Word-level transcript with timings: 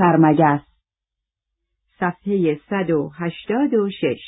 خرمگس 0.00 0.60
صفحه 2.00 2.60
186 2.70 4.18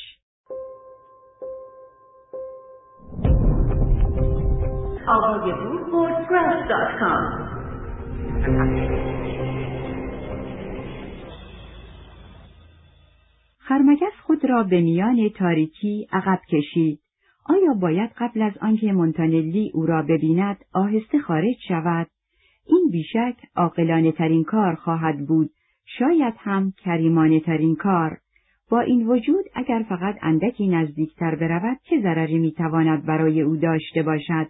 خرمگس 13.59 14.01
خود 14.23 14.45
را 14.45 14.63
به 14.63 14.81
میان 14.81 15.29
تاریکی 15.29 16.07
عقب 16.11 16.39
کشید. 16.49 16.99
آیا 17.45 17.73
باید 17.73 18.11
قبل 18.17 18.41
از 18.41 18.53
آنکه 18.61 18.91
مونتانلی 18.91 19.71
او 19.73 19.85
را 19.85 20.01
ببیند 20.01 20.57
آهسته 20.73 21.19
خارج 21.19 21.55
شود؟ 21.67 22.07
این 22.67 22.89
بیشک 22.91 23.35
عاقلانه 23.55 24.11
ترین 24.11 24.43
کار 24.43 24.75
خواهد 24.75 25.27
بود، 25.27 25.49
شاید 25.85 26.33
هم 26.37 26.73
کریمانه 26.83 27.39
ترین 27.39 27.75
کار. 27.75 28.17
با 28.69 28.79
این 28.79 29.07
وجود 29.07 29.45
اگر 29.55 29.85
فقط 29.89 30.15
اندکی 30.21 30.67
نزدیکتر 30.67 31.35
برود 31.35 31.77
چه 31.89 32.01
ضرری 32.01 32.39
می‌تواند 32.39 33.05
برای 33.05 33.41
او 33.41 33.55
داشته 33.55 34.03
باشد؟ 34.03 34.47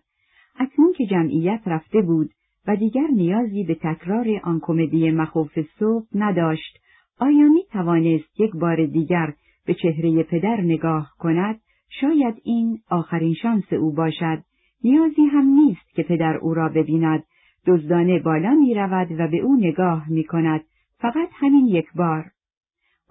اکنون 0.59 0.93
که 0.97 1.05
جمعیت 1.05 1.61
رفته 1.65 2.01
بود 2.01 2.29
و 2.67 2.75
دیگر 2.75 3.07
نیازی 3.13 3.63
به 3.63 3.75
تکرار 3.75 4.27
آن 4.43 4.59
کمدی 4.63 5.11
مخوف 5.11 5.59
صبح 5.79 6.05
نداشت، 6.15 6.79
آیا 7.19 7.49
می 7.49 7.63
توانست 7.71 8.39
یک 8.39 8.52
بار 8.52 8.85
دیگر 8.85 9.33
به 9.65 9.73
چهره 9.73 10.23
پدر 10.23 10.61
نگاه 10.61 11.11
کند؟ 11.19 11.59
شاید 11.89 12.35
این 12.43 12.79
آخرین 12.89 13.33
شانس 13.33 13.73
او 13.73 13.93
باشد. 13.93 14.43
نیازی 14.83 15.21
هم 15.21 15.45
نیست 15.45 15.95
که 15.95 16.03
پدر 16.03 16.38
او 16.38 16.53
را 16.53 16.69
ببیند. 16.69 17.23
دزدانه 17.67 18.19
بالا 18.19 18.53
می 18.53 18.73
رود 18.73 19.07
و 19.19 19.27
به 19.27 19.38
او 19.38 19.55
نگاه 19.55 20.09
می 20.09 20.23
کند. 20.23 20.61
فقط 21.03 21.30
همین 21.34 21.67
یک 21.67 21.93
بار. 21.95 22.31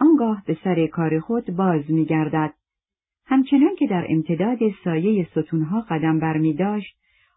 آنگاه 0.01 0.43
به 0.47 0.59
سر 0.65 0.87
کار 0.87 1.21
خود 1.21 1.57
باز 1.57 1.91
می 1.91 2.05
گردد. 2.05 2.55
همچنان 3.27 3.77
که 3.79 3.87
در 3.87 4.07
امتداد 4.09 4.59
سایه 4.85 5.29
ستونها 5.31 5.81
قدم 5.81 6.19
بر 6.19 6.37
می 6.37 6.55
داشت، 6.55 6.97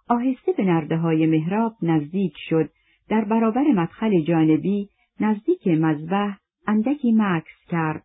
آهسته 0.09 0.52
به 0.57 0.63
نرده 0.63 0.97
های 0.97 1.25
محراب 1.25 1.75
نزدیک 1.81 2.33
شد. 2.49 2.69
در 3.09 3.25
برابر 3.25 3.63
مدخل 3.63 4.21
جانبی 4.21 4.89
نزدیک 5.19 5.67
مذبح 5.67 6.38
اندکی 6.67 7.11
مکس 7.11 7.67
کرد. 7.69 8.03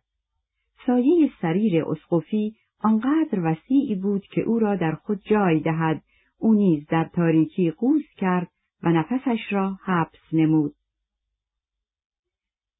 سایه 0.85 1.31
سریر 1.41 1.85
اسقفی 1.85 2.55
آنقدر 2.83 3.39
وسیعی 3.43 3.95
بود 3.95 4.21
که 4.21 4.41
او 4.41 4.59
را 4.59 4.75
در 4.75 4.91
خود 4.91 5.21
جای 5.23 5.59
دهد، 5.59 6.01
او 6.39 6.53
نیز 6.53 6.87
در 6.87 7.09
تاریکی 7.13 7.71
قوز 7.71 8.03
کرد 8.17 8.47
و 8.83 8.89
نفسش 8.89 9.39
را 9.51 9.77
حبس 9.85 10.33
نمود. 10.33 10.73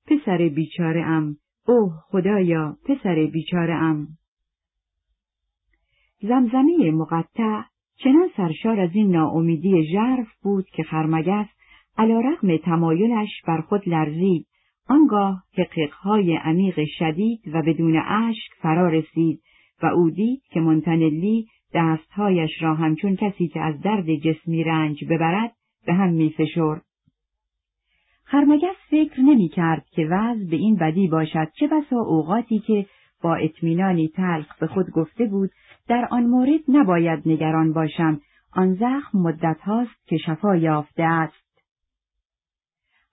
پسر 0.08 0.50
بیچاره 0.50 1.06
ام، 1.06 1.38
اوه 1.68 1.94
خدایا 2.08 2.78
پسر 2.86 3.30
بیچاره 3.34 3.74
ام. 3.74 4.08
زمزمه 6.22 6.92
مقطع 6.92 7.62
چنان 8.04 8.30
سرشار 8.38 8.80
از 8.80 8.90
این 8.94 9.12
ناامیدی 9.12 9.84
ژرف 9.92 10.28
بود 10.42 10.66
که 10.66 10.84
خرمگس 10.84 11.48
علا 11.98 12.20
رغم 12.20 12.58
تمایلش 12.58 13.30
بر 13.48 13.62
خود 13.62 13.90
لرزید 13.90 14.48
آنگاه 14.90 15.44
حقیقهای 15.58 16.36
عمیق 16.36 16.80
شدید 16.98 17.42
و 17.54 17.62
بدون 17.62 17.98
اشک 18.08 18.52
فرا 18.62 18.90
رسید 18.90 19.42
و 19.84 19.86
او 19.86 20.10
دید 20.10 20.42
که 20.52 20.60
مونتانلی 20.60 21.48
دستهایش 21.74 22.52
را 22.62 22.76
همچون 22.76 23.16
کسی 23.16 23.48
که 23.48 23.60
از 23.60 23.82
درد 23.82 24.16
جسمی 24.16 24.64
رنج 24.64 25.06
ببرد 25.10 25.52
به 25.86 25.94
هم 25.94 26.10
می 26.10 26.30
فشرد. 26.30 26.82
خرمگس 28.32 28.76
فکر 28.90 29.22
نمی 29.22 29.50
کرد 29.50 29.86
که 29.86 30.08
وضع 30.12 30.50
به 30.50 30.56
این 30.56 30.76
بدی 30.76 31.08
باشد 31.08 31.52
چه 31.60 31.68
بسا 31.68 31.96
اوقاتی 31.96 32.60
که 32.60 32.86
با 33.24 33.36
اطمینانی 33.36 34.08
تلخ 34.08 34.60
به 34.60 34.68
خود 34.68 34.90
گفته 34.90 35.26
بود 35.26 35.52
در 35.88 36.08
آن 36.12 36.24
مورد 36.24 36.60
نباید 36.68 37.22
نگران 37.26 37.74
باشم 37.74 38.22
آن 38.54 38.74
زخم 38.74 39.18
مدت 39.18 39.62
هاست 39.62 40.08
که 40.08 40.18
شفا 40.18 40.56
یافته 40.56 41.04
است 41.04 41.64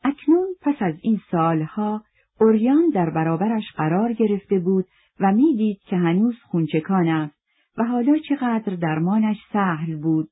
اکنون 0.05 0.47
پس 0.63 0.75
از 0.81 0.95
این 1.03 1.21
سالها 1.31 2.03
اوریان 2.41 2.91
در 2.95 3.11
برابرش 3.11 3.73
قرار 3.77 4.13
گرفته 4.13 4.59
بود 4.59 4.87
و 5.21 5.33
می‌دید 5.33 5.81
که 5.87 5.97
هنوز 5.97 6.37
خونچکان 6.43 7.09
است 7.09 7.35
و 7.79 7.85
حالا 7.85 8.19
چقدر 8.29 8.75
درمانش 8.75 9.37
سهل 9.53 9.97
بود. 9.97 10.29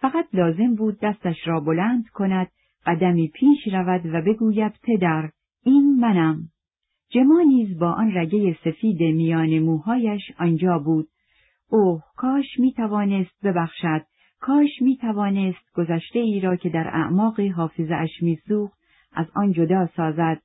فقط 0.00 0.26
لازم 0.32 0.74
بود 0.74 0.98
دستش 1.02 1.36
را 1.46 1.60
بلند 1.60 2.08
کند، 2.08 2.48
قدمی 2.86 3.28
پیش 3.28 3.74
رود 3.74 4.06
و 4.06 4.22
بگوید 4.22 4.72
پدر، 4.82 5.30
این 5.64 6.00
منم. 6.00 6.48
جما 7.10 7.42
نیز 7.42 7.78
با 7.78 7.92
آن 7.92 8.18
رگه 8.18 8.56
سفید 8.64 9.00
میان 9.00 9.58
موهایش 9.58 10.22
آنجا 10.38 10.78
بود. 10.78 11.08
اوه 11.70 12.02
کاش 12.16 12.58
می 12.58 12.72
توانست 12.72 13.44
ببخشد، 13.44 14.02
کاش 14.40 14.70
می 14.80 14.96
توانست 14.96 15.72
گذشته 15.74 16.18
ای 16.18 16.40
را 16.40 16.56
که 16.56 16.68
در 16.68 16.88
اعماق 16.88 17.40
حافظه 17.40 17.94
اش 17.94 18.22
میسوخت 18.22 18.78
از 19.12 19.26
آن 19.34 19.52
جدا 19.52 19.88
سازد. 19.96 20.42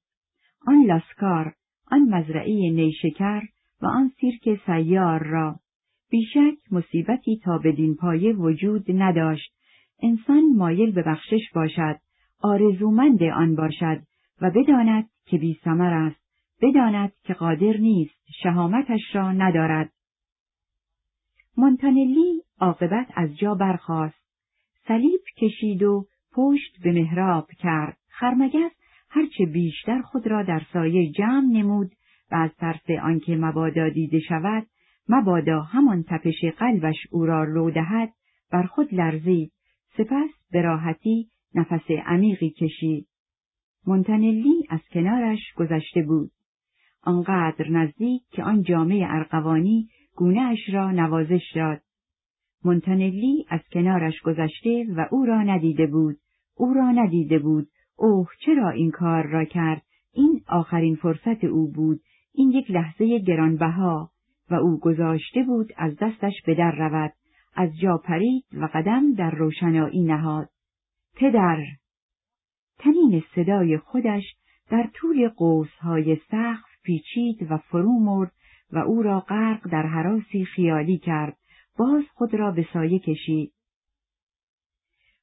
آن 0.68 0.86
لاسکار، 0.86 1.54
آن 1.92 2.02
مزرعه 2.02 2.72
نیشکر 2.72 3.42
و 3.82 3.86
آن 3.86 4.12
سیرک 4.20 4.60
سیار 4.66 5.24
را. 5.24 5.60
بیشک 6.10 6.72
مصیبتی 6.72 7.40
تا 7.44 7.58
بدین 7.58 7.96
پایه 7.96 8.34
وجود 8.34 8.86
نداشت. 8.90 9.52
انسان 10.04 10.56
مایل 10.56 10.92
به 10.92 11.04
بخشش 11.04 11.52
باشد، 11.56 12.00
آرزومند 12.42 13.24
آن 13.24 13.56
باشد 13.56 14.02
و 14.42 14.52
بداند 14.52 15.10
که 15.26 15.38
بی 15.38 15.60
سمر 15.64 15.94
است، 15.94 16.22
بداند 16.62 17.12
که 17.24 17.34
قادر 17.34 17.78
نیست، 17.78 18.16
شهامتش 18.44 19.02
را 19.14 19.32
ندارد. 19.32 19.92
مونتانلی 21.58 22.42
عاقبت 22.60 23.08
از 23.16 23.38
جا 23.38 23.56
برخاست. 23.56 24.26
صلیب 24.88 25.22
کشید 25.38 25.84
و 25.84 26.06
پشت 26.34 26.84
به 26.84 26.92
محراب 26.92 27.48
کرد. 27.52 27.98
خرمگس 28.10 28.72
هرچه 29.10 29.46
بیشتر 29.46 30.02
خود 30.02 30.28
را 30.28 30.44
در 30.44 30.62
سایه 30.74 31.12
جمع 31.12 31.48
نمود 31.52 31.92
و 32.32 32.36
از 32.36 32.56
ترس 32.56 32.90
آنکه 33.04 33.36
مبادا 33.36 33.90
دیده 33.90 34.20
شود 34.20 34.68
مبادا 35.10 35.62
همان 35.62 36.04
تپش 36.04 36.46
قلبش 36.58 36.96
او 37.12 37.26
را 37.26 37.44
رو 37.44 37.72
دهد 37.72 38.14
بر 38.52 38.64
خود 38.64 38.94
لرزید 38.94 39.52
سپس 39.98 40.30
به 40.52 40.62
راحتی 40.62 41.30
نفس 41.56 41.92
عمیقی 42.06 42.50
کشید. 42.50 43.08
مونتانلی 43.88 44.64
از 44.70 44.80
کنارش 44.94 45.54
گذشته 45.56 46.02
بود. 46.02 46.32
آنقدر 47.04 47.70
نزدیک 47.70 48.22
که 48.32 48.44
آن 48.44 48.64
جامعه 48.64 49.06
ارقوانی 49.10 49.90
گونه 50.16 50.42
اش 50.42 50.60
را 50.74 50.92
نوازش 50.92 51.52
داد. 51.56 51.82
مونتانلی 52.66 53.46
از 53.50 53.60
کنارش 53.74 54.22
گذشته 54.22 54.86
و 54.90 55.06
او 55.12 55.26
را 55.26 55.44
ندیده 55.44 55.88
بود. 55.88 56.18
او 56.58 56.74
را 56.74 56.92
ندیده 56.92 57.40
بود. 57.40 57.68
اوه 57.98 58.28
چرا 58.46 58.70
این 58.70 58.92
کار 58.92 59.28
را 59.28 59.46
کرد؟ 59.46 59.82
این 60.14 60.42
آخرین 60.48 60.96
فرصت 60.96 61.44
او 61.44 61.72
بود. 61.72 62.00
این 62.34 62.52
یک 62.52 62.72
لحظه 62.72 63.20
گرانبها. 63.20 64.10
و 64.50 64.56
او 64.56 64.80
گذاشته 64.80 65.44
بود 65.44 65.74
از 65.78 65.96
دستش 66.02 66.34
به 66.46 66.56
در 66.56 66.72
رود. 66.72 67.14
از 67.56 67.70
جا 67.82 67.98
پرید 67.98 68.46
و 68.54 68.70
قدم 68.74 69.14
در 69.14 69.32
روشنایی 69.32 70.04
نهاد. 70.04 70.50
پدر. 71.16 71.64
تنین 72.80 73.24
صدای 73.36 73.78
خودش 73.78 74.24
در 74.70 74.90
طول 74.94 75.30
قوسهای 75.30 76.16
سقف 76.32 76.70
پیچید 76.84 77.52
و 77.52 77.58
فرو 77.58 78.00
مرد 78.00 78.32
و 78.72 78.78
او 78.78 79.02
را 79.02 79.20
غرق 79.20 79.70
در 79.72 79.86
حراسی 79.86 80.46
خیالی 80.46 80.98
کرد. 80.98 81.38
باز 81.78 82.04
خود 82.14 82.34
را 82.34 82.52
به 82.52 82.68
سایه 82.74 83.00
کشید. 83.00 83.52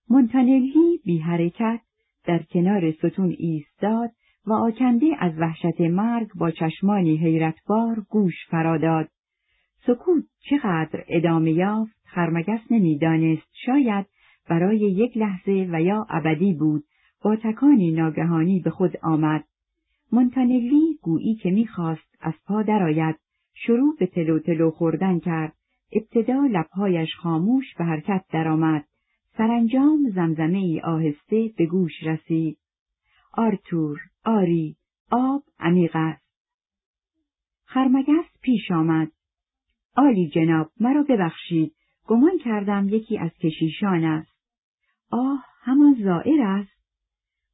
مونتانلی 0.08 1.00
بی 1.04 1.18
حرکت 1.18 1.80
در 2.24 2.42
کنار 2.42 2.92
ستون 2.92 3.34
ایستاد 3.38 4.10
و 4.46 4.52
آکنده 4.52 5.06
از 5.18 5.32
وحشت 5.38 5.80
مرگ 5.80 6.28
با 6.34 6.50
چشمانی 6.50 7.16
حیرتبار 7.16 8.00
گوش 8.10 8.34
فراداد. 8.50 9.08
سکوت 9.86 10.24
چقدر 10.50 11.04
ادامه 11.08 11.52
یافت 11.52 11.96
خرمگس 12.04 12.60
نمی‌دانست. 12.70 13.48
شاید 13.66 14.06
برای 14.48 14.78
یک 14.78 15.16
لحظه 15.16 15.68
و 15.72 15.82
یا 15.82 16.06
ابدی 16.10 16.54
بود 16.54 16.84
با 17.22 17.36
تکانی 17.36 17.90
ناگهانی 17.90 18.60
به 18.60 18.70
خود 18.70 18.96
آمد. 19.02 19.44
مونتانلی 20.12 20.98
گویی 21.02 21.34
که 21.34 21.50
می‌خواست 21.50 22.18
از 22.20 22.34
پا 22.46 22.62
درآید 22.62 23.16
شروع 23.54 23.96
به 23.98 24.06
تلو 24.06 24.38
تلو 24.38 24.70
خوردن 24.70 25.18
کرد 25.18 25.52
ابتدا 25.92 26.46
لبهایش 26.50 27.16
خاموش 27.16 27.74
به 27.78 27.84
حرکت 27.84 28.24
درآمد 28.32 28.84
سرانجام 29.36 30.10
زمزمه 30.14 30.58
ای 30.58 30.80
آهسته 30.80 31.50
به 31.56 31.66
گوش 31.66 32.02
رسید. 32.02 32.58
آرتور، 33.32 33.98
آری، 34.24 34.76
آب 35.10 35.42
عمیق 35.58 35.90
است. 35.94 36.22
خرمگس 37.64 38.40
پیش 38.42 38.70
آمد. 38.70 39.08
آلی 39.96 40.28
جناب، 40.28 40.70
مرا 40.80 41.02
ببخشید، 41.02 41.74
گمان 42.06 42.38
کردم 42.44 42.88
یکی 42.88 43.18
از 43.18 43.30
کشیشان 43.30 44.04
است. 44.04 44.31
آه، 45.12 45.44
همان 45.62 45.96
زائر 46.04 46.42
است. 46.42 46.70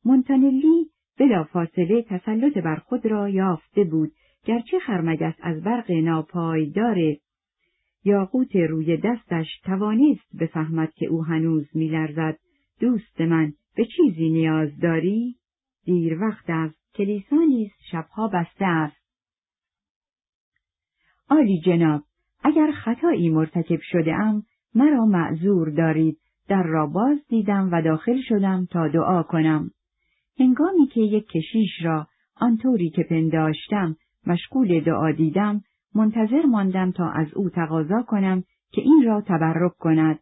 مونتانلی 0.05 0.91
بلا 1.19 1.45
فاصله 1.45 2.03
تسلط 2.03 2.59
بر 2.59 2.77
خود 2.77 3.07
را 3.07 3.29
یافته 3.29 3.85
بود 3.85 4.13
گرچه 4.45 4.79
خرمگس 4.79 5.35
از 5.41 5.63
برق 5.63 5.91
ناپایدار. 5.91 6.97
یاقوت 8.05 8.57
روی 8.57 8.97
دستش 8.97 9.47
توانست 9.65 10.37
بفهمد 10.41 10.93
که 10.93 11.07
او 11.07 11.25
هنوز 11.25 11.67
میلرزد. 11.75 12.39
دوست 12.81 13.21
من 13.21 13.53
به 13.77 13.85
چیزی 13.85 14.29
نیاز 14.29 14.79
داری؟ 14.79 15.37
دیر 15.85 16.23
وقت 16.23 16.45
است. 16.49 16.95
کلیسا 16.95 17.37
نیز 17.37 17.71
شبها 17.91 18.29
بسته 18.29 18.65
است. 18.67 18.97
عالی 21.31 21.61
جناب 21.61 22.03
اگر 22.45 22.71
خطایی 22.73 23.29
مرتکب 23.29 23.81
شده 23.83 24.15
ام 24.15 24.43
مرا 24.75 25.05
معذور 25.05 25.71
دارید. 25.71 26.19
در 26.49 26.63
را 26.63 26.87
باز 26.87 27.19
دیدم 27.29 27.69
و 27.73 27.83
داخل 27.83 28.21
شدم 28.29 28.67
تا 28.71 28.89
دعا 28.89 29.23
کنم. 29.23 29.71
هنگامی 30.39 30.87
که 30.87 31.01
یک 31.01 31.27
کشیش 31.29 31.71
را 31.83 32.07
آنطوری 32.37 32.91
که 32.91 33.03
پنداشتم 33.03 33.97
مشغول 34.27 34.81
دعا 34.81 35.13
دیدم 35.13 35.63
منتظر 35.95 36.47
ماندم 36.47 36.91
تا 36.91 37.11
از 37.11 37.35
او 37.35 37.51
تقاضا 37.51 38.03
کنم 38.03 38.45
که 38.73 38.81
این 38.81 39.03
را 39.07 39.21
تبرک 39.21 39.77
کند. 39.77 40.19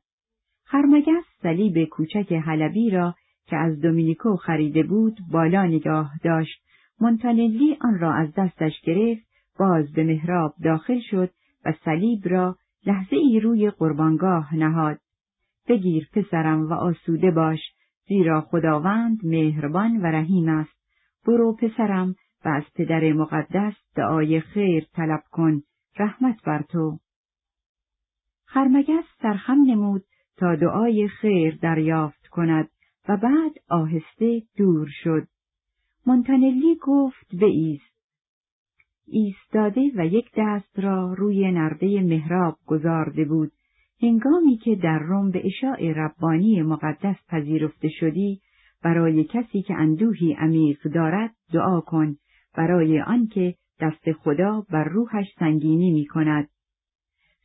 خرمگس 0.65 1.25
صلیب 1.43 1.85
کوچک 1.85 2.33
حلبی 2.33 2.91
را 2.91 3.15
که 3.47 3.57
از 3.57 3.81
دومینیکو 3.81 4.37
خریده 4.37 4.83
بود 4.83 5.19
بالا 5.33 5.67
نگاه 5.67 6.11
داشت. 6.25 6.63
مونتانلی 7.01 7.77
آن 7.81 7.99
را 7.99 8.15
از 8.15 8.29
دستش 8.37 8.81
گرفت 8.85 9.27
باز 9.59 9.93
به 9.93 10.05
محراب 10.05 10.55
داخل 10.65 11.01
شد 11.11 11.31
و 11.65 11.73
صلیب 11.85 12.21
را 12.25 12.57
لحظه 12.87 13.17
ای 13.17 13.41
روی 13.41 13.71
قربانگاه 13.71 14.55
نهاد. 14.55 14.99
بگیر 15.69 16.09
پسرم 16.13 16.67
و 16.67 16.73
آسوده 16.73 17.31
باش 17.31 17.61
زیرا 18.09 18.41
خداوند 18.41 19.19
مهربان 19.25 19.97
و 19.97 20.07
رحیم 20.07 20.49
است. 20.49 20.77
برو 21.27 21.57
پسرم 21.57 22.15
و 22.45 22.49
از 22.49 22.63
پدر 22.75 23.13
مقدس 23.13 23.75
دعای 23.95 24.41
خیر 24.41 24.87
طلب 24.93 25.23
کن. 25.31 25.63
رحمت 25.99 26.45
بر 26.45 26.63
تو. 26.63 26.99
خرمگس 28.45 29.05
سرخم 29.23 29.63
نمود 29.67 30.05
تا 30.37 30.57
دعای 30.57 31.09
خیر 31.09 31.59
دریافت 31.63 32.27
کند 32.27 32.69
و 33.09 33.17
بعد 33.17 33.53
آهسته 33.69 34.43
دور 34.57 34.89
شد. 34.91 35.27
مونتانلی 36.07 36.77
گفت 36.83 37.35
ایست. 37.43 37.97
ایستاده 39.07 39.91
و 39.97 40.07
یک 40.07 40.31
دست 40.37 40.79
را 40.79 41.15
روی 41.15 41.53
نرده 41.53 42.03
محراب 42.03 42.59
گذارده 42.67 43.25
بود. 43.25 43.53
هنگامی 44.03 44.57
که 44.57 44.77
در 44.77 44.99
روم 44.99 45.31
به 45.31 45.47
اشاع 45.47 45.93
ربانی 45.93 46.63
مقدس 46.63 47.17
پذیرفته 47.29 47.89
شدی 47.89 48.41
برای 48.83 49.25
کسی 49.25 49.63
که 49.63 49.75
اندوهی 49.75 50.33
عمیق 50.33 50.83
دارد 50.83 51.35
دعا 51.53 51.81
کن 51.81 52.17
برای 52.55 53.01
آنکه 53.01 53.55
دست 53.81 54.13
خدا 54.13 54.67
بر 54.71 54.85
روحش 54.85 55.27
سنگینی 55.39 55.91
می 55.91 56.07
کند. 56.07 56.49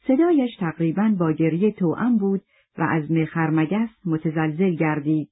صدایش 0.07 0.56
تقریبا 0.59 1.15
با 1.19 1.31
گریه 1.31 1.71
توأم 1.71 2.18
بود 2.18 2.42
و 2.77 2.81
از 2.81 3.04
خرمگس 3.30 3.89
متزلزل 4.06 4.75
گردید. 4.75 5.30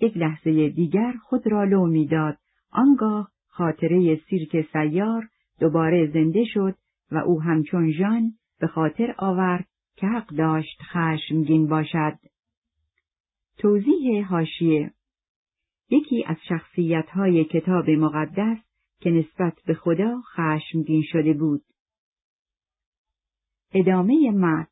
یک 0.00 0.16
لحظه 0.16 0.68
دیگر 0.68 1.12
خود 1.22 1.46
را 1.46 1.64
لو 1.64 1.86
می‌داد 1.86 2.38
آنگاه 2.72 3.30
خاطره 3.48 4.20
سیرک 4.28 4.66
سیار 4.72 5.28
دوباره 5.60 6.10
زنده 6.12 6.44
شد 6.44 6.74
و 7.12 7.16
او 7.16 7.42
همچون 7.42 7.92
ژان 7.92 8.32
به 8.60 8.66
خاطر 8.66 9.14
آورد 9.18 9.66
که 10.00 10.06
حق 10.06 10.26
داشت 10.26 10.82
خشمگین 10.82 11.66
باشد. 11.66 12.18
توضیح 13.58 14.26
هاشیه 14.26 14.92
یکی 15.90 16.24
از 16.26 16.36
شخصیتهای 16.48 17.44
کتاب 17.44 17.90
مقدس 17.90 18.58
که 19.00 19.10
نسبت 19.10 19.58
به 19.66 19.74
خدا 19.74 20.20
خشمگین 20.20 21.02
شده 21.12 21.32
بود. 21.32 21.62
ادامه 23.72 24.30
مت 24.30 24.68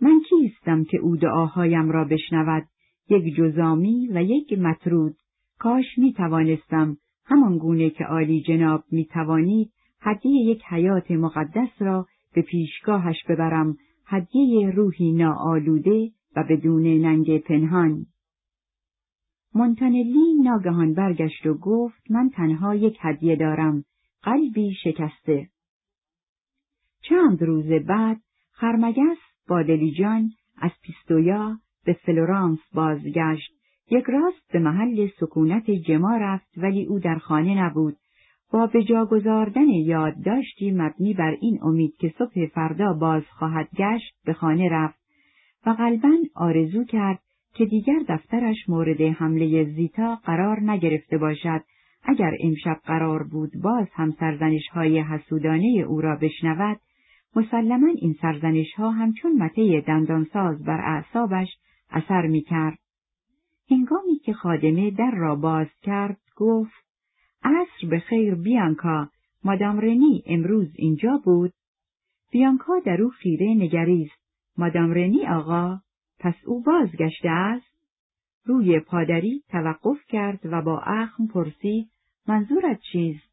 من 0.00 0.20
کیستم 0.28 0.84
که 0.84 0.98
او 0.98 1.16
دعاهایم 1.16 1.90
را 1.90 2.04
بشنود 2.04 2.68
یک 3.08 3.34
جزامی 3.34 4.08
و 4.12 4.22
یک 4.22 4.58
مطرود 4.58 5.16
کاش 5.58 5.98
می 5.98 6.12
توانستم 6.12 6.96
همان 7.24 7.58
گونه 7.58 7.90
که 7.90 8.04
عالی 8.04 8.42
جناب 8.42 8.84
می 8.90 9.04
توانید 9.04 9.72
هدیه 10.00 10.50
یک 10.50 10.62
حیات 10.68 11.10
مقدس 11.10 11.70
را 11.78 12.06
به 12.34 12.42
پیشگاهش 12.42 13.24
ببرم 13.28 13.76
هدیه 14.12 14.70
روحی 14.70 15.12
ناآلوده 15.12 16.10
و 16.36 16.44
بدون 16.50 16.82
ننگ 16.82 17.38
پنهان. 17.38 18.06
مونتانلی 19.54 20.34
ناگهان 20.42 20.94
برگشت 20.94 21.46
و 21.46 21.54
گفت 21.54 22.10
من 22.10 22.30
تنها 22.30 22.74
یک 22.74 22.98
هدیه 23.00 23.36
دارم 23.36 23.84
قلبی 24.22 24.74
شکسته. 24.84 25.48
چند 27.02 27.42
روز 27.42 27.66
بعد 27.66 28.20
خرمگس 28.52 29.18
با 29.48 29.62
دلیجان 29.62 30.30
از 30.58 30.70
پیستویا 30.82 31.58
به 31.84 31.92
فلورانس 31.92 32.58
بازگشت 32.74 33.52
یک 33.90 34.04
راست 34.04 34.52
به 34.52 34.58
محل 34.58 35.08
سکونت 35.20 35.70
جما 35.70 36.16
رفت 36.16 36.58
ولی 36.58 36.86
او 36.86 36.98
در 36.98 37.18
خانه 37.18 37.64
نبود 37.64 37.96
با 38.52 38.66
به 38.66 38.84
جا 38.84 39.06
گذاردن 39.06 39.68
یادداشتی 39.68 40.70
مبنی 40.70 41.14
بر 41.14 41.36
این 41.40 41.58
امید 41.62 41.96
که 41.96 42.14
صبح 42.18 42.46
فردا 42.46 42.92
باز 42.92 43.22
خواهد 43.38 43.68
گشت 43.76 44.14
به 44.24 44.32
خانه 44.32 44.68
رفت 44.68 45.00
و 45.66 45.70
قلبا 45.70 46.12
آرزو 46.34 46.84
کرد 46.84 47.18
که 47.54 47.64
دیگر 47.64 47.98
دفترش 48.08 48.68
مورد 48.68 49.00
حمله 49.00 49.64
زیتا 49.64 50.14
قرار 50.14 50.60
نگرفته 50.60 51.18
باشد 51.18 51.60
اگر 52.04 52.30
امشب 52.40 52.80
قرار 52.84 53.22
بود 53.22 53.50
باز 53.62 53.86
هم 53.92 54.10
سرزنش 54.20 54.68
های 54.72 55.00
حسودانه 55.00 55.84
او 55.88 56.00
را 56.00 56.16
بشنود 56.16 56.80
مسلما 57.36 57.88
این 57.96 58.16
سرزنش 58.22 58.74
ها 58.76 58.90
همچون 58.90 59.42
مته 59.42 59.84
دندانساز 59.86 60.64
بر 60.64 60.80
اعصابش 60.80 61.48
اثر 61.90 62.26
می 62.26 62.40
کرد. 62.42 62.78
هنگامی 63.70 64.18
که 64.24 64.32
خادمه 64.32 64.90
در 64.90 65.10
را 65.10 65.36
باز 65.36 65.68
کرد 65.82 66.18
گفت 66.36 66.89
عصر 67.42 67.88
به 67.90 67.98
خیر 67.98 68.34
بیانکا. 68.34 69.08
مادام 69.44 69.80
رنی 69.80 70.22
امروز 70.26 70.68
اینجا 70.74 71.20
بود. 71.24 71.52
بیانکا 72.32 72.78
در 72.78 73.02
او 73.02 73.10
خیره 73.10 73.54
نگریست. 73.54 74.20
مادام 74.58 74.90
رنی 74.90 75.26
آقا 75.26 75.78
پس 76.18 76.34
او 76.46 76.62
بازگشته 76.62 77.30
است؟ 77.30 77.70
روی 78.44 78.80
پادری 78.80 79.42
توقف 79.48 80.06
کرد 80.08 80.40
و 80.44 80.62
با 80.62 80.80
اخم 80.80 81.26
پرسید 81.26 81.90
منظورت 82.28 82.80
چیست؟ 82.92 83.30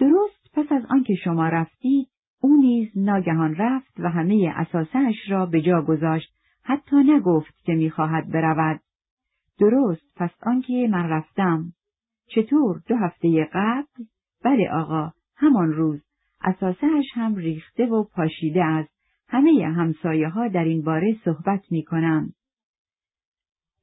درست 0.00 0.52
پس 0.52 0.72
از 0.72 0.82
آنکه 0.90 1.14
شما 1.14 1.48
رفتید 1.48 2.08
او 2.40 2.56
نیز 2.56 2.88
ناگهان 2.96 3.54
رفت 3.54 4.00
و 4.00 4.10
همه 4.10 4.52
اساسش 4.56 5.14
را 5.28 5.46
به 5.46 5.62
جا 5.62 5.82
گذاشت. 5.82 6.32
حتی 6.62 6.96
نگفت 6.96 7.64
که 7.64 7.72
می‌خواهد 7.72 8.32
برود. 8.32 8.80
درست 9.58 10.14
پس 10.16 10.30
آنکه 10.42 10.88
من 10.90 11.08
رفتم. 11.08 11.72
چطور 12.28 12.82
دو 12.86 12.96
هفته 12.96 13.48
قبل؟ 13.52 14.04
بله 14.44 14.70
آقا 14.70 15.12
همان 15.36 15.72
روز. 15.72 16.00
اساسهش 16.44 17.06
هم 17.14 17.34
ریخته 17.34 17.86
و 17.86 18.04
پاشیده 18.04 18.64
است. 18.64 18.96
همه 19.28 19.66
همسایه 19.76 20.28
ها 20.28 20.48
در 20.48 20.64
این 20.64 20.82
باره 20.82 21.16
صحبت 21.24 21.62
می 21.70 21.82
کنند. 21.82 22.34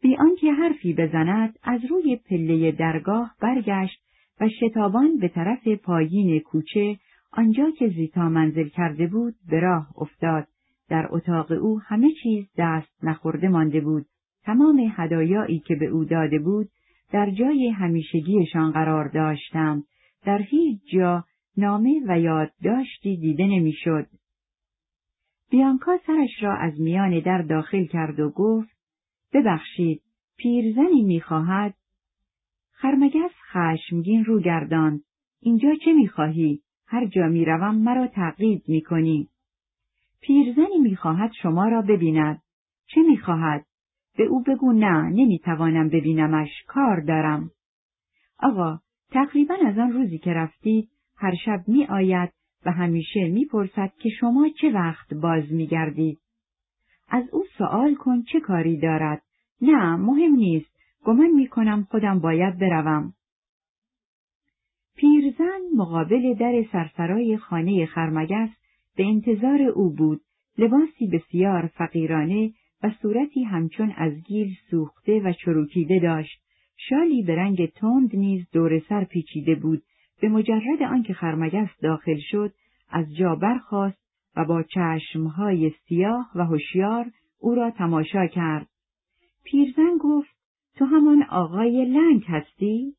بی 0.01 0.15
آنکه 0.15 0.51
حرفی 0.51 0.93
بزند 0.93 1.59
از 1.63 1.81
روی 1.89 2.15
پله 2.15 2.71
درگاه 2.71 3.35
برگشت 3.41 3.99
و 4.41 4.49
شتابان 4.59 5.17
به 5.17 5.27
طرف 5.27 5.67
پایین 5.67 6.39
کوچه 6.39 6.97
آنجا 7.31 7.71
که 7.71 7.89
زیتا 7.89 8.29
منزل 8.29 8.67
کرده 8.67 9.07
بود 9.07 9.35
به 9.49 9.59
راه 9.59 9.87
افتاد. 9.97 10.47
در 10.89 11.07
اتاق 11.09 11.51
او 11.51 11.79
همه 11.79 12.11
چیز 12.23 12.45
دست 12.57 13.03
نخورده 13.03 13.47
مانده 13.47 13.81
بود. 13.81 14.05
تمام 14.43 14.91
هدایایی 14.95 15.59
که 15.59 15.75
به 15.75 15.85
او 15.85 16.05
داده 16.05 16.39
بود 16.39 16.69
در 17.13 17.31
جای 17.31 17.69
همیشگیشان 17.69 18.71
قرار 18.71 19.07
داشتند 19.07 19.83
در 20.25 20.41
هیچ 20.41 20.81
جا 20.93 21.23
نامه 21.57 22.01
و 22.07 22.19
یادداشتی 22.19 23.17
دیده 23.17 23.43
نمی‌شد. 23.43 24.07
بیانکا 25.49 25.97
سرش 26.07 26.43
را 26.43 26.57
از 26.57 26.81
میان 26.81 27.19
در 27.19 27.41
داخل 27.41 27.85
کرد 27.85 28.19
و 28.19 28.29
گفت 28.29 28.77
ببخشید 29.33 30.01
پیرزنی 30.37 31.03
می‌خواهد؟ 31.03 31.73
خرمگس 32.71 33.31
خشمگین 33.51 34.25
رو 34.25 34.41
گرداند. 34.41 35.01
اینجا 35.41 35.69
چه 35.85 35.93
می‌خواهی؟ 35.93 36.61
هر 36.87 37.05
جا 37.05 37.27
می‌روم 37.27 37.75
مرا 37.75 38.07
تعقیب 38.07 38.61
می‌کنی. 38.67 39.29
پیرزنی 40.21 40.77
می‌خواهد 40.81 41.31
شما 41.41 41.67
را 41.67 41.81
ببیند. 41.81 42.41
چه 42.85 43.01
می‌خواهد؟ 43.01 43.65
به 44.17 44.23
او 44.23 44.43
بگو 44.43 44.73
نه 44.73 45.09
نمی‌توانم 45.09 45.89
ببینمش 45.89 46.49
کار 46.67 46.99
دارم. 46.99 47.51
آقا 48.39 48.79
تقریبا 49.11 49.55
از 49.67 49.77
آن 49.77 49.91
روزی 49.91 50.17
که 50.17 50.33
رفتید 50.33 50.89
هر 51.17 51.33
شب 51.45 51.63
می 51.67 51.85
آید 51.85 52.29
و 52.65 52.71
همیشه 52.71 53.27
می‌پرسد 53.27 53.91
که 53.99 54.09
شما 54.09 54.49
چه 54.61 54.71
وقت 54.71 55.13
باز 55.13 55.51
میگردید. 55.51 56.19
از 57.09 57.23
او 57.31 57.43
سوال 57.57 57.95
کن 57.95 58.21
چه 58.21 58.39
کاری 58.39 58.77
دارد. 58.79 59.21
نه 59.61 59.95
مهم 59.95 60.35
نیست. 60.35 60.73
گمان 61.03 61.29
می 61.29 61.47
کنم 61.47 61.87
خودم 61.91 62.19
باید 62.19 62.59
بروم. 62.59 63.13
پیرزن 64.95 65.59
مقابل 65.75 66.33
در 66.33 66.65
سرسرای 66.71 67.37
خانه 67.37 67.85
خرمگس 67.85 68.49
به 68.95 69.05
انتظار 69.05 69.61
او 69.61 69.89
بود. 69.89 70.21
لباسی 70.57 71.07
بسیار 71.07 71.67
فقیرانه 71.67 72.53
و 72.83 72.89
صورتی 73.01 73.43
همچون 73.43 73.93
از 73.97 74.13
گیل 74.13 74.53
سوخته 74.69 75.19
و 75.19 75.33
چروکیده 75.33 75.99
داشت. 75.99 76.43
شالی 76.89 77.23
به 77.23 77.35
رنگ 77.35 77.65
تند 77.65 78.15
نیز 78.15 78.49
دور 78.51 78.79
سر 78.79 79.03
پیچیده 79.03 79.55
بود. 79.55 79.83
به 80.21 80.29
مجرد 80.29 80.83
آنکه 80.89 81.13
خرمگس 81.13 81.69
داخل 81.81 82.19
شد 82.19 82.53
از 82.89 83.15
جا 83.15 83.35
برخاست 83.35 83.97
و 84.35 84.45
با 84.45 84.63
چشمهای 84.63 85.73
سیاه 85.87 86.31
و 86.35 86.45
هوشیار 86.45 87.05
او 87.39 87.55
را 87.55 87.71
تماشا 87.71 88.27
کرد. 88.27 88.67
پیرزن 89.43 89.97
گفت 89.99 90.35
تو 90.75 90.85
همان 90.85 91.23
آقای 91.23 91.85
لنگ 91.85 92.23
هستی؟ 92.27 92.95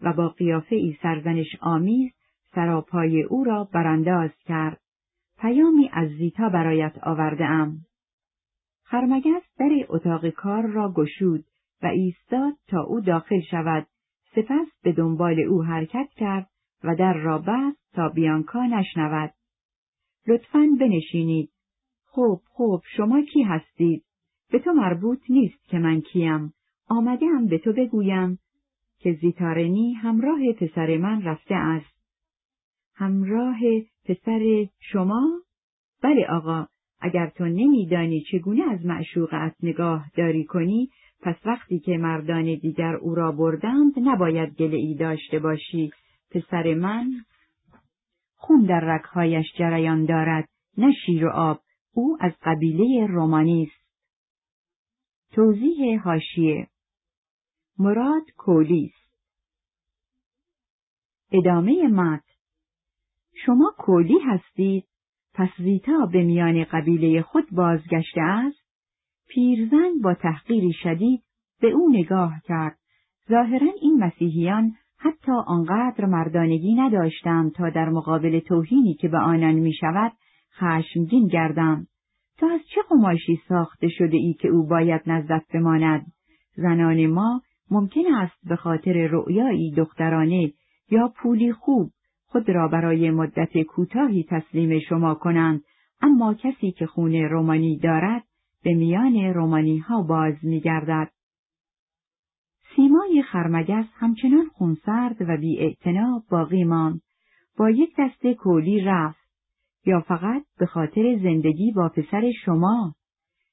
و 0.00 0.12
با 0.12 0.28
قیافه 0.28 0.76
ای 0.76 0.96
سرزنش 1.02 1.56
آمیز 1.60 2.12
سراپای 2.54 3.22
او 3.22 3.44
را 3.44 3.64
برانداز 3.64 4.30
کرد. 4.44 4.80
پیامی 5.38 5.90
از 5.92 6.08
زیتا 6.08 6.48
برایت 6.48 6.98
آورده 7.02 7.44
ام. 7.44 7.87
خرمگس 8.90 9.42
در 9.58 9.70
اتاق 9.88 10.28
کار 10.28 10.66
را 10.66 10.92
گشود 10.92 11.44
و 11.82 11.86
ایستاد 11.86 12.54
تا 12.68 12.82
او 12.82 13.00
داخل 13.00 13.40
شود. 13.40 13.86
سپس 14.34 14.66
به 14.82 14.92
دنبال 14.92 15.40
او 15.40 15.62
حرکت 15.62 16.08
کرد 16.16 16.50
و 16.84 16.94
در 16.96 17.12
را 17.12 17.38
بست 17.38 17.92
تا 17.94 18.08
بیانکا 18.08 18.66
نشنود. 18.66 19.30
لطفا 20.28 20.66
بنشینید. 20.80 21.50
خوب 22.04 22.40
خوب 22.48 22.82
شما 22.96 23.22
کی 23.22 23.42
هستید؟ 23.42 24.04
به 24.50 24.58
تو 24.58 24.72
مربوط 24.72 25.20
نیست 25.28 25.64
که 25.68 25.78
من 25.78 26.00
کیم. 26.00 26.52
آمده 26.88 27.26
هم 27.26 27.46
به 27.46 27.58
تو 27.58 27.72
بگویم 27.72 28.38
که 28.98 29.18
زیتارنی 29.20 29.92
همراه 29.92 30.52
پسر 30.60 30.96
من 30.96 31.22
رفته 31.22 31.54
است. 31.54 31.98
همراه 32.94 33.58
پسر 34.04 34.66
شما؟ 34.80 35.40
بله 36.02 36.26
آقا. 36.30 36.66
اگر 37.00 37.26
تو 37.26 37.44
نمیدانی 37.44 38.24
چگونه 38.32 38.62
از 38.72 38.86
معشوقت 38.86 39.56
نگاه 39.62 40.06
داری 40.16 40.44
کنی 40.44 40.90
پس 41.20 41.36
وقتی 41.46 41.78
که 41.78 41.98
مردان 41.98 42.44
دیگر 42.44 42.94
او 42.96 43.14
را 43.14 43.32
بردند 43.32 43.92
نباید 43.96 44.54
گله 44.54 44.94
داشته 44.94 45.38
باشی. 45.38 45.90
پسر 46.30 46.74
من 46.74 47.10
خون 48.36 48.64
در 48.64 48.80
رکهایش 48.80 49.46
جریان 49.58 50.04
دارد 50.04 50.48
نه 50.78 50.92
شیر 51.06 51.26
و 51.26 51.30
آب 51.30 51.60
او 51.94 52.16
از 52.20 52.32
قبیله 52.42 53.06
رومانی 53.06 53.62
است. 53.62 53.88
توضیح 55.32 56.02
هاشیه 56.02 56.68
مراد 57.78 58.22
کولی 58.36 58.92
ادامه 61.32 61.88
مت 61.88 62.24
شما 63.46 63.74
کولی 63.78 64.18
هستید؟ 64.26 64.84
پس 65.38 65.48
زیتا 65.58 66.06
به 66.12 66.22
میان 66.22 66.64
قبیله 66.64 67.22
خود 67.22 67.44
بازگشته 67.52 68.20
است 68.20 68.58
پیرزن 69.28 70.00
با 70.02 70.14
تحقیری 70.14 70.72
شدید 70.72 71.22
به 71.60 71.70
او 71.70 71.88
نگاه 71.92 72.32
کرد 72.44 72.78
ظاهرا 73.30 73.72
این 73.80 74.04
مسیحیان 74.04 74.72
حتی 74.98 75.32
آنقدر 75.46 76.04
مردانگی 76.04 76.74
نداشتند 76.74 77.52
تا 77.52 77.70
در 77.70 77.88
مقابل 77.88 78.40
توهینی 78.40 78.94
که 78.94 79.08
به 79.08 79.18
آنان 79.18 79.54
می 79.54 79.72
شود 79.72 80.12
خشمگین 80.60 81.26
گردم. 81.26 81.86
تا 82.38 82.46
از 82.50 82.60
چه 82.74 82.80
قماشی 82.88 83.40
ساخته 83.48 83.88
شده 83.88 84.16
ای 84.16 84.34
که 84.34 84.48
او 84.48 84.66
باید 84.66 85.02
نزدت 85.06 85.44
بماند؟ 85.54 86.06
زنان 86.56 87.06
ما 87.06 87.42
ممکن 87.70 88.14
است 88.14 88.48
به 88.48 88.56
خاطر 88.56 88.92
رؤیایی 88.92 89.74
دخترانه 89.74 90.52
یا 90.90 91.12
پولی 91.22 91.52
خوب 91.52 91.90
خود 92.30 92.50
را 92.50 92.68
برای 92.68 93.10
مدت 93.10 93.58
کوتاهی 93.58 94.26
تسلیم 94.30 94.80
شما 94.88 95.14
کنند 95.14 95.62
اما 96.00 96.34
کسی 96.34 96.72
که 96.72 96.86
خون 96.86 97.14
رومانی 97.14 97.78
دارد 97.78 98.24
به 98.64 98.74
میان 98.74 99.14
رومانی 99.34 99.78
ها 99.78 100.02
باز 100.02 100.34
می 100.42 100.60
گردد. 100.60 101.10
سیمای 102.76 103.22
خرمگس 103.22 103.86
همچنان 103.94 104.46
خونسرد 104.52 105.16
و 105.20 105.36
بی 105.36 105.76
باقی 106.30 106.64
ماند. 106.64 107.00
با 107.58 107.70
یک 107.70 107.94
دسته 107.98 108.34
کولی 108.34 108.80
رفت. 108.80 109.28
یا 109.86 110.00
فقط 110.00 110.44
به 110.58 110.66
خاطر 110.66 111.18
زندگی 111.22 111.72
با 111.76 111.88
پسر 111.88 112.30
شما. 112.44 112.94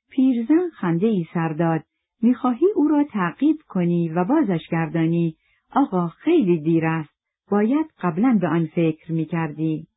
پیرزن 0.09 0.69
خنده 0.73 1.07
ای 1.07 1.25
سرداد. 1.33 1.83
می‌خواهی 2.21 2.67
او 2.75 2.87
را 2.87 3.03
تعقیب 3.03 3.57
کنی 3.67 4.09
و 4.09 4.23
بازش 4.23 4.61
گردانی. 4.71 5.35
آقا 5.71 6.07
خیلی 6.07 6.61
دیر 6.61 6.85
است. 6.85 7.14
باید 7.51 7.85
قبلا 7.99 8.37
به 8.41 8.47
آن 8.47 8.65
فکر 8.65 9.11
می‌کردی. 9.11 9.87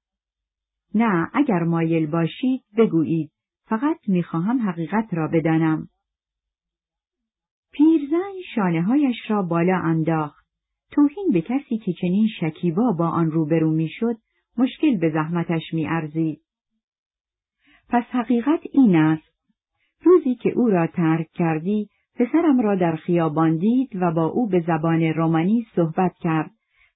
نه 0.95 1.31
اگر 1.35 1.62
مایل 1.62 2.07
باشید 2.07 2.64
بگویید. 2.76 3.31
فقط 3.64 3.99
می‌خواهم 4.09 4.69
حقیقت 4.69 5.09
را 5.12 5.28
بدانم. 5.28 5.88
پیرزن 7.73 8.33
شانه 8.55 8.83
هایش 8.83 9.17
را 9.28 9.43
بالا 9.43 9.76
انداخت. 9.76 10.47
توهین 10.90 11.31
به 11.33 11.40
کسی 11.40 11.78
که 11.78 11.93
چنین 11.93 12.28
شکیبا 12.40 12.93
با 12.93 13.09
آن 13.09 13.31
روبرو 13.31 13.71
می‌شد 13.71 14.17
مشکل 14.59 14.97
به 14.97 15.11
زحمتش 15.11 15.62
میارزید. 15.73 16.40
پس 17.88 18.05
حقیقت 18.11 18.61
این 18.73 18.97
است. 18.97 19.28
روزی 20.02 20.35
که 20.35 20.50
او 20.50 20.69
را 20.69 20.87
ترک 20.87 21.28
کردی، 21.35 21.88
پسرم 22.14 22.61
را 22.61 22.75
در 22.75 22.97
خیابان 22.97 23.57
دید 23.57 23.90
و 23.95 24.12
با 24.12 24.26
او 24.26 24.49
به 24.49 24.61
زبان 24.67 25.02
رومانی 25.02 25.67
صحبت 25.75 26.12
کرد. 26.21 26.50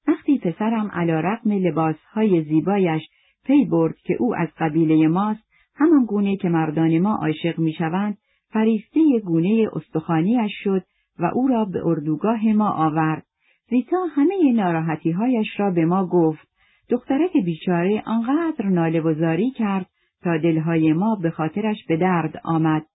وقتی 0.09 0.39
پسرم 0.39 0.91
علا 0.93 1.21
رقم 1.21 1.53
لباسهای 1.53 2.45
زیبایش 2.45 3.03
پی 3.45 3.65
برد 3.65 3.95
که 3.97 4.17
او 4.21 4.37
از 4.37 4.49
قبیله 4.59 5.09
ماست، 5.09 5.43
همان 5.75 6.05
گونه 6.05 6.37
که 6.37 6.49
مردان 6.49 6.99
ما 6.99 7.15
عاشق 7.15 7.59
می‌شوند 7.59 8.19
فریسته 8.53 9.01
گونه 9.25 9.69
استخانیش 9.73 10.53
شد 10.65 10.83
و 11.19 11.31
او 11.35 11.49
را 11.49 11.65
به 11.65 11.87
اردوگاه 11.87 12.47
ما 12.47 12.71
آورد. 12.71 13.27
زیتا 13.71 13.97
همه 14.17 14.53
ناراحتیهایش 14.55 15.61
را 15.61 15.71
به 15.71 15.85
ما 15.85 16.07
گفت. 16.07 16.49
دخترک 16.89 17.37
بیچاره 17.45 18.03
آنقدر 18.07 18.69
ناله 18.69 19.01
و 19.01 19.15
زاری 19.15 19.51
کرد 19.51 19.87
تا 20.23 20.39
دلهای 20.39 20.93
ما 20.93 21.19
به 21.23 21.31
خاطرش 21.31 21.77
به 21.89 21.97
درد 21.97 22.41
آمد. 22.45 22.87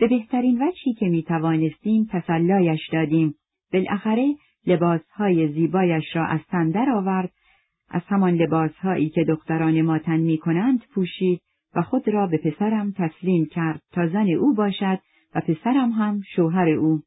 به 0.00 0.08
بهترین 0.08 0.62
وجهی 0.62 0.94
که 0.94 1.06
می 1.06 1.22
توانستیم 1.22 2.08
تسلایش 2.12 2.80
دادیم. 2.92 3.34
بالاخره 3.72 4.34
لباسهای 4.66 5.52
زیبایش 5.52 6.16
را 6.16 6.26
از 6.26 6.40
تن 6.50 6.90
آورد 6.90 7.30
از 7.90 8.02
همان 8.06 8.34
لباسهایی 8.34 9.08
که 9.08 9.24
دختران 9.24 9.82
ما 9.82 9.98
تن 9.98 10.16
می 10.16 10.38
کنند 10.38 10.84
پوشید 10.94 11.40
و 11.74 11.82
خود 11.82 12.08
را 12.08 12.26
به 12.26 12.38
پسرم 12.38 12.92
تسلیم 12.96 13.46
کرد 13.46 13.82
تا 13.92 14.08
زن 14.08 14.30
او 14.30 14.54
باشد 14.54 14.98
و 15.34 15.40
پسرم 15.40 15.90
هم 15.90 16.20
شوهر 16.36 16.68
او. 16.68 17.02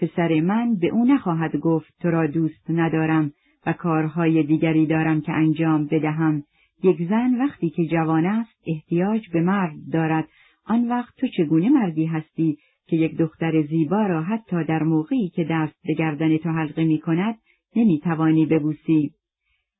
پسر 0.00 0.40
من 0.40 0.74
به 0.74 0.88
او 0.88 1.04
نخواهد 1.04 1.56
گفت 1.56 1.94
تو 2.00 2.10
را 2.10 2.26
دوست 2.26 2.70
ندارم 2.70 3.32
و 3.66 3.72
کارهای 3.72 4.42
دیگری 4.42 4.86
دارم 4.86 5.20
که 5.20 5.32
انجام 5.32 5.86
بدهم. 5.86 6.42
یک 6.82 7.08
زن 7.08 7.34
وقتی 7.38 7.70
که 7.70 7.86
جوان 7.86 8.26
است 8.26 8.62
احتیاج 8.66 9.30
به 9.32 9.40
مرد 9.40 9.74
دارد. 9.92 10.28
آن 10.66 10.88
وقت 10.88 11.14
تو 11.16 11.26
چگونه 11.36 11.68
مردی 11.68 12.06
هستی 12.06 12.58
که 12.86 12.96
یک 12.96 13.16
دختر 13.16 13.62
زیبا 13.62 14.06
را 14.06 14.22
حتی 14.22 14.64
در 14.64 14.82
موقعی 14.82 15.28
که 15.28 15.46
دست 15.50 15.74
به 15.84 15.94
گردن 15.94 16.36
تو 16.36 16.48
حلقه 16.48 16.84
می 16.84 17.00
کند 17.00 17.38
نمی 17.76 18.00
توانی 18.00 18.46
ببوسی. 18.46 19.10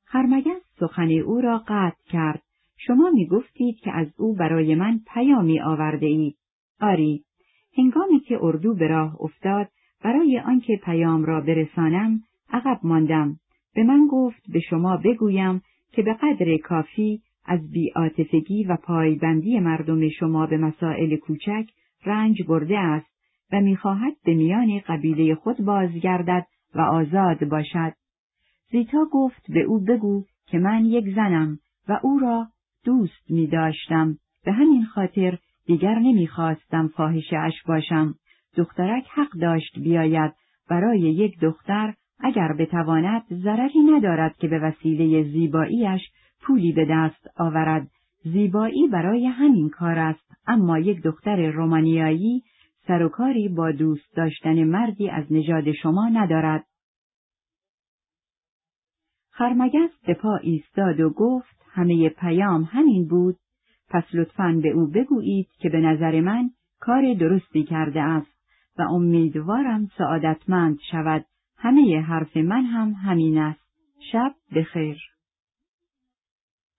خرمگس 0.05 0.61
سخن 0.79 1.11
او 1.11 1.41
را 1.41 1.63
قطع 1.67 2.03
کرد 2.09 2.41
شما 2.77 3.09
می 3.09 3.27
گفتید 3.27 3.75
که 3.79 3.91
از 3.91 4.07
او 4.17 4.35
برای 4.35 4.75
من 4.75 4.99
پیامی 5.13 5.59
آورده 5.59 6.05
اید. 6.05 6.35
آری، 6.81 7.23
هنگامی 7.77 8.19
که 8.19 8.37
اردو 8.41 8.73
به 8.73 8.87
راه 8.87 9.21
افتاد 9.21 9.67
برای 10.03 10.39
آنکه 10.39 10.79
پیام 10.83 11.25
را 11.25 11.41
برسانم 11.41 12.19
عقب 12.49 12.79
ماندم. 12.83 13.35
به 13.75 13.83
من 13.83 14.07
گفت 14.11 14.51
به 14.53 14.59
شما 14.59 14.97
بگویم 14.97 15.61
که 15.91 16.01
به 16.01 16.13
قدر 16.13 16.57
کافی 16.57 17.21
از 17.45 17.71
بیاتفگی 17.71 18.63
و 18.63 18.77
پایبندی 18.83 19.59
مردم 19.59 20.09
شما 20.09 20.45
به 20.45 20.57
مسائل 20.57 21.15
کوچک 21.15 21.65
رنج 22.05 22.43
برده 22.47 22.79
است 22.79 23.07
و 23.51 23.61
می‌خواهد 23.61 24.13
به 24.25 24.33
میان 24.33 24.79
قبیله 24.87 25.35
خود 25.35 25.57
بازگردد 25.57 26.45
و 26.75 26.81
آزاد 26.81 27.45
باشد. 27.45 27.93
زیتا 28.71 29.05
گفت 29.11 29.45
به 29.49 29.61
او 29.61 29.79
بگو 29.79 30.23
که 30.47 30.59
من 30.59 30.85
یک 30.85 31.15
زنم 31.15 31.59
و 31.87 31.99
او 32.03 32.19
را 32.19 32.47
دوست 32.85 33.29
می 33.31 33.47
داشتم. 33.47 34.17
به 34.45 34.51
همین 34.51 34.85
خاطر 34.85 35.37
دیگر 35.65 35.99
نمی‌خواستم 35.99 36.87
فاحشه 36.87 37.37
اش 37.37 37.63
باشم. 37.67 38.15
دخترک 38.55 39.05
حق 39.13 39.31
داشت 39.41 39.79
بیاید 39.79 40.33
برای 40.69 40.99
یک 40.99 41.39
دختر 41.39 41.93
اگر 42.19 42.53
بتواند 42.59 43.23
ضرری 43.31 43.79
ندارد 43.79 44.37
که 44.37 44.47
به 44.47 44.59
وسیله 44.59 45.23
زیباییش 45.23 46.01
پولی 46.41 46.71
به 46.71 46.85
دست 46.89 47.27
آورد. 47.37 47.87
زیبایی 48.25 48.87
برای 48.87 49.25
همین 49.27 49.69
کار 49.69 49.99
است. 49.99 50.31
اما 50.47 50.79
یک 50.79 51.01
دختر 51.01 51.51
رومانیایی 51.51 52.43
سروکاری 52.87 53.49
با 53.49 53.71
دوست 53.71 54.15
داشتن 54.15 54.63
مردی 54.63 55.09
از 55.09 55.25
نژاد 55.31 55.71
شما 55.71 56.09
ندارد. 56.09 56.65
خرمگس 59.31 59.89
به 60.07 60.13
پا 60.13 60.35
ایستاد 60.35 60.99
و 60.99 61.09
گفت 61.09 61.55
همه 61.71 62.09
پیام 62.09 62.63
همین 62.63 63.07
بود. 63.07 63.35
پس 63.89 64.03
لطفا 64.13 64.59
به 64.63 64.69
او 64.69 64.87
بگویید 64.87 65.47
که 65.59 65.69
به 65.69 65.79
نظر 65.81 66.21
من 66.21 66.49
کار 66.79 67.13
درستی 67.13 67.63
کرده 67.63 68.01
است 68.01 68.35
و 68.77 68.81
امیدوارم 68.81 69.87
سعادتمند 69.97 70.77
شود. 70.91 71.25
همه 71.57 72.01
حرف 72.01 72.37
من 72.37 72.65
هم 72.65 72.91
همین 72.91 73.37
است. 73.37 73.65
شب 74.11 74.35
بخیر. 74.55 75.14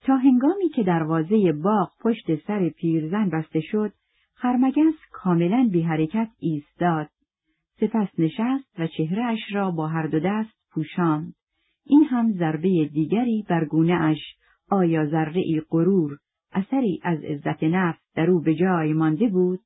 تا 0.06 0.16
هنگامی 0.16 0.68
که 0.68 0.82
دروازه 0.82 1.52
باغ 1.52 1.90
پشت 2.00 2.46
سر 2.46 2.68
پیرزن 2.68 3.30
بسته 3.30 3.60
شد 3.60 3.92
خرمگس 4.34 4.94
کاملا 5.12 5.68
بی 5.72 5.82
حرکت 5.82 6.28
ایستاد. 6.38 7.08
سپس 7.80 8.08
نشست 8.18 8.80
و 8.80 8.86
چهرهش 8.86 9.40
را 9.52 9.70
با 9.70 9.86
هر 9.86 10.06
دو 10.06 10.20
دست 10.20 10.54
پوشاند. 10.70 11.34
این 11.86 12.04
هم 12.04 12.32
ضربه 12.32 12.90
دیگری 12.92 13.44
بر 13.48 13.64
گونه 13.64 13.92
اش 13.92 14.18
آیا 14.70 15.06
ذره 15.06 15.62
غرور 15.70 16.18
اثری 16.52 17.00
از 17.02 17.24
عزت 17.24 17.62
نفس 17.62 17.98
در 18.14 18.30
او 18.30 18.40
به 18.40 18.54
جای 18.54 18.92
مانده 18.92 19.28
بود؟ 19.28 19.60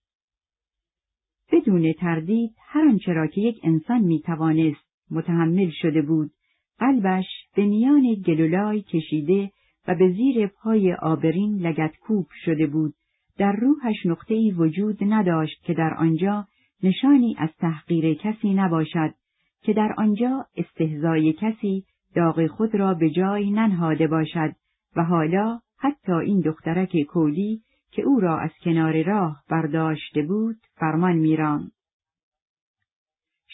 بدون 1.52 1.92
تردید 1.92 2.54
هر 2.66 2.88
آنچه 2.88 3.12
را 3.12 3.26
که 3.26 3.40
یک 3.40 3.60
انسان 3.62 4.00
می 4.00 4.20
توانست 4.20 4.84
متحمل 5.10 5.70
شده 5.82 6.02
بود 6.02 6.30
قلبش 6.78 7.26
به 7.56 7.66
میان 7.66 8.14
گلولای 8.14 8.82
کشیده 8.82 9.50
و 9.88 9.94
به 9.94 10.12
زیر 10.12 10.46
پای 10.46 10.94
آبرین 10.94 11.56
لگت 11.56 11.96
کوب 12.00 12.26
شده 12.44 12.66
بود 12.66 12.94
در 13.38 13.52
روحش 13.52 14.06
نقطه‌ای 14.06 14.52
وجود 14.52 14.98
نداشت 15.00 15.62
که 15.62 15.74
در 15.74 15.94
آنجا 15.94 16.46
نشانی 16.82 17.36
از 17.38 17.48
تحقیر 17.58 18.14
کسی 18.14 18.54
نباشد 18.54 19.14
که 19.62 19.72
در 19.72 19.94
آنجا 19.96 20.46
استهزای 20.56 21.32
کسی 21.32 21.84
داغ 22.14 22.46
خود 22.46 22.74
را 22.74 22.94
به 22.94 23.10
جای 23.10 23.50
ننهاده 23.50 24.06
باشد 24.06 24.52
و 24.96 25.04
حالا 25.04 25.60
حتی 25.78 26.12
این 26.12 26.40
دخترک 26.40 27.02
کولی 27.02 27.62
که 27.92 28.02
او 28.02 28.20
را 28.20 28.38
از 28.38 28.50
کنار 28.64 29.02
راه 29.02 29.42
برداشته 29.48 30.22
بود 30.22 30.56
فرمان 30.76 31.16
میراند. 31.16 31.72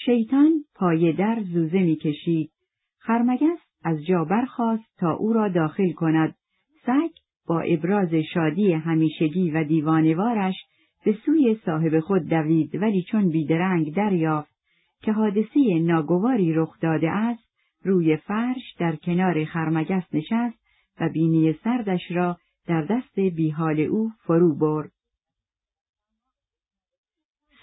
شیطان 0.05 0.65
پای 0.75 1.13
در 1.13 1.43
زوزه 1.53 1.79
می‌کشید. 1.79 2.51
خرمگس 2.99 3.66
از 3.87 4.05
جا 4.05 4.25
برخاست 4.25 4.97
تا 4.99 5.13
او 5.13 5.33
را 5.33 5.49
داخل 5.49 5.93
کند. 5.93 6.35
سگ 6.87 7.11
با 7.47 7.61
ابراز 7.61 8.15
شادی 8.15 8.73
همیشگی 8.73 9.51
و 9.51 9.65
دیوانوارش 9.65 10.55
به 11.05 11.17
سوی 11.27 11.61
صاحب 11.65 12.01
خود 12.01 12.23
دوید 12.23 12.75
ولی 12.75 13.03
چون 13.03 13.31
بیدرنگ 13.31 13.95
دریافت 13.95 14.51
که 15.03 15.13
حادثه 15.13 15.79
ناگواری 15.83 16.53
رخ 16.53 16.81
داده 16.81 17.11
است 17.11 17.45
روی 17.85 18.17
فرش 18.17 18.75
در 18.79 18.97
کنار 18.97 19.45
خرمگس 19.45 20.05
نشست 20.13 20.59
و 21.01 21.09
بینی 21.09 21.53
سردش 21.53 22.11
را 22.11 22.37
در 22.67 22.83
دست 22.83 23.21
بیحال 23.21 23.81
او 23.81 24.11
فرو 24.19 24.55
برد. 24.55 24.91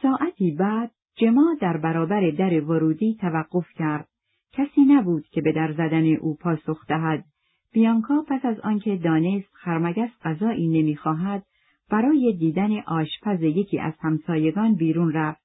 ساعتی 0.02 0.52
بعد 0.52 0.92
جما 1.16 1.58
در 1.62 1.78
برابر 1.78 2.30
در 2.30 2.62
ورودی 2.62 3.18
توقف 3.22 3.68
کرد. 3.76 4.08
کسی 4.54 4.82
نبود 4.82 5.28
که 5.28 5.42
به 5.42 5.52
در 5.52 5.74
زدن 5.74 6.16
او 6.16 6.36
پاسخ 6.36 6.88
دهد. 6.88 7.26
بیانکا 7.74 8.26
پس 8.28 8.46
از 8.46 8.60
آنکه 8.60 8.96
دانست 8.96 9.50
خرمگس 9.54 10.10
غذایی 10.24 10.68
نمی‌خواهد 10.68 11.46
برای 11.90 12.36
دیدن 12.40 12.80
آشپز 12.80 13.42
یکی 13.42 13.80
از 13.80 13.94
همسایگان 14.00 14.76
بیرون 14.76 15.14
رفت. 15.14 15.42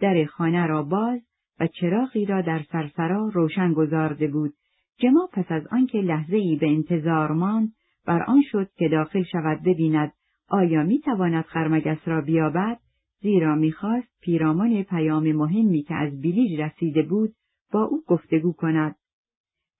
در 0.00 0.24
خانه 0.24 0.66
را 0.66 0.82
باز 0.82 1.20
و 1.60 1.66
چراغی 1.66 2.24
را 2.24 2.40
در 2.40 2.62
سرسرا 2.72 3.28
روشن 3.28 3.72
گذارده 3.72 4.26
بود. 4.26 4.52
جما 4.98 5.28
پس 5.32 5.44
از 5.48 5.66
آنکه 5.66 5.98
لحظه 5.98 6.36
ای 6.36 6.56
به 6.56 6.68
انتظار 6.68 7.32
ماند 7.32 7.72
بر 8.06 8.22
آن 8.22 8.42
شد 8.52 8.68
که 8.76 8.88
داخل 8.88 9.22
شود 9.22 9.62
ببیند 9.62 10.12
آیا 10.48 10.82
می‌تواند 10.82 11.44
خرمگس 11.44 11.98
را 12.04 12.20
بیابد 12.20 12.78
زیرا 13.20 13.54
می‌خواست 13.54 14.08
پیرامون 14.20 14.82
پیام 14.82 15.32
مهمی 15.32 15.82
که 15.82 15.94
از 15.94 16.20
بیلیج 16.20 16.60
رسیده 16.60 17.02
بود 17.02 17.34
با 17.72 17.82
او 17.82 18.04
گفتگو 18.06 18.52
کند. 18.52 18.96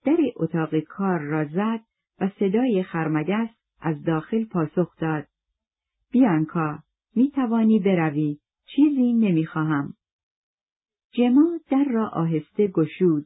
در 0.05 0.17
اتاق 0.35 0.79
کار 0.79 1.19
را 1.19 1.45
زد 1.45 1.79
و 2.19 2.29
صدای 2.39 2.83
خرمگس 2.83 3.49
از 3.81 4.03
داخل 4.03 4.45
پاسخ 4.45 4.95
داد. 4.99 5.25
بیانکا 6.11 6.79
می 7.15 7.31
توانی 7.31 7.79
بروی 7.79 8.39
چیزی 8.65 9.13
نمی‌خواهم. 9.13 9.93
جما 11.11 11.59
در 11.69 11.83
را 11.83 12.07
آهسته 12.07 12.67
گشود. 12.67 13.25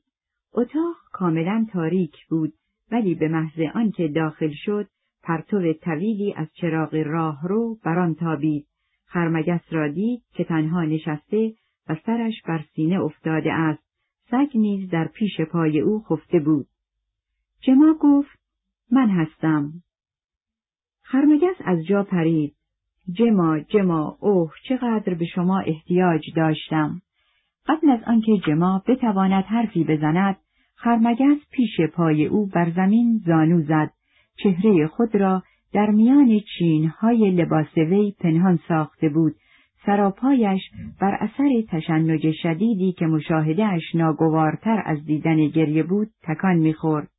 اتاق 0.54 0.96
کاملا 1.12 1.66
تاریک 1.72 2.28
بود 2.30 2.54
ولی 2.92 3.16
به 3.16 3.28
محض 3.28 3.60
آنکه 3.76 4.08
داخل 4.08 4.52
شد 4.54 4.88
پرتو 5.24 5.74
طویلی 5.74 6.34
از 6.34 6.48
چراغ 6.54 6.96
راهرو 6.96 7.78
بر 7.84 8.00
آن 8.00 8.16
تابید. 8.16 8.68
خرمگس 9.06 9.62
را 9.72 9.88
دید 9.88 10.24
که 10.34 10.44
تنها 10.44 10.84
نشسته 10.84 11.54
و 11.90 11.96
سرش 12.06 12.42
بر 12.48 12.64
سینه 12.76 13.02
افتاده 13.02 13.54
است. 13.54 13.87
سگ 14.32 14.48
نیز 14.56 14.90
در 14.90 15.08
پیش 15.08 15.42
پای 15.42 15.80
او 15.80 16.04
خفته 16.04 16.40
بود. 16.40 16.68
جما 17.62 17.96
گفت 18.00 18.40
من 18.92 19.10
هستم. 19.10 19.72
خرمگس 21.02 21.56
از 21.66 21.86
جا 21.86 22.04
پرید. 22.04 22.56
جما 23.12 23.60
جما 23.60 24.18
اوه 24.20 24.52
چقدر 24.70 25.14
به 25.14 25.26
شما 25.26 25.60
احتیاج 25.60 26.22
داشتم. 26.36 27.02
قبل 27.68 27.90
از 27.90 28.00
آنکه 28.08 28.38
جما 28.48 28.84
بتواند 28.88 29.44
حرفی 29.44 29.84
بزند 29.84 30.38
خرمگس 30.76 31.38
پیش 31.52 31.82
پای 31.94 32.26
او 32.26 32.46
بر 32.46 32.72
زمین 32.72 33.22
زانو 33.26 33.62
زد. 33.62 33.92
چهره 34.44 34.88
خود 34.88 35.16
را 35.16 35.44
در 35.74 35.92
میان 35.92 36.40
چینهای 36.58 37.32
لباس 37.32 37.78
وی 37.78 38.16
پنهان 38.20 38.60
ساخته 38.68 39.10
بود. 39.10 39.36
سراپایش 39.88 40.62
بر 41.02 41.18
اثر 41.20 41.50
تشنج 41.70 42.32
شدیدی 42.44 42.92
که 42.92 43.06
مشاهدهش 43.06 43.96
ناگوارتر 43.96 44.84
از 44.86 45.06
دیدن 45.06 45.48
گریه 45.48 45.84
بود 45.84 46.10
تکان 46.24 46.56
می‌خورد. 46.56 47.10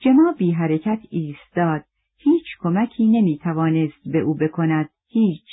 جما 0.00 0.34
بی 0.38 0.52
حرکت 0.52 0.98
ایستاد. 1.10 1.84
هیچ 2.18 2.44
کمکی 2.58 3.06
نمی‌توانست 3.06 4.08
به 4.12 4.18
او 4.18 4.34
بکند. 4.34 4.88
هیچ. 5.08 5.48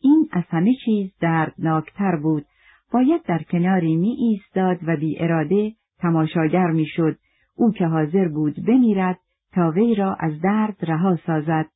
این 0.00 0.28
از 0.32 0.44
همه 0.48 0.74
چیز 0.84 1.10
دردناکتر 1.20 2.16
بود. 2.16 2.44
باید 2.92 3.22
در 3.22 3.42
کناری 3.42 3.96
می 3.96 4.10
ایستاد 4.10 4.78
و 4.82 4.96
بی 4.96 5.18
اراده 5.18 5.72
تماشاگر 5.98 6.66
می 6.66 6.86
شد 6.86 7.18
او 7.56 7.72
که 7.72 7.86
حاضر 7.86 8.28
بود 8.28 8.54
بمیرد 8.66 9.18
تا 9.52 9.70
وی 9.70 9.94
را 9.94 10.16
از 10.20 10.40
درد 10.40 10.76
رها 10.82 11.16
سازد. 11.26 11.66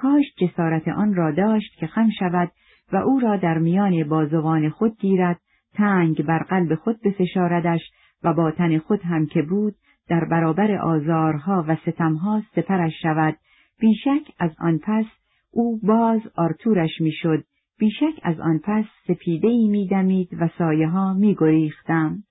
کاش 0.00 0.24
جسارت 0.38 0.88
آن 0.88 1.14
را 1.14 1.30
داشت 1.30 1.76
که 1.78 1.86
خم 1.86 2.10
شود 2.18 2.50
و 2.92 2.96
او 2.96 3.20
را 3.20 3.36
در 3.36 3.58
میان 3.58 4.08
بازوان 4.08 4.68
خود 4.68 4.96
گیرد 5.00 5.40
تنگ 5.74 6.22
بر 6.22 6.38
قلب 6.38 6.74
خود 6.74 7.00
بفشاردش 7.04 7.80
و 8.22 8.34
باطن 8.34 8.78
خود 8.78 9.00
هم 9.02 9.26
که 9.26 9.42
بود 9.42 9.74
در 10.08 10.24
برابر 10.24 10.76
آزارها 10.76 11.64
و 11.68 11.76
ستمها 11.76 12.42
سپرش 12.54 12.92
شود. 13.02 13.36
بیشک 13.80 14.32
از 14.38 14.50
آن 14.58 14.78
پس 14.78 15.04
او 15.50 15.80
باز 15.82 16.20
آرتورش 16.36 17.00
می‌شد. 17.00 17.44
بیشک 17.78 18.20
از 18.22 18.40
آن 18.40 18.60
پس 18.64 18.84
سپیدهای 19.08 19.68
میدمید 19.68 20.28
و 20.40 20.48
سایه 20.58 20.88
ها 20.88 21.14
میگریختم 21.14 22.22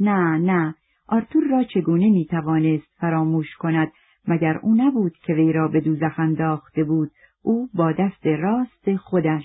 نه 0.00 0.38
نه 0.38 0.74
آرتور 1.08 1.44
را 1.50 1.64
چگونه 1.64 2.10
می‌توانست 2.10 2.88
فراموش 3.00 3.56
کند؟ 3.58 3.92
مگر 4.28 4.58
او 4.62 4.74
نبود 4.74 5.16
که 5.16 5.34
وی 5.34 5.52
را 5.52 5.68
به 5.68 5.80
دوزخ 5.80 6.18
انداخته 6.18 6.84
بود 6.84 7.10
او 7.42 7.68
با 7.74 7.92
دست 7.92 8.26
راست 8.26 8.96
خودش. 8.96 9.44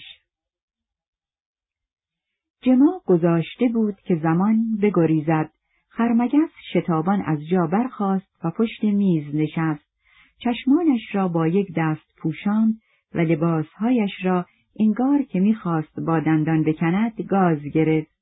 جما 2.62 3.02
گذاشته 3.06 3.68
بود 3.74 3.96
که 3.96 4.16
زمان 4.16 4.78
بگریزد. 4.82 5.50
خرمگس 5.90 6.50
شتابان 6.74 7.22
از 7.22 7.40
جا 7.52 7.68
برخاست 7.68 8.40
و 8.44 8.52
پشت 8.52 8.84
میز 8.84 9.36
نشست. 9.36 9.94
چشمانش 10.38 11.02
را 11.16 11.28
با 11.28 11.48
یک 11.48 11.68
دست 11.76 12.18
پوشاند 12.18 12.74
و 13.16 13.20
لباسهایش 13.20 14.12
را 14.24 14.46
انگار 14.80 15.24
که 15.24 15.40
می‌خواست 15.40 16.00
با 16.00 16.20
دندان 16.20 16.64
بکند 16.64 17.22
گاز 17.22 17.60
گرفت. 17.74 18.14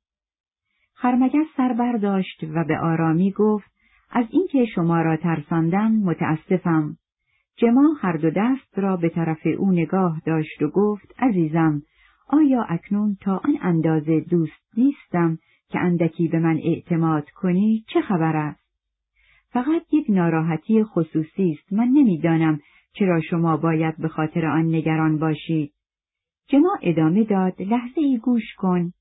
خرمگس 0.93 1.47
سر 1.57 1.73
برداشت 1.73 2.43
و 2.43 2.63
به 2.63 2.79
آرامی 2.79 3.31
گفت 3.31 3.70
از 4.12 4.26
اینکه 4.32 4.65
شما 4.76 5.02
را 5.02 5.17
ترساندم 5.17 5.91
متاسفم. 5.91 6.97
جما 7.56 7.95
هر 8.02 8.17
دو 8.17 8.30
دست 8.30 8.80
را 8.80 8.97
به 8.97 9.10
طرف 9.10 9.47
او 9.58 9.71
نگاه 9.71 10.21
داشت 10.26 10.62
و 10.62 10.69
گفت 10.69 11.15
عزیزم 11.19 11.82
آیا 12.30 12.63
اکنون 12.69 13.17
تا 13.21 13.38
آن 13.38 13.58
اندازه 13.62 14.19
دوست 14.19 14.78
نیستم 14.78 15.38
که 15.69 15.80
اندکی 15.80 16.28
به 16.28 16.39
من 16.39 16.60
اعتماد 16.63 17.30
کنی 17.30 17.86
چه 17.93 18.02
خبر 18.02 18.36
است؟ 18.36 18.62
فقط 19.50 19.93
یک 19.93 20.06
ناراحتی 20.10 20.84
خصوصی 20.84 21.58
است 21.60 21.74
من 21.74 21.88
نمی‌دانم 21.88 22.60
چرا 22.93 23.21
شما 23.21 23.58
باید 23.58 23.97
به 23.97 24.08
خاطر 24.08 24.45
آن 24.45 24.65
نگران 24.65 25.17
باشید. 25.17 25.74
جما 26.47 26.78
ادامه 26.82 27.24
داد 27.24 27.62
لحظه 27.62 28.02
ای 28.02 28.17
گوش 28.17 28.54
کن. 28.58 28.91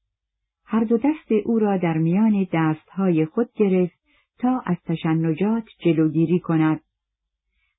هر 0.66 0.84
دو 0.84 0.96
دست 0.96 1.32
او 1.44 1.58
را 1.58 1.76
در 1.76 1.98
میان 1.98 2.46
دستهای 2.52 3.26
خود 3.26 3.48
گرفت 3.56 3.99
تا 4.40 4.62
از 4.66 4.76
تشنجات 4.86 5.64
جلوگیری 5.78 6.40
کند. 6.40 6.80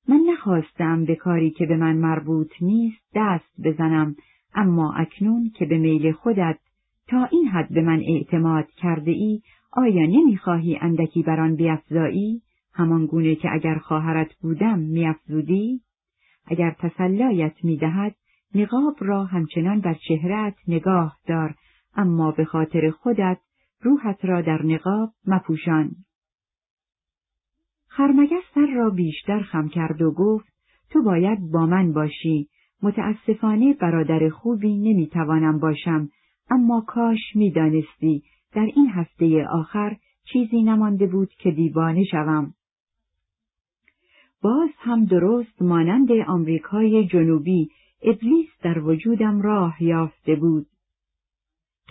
من 0.08 0.20
نخواستم 0.32 1.04
به 1.04 1.16
کاری 1.16 1.50
که 1.50 1.66
به 1.66 1.76
من 1.76 1.96
مربوط 1.96 2.52
نیست 2.60 3.02
دست 3.14 3.60
بزنم 3.64 4.16
اما 4.54 4.92
اکنون 4.92 5.50
که 5.54 5.66
به 5.66 5.78
میل 5.78 6.12
خودت 6.12 6.58
تا 7.08 7.24
این 7.24 7.48
حد 7.48 7.68
به 7.68 7.80
من 7.80 8.00
اعتماد 8.06 8.70
کرده 8.70 9.10
ای 9.10 9.42
آیا 9.72 10.06
نمی‌خواهی 10.06 10.78
اندکی 10.80 11.22
بر 11.22 11.40
آن 11.40 11.56
بیافزایی 11.56 12.42
همان 12.74 13.06
گونه 13.06 13.34
که 13.34 13.48
اگر 13.52 13.78
خواهرت 13.78 14.34
بودم 14.34 14.78
میافزودی؟ 14.78 15.80
اگر 16.46 16.76
تسلایت 16.78 17.54
می‌دهد 17.64 18.14
نقاب 18.54 18.96
را 19.00 19.24
همچنان 19.24 19.80
بر 19.80 19.94
چهرت 20.08 20.54
نگاه 20.68 21.16
دار 21.26 21.54
اما 21.96 22.30
به 22.30 22.44
خاطر 22.44 22.90
خودت 22.90 23.38
روحت 23.80 24.24
را 24.24 24.40
در 24.40 24.62
نقاب 24.62 25.12
مپوشان. 25.26 25.90
خرمگس 27.96 28.42
سر 28.54 28.66
را 28.66 28.90
بیشتر 28.90 29.42
خم 29.42 29.68
کرد 29.68 30.02
و 30.02 30.12
گفت 30.12 30.52
تو 30.90 31.02
باید 31.02 31.50
با 31.52 31.66
من 31.66 31.92
باشی 31.92 32.48
متاسفانه 32.82 33.74
برادر 33.74 34.28
خوبی 34.28 34.76
نمی‌توانم 34.76 35.58
باشم 35.58 36.08
اما 36.50 36.80
کاش 36.80 37.18
می‌دانستی 37.34 38.22
در 38.52 38.68
این 38.76 38.90
هفته 38.90 39.46
آخر 39.46 39.96
چیزی 40.32 40.62
نمانده 40.62 41.06
بود 41.06 41.28
که 41.38 41.50
دیوانه 41.50 42.04
شوم. 42.04 42.54
باز 44.42 44.70
هم 44.78 45.04
درست 45.04 45.62
مانند 45.62 46.08
آمریکای 46.26 47.06
جنوبی 47.06 47.68
ابلیس 48.02 48.48
در 48.62 48.78
وجودم 48.78 49.42
راه 49.42 49.82
یافته 49.82 50.34
بود. 50.34 50.66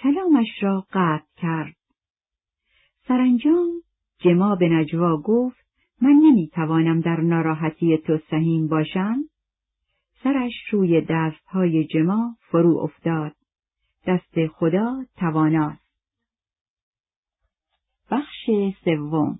کلامش 0.03 0.47
را 0.61 0.85
قطع 0.93 1.25
کرد. 1.37 1.75
سرانجام 3.07 3.69
جما 4.19 4.55
به 4.55 4.69
نجوا 4.69 5.17
گفت 5.17 5.60
من 6.01 6.19
نمی‌توانم 6.23 7.01
در 7.01 7.21
ناراحتی 7.21 7.97
تو 7.97 8.19
سهیم 8.29 8.67
باشم؟ 8.67 9.17
سرش 10.23 10.53
روی 10.71 11.01
دستهای 11.09 11.87
جما 11.87 12.35
فرو 12.39 12.77
افتاد. 12.77 13.35
دست 14.07 14.47
خدا 14.47 15.05
تواناست. 15.17 15.81
بخش 18.11 18.49
سوم 18.85 19.39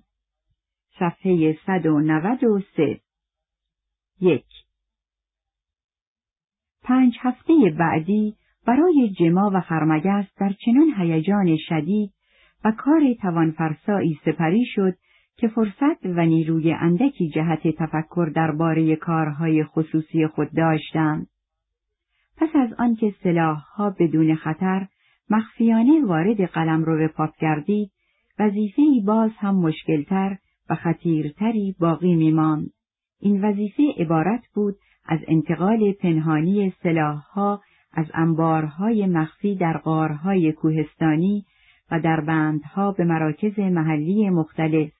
صفحه 0.98 1.58
193 1.66 3.00
یک 4.20 4.44
پنج 6.82 7.16
هفته 7.20 7.54
بعدی 7.78 8.36
برای 8.66 9.14
جما 9.18 9.50
و 9.54 9.60
خرمگس 9.60 10.26
در 10.36 10.52
چنان 10.64 10.94
هیجان 10.98 11.56
شدید 11.68 12.12
و 12.64 12.72
کار 12.78 13.00
توانفرسایی 13.22 14.20
سپری 14.24 14.64
شد 14.66 14.94
که 15.36 15.48
فرصت 15.48 16.04
و 16.04 16.26
نیروی 16.26 16.72
اندکی 16.72 17.28
جهت 17.28 17.68
تفکر 17.68 18.32
درباره 18.34 18.96
کارهای 18.96 19.64
خصوصی 19.64 20.26
خود 20.26 20.48
داشتند. 20.56 21.26
پس 22.36 22.48
از 22.54 22.72
آنکه 22.78 23.14
سلاحها 23.22 23.90
بدون 23.98 24.34
خطر 24.34 24.86
مخفیانه 25.30 26.04
وارد 26.04 26.40
قلمرو 26.44 27.08
پاپ 27.08 27.30
گردید 27.40 27.90
وظیفهای 28.38 29.02
باز 29.06 29.30
هم 29.38 29.54
مشکلتر 29.54 30.36
و 30.70 30.74
خطیرتری 30.74 31.76
باقی 31.80 32.14
میماند. 32.14 32.70
این 33.20 33.44
وظیفه 33.44 33.82
عبارت 33.98 34.42
بود 34.54 34.74
از 35.06 35.20
انتقال 35.28 35.92
پنهانی 35.92 36.72
سلاحها 36.82 37.60
از 37.92 38.06
انبارهای 38.14 39.06
مخفی 39.06 39.56
در 39.56 39.78
غارهای 39.78 40.52
کوهستانی 40.52 41.44
و 41.90 42.00
در 42.00 42.20
بندها 42.20 42.92
به 42.92 43.04
مراکز 43.04 43.58
محلی 43.58 44.30
مختلف 44.30 44.92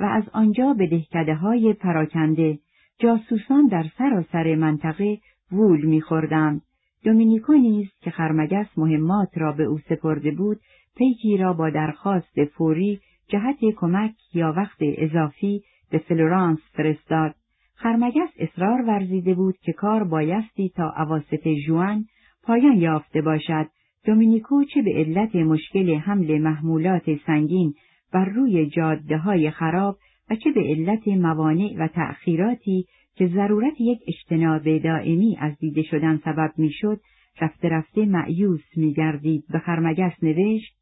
و 0.00 0.04
از 0.04 0.24
آنجا 0.32 0.74
به 0.74 0.86
دهکده 0.86 1.34
های 1.34 1.72
پراکنده 1.72 2.58
جاسوسان 2.98 3.66
در 3.66 3.84
سراسر 3.98 4.54
منطقه 4.54 5.18
وول 5.52 5.84
میخوردند 5.86 6.62
دومینیکو 7.04 7.52
نیز 7.52 7.88
که 8.00 8.10
خرمگس 8.10 8.66
مهمات 8.76 9.28
را 9.34 9.52
به 9.52 9.64
او 9.64 9.78
سپرده 9.78 10.30
بود 10.30 10.60
پیکی 10.96 11.36
را 11.36 11.52
با 11.52 11.70
درخواست 11.70 12.44
فوری 12.44 13.00
جهت 13.28 13.56
کمک 13.76 14.14
یا 14.34 14.54
وقت 14.56 14.78
اضافی 14.80 15.62
به 15.90 15.98
فلورانس 15.98 16.58
فرستاد. 16.72 17.34
خرمگس 17.74 18.30
اصرار 18.38 18.82
ورزیده 18.82 19.34
بود 19.34 19.54
که 19.62 19.72
کار 19.72 20.04
بایستی 20.04 20.72
تا 20.76 20.92
عواست 20.96 21.48
جوان 21.66 22.04
پایان 22.42 22.76
یافته 22.76 23.22
باشد. 23.22 23.66
دومینیکو 24.04 24.64
چه 24.64 24.82
به 24.82 24.90
علت 24.94 25.36
مشکل 25.36 25.94
حمل 25.94 26.38
محمولات 26.38 27.04
سنگین 27.26 27.74
بر 28.12 28.24
روی 28.24 28.66
جاده 28.66 29.18
های 29.18 29.50
خراب 29.50 29.96
و 30.30 30.36
چه 30.36 30.50
به 30.50 30.60
علت 30.60 31.08
موانع 31.08 31.74
و 31.78 31.88
تأخیراتی 31.88 32.84
که 33.14 33.26
ضرورت 33.26 33.80
یک 33.80 33.98
اجتناب 34.08 34.78
دائمی 34.78 35.36
از 35.40 35.58
دیده 35.58 35.82
شدن 35.82 36.20
سبب 36.24 36.52
می‌شد 36.56 37.00
رفته 37.40 37.68
رفته 37.68 38.06
معیوس 38.06 38.64
میگردید 38.76 39.44
به 39.52 39.58
خرمگس 39.58 40.12
نوشت 40.22 40.76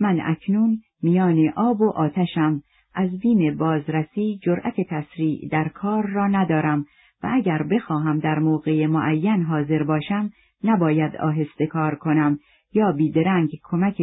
من 0.00 0.20
اکنون 0.20 0.78
میان 1.02 1.52
آب 1.56 1.80
و 1.80 1.90
آتشم 1.90 2.62
از 2.94 3.18
بیم 3.18 3.56
بازرسی 3.56 4.38
جرأت 4.42 4.74
تسریع 4.90 5.48
در 5.50 5.68
کار 5.68 6.06
را 6.06 6.26
ندارم 6.26 6.84
و 7.22 7.30
اگر 7.32 7.62
بخواهم 7.62 8.18
در 8.18 8.38
موقع 8.38 8.86
معین 8.86 9.42
حاضر 9.42 9.82
باشم 9.82 10.30
نباید 10.64 11.16
آهسته 11.16 11.66
کار 11.66 11.94
کنم 11.94 12.38
یا 12.72 12.92
بیدرنگ 12.92 13.50
کمک 13.62 14.02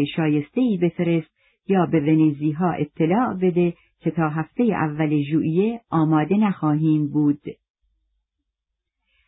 ای 0.55 0.77
بفرست 0.77 1.32
یا 1.67 1.85
به 1.85 1.99
ونیزی 1.99 2.51
ها 2.51 2.71
اطلاع 2.71 3.33
بده 3.33 3.73
که 3.99 4.11
تا 4.11 4.29
هفته 4.29 4.63
اول 4.63 5.21
ژوئیه 5.31 5.81
آماده 5.89 6.37
نخواهیم 6.37 7.07
بود. 7.07 7.41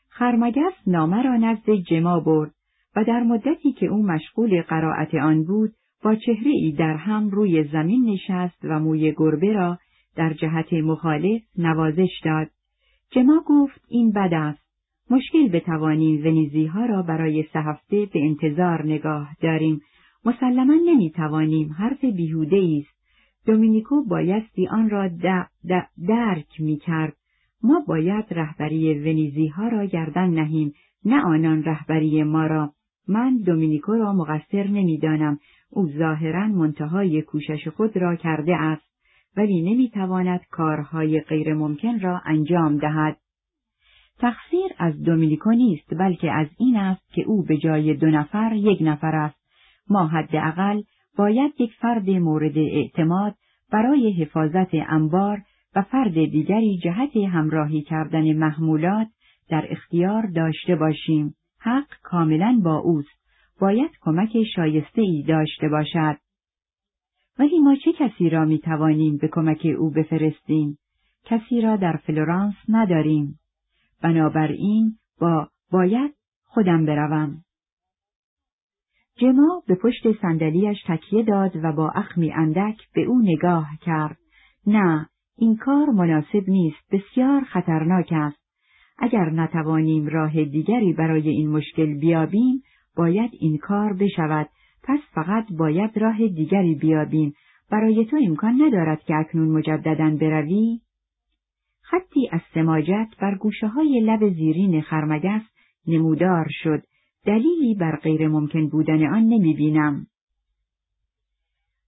خرمگس 0.09 0.73
نامه 0.87 1.23
را 1.23 1.37
نزد 1.37 1.71
جما 1.73 2.19
برد 2.19 2.51
و 2.95 3.03
در 3.03 3.23
مدتی 3.23 3.71
که 3.71 3.85
او 3.85 4.05
مشغول 4.05 4.61
قرائت 4.61 5.15
آن 5.15 5.43
بود 5.43 5.71
با 6.03 6.15
چهره 6.15 6.51
ای 6.51 6.71
در 6.71 6.95
هم 6.95 7.29
روی 7.29 7.63
زمین 7.63 8.09
نشست 8.09 8.59
و 8.63 8.79
موی 8.79 9.13
گربه 9.17 9.53
را 9.53 9.77
در 10.15 10.33
جهت 10.33 10.73
مخالف 10.73 11.41
نوازش 11.57 12.21
داد. 12.23 12.47
جما 13.11 13.43
گفت 13.45 13.81
این 13.89 14.11
بد 14.11 14.33
است. 14.33 14.65
مشکل 15.09 15.47
بتوانیم 15.47 16.25
ونیزی 16.25 16.65
ها 16.65 16.85
را 16.85 17.01
برای 17.01 17.43
سه 17.53 17.59
هفته 17.59 18.07
به 18.13 18.19
انتظار 18.25 18.85
نگاه 18.85 19.29
داریم. 19.41 19.81
مسلما 20.25 20.73
نمی‌توانیم 20.85 21.71
حرف 21.71 22.05
بیهوده 22.05 22.79
است. 22.79 22.95
دومینیکو 23.45 24.03
بایستی 24.03 24.67
آن 24.67 24.89
را 24.89 25.09
درک 26.07 26.61
می 26.61 26.77
کرد. 26.77 27.13
ما 27.63 27.83
باید 27.87 28.25
رهبری 28.31 28.93
ونیزی 28.93 29.47
ها 29.47 29.67
را 29.67 29.85
گردن 29.85 30.29
نهیم 30.29 30.73
نه 31.05 31.21
آنان 31.25 31.63
رهبری 31.63 32.23
ما 32.23 32.47
را. 32.47 32.73
من 33.07 33.37
دومینیکو 33.37 33.93
را 33.93 34.13
مقصر 34.13 34.67
نمی‌دانم 34.67 35.39
او 35.69 35.87
ظاهرا 35.87 36.47
منتهای 36.47 37.21
کوشش 37.21 37.67
خود 37.67 37.97
را 37.97 38.15
کرده 38.15 38.55
است 38.55 38.83
ولی 39.37 39.61
نمی‌تواند 39.61 40.41
کارهای 40.51 41.21
غیرممکن 41.21 41.99
را 41.99 42.21
انجام 42.25 42.77
دهد. 42.77 43.17
تقصیر 44.19 44.71
از 44.77 45.03
دومینیکو 45.03 45.51
نیست 45.51 45.93
بلکه 45.99 46.31
از 46.31 46.47
این 46.57 46.77
است 46.77 47.13
که 47.13 47.21
او 47.21 47.43
به 47.43 47.57
جای 47.57 47.93
دو 47.93 48.07
نفر 48.07 48.51
یک 48.55 48.77
نفر 48.81 49.15
است. 49.15 49.44
ما 49.89 50.07
حداقل 50.07 50.81
باید 51.17 51.53
یک 51.59 51.73
فرد 51.73 52.09
مورد 52.09 52.57
اعتماد 52.57 53.35
برای 53.71 54.11
حفاظت 54.11 54.69
انبار 54.73 55.41
و 55.75 55.81
فرد 55.81 56.13
دیگری 56.13 56.79
جهت 56.83 57.17
همراهی 57.17 57.81
کردن 57.81 58.33
محمولات 58.33 59.07
در 59.49 59.65
اختیار 59.69 60.25
داشته 60.35 60.75
باشیم. 60.75 61.35
حق 61.59 61.87
کاملا 62.03 62.61
با 62.63 62.77
اوست. 62.77 63.25
باید 63.61 63.91
کمک 64.01 64.43
شایسته 64.55 65.01
ای 65.01 65.23
داشته 65.27 65.69
باشد. 65.69 66.17
ولی 67.39 67.59
ما 67.59 67.75
چه 67.75 67.93
کسی 67.93 68.29
را 68.29 68.45
می 68.45 68.59
توانیم 68.59 69.17
به 69.17 69.27
کمک 69.27 69.67
او 69.79 69.91
بفرستیم؟ 69.91 70.77
کسی 71.25 71.61
را 71.61 71.75
در 71.75 71.97
فلورانس 71.97 72.55
نداریم. 72.69 73.39
بنابراین 74.01 74.97
با 75.21 75.49
باید 75.71 76.15
خودم 76.43 76.85
بروم. 76.85 77.44
جما 79.17 79.63
به 79.67 79.75
پشت 79.75 80.21
صندلیاش 80.21 80.77
تکیه 80.87 81.23
داد 81.23 81.51
و 81.63 81.71
با 81.71 81.89
اخمی 81.89 82.31
اندک 82.31 82.77
به 82.93 83.01
او 83.01 83.21
نگاه 83.21 83.67
کرد. 83.81 84.17
نه، 84.67 85.09
این 85.37 85.55
کار 85.55 85.89
مناسب 85.89 86.43
نیست، 86.49 86.91
بسیار 86.91 87.43
خطرناک 87.43 88.09
است. 88.11 88.37
اگر 88.97 89.29
نتوانیم 89.29 90.07
راه 90.07 90.43
دیگری 90.43 90.93
برای 90.93 91.29
این 91.29 91.49
مشکل 91.49 91.99
بیابیم، 91.99 92.63
باید 92.97 93.31
این 93.39 93.57
کار 93.57 93.93
بشود 93.93 94.49
پس 94.83 94.99
فقط 95.13 95.45
باید 95.59 95.97
راه 95.97 96.17
دیگری 96.17 96.75
بیابیم 96.75 97.33
برای 97.71 98.05
تو 98.05 98.17
امکان 98.27 98.61
ندارد 98.61 99.03
که 99.03 99.15
اکنون 99.15 99.49
مجددا 99.49 100.17
بروی؟ 100.21 100.79
خطی 101.81 102.29
از 102.31 102.41
سماجت 102.53 103.07
بر 103.21 103.35
گوشه 103.35 103.67
های 103.67 103.99
لب 103.99 104.29
زیرین 104.29 104.81
خرمگس 104.81 105.41
نمودار 105.87 106.47
شد 106.49 106.83
دلیلی 107.25 107.75
بر 107.75 107.95
غیر 107.95 108.27
ممکن 108.27 108.67
بودن 108.67 109.07
آن 109.07 109.23
نمی 109.23 109.53
بینم. 109.53 110.07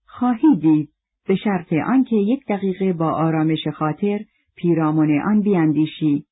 خواهی 0.06 0.56
دید 0.60 0.88
به 1.28 1.36
شرط 1.36 1.72
آنکه 1.72 2.16
یک 2.16 2.46
دقیقه 2.48 2.92
با 2.92 3.12
آرامش 3.12 3.68
خاطر 3.68 4.20
پیرامون 4.56 5.20
آن 5.20 5.40
بیاندیشی 5.40 6.24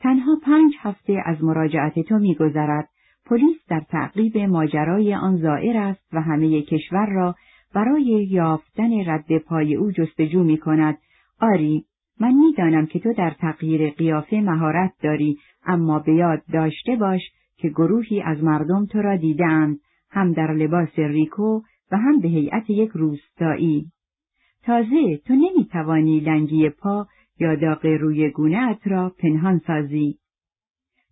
تنها 0.00 0.38
پنج 0.42 0.72
هفته 0.80 1.22
از 1.24 1.44
مراجعت 1.44 2.00
تو 2.00 2.18
میگذرد 2.18 2.88
پلیس 3.26 3.56
در 3.68 3.80
تعقیب 3.80 4.38
ماجرای 4.38 5.14
آن 5.14 5.36
زائر 5.36 5.76
است 5.76 6.06
و 6.12 6.20
همه 6.20 6.62
کشور 6.62 7.06
را 7.06 7.34
برای 7.74 8.26
یافتن 8.30 9.10
رد 9.10 9.38
پای 9.38 9.74
او 9.74 9.90
جستجو 9.90 10.44
می 10.44 10.58
کند. 10.58 10.98
آری، 11.40 11.84
من 12.20 12.34
می‌دانم 12.34 12.86
که 12.86 12.98
تو 12.98 13.12
در 13.12 13.30
تغییر 13.30 13.90
قیافه 13.90 14.36
مهارت 14.36 14.92
داری، 15.02 15.38
اما 15.66 15.98
به 15.98 16.14
یاد 16.14 16.42
داشته 16.52 16.96
باش 16.96 17.22
که 17.62 17.68
گروهی 17.68 18.22
از 18.22 18.44
مردم 18.44 18.86
تو 18.86 19.02
را 19.02 19.16
دیدند، 19.16 19.80
هم 20.10 20.32
در 20.32 20.52
لباس 20.52 20.98
ریکو 20.98 21.60
و 21.92 21.96
هم 21.96 22.20
به 22.20 22.28
هیئت 22.28 22.70
یک 22.70 22.90
روستایی. 22.90 23.86
تازه 24.62 25.16
تو 25.16 25.34
نمی‌توانی 25.34 26.20
لنگی 26.20 26.68
پا 26.68 27.06
یا 27.40 27.54
داغ 27.54 27.86
روی 27.86 28.30
گونه 28.30 28.78
را 28.84 29.12
پنهان 29.18 29.58
سازی. 29.66 30.18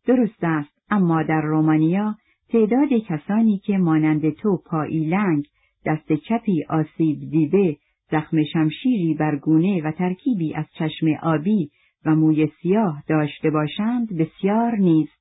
درست 0.06 0.44
است، 0.44 0.82
اما 0.90 1.22
در 1.22 1.40
رومانیا 1.40 2.14
تعداد 2.48 2.88
کسانی 2.92 3.58
که 3.58 3.78
مانند 3.78 4.30
تو 4.30 4.56
پایی 4.66 5.04
لنگ، 5.04 5.44
دست 5.86 6.12
چپی 6.12 6.64
آسیب 6.68 7.30
دیده، 7.30 7.76
زخم 8.10 8.42
شمشیری 8.52 9.14
بر 9.14 9.36
گونه 9.36 9.82
و 9.82 9.92
ترکیبی 9.92 10.54
از 10.54 10.66
چشم 10.78 11.06
آبی 11.22 11.70
و 12.06 12.14
موی 12.14 12.48
سیاه 12.62 13.02
داشته 13.08 13.50
باشند 13.50 14.16
بسیار 14.16 14.76
نیست. 14.76 15.19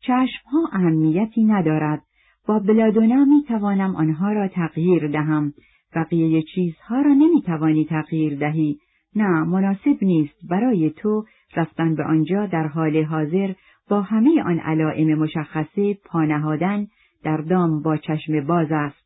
چشمها 0.00 0.68
اهمیتی 0.72 1.44
ندارد، 1.44 2.02
با 2.46 2.58
بلادونا 2.58 3.24
می 3.24 3.44
توانم 3.48 3.96
آنها 3.96 4.32
را 4.32 4.48
تغییر 4.48 5.08
دهم، 5.08 5.52
بقیه 5.94 6.42
چیزها 6.54 7.00
را 7.00 7.14
نمی 7.14 7.42
توانی 7.42 7.84
تغییر 7.84 8.38
دهی، 8.38 8.78
نه 9.16 9.44
مناسب 9.44 9.96
نیست 10.02 10.46
برای 10.50 10.90
تو 10.90 11.24
رفتن 11.56 11.94
به 11.94 12.04
آنجا 12.04 12.46
در 12.46 12.66
حال 12.66 13.04
حاضر 13.04 13.54
با 13.88 14.02
همه 14.02 14.42
آن 14.42 14.58
علائم 14.58 15.18
مشخصه 15.18 15.94
پانهادن 15.94 16.86
در 17.24 17.36
دام 17.36 17.82
با 17.82 17.96
چشم 17.96 18.46
باز 18.46 18.68
است. 18.70 19.04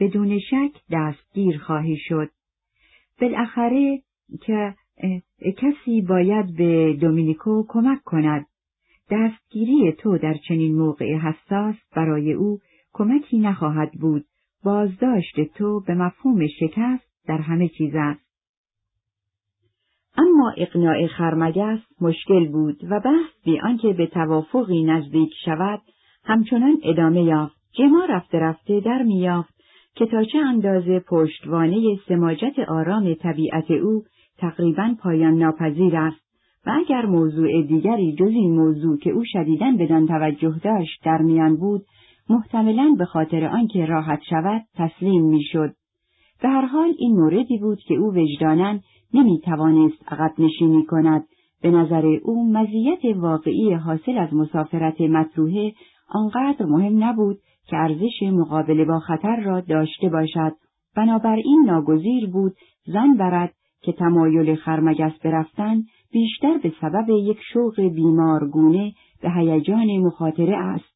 بدون 0.00 0.38
شک 0.38 0.82
دستگیر 0.90 1.58
خواهی 1.58 1.96
شد. 1.96 2.30
بالاخره 3.20 4.02
که 4.42 4.74
کسی 5.58 6.02
باید 6.02 6.56
به 6.56 6.96
دومینیکو 7.00 7.64
کمک 7.68 8.02
کند. 8.04 8.46
دستگیری 9.10 9.92
تو 9.92 10.18
در 10.18 10.34
چنین 10.48 10.78
موقع 10.78 11.14
حساس 11.14 11.74
برای 11.96 12.32
او 12.32 12.58
کمکی 12.92 13.38
نخواهد 13.38 13.92
بود. 13.92 14.24
بازداشت 14.64 15.40
تو 15.54 15.80
به 15.80 15.94
مفهوم 15.94 16.46
شکست 16.46 17.04
در 17.28 17.38
همه 17.38 17.68
چیز 17.68 17.92
است. 17.94 18.26
اما 20.18 20.52
اقناع 20.56 21.06
خرمگس 21.06 21.80
مشکل 22.00 22.48
بود 22.48 22.84
و 22.90 23.00
بحث 23.00 23.44
بی 23.44 23.60
آنکه 23.60 23.92
به 23.92 24.06
توافقی 24.06 24.84
نزدیک 24.84 25.30
شود 25.44 25.80
همچنان 26.24 26.78
ادامه 26.82 27.22
یافت 27.22 27.56
جما 27.72 28.04
رفته 28.08 28.38
رفته 28.38 28.80
در 28.80 29.02
میافت 29.02 29.54
که 29.94 30.06
تا 30.06 30.24
چه 30.24 30.38
اندازه 30.38 31.00
پشتوانه 31.00 31.98
سماجت 32.08 32.58
آرام 32.68 33.14
طبیعت 33.14 33.70
او 33.70 34.02
تقریبا 34.38 34.94
پایان 35.02 35.34
ناپذیر 35.34 35.96
است 35.96 36.25
و 36.66 36.70
اگر 36.74 37.06
موضوع 37.06 37.62
دیگری 37.62 38.12
جز 38.12 38.28
این 38.28 38.54
موضوع 38.56 38.98
که 38.98 39.10
او 39.10 39.22
شدیدن 39.32 39.76
بدان 39.76 40.06
توجه 40.06 40.54
داشت 40.64 41.04
در 41.04 41.18
میان 41.18 41.56
بود 41.56 41.82
محتملا 42.30 42.94
به 42.98 43.04
خاطر 43.04 43.44
آنکه 43.44 43.86
راحت 43.86 44.20
شود 44.30 44.62
تسلیم 44.74 45.24
می‌شد. 45.24 45.74
به 46.42 46.48
هر 46.48 46.66
حال 46.66 46.92
این 46.98 47.16
موردی 47.16 47.58
بود 47.58 47.78
که 47.78 47.94
او 47.94 48.14
وجدانن 48.14 48.80
نمی 49.14 49.40
توانست 49.44 50.12
عقب 50.12 50.32
نشینی 50.38 50.84
کند. 50.84 51.24
به 51.62 51.70
نظر 51.70 52.06
او 52.06 52.52
مزیت 52.52 53.16
واقعی 53.16 53.72
حاصل 53.72 54.18
از 54.18 54.34
مسافرت 54.34 55.00
مطروحه 55.00 55.72
آنقدر 56.08 56.66
مهم 56.66 57.04
نبود 57.04 57.38
که 57.66 57.76
ارزش 57.76 58.22
مقابله 58.22 58.84
با 58.84 58.98
خطر 58.98 59.36
را 59.44 59.60
داشته 59.60 60.08
باشد. 60.08 60.52
بنابراین 60.96 61.64
ناگزیر 61.66 62.30
بود 62.30 62.52
زن 62.86 63.14
برد 63.14 63.54
که 63.82 63.92
تمایل 63.92 64.54
خرمگس 64.54 65.12
برفتن 65.24 65.82
بیشتر 66.16 66.58
به 66.58 66.72
سبب 66.80 67.10
یک 67.10 67.38
شوق 67.52 67.80
بیمارگونه 67.80 68.92
به 69.22 69.30
هیجان 69.30 69.86
مخاطره 69.98 70.56
است 70.56 70.94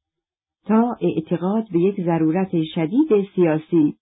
تا 0.67 0.97
اعتقاد 1.01 1.65
به 1.73 1.79
یک 1.81 2.05
ضرورت 2.05 2.63
شدید 2.75 3.09
سیاسی 3.35 3.95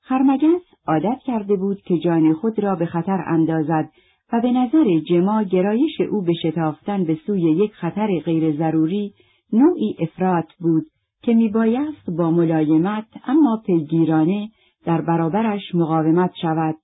خرمگس 0.00 0.60
عادت 0.86 1.18
کرده 1.26 1.56
بود 1.56 1.80
که 1.82 1.98
جان 1.98 2.34
خود 2.34 2.58
را 2.58 2.74
به 2.74 2.86
خطر 2.86 3.24
اندازد 3.26 3.90
و 4.32 4.40
به 4.40 4.52
نظر 4.52 4.98
جما 4.98 5.42
گرایش 5.42 6.00
او 6.00 6.22
به 6.22 6.32
شتافتن 6.42 7.04
به 7.04 7.18
سوی 7.26 7.40
یک 7.40 7.72
خطر 7.72 8.18
غیر 8.24 8.56
ضروری 8.56 9.12
نوعی 9.52 9.96
افراد 10.00 10.48
بود 10.60 10.84
که 11.22 11.34
میبایست 11.34 12.10
با 12.18 12.30
ملایمت 12.30 13.06
اما 13.24 13.62
پیگیرانه 13.66 14.48
در 14.84 15.00
برابرش 15.00 15.74
مقاومت 15.74 16.30
شود. 16.42 16.74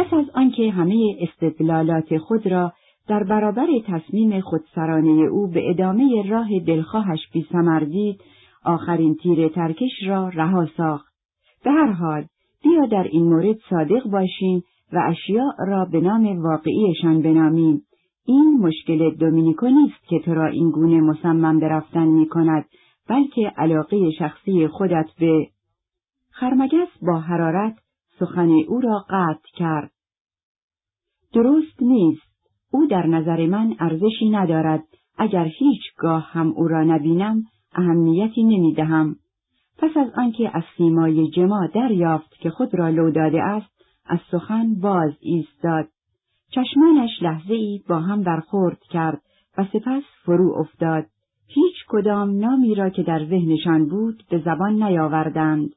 پس 0.00 0.12
از 0.12 0.24
آنکه 0.34 0.70
همه 0.70 1.16
استدلالات 1.20 2.18
خود 2.18 2.46
را 2.46 2.72
در 3.08 3.24
برابر 3.24 3.66
تصمیم 3.86 4.40
خودسرانه 4.40 5.28
او 5.32 5.46
به 5.46 5.70
ادامه 5.70 6.28
راه 6.28 6.58
دلخواهش 6.58 7.20
بی 7.32 7.46
دید، 7.90 8.20
آخرین 8.64 9.14
تیر 9.14 9.48
ترکش 9.48 9.90
را 10.06 10.28
رها 10.28 10.66
ساخت. 10.76 11.12
به 11.64 11.70
هر 11.70 11.92
حال 11.92 12.24
بیا 12.62 12.86
در 12.86 13.02
این 13.02 13.24
مورد 13.24 13.56
صادق 13.70 14.10
باشیم 14.12 14.62
و 14.92 14.98
اشیاء 15.08 15.52
را 15.66 15.84
به 15.84 16.00
نام 16.00 16.42
واقعیشان 16.42 17.22
بنامیم. 17.22 17.82
این 18.26 18.58
مشکل 18.60 19.10
دومینیکو 19.10 19.66
نیست 19.66 20.08
که 20.08 20.18
تو 20.18 20.34
را 20.34 20.46
این 20.46 20.70
گونه 20.70 21.00
مصمم 21.00 21.60
برفتن 21.60 22.06
می 22.06 22.28
کند 22.28 22.64
بلکه 23.08 23.52
علاقه 23.56 24.10
شخصی 24.10 24.66
خودت 24.66 25.06
به 25.20 25.46
خرمگس 26.30 26.88
با 27.02 27.20
حرارت 27.20 27.74
سخن 28.20 28.50
او 28.68 28.80
را 28.80 29.04
قطع 29.10 29.48
کرد. 29.56 29.90
درست 31.34 31.82
نیست. 31.82 32.30
او 32.72 32.86
در 32.86 33.06
نظر 33.06 33.46
من 33.46 33.76
ارزشی 33.78 34.30
ندارد. 34.30 34.84
اگر 35.18 35.44
هیچگاه 35.44 36.28
هم 36.30 36.48
او 36.56 36.68
را 36.68 36.84
نبینم 36.84 37.42
اهمیتی 37.74 38.42
نمی 38.42 38.74
دهم. 38.74 39.16
پس 39.78 39.96
از 39.96 40.12
آنکه 40.16 40.50
از 40.56 40.62
سیمای 40.76 41.30
جما 41.30 41.66
دریافت 41.74 42.30
که 42.40 42.50
خود 42.50 42.74
را 42.74 42.88
لو 42.88 43.10
داده 43.10 43.42
است 43.42 43.70
از 44.06 44.18
سخن 44.30 44.74
باز 44.74 45.12
ایستاد 45.20 45.88
چشمانش 46.50 47.10
لحظه 47.22 47.54
ای 47.54 47.82
با 47.88 48.00
هم 48.00 48.22
برخورد 48.22 48.78
کرد 48.90 49.22
و 49.58 49.64
سپس 49.64 50.02
فرو 50.24 50.54
افتاد 50.58 51.06
هیچ 51.46 51.74
کدام 51.88 52.38
نامی 52.38 52.74
را 52.74 52.90
که 52.90 53.02
در 53.02 53.26
ذهنشان 53.26 53.88
بود 53.88 54.24
به 54.30 54.38
زبان 54.38 54.82
نیاوردند 54.82 55.70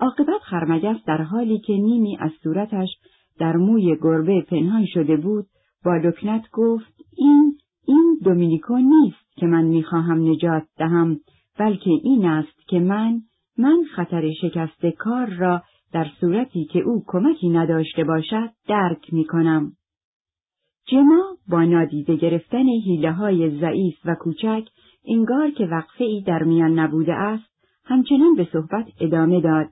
عاقبت 0.00 0.40
خرمگس 0.42 0.96
در 1.06 1.22
حالی 1.22 1.58
که 1.58 1.72
نیمی 1.72 2.16
از 2.20 2.30
صورتش 2.42 2.88
در 3.38 3.56
موی 3.56 3.96
گربه 4.02 4.40
پنهان 4.40 4.86
شده 4.86 5.16
بود 5.16 5.46
با 5.84 5.96
لکنت 5.96 6.50
گفت 6.52 6.94
این 7.16 7.58
این 7.86 8.18
دومینیکو 8.24 8.76
نیست 8.76 9.36
که 9.36 9.46
من 9.46 9.64
می‌خواهم 9.64 10.30
نجات 10.30 10.62
دهم 10.78 11.20
بلکه 11.58 11.90
این 11.90 12.24
است 12.24 12.68
که 12.68 12.80
من 12.80 13.20
من 13.58 13.84
خطر 13.96 14.32
شکست 14.40 14.86
کار 14.86 15.26
را 15.26 15.62
در 15.92 16.06
صورتی 16.20 16.64
که 16.64 16.78
او 16.78 17.04
کمکی 17.06 17.48
نداشته 17.48 18.04
باشد 18.04 18.50
درک 18.68 19.12
می 19.14 19.24
کنم. 19.24 19.72
جما 20.86 21.36
با 21.48 21.64
نادیده 21.64 22.16
گرفتن 22.16 22.68
حیله 22.68 23.12
های 23.12 23.60
ضعیف 23.60 23.94
و 24.04 24.14
کوچک 24.14 24.64
انگار 25.06 25.50
که 25.50 25.64
وقفه 25.66 26.04
ای 26.04 26.22
در 26.26 26.42
میان 26.42 26.78
نبوده 26.78 27.14
است 27.14 27.48
همچنان 27.84 28.34
به 28.34 28.48
صحبت 28.52 28.86
ادامه 29.00 29.40
داد. 29.40 29.66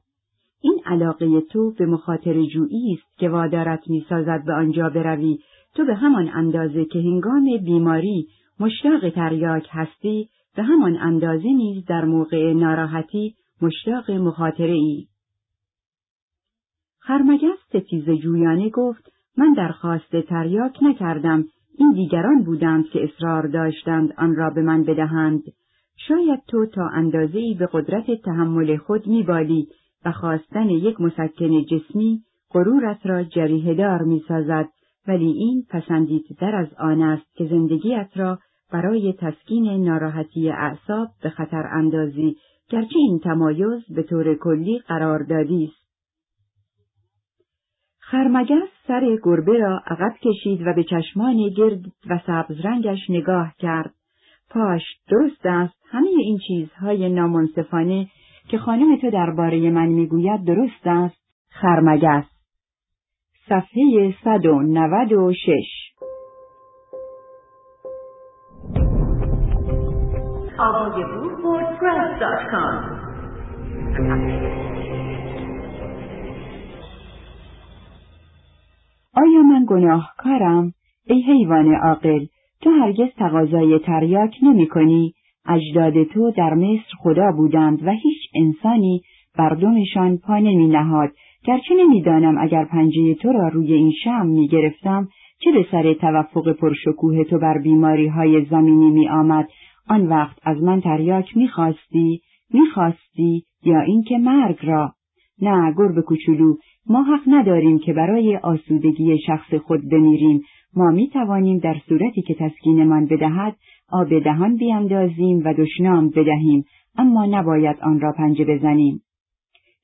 این 0.66 0.81
علاقه 0.87 1.40
تو 1.40 1.72
به 1.79 1.87
مخاطر 1.87 2.44
جویی 2.44 2.92
است 2.92 3.18
که 3.18 3.29
وادارت 3.29 3.90
می‌سازد 3.90 4.44
به 4.46 4.52
آنجا 4.52 4.88
بروی. 4.88 5.38
تو 5.74 5.85
به 5.85 5.94
همان 5.94 6.29
اندازه 6.29 6.85
که 6.85 6.98
هنگام 6.98 7.44
بیماری 7.64 8.29
مشتاق 8.61 9.11
تریاک 9.11 9.68
هستی 9.70 10.29
به 10.57 10.62
همان 10.62 10.96
اندازه 10.96 11.48
نیز 11.48 11.85
در 11.85 12.05
موقع 12.05 12.52
ناراحتی 12.52 13.35
مشتاق 13.62 14.11
مخاطره 14.11 14.72
ای. 14.72 15.07
خرمگس 16.98 17.59
ستیز 17.68 18.11
جویانه 18.11 18.70
گفت 18.70 19.12
من 19.37 19.52
درخواست 19.57 20.16
تریاک 20.29 20.83
نکردم. 20.83 21.44
این 21.79 21.92
دیگران 21.92 22.42
بودند 22.44 22.85
که 22.88 23.05
اصرار 23.05 23.46
داشتند 23.46 24.14
آن 24.18 24.37
را 24.37 24.50
به 24.50 24.62
من 24.62 24.85
بدهند. 24.85 25.42
شاید 26.09 26.42
تو 26.48 26.66
تا 26.66 26.88
اندازه 26.94 27.38
ای 27.38 27.55
به 27.55 27.68
قدرت 27.72 28.22
تحمل 28.22 28.76
خود 28.76 29.07
میبالی 29.07 29.68
و 30.06 30.12
خواستن 30.12 30.70
یک 30.70 31.00
مسکن 31.00 31.64
جسمی 31.64 32.22
غرورت 32.50 33.06
را 33.06 33.22
جریه 33.22 33.74
دار 33.74 34.02
می 34.02 34.22
سازد 34.28 34.68
ولی 35.08 35.26
این 35.26 35.66
پسندید 35.70 36.24
در 36.40 36.54
از 36.54 36.68
آن 36.78 37.02
است 37.02 37.34
که 37.36 37.46
زندگیت 37.46 38.10
را 38.16 38.38
برای 38.72 39.12
تسکین 39.12 39.84
ناراحتی 39.84 40.50
اعصاب 40.50 41.08
به 41.22 41.30
خطر 41.30 41.66
اندازی 41.72 42.36
گرچه 42.70 42.98
این 42.98 43.18
تمایز 43.18 43.82
به 43.96 44.02
طور 44.02 44.34
کلی 44.34 44.78
قراردادی 44.78 45.64
است. 45.64 45.86
خرمگس 47.98 48.68
سر 48.88 49.18
گربه 49.22 49.58
را 49.58 49.82
عقب 49.86 50.14
کشید 50.22 50.66
و 50.66 50.72
به 50.76 50.84
چشمان 50.84 51.48
گرد 51.56 51.80
و 52.10 52.20
سبز 52.26 52.60
رنگش 52.64 53.10
نگاه 53.10 53.52
کرد. 53.58 53.94
پاش 54.50 54.82
درست 55.10 55.46
است 55.46 55.74
همه 55.90 56.08
این 56.08 56.38
چیزهای 56.48 57.08
نامنصفانه 57.08 58.06
که 58.48 58.59
خانم 58.59 58.96
تو 58.96 59.11
درباره 59.11 59.70
من 59.70 59.87
می‌گوید 59.87 60.44
درست 60.44 60.87
است. 60.87 61.26
خرمگس. 61.48 62.24
صفحه 63.48 64.14
196 64.24 65.87
آیا 79.14 79.42
من 79.42 79.64
گناهکارم؟ 79.68 80.72
ای 81.04 81.22
حیوان 81.22 81.74
عاقل 81.74 82.26
تو 82.61 82.70
هرگز 82.70 83.09
تقاضای 83.18 83.78
تریاک 83.78 84.37
نمی 84.42 84.68
کنی؟ 84.68 85.14
اجداد 85.48 86.04
تو 86.04 86.30
در 86.30 86.54
مصر 86.54 86.92
خدا 86.98 87.32
بودند 87.37 87.87
و 87.87 87.90
هیچ 87.90 88.30
انسانی 88.35 89.00
بردمشان 89.38 90.18
پا 90.18 90.38
نمی 90.38 90.68
نهاد 90.68 91.11
گرچه 91.44 91.74
نمی‌دانم 91.74 92.38
اگر 92.38 92.64
پنجه 92.64 93.14
تو 93.14 93.32
را 93.32 93.48
روی 93.48 93.72
این 93.72 93.92
شم 94.04 94.26
می 94.26 94.48
گرفتم 94.48 95.09
چه 95.44 95.52
به 95.52 95.66
سر 95.70 95.94
توفق 95.94 96.52
پرشکوه 96.52 97.24
تو 97.24 97.38
بر 97.38 97.59
بیماری 97.59 98.06
های 98.06 98.44
زمینی 98.44 98.90
می 98.90 99.09
آمد 99.09 99.48
آن 99.88 100.09
وقت 100.09 100.38
از 100.42 100.62
من 100.62 100.80
تریاک 100.80 101.37
می 101.37 101.48
خواستی 101.48 102.20
می 102.54 102.61
خواستی 102.74 103.44
یا 103.64 103.80
اینکه 103.80 104.18
مرگ 104.18 104.59
را؟ 104.62 104.92
نه 105.42 105.74
گربه 105.76 106.02
کوچولو 106.02 106.56
ما 106.87 107.02
حق 107.02 107.20
نداریم 107.26 107.78
که 107.78 107.92
برای 107.92 108.37
آسودگی 108.37 109.18
شخص 109.26 109.54
خود 109.54 109.80
بمیریم. 109.90 110.42
ما 110.76 110.90
می 110.90 111.09
توانیم 111.09 111.59
در 111.59 111.76
صورتی 111.88 112.22
که 112.22 112.35
تسکینمان 112.35 113.06
بدهد 113.06 113.56
آب 113.92 114.18
دهان 114.18 114.57
بیاندازیم 114.57 115.42
و 115.44 115.55
دشنام 115.55 116.11
بدهیم 116.11 116.64
اما 116.99 117.27
نباید 117.27 117.77
آن 117.83 118.01
را 118.01 118.12
پنجه 118.12 118.44
بزنیم. 118.44 119.03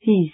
هیس 0.01 0.33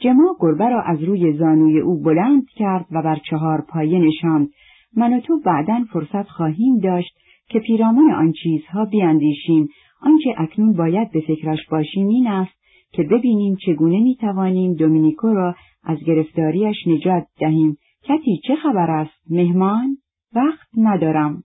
جما 0.00 0.36
گربه 0.40 0.68
را 0.68 0.82
از 0.82 1.02
روی 1.02 1.32
زانوی 1.32 1.80
او 1.80 2.02
بلند 2.02 2.46
کرد 2.56 2.86
و 2.90 3.02
بر 3.02 3.16
چهار 3.30 3.64
پایه 3.68 3.98
نشاند. 3.98 4.48
من 4.96 5.12
و 5.12 5.20
تو 5.20 5.40
بعدا 5.44 5.84
فرصت 5.92 6.28
خواهیم 6.28 6.78
داشت 6.78 7.16
که 7.48 7.58
پیرامون 7.58 8.12
آن 8.12 8.32
چیزها 8.32 8.84
بیاندیشیم 8.84 9.68
آنچه 10.02 10.34
اکنون 10.38 10.72
باید 10.72 11.10
به 11.10 11.20
فکرش 11.20 11.58
باشیم 11.70 12.08
این 12.08 12.26
است 12.26 12.60
که 12.92 13.02
ببینیم 13.02 13.56
چگونه 13.66 14.00
می‌توانیم 14.00 14.74
دومینیکو 14.74 15.28
را 15.28 15.54
از 15.84 15.98
گرفتاریش 16.06 16.76
نجات 16.86 17.24
دهیم. 17.40 17.76
کتی 18.02 18.40
چه 18.46 18.54
خبر 18.56 18.90
است؟ 18.90 19.30
مهمان؟ 19.30 19.96
وقت 20.34 20.68
ندارم. 20.76 21.42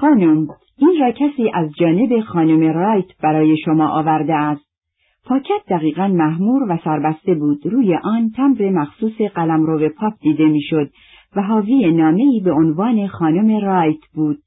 خانم 0.00 0.46
این 0.78 1.00
را 1.00 1.10
کسی 1.10 1.50
از 1.54 1.70
جانب 1.78 2.20
خانم 2.20 2.74
رایت 2.74 3.06
برای 3.22 3.56
شما 3.64 3.88
آورده 3.88 4.34
است. 4.34 4.64
پاکت 5.24 5.64
دقیقا 5.70 6.08
محمور 6.08 6.62
و 6.72 6.78
سربسته 6.84 7.34
بود. 7.34 7.66
روی 7.66 7.96
آن 8.04 8.30
تمبر 8.36 8.70
مخصوص 8.70 9.20
قلمرو 9.34 9.88
پاپ 9.88 10.12
دیده 10.20 10.44
می‌شد 10.44 10.90
و 11.36 11.42
حاوی 11.42 11.92
نامهای 11.92 12.40
به 12.44 12.52
عنوان 12.52 13.06
خانم 13.06 13.64
رایت 13.64 14.00
بود. 14.14 14.38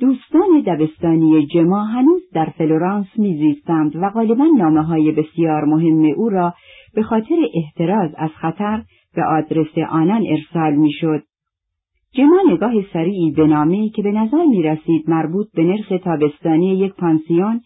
دوستان 0.00 0.62
دبستانی 0.66 1.46
جما 1.46 1.84
هنوز 1.84 2.22
در 2.34 2.46
فلورانس 2.58 3.06
میزیستند 3.16 3.96
و 3.96 4.10
غالبا 4.10 4.46
نامه 4.58 4.82
های 4.82 5.12
بسیار 5.12 5.64
مهم 5.64 6.12
او 6.16 6.28
را 6.28 6.54
به 6.94 7.02
خاطر 7.02 7.36
احتراز 7.54 8.10
از 8.16 8.30
خطر 8.30 8.82
به 9.14 9.24
آدرس 9.24 9.78
آنان 9.90 10.24
ارسال 10.28 10.74
می‌شد. 10.74 11.22
جما 12.12 12.42
نگاه 12.52 12.72
سریعی 12.92 13.30
به 13.30 13.46
نامه 13.46 13.88
که 13.88 14.02
به 14.02 14.12
نظر 14.12 14.44
می 14.44 14.62
رسید 14.62 15.10
مربوط 15.10 15.46
به 15.54 15.62
نرخ 15.64 15.92
تابستانی 16.04 16.78
یک 16.78 16.94
پانسیون 16.94 17.60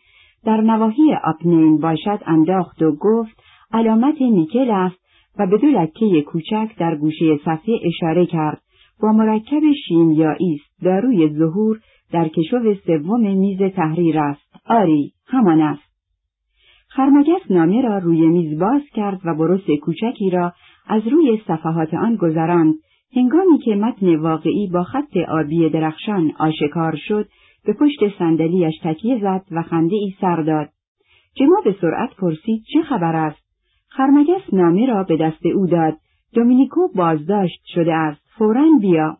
در 0.45 0.61
نواحی 0.61 1.15
آپنین 1.25 1.79
باشد 1.79 2.19
انداخت 2.27 2.83
و 2.83 2.97
گفت 3.01 3.43
علامت 3.73 4.23
نیکل 4.23 4.71
است 4.71 5.03
و 5.39 5.47
به 5.47 5.59
دو 5.59 5.67
لکه 5.67 6.23
کوچک 6.23 6.69
در 6.79 6.97
گوشه 6.97 7.39
صفحه 7.45 7.79
اشاره 7.85 8.27
کرد. 8.27 8.61
با 9.03 9.13
مرکب 9.13 9.61
شیمیایی 9.89 10.55
است. 10.55 10.85
داروی 10.85 11.29
ظهور 11.39 11.81
در 12.13 12.29
کشو 12.29 12.75
سوم 12.87 13.21
میز 13.21 13.63
تحریر 13.63 14.19
است. 14.19 14.57
آری 14.67 15.13
همان 15.27 15.61
است. 15.61 15.93
خرمگس 16.89 17.51
نامه 17.51 17.83
را 17.83 17.99
روی 17.99 18.27
میز 18.27 18.59
باز 18.59 18.83
کرد 18.95 19.21
و 19.25 19.35
برس 19.35 19.71
کوچکی 19.83 20.31
را 20.31 20.53
از 20.89 21.03
روی 21.07 21.41
صفحات 21.47 21.95
آن 21.95 22.17
گذراند. 22.17 22.75
هنگامی 23.17 23.59
که 23.59 23.75
متن 23.75 24.17
واقعی 24.17 24.71
با 24.73 24.83
خط 24.85 25.17
آبی 25.29 25.71
درخشان 25.71 26.33
آشکار 26.39 26.97
شد 26.97 27.29
به 27.65 27.73
پشت 27.73 28.19
صندلیاش 28.19 28.75
تکیه 28.85 29.19
زد 29.23 29.45
و 29.51 29.63
خنده 29.63 29.97
ای 29.97 30.15
سر 30.21 30.43
داد. 30.43 30.69
جما 31.35 31.61
به 31.65 31.77
سرعت 31.81 32.17
پرسید 32.17 32.63
چه 32.73 32.83
خبر 32.83 33.17
است؟ 33.17 33.43
خرمگس 33.89 34.43
نامه 34.53 34.87
را 34.87 35.03
به 35.05 35.17
دست 35.17 35.47
او 35.47 35.67
داد. 35.67 35.95
دومینیکو 36.35 36.81
بازداشت 36.95 37.63
شده 37.75 37.95
است. 37.95 38.23
فورا 38.39 38.65
بیا. 38.81 39.17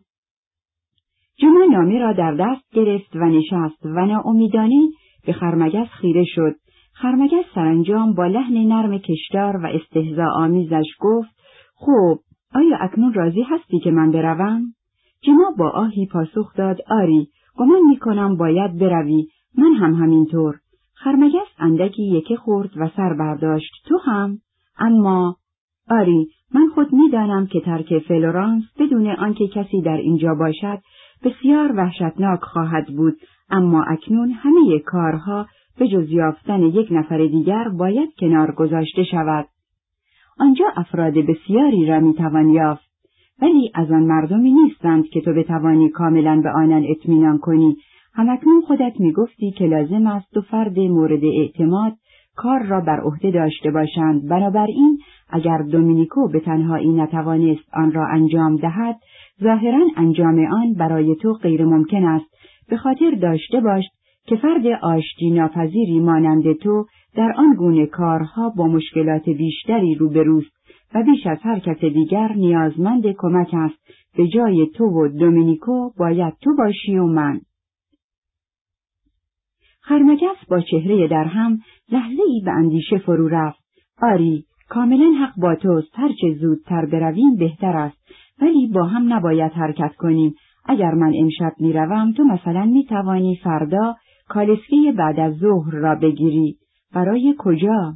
جما 1.37 1.65
نامه 1.71 1.99
را 1.99 2.13
در 2.13 2.33
دست 2.33 2.73
گرفت 2.73 3.15
و 3.15 3.25
نشست 3.25 3.85
و 3.85 4.05
ناامیدانه 4.05 4.89
به 5.25 5.33
خرمگس 5.33 5.87
خیره 5.87 6.23
شد. 6.27 6.55
خرمگس 6.93 7.45
سرانجام 7.55 8.13
با 8.13 8.27
لحن 8.27 8.53
نرم 8.53 8.97
کشدار 8.97 9.57
و 9.57 9.65
استهزا 9.65 10.25
آمیزش 10.35 10.87
گفت 10.99 11.29
خوب 11.75 12.19
آیا 12.55 12.77
اکنون 12.77 13.13
راضی 13.13 13.41
هستی 13.41 13.79
که 13.79 13.91
من 13.91 14.11
بروم؟ 14.11 14.61
جما 15.21 15.53
با 15.57 15.69
آهی 15.69 16.05
پاسخ 16.05 16.53
داد 16.55 16.77
آری 16.89 17.27
گمان 17.55 17.81
می‌کنم 17.89 18.37
باید 18.37 18.77
بروی 18.77 19.27
من 19.57 19.73
هم 19.73 19.93
همینطور. 19.93 20.55
خرمگس 20.93 21.47
اندکی 21.59 22.03
یکی 22.03 22.35
خورد 22.35 22.69
و 22.75 22.89
سر 22.95 23.13
برداشت 23.13 23.71
تو 23.85 23.97
هم؟ 24.05 24.37
اما 24.79 25.35
آری 25.89 26.27
من 26.53 26.67
خود 26.75 26.93
می‌دانم 26.93 27.47
که 27.47 27.61
ترک 27.61 27.99
فلورانس 27.99 28.63
بدون 28.79 29.07
آنکه 29.07 29.47
کسی 29.47 29.81
در 29.81 29.97
اینجا 29.97 30.35
باشد 30.35 30.79
بسیار 31.23 31.71
وحشتناک 31.75 32.39
خواهد 32.39 32.87
بود 32.87 33.17
اما 33.49 33.83
اکنون 33.83 34.31
همه 34.31 34.79
کارها 34.79 35.47
به 35.79 35.87
جز 35.87 36.11
یافتن 36.11 36.61
یک 36.61 36.87
نفر 36.91 37.17
دیگر 37.17 37.69
باید 37.69 38.09
کنار 38.19 38.51
گذاشته 38.51 39.03
شود. 39.03 39.45
آنجا 40.39 40.65
افراد 40.75 41.13
بسیاری 41.13 41.85
را 41.85 41.99
می‌توان 41.99 42.49
یافت. 42.49 42.93
ولی 43.41 43.71
از 43.75 43.91
آن 43.91 44.03
مردمی 44.03 44.51
نیستند 44.51 45.05
که 45.05 45.21
تو 45.21 45.33
بتوانی 45.33 45.89
کاملا 45.89 46.41
به 46.43 46.49
آنان 46.49 46.85
اطمینان 46.89 47.37
کنی. 47.37 47.77
همکنون 48.13 48.61
خودت 48.61 48.93
می‌گفتی 48.99 49.51
که 49.51 49.65
لازم 49.65 50.07
است 50.07 50.33
دو 50.33 50.41
فرد 50.41 50.79
مورد 50.79 51.23
اعتماد 51.23 51.93
کار 52.35 52.63
را 52.63 52.79
بر 52.81 52.99
عهده 52.99 53.31
داشته 53.31 53.71
باشند. 53.71 54.29
بنابراین 54.29 54.99
اگر 55.29 55.57
دومینیکو 55.57 56.27
به 56.27 56.39
تنهایی 56.39 56.93
نتوانست 56.93 57.73
آن 57.73 57.91
را 57.91 58.07
انجام 58.07 58.55
دهد 58.55 58.95
ظاهرا 59.43 59.87
انجام 59.97 60.39
آن 60.39 60.73
برای 60.73 61.15
تو 61.15 61.33
غیر 61.33 61.65
ممکن 61.65 62.05
است. 62.05 62.25
به 62.69 62.77
خاطر 62.77 63.11
داشته 63.11 63.61
باش 63.61 63.83
که 64.25 64.35
فرد 64.35 64.67
آشتی 64.81 65.31
ناپذیری 65.31 65.99
مانند 65.99 66.53
تو 66.53 66.85
در 67.15 67.33
آن 67.37 67.53
گونه 67.53 67.85
کارها 67.85 68.49
با 68.49 68.67
مشکلات 68.67 69.29
بیشتری 69.29 69.95
روبروست 69.95 70.51
و 70.95 71.03
بیش 71.03 71.27
از 71.27 71.37
هر 71.41 71.59
کس 71.59 71.79
دیگر 71.79 72.33
نیازمند 72.33 73.03
کمک 73.17 73.53
است 73.53 73.75
به 74.17 74.27
جای 74.27 74.67
تو 74.75 74.85
و 74.85 75.07
دومینیکو 75.07 75.89
باید 75.97 76.33
تو 76.41 76.55
باشی 76.55 76.97
و 76.97 77.05
من. 77.05 77.41
خرمگس 79.81 80.45
با 80.49 80.61
چهره 80.61 81.07
در 81.07 81.23
هم 81.23 81.59
لحظه 81.91 82.23
ای 82.27 82.41
به 82.45 82.51
اندیشه 82.51 82.97
فرو 82.97 83.27
رفت. 83.27 83.63
آری، 84.01 84.45
کاملا 84.69 85.11
حق 85.21 85.33
با 85.37 85.55
توست 85.55 85.91
هرچه 85.93 86.33
زودتر 86.41 86.85
برویم 86.85 87.35
بهتر 87.35 87.77
است 87.77 87.97
ولی 88.41 88.67
با 88.67 88.83
هم 88.83 89.13
نباید 89.13 89.51
حرکت 89.51 89.95
کنیم 89.95 90.35
اگر 90.65 90.91
من 90.91 91.13
امشب 91.15 91.53
می‌روم 91.59 92.11
تو 92.11 92.23
مثلا 92.23 92.65
می‌توانی 92.65 93.35
فردا 93.43 93.95
کالسکه 94.29 94.93
بعد 94.97 95.19
از 95.19 95.37
ظهر 95.37 95.71
را 95.71 95.95
بگیری. 95.95 96.57
برای 96.93 97.35
کجا؟ 97.37 97.93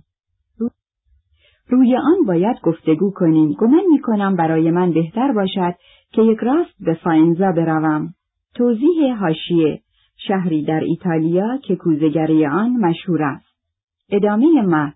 روی 1.70 1.98
آن 1.98 2.26
باید 2.28 2.62
گفتگو 2.64 3.12
کنیم 3.12 3.52
گمان 3.52 3.84
می 3.92 4.02
کنم 4.02 4.36
برای 4.36 4.72
من 4.72 4.94
بهتر 4.94 5.32
باشد 5.32 5.76
که 6.12 6.22
یک 6.22 6.38
راست 6.38 6.76
به 6.80 6.94
فاینزا 6.94 7.52
بروم. 7.52 8.14
توضیح 8.56 9.16
هاشیه 9.20 9.82
شهری 10.28 10.66
در 10.66 10.80
ایتالیا 10.80 11.58
که 11.58 11.76
کوزگری 11.76 12.46
آن 12.46 12.70
مشهور 12.70 13.24
است. 13.24 13.46
ادامه 14.10 14.62
مت 14.62 14.94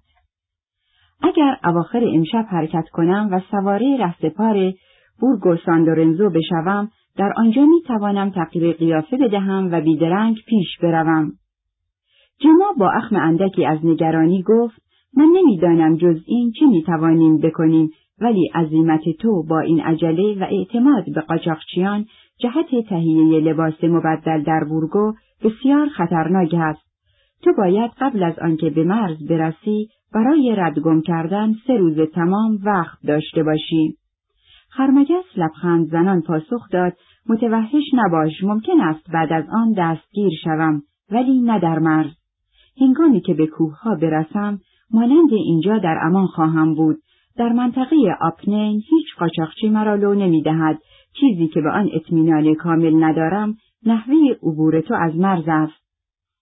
اگر 1.24 1.58
اواخر 1.64 2.04
امشب 2.04 2.46
حرکت 2.50 2.90
کنم 2.94 3.30
و 3.32 3.40
سواره 3.52 3.98
رهسپار 4.00 4.74
بورگو 5.20 5.58
ساندورنزو 5.66 6.30
بشوم 6.30 6.92
در 7.18 7.34
آنجا 7.38 7.66
می 7.66 7.82
توانم 7.82 8.30
تغییر 8.30 8.76
قیافه 8.76 9.18
بدهم 9.18 9.70
و 9.72 9.82
بیدرنگ 9.82 10.36
پیش 10.48 10.78
بروم. 10.82 11.32
جما 12.40 12.74
با 12.78 12.92
اخم 12.92 13.16
اندکی 13.16 13.66
از 13.66 13.80
نگرانی 13.84 14.44
گفت 14.44 14.82
من 15.18 15.28
نمی‌دانم 15.36 15.96
جز 15.96 16.22
این 16.26 16.52
چه 16.52 16.66
می 16.66 16.84
توانیم 16.84 17.38
بکنیم 17.38 17.90
ولی 18.22 18.50
عظیمت 18.56 19.10
تو 19.20 19.44
با 19.50 19.60
این 19.60 19.82
عجله 19.82 20.40
و 20.40 20.44
اعتماد 20.44 21.04
به 21.16 21.22
قاچاقچیان 21.22 22.06
جهت 22.40 22.88
تهیه 22.90 23.40
لباس 23.40 23.84
مبدل 23.84 24.44
در 24.44 24.64
بورگو 24.70 25.14
بسیار 25.44 25.88
خطرناک 25.88 26.54
است. 26.54 26.82
تو 27.44 27.54
باید 27.58 27.92
قبل 28.00 28.24
از 28.24 28.40
آنکه 28.40 28.70
به 28.70 28.84
مرز 28.84 29.28
برسی 29.30 29.88
برای 30.14 30.56
ردگم 30.58 31.02
کردن 31.02 31.54
سه 31.68 31.74
روز 31.74 31.98
تمام 32.14 32.58
وقت 32.66 32.98
داشته 33.08 33.44
باشی. 33.44 33.98
خرمگس 34.72 35.26
لبخند 35.38 35.88
زنان 35.88 36.22
پاسخ 36.22 36.70
داد 36.72 36.94
متوحش 37.30 37.84
نباش 37.94 38.44
ممکن 38.44 38.82
است 38.82 39.12
بعد 39.14 39.34
از 39.34 39.44
آن 39.54 39.74
دستگیر 39.78 40.32
شوم 40.44 40.82
ولی 41.12 41.42
نه 41.42 41.60
در 41.60 41.80
مرز. 41.80 42.12
هنگامی 42.82 43.22
که 43.22 43.34
به 43.34 43.48
کوهها 43.48 43.96
برسم 43.96 44.60
مانند 44.92 45.34
اینجا 45.34 45.78
در 45.78 45.98
امان 46.04 46.28
خواهم 46.28 46.76
بود. 46.76 46.98
در 47.38 47.50
منطقه 47.50 47.96
آپنین 48.22 48.82
هیچ 48.90 49.06
قاچاقچی 49.20 49.70
مرا 49.70 49.96
لو 49.96 50.14
نمی‌دهد. 50.14 50.80
چیزی 51.20 51.48
که 51.48 51.62
به 51.62 51.70
آن 51.72 51.90
اطمینان 51.94 52.56
کامل 52.56 53.04
ندارم 53.04 53.56
نحوه 53.86 54.16
عبور 54.44 54.82
تو 54.82 54.94
از 54.94 55.16
مرز 55.16 55.44
است. 55.48 55.84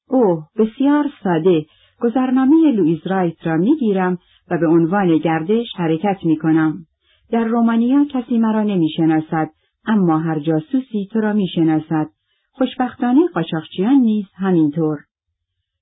اوه 0.10 0.48
بسیار 0.58 1.06
ساده. 1.24 1.66
گذرنامه 2.02 2.72
لوئیز 2.72 3.08
رایت 3.08 3.48
را 3.48 3.58
می‌گیرم 3.58 4.18
و 4.52 4.58
به 4.58 4.68
عنوان 4.68 5.18
گردش 5.18 5.68
حرکت 5.76 6.18
می‌کنم. 6.24 6.86
در 7.32 7.44
رومانیا 7.44 8.06
کسی 8.06 8.38
مرا 8.38 8.64
نمی‌شناسد 8.64 9.50
اما 9.86 10.20
هر 10.20 10.40
جاسوسی 10.40 11.08
تو 11.12 11.20
را 11.20 11.34
می‌شناسد. 11.34 12.08
خوشبختانه 12.52 13.28
قاچاقچیان 13.34 13.96
نیز 13.96 14.26
همینطور. 14.36 15.00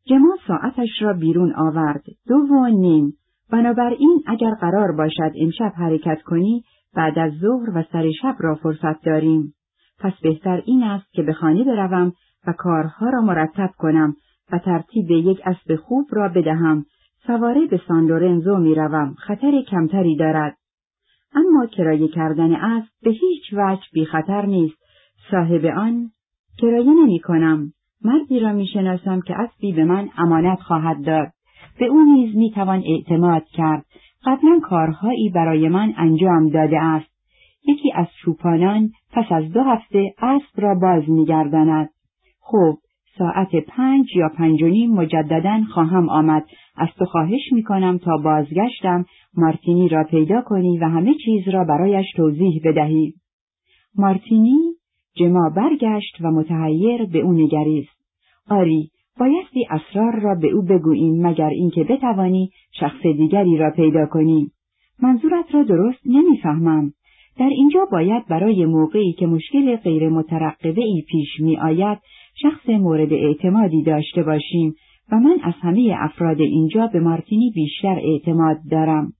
جما 0.05 0.35
ساعتش 0.47 0.89
را 1.01 1.13
بیرون 1.13 1.53
آورد. 1.55 2.03
دو 2.27 2.35
و 2.35 2.67
نیم. 2.67 3.13
بنابراین 3.51 4.23
اگر 4.27 4.51
قرار 4.61 4.91
باشد 4.91 5.31
امشب 5.35 5.71
حرکت 5.75 6.21
کنی 6.21 6.63
بعد 6.95 7.19
از 7.19 7.33
ظهر 7.33 7.77
و 7.77 7.83
سر 7.91 8.11
شب 8.21 8.35
را 8.39 8.55
فرصت 8.55 9.05
داریم. 9.05 9.53
پس 9.99 10.13
بهتر 10.23 10.61
این 10.65 10.83
است 10.83 11.13
که 11.13 11.23
به 11.23 11.33
خانه 11.33 11.63
بروم 11.63 12.13
و 12.47 12.53
کارها 12.53 13.09
را 13.09 13.21
مرتب 13.21 13.69
کنم 13.77 14.15
و 14.51 14.59
ترتیب 14.59 15.11
یک 15.11 15.41
اسب 15.45 15.75
خوب 15.75 16.07
را 16.11 16.29
بدهم. 16.29 16.85
سواره 17.27 17.67
به 17.67 17.81
سان 17.87 18.05
لورنزو 18.05 18.57
می‌روم. 18.57 19.13
خطر 19.13 19.61
کمتری 19.61 20.15
دارد. 20.15 20.57
اما 21.35 21.65
کرایه 21.65 22.07
کردن 22.07 22.55
اسب 22.55 22.91
به 23.01 23.11
هیچ 23.11 23.53
وجه 23.53 23.81
بی 23.93 24.05
خطر 24.05 24.45
نیست. 24.45 24.77
صاحب 25.31 25.65
آن 25.65 26.11
کرایه 26.57 26.91
نمی 26.91 27.19
کنم. 27.19 27.73
مردی 28.01 28.39
را 28.39 28.53
می‌شناسم 28.53 29.21
که 29.21 29.35
اسبی 29.39 29.73
به 29.73 29.85
من 29.85 30.09
امانت 30.17 30.59
خواهد 30.59 31.05
داد. 31.05 31.27
به 31.79 31.85
او 31.85 32.03
نیز 32.03 32.35
می‌توان 32.35 32.83
اعتماد 32.85 33.43
کرد. 33.43 33.85
قبلا 34.25 34.59
کارهایی 34.63 35.29
برای 35.29 35.69
من 35.69 35.93
انجام 35.97 36.49
داده 36.49 36.81
است. 36.81 37.17
یکی 37.67 37.91
از 37.95 38.07
چوپانان 38.21 38.91
پس 39.11 39.25
از 39.31 39.51
دو 39.51 39.61
هفته 39.63 40.13
اسب 40.21 40.61
را 40.61 40.75
باز 40.75 41.09
میگرداند 41.09 41.89
خوب 42.39 42.79
ساعت 43.17 43.55
پنج 43.55 44.15
یا 44.15 44.29
پنج 44.37 44.63
و 44.63 44.67
نیم 44.67 44.91
مجددا 44.91 45.63
خواهم 45.73 46.09
آمد. 46.09 46.45
از 46.75 46.87
تو 46.97 47.05
خواهش 47.05 47.51
می‌کنم 47.51 47.97
تا 47.97 48.17
بازگشتم 48.17 49.05
مارتینی 49.37 49.89
را 49.89 50.03
پیدا 50.03 50.41
کنی 50.41 50.77
و 50.77 50.85
همه 50.85 51.13
چیز 51.25 51.47
را 51.47 51.63
برایش 51.63 52.05
توضیح 52.15 52.61
بدهی. 52.65 53.13
مارتینی 53.95 54.59
جما 55.15 55.49
برگشت 55.55 56.17
و 56.21 56.31
متحیر 56.31 57.05
به 57.05 57.19
او 57.19 57.33
نگریست. 57.33 57.97
آری 58.49 58.89
بایستی 59.19 59.67
اسرار 59.69 60.19
را 60.19 60.35
به 60.35 60.51
او 60.51 60.61
بگوییم 60.61 61.27
مگر 61.27 61.49
اینکه 61.49 61.83
بتوانی 61.83 62.49
شخص 62.79 63.01
دیگری 63.01 63.57
را 63.57 63.71
پیدا 63.71 64.05
کنی. 64.05 64.51
منظورت 65.01 65.55
را 65.55 65.63
درست 65.63 65.99
نمی‌فهمم. 66.05 66.93
در 67.39 67.49
اینجا 67.49 67.87
باید 67.91 68.27
برای 68.27 68.65
موقعی 68.65 69.13
که 69.13 69.27
مشکل 69.27 69.75
غیر 69.75 70.09
مترقبه 70.09 70.83
ای 70.83 71.03
پیش 71.09 71.39
می 71.39 71.57
آید 71.57 71.97
شخص 72.41 72.69
مورد 72.69 73.13
اعتمادی 73.13 73.83
داشته 73.83 74.23
باشیم 74.23 74.75
و 75.11 75.19
من 75.19 75.37
از 75.43 75.53
همه 75.61 75.95
افراد 75.99 76.41
اینجا 76.41 76.87
به 76.87 76.99
مارتینی 76.99 77.51
بیشتر 77.55 77.99
اعتماد 78.03 78.57
دارم. 78.71 79.13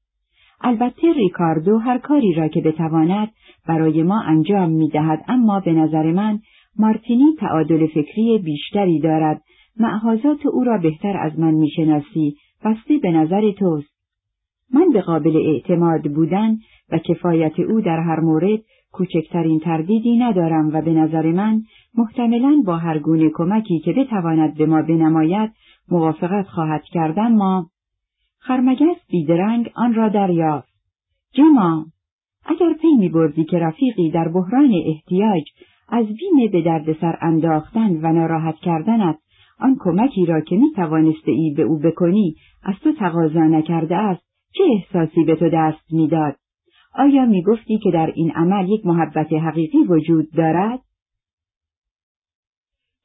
البته 0.62 1.14
ریکاردو 1.14 1.78
هر 1.78 1.98
کاری 1.98 2.34
را 2.34 2.48
که 2.48 2.62
بتواند 2.62 3.30
برای 3.68 4.04
ما 4.04 4.22
انجام 4.22 4.70
می 4.70 4.90
دهد 4.90 5.26
اما 5.28 5.60
به 5.60 5.74
نظر 5.74 6.12
من 6.12 6.40
مارتینی 6.80 7.36
تعادل 7.40 7.88
فکری 7.88 8.38
بیشتری 8.38 9.00
دارد. 9.00 9.42
معهازات 9.80 10.46
او 10.46 10.64
را 10.64 10.78
بهتر 10.78 11.18
از 11.18 11.40
من 11.40 11.54
می‌شناسی. 11.54 12.36
بسته 12.66 12.98
به 12.98 13.12
نظر 13.12 13.52
توست. 13.52 13.98
من 14.74 14.90
به 14.94 15.02
قابل 15.02 15.38
اعتماد 15.38 16.14
بودن 16.14 16.58
و 16.92 16.98
کفایت 16.98 17.60
او 17.60 17.82
در 17.82 18.00
هر 18.00 18.20
مورد 18.20 18.60
کوچکترین 18.92 19.60
تردیدی 19.60 20.18
ندارم 20.18 20.70
و 20.74 20.82
به 20.82 20.92
نظر 20.92 21.32
من 21.32 21.62
محتملا 21.98 22.62
با 22.66 22.78
هر 22.78 23.00
گونه 23.00 23.30
کمکی 23.34 23.80
که 23.80 23.94
بتواند 23.94 24.58
به 24.58 24.66
ما 24.66 24.82
بنماید 24.82 25.52
موافقت 25.90 26.48
خواهد 26.48 26.84
کردن 26.84 27.36
ما 27.36 27.70
خرمگس 28.40 28.98
بیدرنگ 29.10 29.72
آن 29.76 29.94
را 29.94 30.10
دریافت 30.10 30.74
جما 31.34 31.86
اگر 32.46 32.74
پی 32.74 32.88
می 33.00 33.10
بردی 33.10 33.46
که 33.46 33.58
رفیقی 33.58 34.12
در 34.12 34.28
بحران 34.28 34.74
احتیاج 34.86 35.44
از 35.90 36.06
بیم 36.06 36.52
به 36.52 36.62
دردسر 36.62 37.18
انداختن 37.22 38.06
و 38.06 38.14
ناراحت 38.14 38.56
کردنت 38.56 39.18
آن 39.60 39.76
کمکی 39.80 40.26
را 40.26 40.42
که 40.42 40.56
می 40.56 40.72
توانسته 40.76 41.32
ای 41.32 41.54
به 41.58 41.64
او 41.64 41.80
بکنی 41.80 42.36
از 42.64 42.76
تو 42.84 42.94
تقاضا 42.94 43.44
نکرده 43.44 43.96
است 43.96 44.24
چه 44.54 44.64
احساسی 44.74 45.24
به 45.24 45.36
تو 45.36 45.50
دست 45.54 45.94
می‌داد 45.94 46.36
آیا 46.96 47.26
می 47.26 47.44
گفتی 47.44 47.78
که 47.78 47.92
در 47.92 48.12
این 48.16 48.32
عمل 48.32 48.70
یک 48.70 48.86
محبت 48.86 49.34
حقیقی 49.34 49.78
وجود 49.78 50.32
دارد؟ 50.32 50.80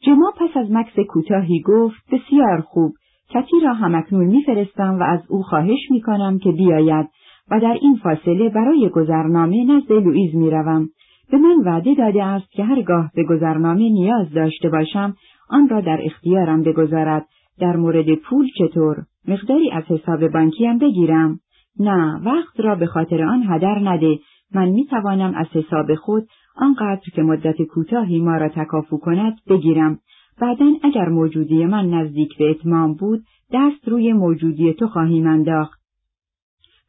جما 0.05 0.32
پس 0.40 0.57
از 0.57 0.70
مکس 0.70 0.98
کوتاهی 1.09 1.61
گفت 1.61 2.03
بسیار 2.12 2.61
خوب. 2.61 2.92
کتی 3.30 3.61
را 3.62 3.74
همکنون 3.74 4.26
میفرستم 4.26 4.98
و 5.00 5.03
از 5.03 5.20
او 5.28 5.42
خواهش 5.42 5.90
می‌کنم 5.90 6.38
که 6.38 6.53
بیاید 6.53 7.07
و 7.50 7.61
در 7.61 7.78
این 7.80 7.96
فاصله 8.03 8.48
برای 8.48 8.88
گذرنامه 8.88 9.64
نزد 9.64 9.92
لوئیز 9.92 10.34
می‌روم. 10.34 10.88
به 11.30 11.38
من 11.38 11.57
وعده 11.64 11.94
داده 11.94 12.24
است 12.24 12.50
که 12.50 12.64
هرگاه 12.64 13.11
به 13.14 13.24
گذرنامه 13.24 13.88
نیاز 13.90 14.30
داشته 14.30 14.68
باشم 14.68 15.14
آن 15.50 15.68
را 15.68 15.80
در 15.80 16.00
اختیارم 16.03 16.62
بگذارد. 16.62 17.26
در 17.61 17.76
مورد 17.76 18.14
پول 18.14 18.48
چطور؟ 18.59 18.96
مقداری 19.28 19.70
از 19.70 19.84
حساب 19.84 20.28
بانکیم 20.28 20.78
بگیرم. 20.78 21.38
نه 21.78 22.20
وقت 22.24 22.61
را 22.61 22.74
به 22.74 22.86
خاطر 22.86 23.22
آن 23.22 23.42
هدر 23.48 23.78
نده. 23.78 24.18
من 24.55 24.68
می 24.68 24.86
توانم 24.86 25.34
از 25.34 25.46
حساب 25.46 25.94
خود 25.94 26.28
آنقدر 26.57 27.11
که 27.14 27.22
مدت 27.22 27.62
کوتاهی 27.62 28.20
ما 28.20 28.36
را 28.36 28.48
تکافو 28.48 28.98
کند 28.98 29.38
بگیرم. 29.48 29.98
بعدا 30.40 30.66
اگر 30.82 31.09
موجودی 31.09 31.66
من 31.66 31.90
نزدیک 31.90 32.38
به 32.38 32.50
اتمام 32.50 32.94
بود 32.94 33.24
دست 33.53 33.88
روی 33.88 34.12
موجودی 34.12 34.72
تو 34.72 34.86
خواهیم 34.86 35.26
انداخت. 35.26 35.80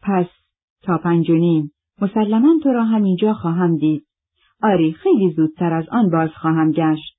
پس 0.01 0.27
تا 0.83 0.97
پنج 0.97 1.29
و 1.29 1.33
نیم. 1.33 1.71
مسلما 2.01 2.59
تو 2.63 2.69
را 2.69 2.83
همینجا 2.83 3.33
خواهم 3.33 3.77
دید. 3.77 4.05
آری 4.63 4.93
خیلی 4.93 5.31
زودتر 5.31 5.73
از 5.73 5.85
آن 5.91 6.09
باز 6.09 6.29
خواهم 6.29 6.71
گشت. 6.71 7.17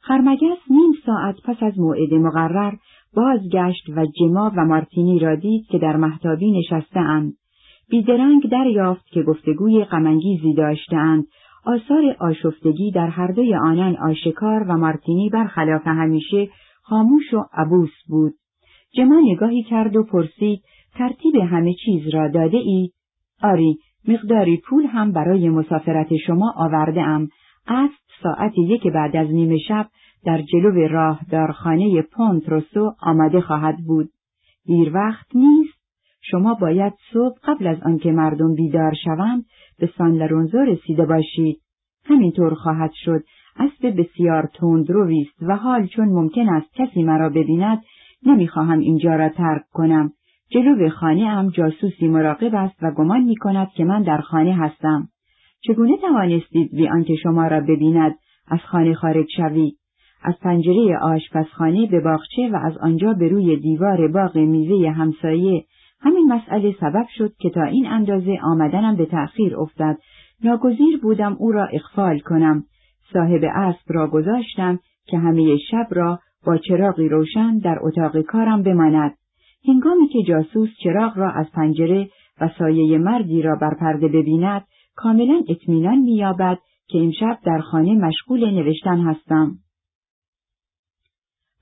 خرمگس 0.00 0.58
نیم 0.70 0.92
ساعت 1.06 1.36
پس 1.44 1.62
از 1.62 1.78
موعد 1.78 2.14
مقرر 2.14 2.74
بازگشت 3.14 3.88
و 3.96 4.06
جما 4.06 4.52
و 4.56 4.64
مارتینی 4.64 5.18
را 5.18 5.34
دید 5.34 5.66
که 5.66 5.78
در 5.78 5.96
محتابی 5.96 6.52
نشسته 6.52 7.00
اند. 7.00 7.34
بیدرنگ 7.90 8.42
دریافت 8.50 9.06
که 9.06 9.22
گفتگوی 9.22 9.84
غمانگیزی 9.84 10.54
داشتهاند. 10.54 11.24
آثار 11.64 12.16
آشفتگی 12.20 12.90
در 12.90 13.06
هر 13.06 13.26
دوی 13.32 13.54
آنان 13.54 13.96
آشکار 13.96 14.62
و 14.62 14.76
مارتینی 14.76 15.30
برخلاف 15.30 15.86
همیشه 15.86 16.48
خاموش 16.82 17.34
و 17.34 17.44
عبوس 17.52 17.92
بود. 18.08 18.34
جما 18.96 19.20
نگاهی 19.24 19.62
کرد 19.62 19.96
و 19.96 20.04
پرسید 20.04 20.62
ترتیب 20.94 21.36
همه 21.36 21.74
چیز 21.84 22.14
را 22.14 22.28
داده 22.28 22.56
ای؟ 22.56 22.90
آری، 23.42 23.78
مقداری 24.08 24.56
پول 24.56 24.86
هم 24.86 25.12
برای 25.12 25.48
مسافرت 25.48 26.16
شما 26.26 26.52
آورده 26.56 27.02
ام. 27.02 27.28
اسب 27.68 28.00
ساعت 28.22 28.52
یک 28.58 28.86
بعد 28.86 29.16
از 29.16 29.28
نیمه 29.30 29.58
شب 29.68 29.86
در 30.24 30.42
جلو 30.42 30.88
راهدارخانه 30.88 32.02
پونتروسو 32.02 32.92
آماده 33.02 33.40
خواهد 33.40 33.76
بود. 33.86 34.10
دیر 34.64 34.90
وقت 34.94 35.26
نیست. 35.34 35.80
شما 36.22 36.54
باید 36.54 36.92
صبح 37.12 37.38
قبل 37.44 37.66
از 37.66 37.76
آنکه 37.82 38.12
مردم 38.12 38.54
بیدار 38.54 38.92
شوند 39.04 39.44
به 39.80 39.90
سان 39.98 40.14
لرونزو 40.14 40.58
رسیده 40.58 41.06
باشید. 41.06 41.60
همینطور 42.04 42.54
خواهد 42.54 42.90
شد. 43.04 43.22
اسب 43.56 44.00
بسیار 44.00 44.50
تندروی 44.54 45.20
است 45.20 45.42
و 45.42 45.56
حال 45.56 45.86
چون 45.86 46.08
ممکن 46.08 46.48
است 46.48 46.74
کسی 46.74 47.02
مرا 47.02 47.28
ببیند 47.28 47.82
نمی‌خواهم 48.26 48.78
اینجا 48.78 49.16
را 49.16 49.28
ترک 49.28 49.62
کنم. 49.72 50.12
جلو 50.50 50.88
خانه 50.88 51.22
ام 51.22 51.48
جاسوسی 51.48 52.08
مراقب 52.08 52.54
است 52.54 52.76
و 52.82 52.90
گمان 52.90 53.20
می 53.20 53.36
کند 53.36 53.68
که 53.76 53.84
من 53.84 54.02
در 54.02 54.20
خانه 54.20 54.54
هستم. 54.54 55.08
چگونه 55.60 55.96
توانستید 55.96 56.70
بی 56.76 56.88
آنکه 56.88 57.14
شما 57.22 57.46
را 57.46 57.60
ببیند 57.60 58.14
از 58.48 58.58
خانه 58.58 58.94
خارج 58.94 59.26
شوید 59.36 59.76
از 60.22 60.34
پنجره 60.42 60.98
آشپزخانه 61.02 61.86
به 61.86 62.00
باغچه 62.00 62.48
و 62.52 62.56
از 62.56 62.78
آنجا 62.78 63.12
به 63.12 63.28
روی 63.28 63.56
دیوار 63.56 64.08
باغ 64.08 64.38
میوه 64.38 64.90
همسایه 64.90 65.64
همین 66.00 66.32
مسئله 66.32 66.74
سبب 66.80 67.06
شد 67.16 67.32
که 67.38 67.50
تا 67.50 67.62
این 67.62 67.86
اندازه 67.86 68.38
آمدنم 68.42 68.96
به 68.96 69.06
تأخیر 69.06 69.56
افتد 69.56 69.98
ناگزیر 70.44 71.00
بودم 71.02 71.36
او 71.38 71.52
را 71.52 71.66
اخفال 71.66 72.18
کنم. 72.18 72.64
صاحب 73.12 73.40
اسب 73.54 73.84
را 73.86 74.06
گذاشتم 74.06 74.78
که 75.06 75.18
همه 75.18 75.56
شب 75.70 75.86
را 75.90 76.18
با 76.46 76.56
چراغی 76.56 77.08
روشن 77.08 77.58
در 77.58 77.78
اتاق 77.82 78.20
کارم 78.20 78.62
بماند. 78.62 79.14
هنگامی 79.68 80.08
که 80.08 80.22
جاسوس 80.28 80.68
چراغ 80.82 81.18
را 81.18 81.30
از 81.30 81.46
پنجره 81.54 82.08
و 82.40 82.50
سایه 82.58 82.98
مردی 82.98 83.42
را 83.42 83.56
بر 83.60 83.74
پرده 83.80 84.08
ببیند 84.08 84.64
کاملا 84.96 85.42
اطمینان 85.48 85.98
مییابد 85.98 86.58
که 86.88 86.98
امشب 86.98 87.38
در 87.44 87.60
خانه 87.60 87.94
مشغول 87.94 88.50
نوشتن 88.50 89.00
هستم. 89.00 89.52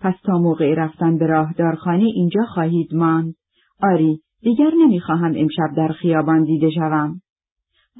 پس 0.01 0.15
تا 0.25 0.39
موقع 0.39 0.75
رفتن 0.75 1.19
به 1.19 1.27
راهدارخانه 1.27 2.05
اینجا 2.05 2.43
خواهید 2.55 2.95
ماند. 2.95 3.35
آری 3.83 4.21
دیگر 4.43 4.71
نمی‌خواهم 4.85 5.33
امشب 5.37 5.75
در 5.77 5.89
خیابان 5.89 6.45
دیده 6.45 6.71
شوم. 6.71 7.21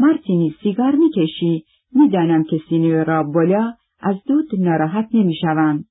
مارتینی 0.01 0.55
سیگار 0.63 0.95
می‌کشی 0.95 1.65
می‌دانم 1.93 2.45
که 2.45 2.61
سینیورا 2.69 3.03
را 3.03 3.23
بلا 3.23 3.73
از 4.01 4.17
دود 4.27 4.49
ناراحت 4.59 5.09
نمی‌شوم. 5.15 5.85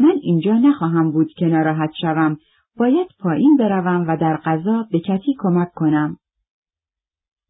من 0.00 0.14
اینجا 0.22 0.58
نخواهم 0.58 1.12
بود 1.12 1.28
که 1.36 1.46
ناراحت 1.46 1.90
شوم. 2.00 2.36
باید 2.76 3.08
پایین 3.20 3.56
بروم 3.56 4.04
و 4.08 4.16
در 4.16 4.36
غذا 4.36 4.86
به 4.92 5.00
کتی 5.00 5.34
کمک 5.38 5.68
کنم. 5.74 6.16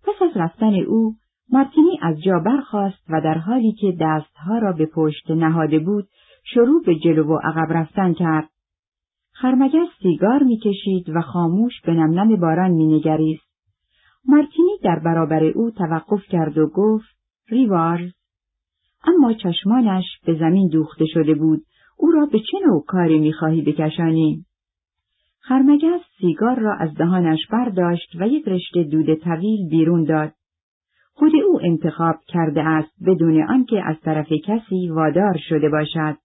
پس 0.04 0.22
از 0.22 0.36
رفتن 0.36 0.74
او 0.74 1.14
مارتینی 1.52 1.98
از 2.02 2.22
جا 2.22 2.38
برخاست 2.38 3.04
و 3.08 3.20
در 3.20 3.38
حالی 3.38 3.72
که 3.72 3.96
دستها 4.00 4.58
را 4.58 4.72
به 4.72 4.86
پشت 4.86 5.30
نهاده 5.30 5.78
بود 5.78 6.08
شروع 6.44 6.82
به 6.86 6.94
جلو 6.94 7.24
و 7.24 7.38
عقب 7.44 7.72
رفتن 7.72 8.12
کرد. 8.12 8.48
خرمگس 9.32 9.88
سیگار 10.02 10.42
می‌کشید 10.42 11.08
و 11.08 11.20
خاموش 11.20 11.80
به 11.84 11.92
نمنم 11.92 12.36
باران 12.36 12.70
مینگریست. 12.70 13.52
مارتینی 14.24 14.78
در 14.82 14.98
برابر 15.04 15.44
او 15.44 15.70
توقف 15.70 16.22
کرد 16.28 16.58
و 16.58 16.66
گفت 16.66 17.16
ریوارز. 17.48 18.10
اما 19.04 19.32
چشمانش 19.32 20.04
به 20.26 20.34
زمین 20.34 20.68
دوخته 20.68 21.04
شده 21.06 21.34
بود. 21.34 21.62
او 21.98 22.10
را 22.10 22.26
به 22.26 22.38
چه 22.38 22.58
نوع 22.66 22.84
کاری 22.86 23.18
می‌خواهی 23.18 23.62
بکشانی؟ 23.62 24.44
خرمگس 25.40 26.00
سیگار 26.20 26.58
را 26.58 26.74
از 26.74 26.94
دهانش 26.94 27.46
برداشت 27.52 28.16
و 28.20 28.28
یک 28.28 28.48
رشته 28.48 28.82
دود 28.82 29.14
طویل 29.14 29.68
بیرون 29.70 30.04
داد. 30.04 30.32
خود 31.12 31.32
او 31.46 31.60
انتخاب 31.62 32.16
کرده 32.28 32.62
است 32.62 32.92
بدون 33.06 33.42
آنکه 33.42 33.82
از 33.86 33.96
طرف 34.00 34.32
کسی 34.32 34.88
وادار 34.88 35.36
شده 35.48 35.68
باشد. 35.68 36.16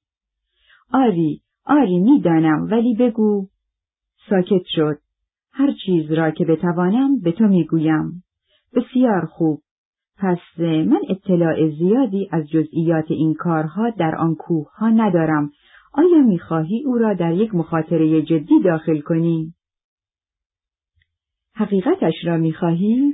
آری، 0.93 1.41
آری 1.68 1.99
می‌دانم 1.99 2.68
ولی 2.72 2.95
بگو. 2.95 3.47
ساکت 4.30 4.63
شد. 4.65 4.97
هر 5.51 5.74
چیز 5.86 6.11
را 6.11 6.32
که 6.32 6.45
بتوانم 6.45 7.20
به 7.20 7.32
تو 7.32 7.47
می‌گویم. 7.47 8.24
بسیار 8.76 9.26
خوب. 9.26 9.61
پس 10.18 10.59
من 10.59 10.99
اطلاع 11.09 11.70
زیادی 11.70 12.30
از 12.32 12.49
جزئیات 12.49 13.05
این 13.11 13.34
کارها 13.34 13.89
در 13.89 14.15
آن 14.15 14.36
کوه 14.36 14.68
ها 14.78 14.89
ندارم. 14.89 15.51
آیا 15.93 16.18
می‌خواهی 16.18 16.84
او 16.86 16.97
را 16.97 17.13
در 17.13 17.34
یک 17.34 17.55
مخاطره 17.55 18.22
جدی 18.22 18.59
داخل 18.63 19.01
کنی؟ 19.01 19.53
حقیقتش 21.53 22.13
را 22.26 22.38
می‌خواهی؟ 22.38 23.13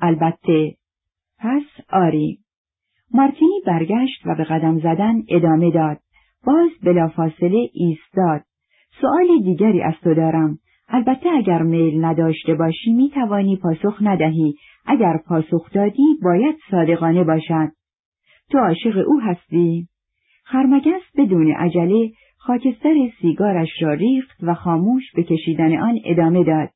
البته. 0.00 0.74
پس 1.38 1.84
آری. 1.92 2.38
مارتینی 3.10 3.60
برگشت 3.66 4.26
و 4.26 4.34
به 4.34 4.44
قدم 4.44 4.78
زدن 4.78 5.22
ادامه 5.28 5.70
داد. 5.70 5.98
باز 6.46 6.70
بلافاصله 6.82 7.68
ایستاد. 7.72 8.40
سؤال 9.00 9.42
دیگری 9.44 9.82
از 9.82 9.94
تو 10.02 10.14
دارم. 10.14 10.58
البته 10.88 11.28
اگر 11.30 11.62
میل 11.62 12.04
نداشته 12.04 12.54
باشی 12.54 12.92
می 12.92 13.10
توانی 13.10 13.56
پاسخ 13.56 13.98
ندهی. 14.00 14.54
اگر 14.86 15.20
پاسخ 15.26 15.70
دادی 15.72 16.18
باید 16.22 16.56
صادقانه 16.70 17.24
باشد. 17.24 17.68
تو 18.50 18.58
عاشق 18.58 19.04
او 19.06 19.20
هستی؟ 19.20 19.88
خرمگس 20.44 21.02
بدون 21.18 21.52
عجله 21.52 22.10
خاکستر 22.38 22.94
سیگارش 23.20 23.82
را 23.82 23.94
ریخت 23.94 24.36
و 24.42 24.54
خاموش 24.54 25.02
به 25.14 25.22
کشیدن 25.22 25.76
آن 25.78 25.98
ادامه 26.04 26.44
داد. 26.44 26.68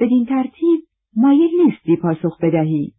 بدین 0.00 0.26
ترتیب 0.26 0.80
مایل 1.16 1.50
نیستی 1.64 1.96
پاسخ 1.96 2.38
بدهی. 2.42 2.92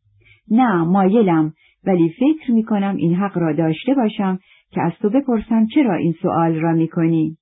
نه 0.52 0.84
مایلم 0.84 1.54
ولی 1.84 2.10
فکر 2.10 2.52
می 2.52 2.64
کنم 2.64 2.96
این 2.96 3.16
حق 3.16 3.38
را 3.38 3.54
داشته 3.54 3.94
باشم 3.94 4.40
که 4.72 4.82
از 4.82 4.92
تو 5.02 5.10
بپرسم 5.10 5.66
چرا 5.66 5.96
این 5.96 6.16
سؤال 6.22 6.56
را 6.56 6.74
می 6.74 6.88
کنی؟ 6.88 7.38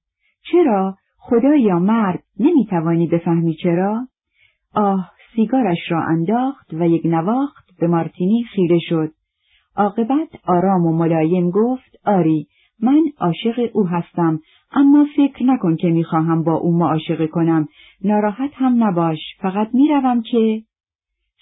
چرا 0.52 0.96
خدا 1.18 1.56
یا 1.56 1.80
مرد 1.80 2.24
نمی 2.40 2.66
توانی 2.66 3.08
بفهمی 3.08 3.56
چرا؟ 3.56 4.08
آه 4.76 5.12
سیگارش 5.36 5.78
را 5.90 6.04
انداخت 6.04 6.74
و 6.74 6.88
یک 6.88 7.06
نواخت 7.06 7.70
به 7.80 7.88
مارتینی 7.88 8.44
خیره 8.44 8.80
شد. 8.90 9.12
عاقبت 9.76 10.30
آرام 10.48 10.86
و 10.86 10.98
ملایم 10.98 11.50
گفت 11.50 11.96
آری 12.06 12.48
من 12.82 13.04
عاشق 13.20 13.70
او 13.74 13.88
هستم 13.88 14.40
اما 14.72 15.08
فکر 15.18 15.44
نکن 15.44 15.76
که 15.76 15.88
می‌خواهم 15.90 16.44
با 16.44 16.54
او 16.54 16.78
معاشقه 16.78 17.28
کنم 17.28 17.68
ناراحت 18.04 18.52
هم 18.54 18.84
نباش 18.84 19.20
فقط 19.42 19.70
می‌روم 19.74 20.22
که 20.22 20.62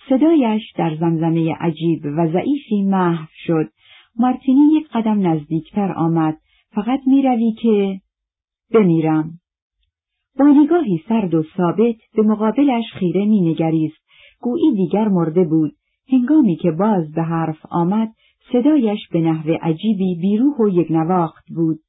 صدایش 0.09 0.71
در 0.77 0.95
زمزمه 0.99 1.55
عجیب 1.59 2.01
و 2.05 2.27
ضعیفی 2.27 2.83
محو 2.83 3.25
شد 3.45 3.69
مارتینی 4.19 4.73
یک 4.73 4.87
قدم 4.93 5.27
نزدیکتر 5.27 5.91
آمد. 5.91 6.37
فقط 6.75 6.99
می‌روی 7.07 7.51
که 7.61 8.01
بمیرم. 8.73 9.39
با 10.39 10.45
نگاهی 10.45 11.03
سرد 11.09 11.33
و 11.33 11.43
ثابت 11.57 11.95
به 12.15 12.23
مقابلش 12.23 12.83
خیره 12.99 13.25
مینگریست. 13.25 14.05
گویی 14.41 14.75
دیگر 14.75 15.07
مرده 15.07 15.43
بود. 15.43 15.71
هنگامی 16.11 16.55
که 16.55 16.71
باز 16.71 17.11
به 17.11 17.23
حرف 17.23 17.65
آمد 17.69 18.11
صدایش 18.51 18.99
به 19.11 19.21
نحو 19.21 19.57
عجیبی 19.61 20.15
بیروح 20.21 20.57
و 20.57 20.67
یک 20.67 20.91
نواخت 20.91 21.45
بود. 21.55 21.79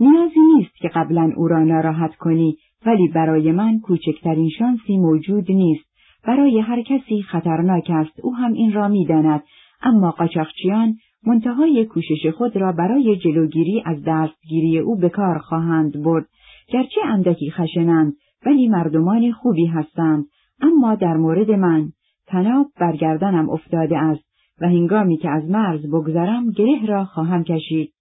نیازی 0.00 0.40
نیست 0.56 0.74
که 0.74 0.88
قبلا 0.88 1.32
او 1.36 1.48
را 1.48 1.64
ناراحت 1.64 2.16
کنی 2.16 2.56
ولی 2.86 3.08
برای 3.08 3.52
من 3.52 3.80
کوچکترین 3.80 4.50
شانسی 4.58 4.96
موجود 4.96 5.52
نیست. 5.52 5.84
برای 6.24 6.60
هر 6.60 6.82
کسی 6.82 7.22
خطرناک 7.22 7.90
است 7.90 8.20
او 8.22 8.36
هم 8.36 8.52
این 8.52 8.72
را 8.72 8.88
می‌داند. 8.88 9.42
اما 9.82 10.10
قاچاقچیان 10.10 10.96
منتهای 11.26 11.84
کوشش 11.84 12.26
خود 12.36 12.56
را 12.56 12.72
برای 12.72 13.16
جلوگیری 13.16 13.82
از 13.86 13.96
دستگیری 14.06 14.78
او 14.78 14.96
به 14.96 15.08
کار 15.08 15.38
خواهند 15.38 16.02
برد. 16.02 16.26
گرچه 16.68 17.00
اندکی 17.04 17.50
خشنند 17.50 18.12
ولی 18.46 18.68
مردمان 18.68 19.32
خوبی 19.32 19.66
هستند. 19.66 20.24
اما 20.60 20.94
در 20.94 21.16
مورد 21.16 21.50
من 21.50 21.88
تناب 22.26 22.66
برگردنم 22.80 23.50
افتاده 23.50 23.98
است 23.98 24.24
و 24.60 24.68
هنگامی 24.68 25.16
که 25.16 25.30
از 25.30 25.50
مرز 25.50 25.86
بگذرم 25.86 26.50
گره 26.50 26.86
را 26.86 27.04
خواهم 27.04 27.44
کشید. 27.44 27.92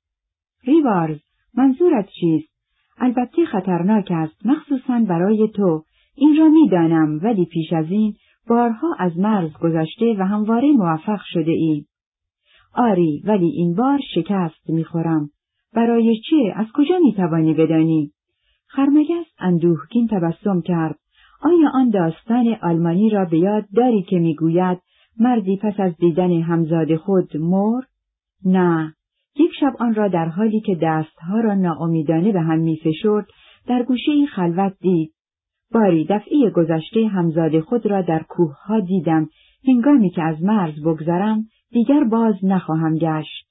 ریوارز 0.63 1.19
منظورت 1.53 2.09
چیست؟ 2.19 2.49
البته 2.97 3.45
خطرناک 3.45 4.11
است 4.11 4.45
مخصوصا 4.45 4.99
برای 4.99 5.47
تو. 5.47 5.83
این 6.15 6.37
را 6.37 6.49
می‌دانم 6.49 7.19
ولی 7.23 7.45
پیش 7.45 7.73
از 7.73 7.85
این 7.89 8.13
بارها 8.49 8.95
از 8.99 9.17
مرز 9.17 9.53
گذشته 9.53 10.15
و 10.19 10.23
همواره 10.23 10.71
موفق 10.71 11.19
شده 11.33 11.51
ای. 11.51 11.85
آری 12.73 13.23
ولی 13.25 13.47
این 13.47 13.75
بار 13.75 13.99
شکست 14.15 14.69
می‌خورم. 14.69 15.29
برای 15.73 16.21
چه؟ 16.29 16.53
از 16.55 16.65
کجا 16.73 16.95
می‌توانی 17.03 17.53
بدانی؟ 17.53 18.11
خرمگس 18.67 19.25
اندوهگین 19.39 20.07
تبسم 20.07 20.61
کرد. 20.61 20.95
آیا 21.41 21.69
آن 21.73 21.89
داستان 21.89 22.55
آلمانی 22.61 23.09
را 23.09 23.25
به 23.25 23.39
یاد 23.39 23.65
داری 23.75 24.01
که 24.01 24.19
می‌گوید 24.19 24.79
مردی 25.19 25.57
پس 25.57 25.79
از 25.79 25.97
دیدن 25.97 26.41
همزاد 26.41 26.95
خود 26.95 27.37
مر؟ 27.37 27.81
نه. 28.45 28.93
یک 29.35 29.51
شب 29.59 29.73
آن 29.79 29.95
را 29.95 30.07
در 30.07 30.25
حالی 30.25 30.61
که 30.61 30.77
دستها 30.81 31.39
را 31.39 31.53
ناامیدانه 31.53 32.31
به 32.31 32.41
هم 32.41 32.59
میفشرد 32.59 33.27
در 33.67 33.83
گوشه 33.83 34.25
خلوت 34.35 34.73
دید. 34.81 35.13
باری 35.73 36.05
دفعی 36.09 36.49
گذشته 36.49 37.07
همزاد 37.07 37.59
خود 37.59 37.85
را 37.85 38.01
در 38.01 38.23
کوه 38.23 38.53
ها 38.65 38.79
دیدم 38.79 39.29
هنگامی 39.67 40.09
که 40.09 40.23
از 40.23 40.43
مرز 40.43 40.83
بگذرم 40.85 41.45
دیگر 41.71 42.03
باز 42.03 42.35
نخواهم 42.43 42.95
گشت. 42.95 43.49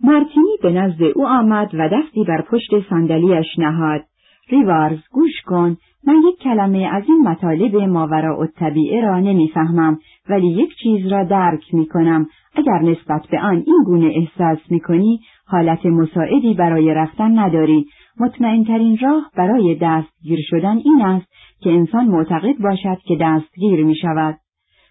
مارتینی 0.00 0.56
به 0.62 0.72
نزد 0.72 1.02
او 1.02 1.26
آمد 1.26 1.70
و 1.74 1.88
دستی 1.88 2.24
بر 2.24 2.42
پشت 2.42 2.88
صندلیاش 2.90 3.58
نهاد. 3.58 4.00
ریوارز 4.48 4.98
گوش 5.12 5.42
کن 5.46 5.76
من 6.06 6.22
یک 6.28 6.38
کلمه 6.38 6.88
از 6.92 7.02
این 7.08 7.28
مطالب 7.28 7.76
ماورا 7.76 8.46
طبیعه 8.56 9.00
را 9.00 9.20
نمی‌فهمم 9.20 9.98
ولی 10.28 10.48
یک 10.48 10.70
چیز 10.82 11.06
را 11.06 11.24
درک 11.24 11.74
می 11.74 11.86
کنم. 11.86 12.26
اگر 12.54 12.78
نسبت 12.82 13.26
به 13.30 13.40
آن 13.40 13.62
این 13.66 13.82
گونه 13.86 14.12
احساس 14.16 14.58
می 14.70 14.80
کنی 14.80 15.20
حالت 15.46 15.86
مساعدی 15.86 16.54
برای 16.54 16.94
رفتن 16.94 17.38
نداری 17.38 17.86
مطمئنترین 18.20 18.98
راه 18.98 19.30
برای 19.36 19.78
دستگیر 19.82 20.38
شدن 20.42 20.76
این 20.76 21.02
است 21.02 21.26
که 21.60 21.70
انسان 21.70 22.06
معتقد 22.06 22.58
باشد 22.58 22.98
که 23.04 23.16
دستگیر 23.20 23.84
می 23.84 23.96
شود. 23.96 24.38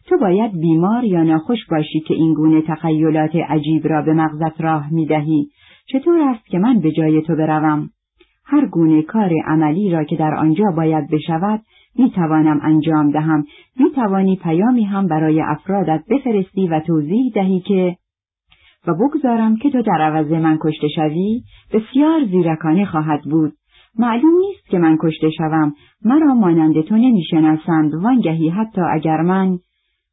تو 0.09 0.17
باید 0.17 0.51
بیمار 0.59 1.03
یا 1.03 1.23
ناخوش 1.23 1.59
باشی 1.71 1.99
که 1.99 2.13
این 2.13 2.33
گونه 2.33 2.61
تخیلات 2.61 3.35
عجیب 3.35 3.87
را 3.87 4.01
به 4.01 4.13
مغزت 4.13 4.61
راه 4.61 4.93
می‌دهی. 4.93 5.49
چطور 5.85 6.21
است 6.21 6.45
که 6.45 6.59
من 6.59 6.79
به 6.79 6.91
جای 6.91 7.21
تو 7.21 7.35
بروم؟ 7.35 7.89
هر 8.45 8.65
گونه 8.65 9.01
کار 9.01 9.31
عملی 9.45 9.91
را 9.91 10.03
که 10.03 10.15
در 10.15 10.35
آنجا 10.35 10.63
باید 10.77 11.09
بشود 11.09 11.61
می 11.95 12.11
توانم 12.11 12.59
انجام 12.63 13.11
دهم. 13.11 13.45
می 13.79 13.91
توانی 13.91 14.35
پیامی 14.35 14.83
هم 14.83 15.07
برای 15.07 15.41
افرادت 15.41 16.03
بفرستی 16.09 16.67
و 16.67 16.79
توضیح 16.79 17.31
دهی 17.35 17.59
که 17.59 17.95
و 18.87 18.93
بگذارم 18.93 19.57
که 19.57 19.69
تو 19.69 19.81
در 19.81 20.01
عوض 20.01 20.31
من 20.31 20.57
کشته 20.61 20.87
شوی. 20.95 21.41
بسیار 21.73 22.25
زیرکانه 22.25 22.85
خواهد 22.85 23.21
بود. 23.21 23.53
معلوم 23.99 24.37
نیست 24.39 24.69
که 24.69 24.77
من 24.77 24.97
کشته 25.01 25.29
شوم. 25.29 25.73
مرا 26.05 26.33
مانند 26.33 26.81
تو 26.81 26.95
نمی‌شناسند. 26.95 27.93
وانگهی 27.93 28.49
حتی 28.49 28.81
اگر 28.81 29.21
من 29.21 29.57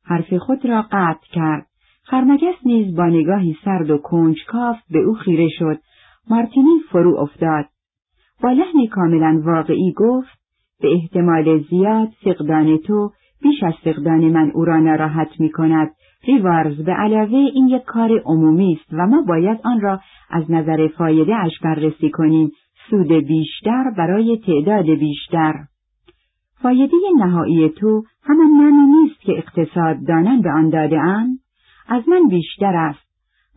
حرف 0.07 0.35
خود 0.35 0.67
را 0.67 0.83
قطع 0.93 1.27
کرد 1.33 1.67
خرمگس 2.05 2.55
نیز 2.65 2.97
با 2.97 3.07
نگاهی 3.07 3.57
سرد 3.65 3.91
و 3.91 3.99
کنجکاف 3.99 4.77
به 4.91 4.99
او 4.99 5.15
خیره 5.15 5.49
شد 5.59 5.79
مارتینی 6.31 6.81
فرو 6.91 7.19
افتاد 7.19 7.65
با 8.43 8.51
لحنی 8.53 8.89
کاملا 8.89 9.43
واقعی 9.45 9.93
گفت 9.97 10.39
به 10.81 10.95
احتمال 10.95 11.63
زیاد 11.71 12.09
فقدان 12.25 12.79
تو 12.79 13.11
بیش 13.43 13.63
از 13.63 13.75
فقدان 13.85 14.29
من 14.29 14.51
او 14.55 14.65
را 14.65 14.81
ناراحت 14.81 15.41
می 15.41 15.51
کند. 15.51 15.91
ریوارز 16.25 16.77
به 16.77 16.93
علاوه 16.93 17.39
این 17.55 17.69
یک 17.69 17.83
کار 17.83 18.23
عمومی 18.25 18.79
است 18.81 18.93
و 18.93 19.07
ما 19.07 19.23
باید 19.23 19.61
آن 19.65 19.81
را 19.81 20.01
از 20.31 20.51
نظر 20.51 20.89
فایده 20.89 21.37
اش 21.37 21.53
بررسی 21.63 22.11
کنیم 22.11 22.51
سود 22.91 23.13
بیشتر 23.13 23.85
برای 23.99 24.41
تعداد 24.47 24.85
بیشتر. 24.85 25.55
فایده 26.63 26.97
نهایی 27.19 27.69
تو 27.69 28.03
همان 28.23 28.51
نیست 28.51 28.96
که 29.27 29.33
اقتصاددانان 29.33 30.43
به 30.43 30.51
آن 30.51 30.71
داده 30.71 31.01
از 31.89 32.09
من 32.09 32.29
بیشتر 32.29 32.77
است. 32.77 33.07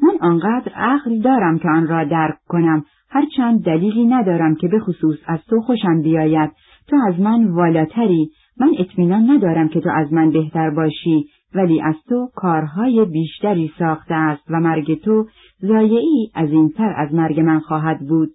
من 0.03 0.17
آنقدر 0.22 0.72
عقل 0.76 1.20
دارم 1.22 1.59
که 1.59 1.70
آن 1.70 1.88
را 1.88 2.03
درک 2.03 2.38
کنم 2.47 2.84
هرچند 3.09 3.63
دلیلی 3.63 4.05
ندارم 4.05 4.55
که 4.55 4.67
به 4.67 4.80
خصوص 4.80 5.17
از 5.28 5.39
تو 5.49 5.61
خوشم 5.61 6.01
بیاید 6.01 6.51
تو 6.88 6.97
از 7.07 7.20
من 7.20 7.47
والاتری 7.47 8.32
من 8.59 8.72
اطمینان 8.80 9.32
ندارم 9.32 9.70
که 9.70 9.82
تو 9.82 9.89
از 9.95 10.13
من 10.13 10.32
بهتر 10.32 10.70
باشی 10.70 11.26
ولی 11.55 11.82
از 11.82 11.95
تو 12.09 12.30
کارهای 12.36 13.05
بیشتری 13.05 13.72
ساخته 13.80 14.15
است 14.15 14.43
و 14.49 14.59
مرگ 14.59 15.01
تو 15.01 15.28
زایعی 15.59 16.32
از 16.36 16.51
این 16.51 16.70
تر 16.70 16.93
از 16.97 17.13
مرگ 17.13 17.39
من 17.39 17.59
خواهد 17.59 17.99
بود. 17.99 18.30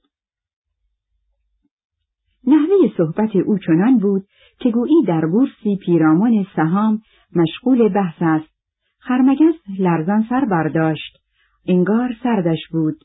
نحوه 2.47 2.97
صحبت 2.97 3.37
او 3.37 3.59
چنان 3.59 3.99
بود 3.99 4.25
که 4.61 4.71
گویی 4.71 5.05
در 5.07 5.27
بورسی 5.27 5.77
پیرامون 5.77 6.47
سهام 6.57 7.01
مشغول 7.37 7.89
بحث 7.89 8.17
است. 8.21 8.55
خرمگس 8.99 9.55
لرزان 9.79 10.27
سر 10.29 10.45
برداشت. 10.45 11.19
انگار 11.67 12.15
سردش 12.23 12.69
بود. 12.71 12.97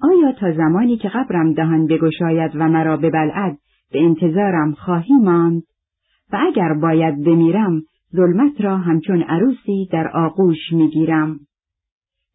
آیا 0.00 0.32
تا 0.32 0.52
زمانی 0.52 0.96
که 0.96 1.08
قبرم 1.08 1.52
دهان 1.52 1.86
بگشاید 1.86 2.50
و 2.54 2.68
مرا 2.68 2.96
ببلعد 2.96 3.58
به 3.92 4.02
انتظارم 4.02 4.72
خواهی 4.72 5.14
ماند 5.14 5.62
و 6.32 6.38
اگر 6.48 6.74
باید 6.82 7.24
بمیرم 7.24 7.82
ظلمت 8.16 8.60
را 8.60 8.78
همچون 8.78 9.22
عروسی 9.22 9.88
در 9.92 10.08
آغوش 10.08 10.72
می‌گیرم. 10.72 11.40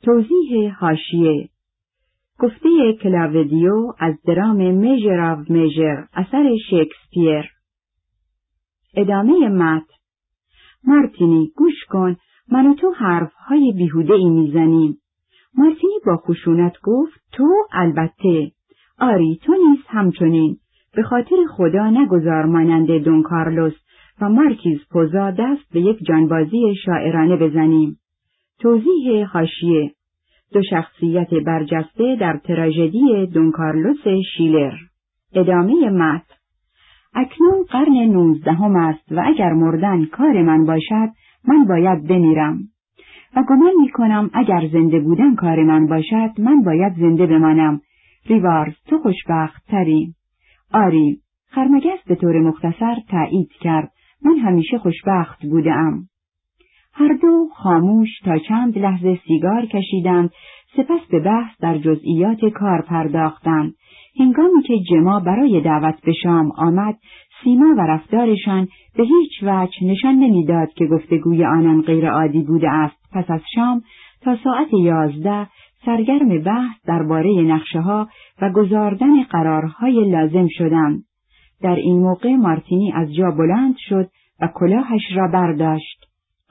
توضیح 0.03 0.73
هاشیه 0.79 1.49
گفته 2.39 2.69
کلاودیو 3.03 3.93
از 3.99 4.15
درام 4.25 4.75
میجر 4.75 5.19
آف 5.19 5.49
میجر 5.49 6.03
اثر 6.13 6.55
شکسپیر 6.69 7.51
ادامه 8.95 9.49
مت 9.49 9.83
مارتینی 10.83 11.51
گوش 11.55 11.85
کن. 11.89 12.15
من 12.51 12.67
و 12.67 12.75
تو 12.75 12.91
حرفهای 12.91 13.73
بیهوده 13.77 14.13
ای 14.13 14.29
می‌زنیم. 14.29 14.97
مارتینی 15.57 15.93
با 16.05 16.17
خشونت 16.17 16.73
گفت 16.83 17.21
تو 17.31 17.47
البته. 17.73 18.51
آری 18.99 19.39
تو 19.43 19.53
نیز 19.53 19.79
همچنین. 19.87 20.57
به 20.95 21.03
خاطر 21.03 21.35
خدا 21.57 21.89
نگذار 21.89 22.45
مانند 22.45 22.91
دون 22.91 23.23
کارلوس 23.23 23.73
و 24.21 24.29
مارکیز 24.29 24.79
پوزا 24.91 25.31
دست 25.31 25.73
به 25.73 25.81
یک 25.81 25.97
جانبازی 26.07 26.75
شاعرانه 26.85 27.37
بزنیم. 27.37 27.97
توضیح 28.59 29.25
حاشیه. 29.25 29.91
دو 30.53 30.61
شخصیت 30.69 31.33
برجسته 31.33 32.17
در 32.19 32.39
تراژدی 32.43 33.27
دون 33.33 33.51
کارلوس 33.51 34.07
شیلر. 34.37 34.73
ادامه 35.33 35.89
مت 35.89 36.25
اکنون 37.13 37.63
قرن 37.69 37.93
نوزدهم 37.93 38.75
است 38.75 39.11
و 39.11 39.23
اگر 39.25 39.53
مردن 39.53 40.05
کار 40.05 40.41
من 40.41 40.65
باشد 40.65 41.09
من 41.47 41.65
باید 41.65 42.07
بمیرم. 42.07 42.59
و 43.35 43.43
گمان 43.49 43.73
می 43.81 43.89
کنم 43.89 44.29
اگر 44.33 44.67
زنده 44.67 44.99
بودن 44.99 45.35
کار 45.35 45.63
من 45.63 45.87
باشد 45.87 46.31
من 46.37 46.61
باید 46.61 46.93
زنده 46.93 47.27
بمانم. 47.27 47.81
ریوارز 48.25 48.73
تو 48.87 48.97
خوشبخت 48.97 49.67
تری 49.67 50.13
آری 50.73 51.19
خرمگس 51.47 51.99
به 52.07 52.15
طور 52.15 52.39
مختصر 52.39 52.95
تایید 53.09 53.51
کرد 53.61 53.91
من 54.25 54.37
همیشه 54.37 54.77
خوشبخت 54.77 55.45
بودم. 55.45 56.07
هر 56.93 57.13
دو 57.21 57.49
خاموش 57.55 58.09
تا 58.25 58.37
چند 58.37 58.77
لحظه 58.77 59.19
سیگار 59.27 59.65
کشیدند 59.65 60.29
سپس 60.77 61.07
به 61.11 61.19
بحث 61.19 61.61
در 61.61 61.77
جزئیات 61.77 62.45
کار 62.45 62.81
پرداختند. 62.81 63.73
هنگامی 64.19 64.63
که 64.67 64.73
جما 64.89 65.19
برای 65.19 65.61
دعوت 65.61 66.01
به 66.05 66.13
شام 66.13 66.51
آمد 66.57 66.95
سیما 67.43 67.75
و 67.77 67.81
رفتارشان 67.81 68.67
به 68.97 69.03
هیچ 69.03 69.43
وجه 69.43 69.83
نشان 69.83 70.15
نمی‌داد 70.15 70.69
که 70.73 70.85
گفتگوی 70.85 71.45
آنان 71.45 71.81
غیرعادی 71.81 72.41
بوده 72.43 72.69
است 72.69 72.95
پس 73.13 73.25
از 73.29 73.41
شام 73.55 73.81
تا 74.21 74.37
ساعت 74.43 74.73
یازده 74.73 75.47
سرگرم 75.85 76.43
بحث 76.43 76.75
درباره 76.85 77.41
نقشه 77.41 77.79
ها 77.79 78.07
و 78.41 78.49
گذاردن 78.49 79.23
قرارهای 79.23 80.11
لازم 80.11 80.47
شدند. 80.49 81.03
در 81.61 81.75
این 81.75 81.99
موقع 81.99 82.35
مارتینی 82.35 82.91
از 82.95 83.13
جا 83.13 83.31
بلند 83.31 83.75
شد 83.77 84.09
و 84.41 84.47
کلاهش 84.55 85.01
را 85.15 85.27
برداشت. 85.27 86.00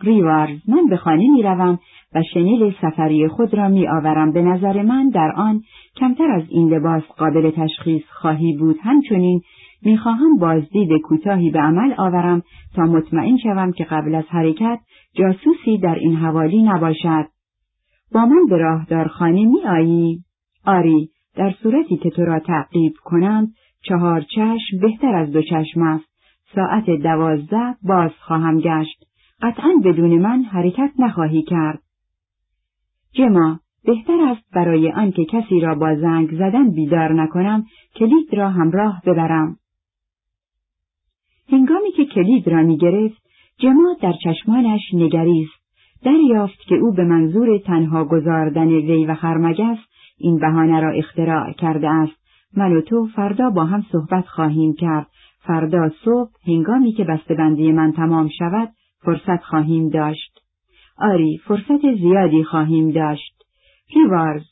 ریوارز 0.02 0.58
من 0.68 0.86
به 0.90 0.96
خانه 0.96 1.30
می 1.30 1.42
روم 1.42 1.78
و 2.14 2.22
شنیل 2.34 2.74
سفری 2.82 3.28
خود 3.28 3.54
را 3.54 3.68
می 3.68 3.88
آورم 3.88 4.32
به 4.32 4.42
نظر 4.42 4.82
من 4.82 5.08
در 5.08 5.32
آن 5.36 5.62
کمتر 5.96 6.30
از 6.30 6.42
این 6.48 6.68
لباس 6.68 7.02
قابل 7.02 7.50
تشخیص 7.50 8.02
خواهی 8.10 8.56
بود 8.56 8.76
همچنین 8.82 9.40
می‌خواهم 9.82 10.38
بازدید 10.38 11.00
کوتاهی 11.04 11.50
به 11.50 11.60
عمل 11.60 11.94
آورم 11.98 12.42
تا 12.76 12.82
مطمئن 12.82 13.36
شوم 13.36 13.72
که 13.72 13.84
قبل 13.84 14.14
از 14.14 14.24
حرکت 14.28 14.78
جاسوسی 15.14 15.78
در 15.78 15.94
این 15.94 16.16
حوالی 16.16 16.62
نباشد. 16.62 17.26
با 18.12 18.26
من 18.26 18.46
به 18.88 19.10
می 19.22 19.66
آیی؟ 19.66 20.24
آری، 20.66 21.08
در 21.36 21.54
صورتی 21.62 21.96
که 21.96 22.10
تو 22.10 22.24
را 22.24 22.38
تعقیب 22.38 22.92
کنند 23.04 23.48
چهار 23.82 24.20
چشم 24.20 24.78
بهتر 24.82 25.14
از 25.14 25.32
دو 25.32 25.42
چشم 25.42 25.82
است. 25.82 26.04
ساعت 26.54 26.90
دوازده 26.90 27.74
باز 27.82 28.10
خواهم 28.20 28.60
گشت. 28.60 28.99
قطعا 29.42 29.70
بدون 29.84 30.18
من 30.18 30.42
حرکت 30.42 30.90
نخواهی 30.98 31.42
کرد. 31.42 31.80
جما، 33.12 33.60
بهتر 33.84 34.20
است 34.20 34.50
برای 34.54 34.92
آنکه 34.92 35.24
کسی 35.24 35.60
را 35.60 35.74
با 35.74 35.94
زنگ 35.94 36.30
زدن 36.32 36.70
بیدار 36.70 37.12
نکنم 37.12 37.64
کلید 37.94 38.34
را 38.34 38.50
همراه 38.50 39.02
ببرم. 39.06 39.56
هنگامی 41.48 41.92
که 41.92 42.04
کلید 42.04 42.48
را 42.48 42.62
می 42.62 42.76
گرفت، 42.76 43.22
جما 43.58 43.96
در 44.02 44.14
چشمانش 44.24 44.80
نگریست. 44.94 45.60
دریافت 46.02 46.58
که 46.68 46.74
او 46.74 46.92
به 46.92 47.04
منظور 47.04 47.58
تنها 47.58 48.04
گذاردن 48.04 48.68
وی 48.68 49.06
و 49.06 49.14
خرمگس 49.14 49.78
این 50.18 50.38
بهانه 50.38 50.80
را 50.80 50.90
اختراع 50.90 51.52
کرده 51.52 51.88
است 51.88 52.20
من 52.56 52.72
و 52.72 52.80
تو 52.80 53.08
فردا 53.16 53.50
با 53.50 53.64
هم 53.64 53.84
صحبت 53.92 54.26
خواهیم 54.26 54.74
کرد 54.74 55.06
فردا 55.40 55.90
صبح 56.04 56.30
هنگامی 56.46 56.92
که 56.92 57.04
بسته‌بندی 57.04 57.72
من 57.72 57.92
تمام 57.92 58.28
شود 58.38 58.68
فرصت 59.04 59.42
خواهیم 59.42 59.88
داشت 59.88 60.40
آری 60.98 61.40
فرصت 61.44 61.94
زیادی 62.00 62.44
خواهیم 62.44 62.90
داشت 62.90 63.42
ریوارز 63.94 64.42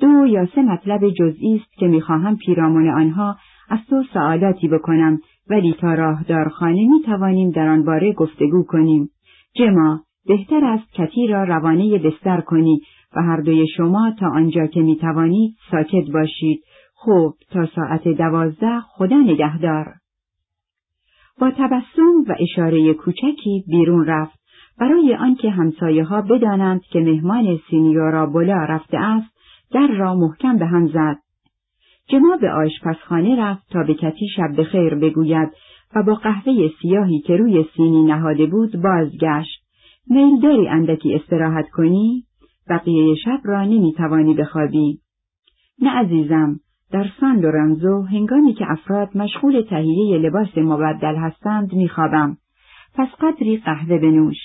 دو 0.00 0.26
یا 0.26 0.46
سه 0.46 0.62
مطلب 0.62 1.10
جزئی 1.10 1.54
است 1.54 1.72
که 1.78 1.86
می‌خواهم 1.86 2.36
پیرامون 2.36 2.90
آنها 2.90 3.36
از 3.68 3.78
تو 3.90 4.02
سوالاتی 4.12 4.68
بکنم 4.68 5.20
ولی 5.50 5.74
تا 5.80 5.94
راهدارخانه 5.94 6.88
می‌توانیم 6.88 7.50
در 7.50 7.68
آن 7.68 7.84
باره 7.84 8.12
گفتگو 8.12 8.64
کنیم 8.68 9.10
جما 9.54 10.00
بهتر 10.26 10.64
است 10.64 10.92
کتی 10.92 11.26
را 11.26 11.44
روانه 11.44 11.98
بستر 11.98 12.40
کنی 12.40 12.80
و 13.16 13.22
هر 13.22 13.40
دوی 13.40 13.66
شما 13.76 14.14
تا 14.20 14.30
آنجا 14.30 14.66
که 14.66 14.80
می 14.80 14.96
توانید 14.96 15.54
ساکت 15.70 16.10
باشید. 16.12 16.60
خوب 16.94 17.34
تا 17.50 17.66
ساعت 17.66 18.08
دوازده 18.08 18.80
خدا 18.80 19.16
نگهدار. 19.16 19.94
با 21.40 21.50
تبسم 21.50 22.24
و 22.28 22.34
اشاره 22.40 22.94
کوچکی 22.94 23.64
بیرون 23.68 24.06
رفت 24.06 24.38
برای 24.78 25.14
آنکه 25.14 25.50
همسایه 25.50 26.04
ها 26.04 26.22
بدانند 26.22 26.80
که 26.82 27.00
مهمان 27.00 27.58
سینیورا 27.70 28.26
بولا 28.26 28.64
رفته 28.64 28.98
است 28.98 29.36
در 29.72 29.86
را 29.86 30.14
محکم 30.14 30.58
به 30.58 30.66
هم 30.66 30.86
زد. 30.86 31.18
جما 32.08 32.36
به 32.36 32.50
آشپزخانه 32.50 33.36
رفت 33.36 33.72
تا 33.72 33.82
به 33.82 33.94
کتی 33.94 34.28
شب 34.36 34.62
خیر 34.62 34.94
بگوید 34.94 35.48
و 35.96 36.02
با 36.02 36.14
قهوه 36.14 36.70
سیاهی 36.82 37.20
که 37.20 37.36
روی 37.36 37.64
سینی 37.76 38.02
نهاده 38.04 38.46
بود 38.46 38.82
بازگشت. 38.82 39.62
میل 40.10 40.40
داری 40.40 40.68
اندکی 40.68 41.14
استراحت 41.14 41.68
کنی؟ 41.68 42.24
بقیه 42.70 43.14
شب 43.14 43.40
را 43.44 43.64
نمی 43.64 43.92
توانی 43.92 44.34
بخوابی. 44.34 44.98
نه 45.82 45.90
عزیزم، 45.90 46.60
در 46.92 47.06
سان 47.20 47.40
لورنزو 47.40 48.02
هنگامی 48.02 48.54
که 48.54 48.64
افراد 48.70 49.16
مشغول 49.16 49.62
تهیه 49.70 50.18
لباس 50.18 50.58
مبدل 50.58 51.16
هستند 51.16 51.72
میخوابم. 51.72 52.36
پس 52.94 53.08
قدری 53.20 53.56
قهوه 53.56 53.98
بنوش. 53.98 54.36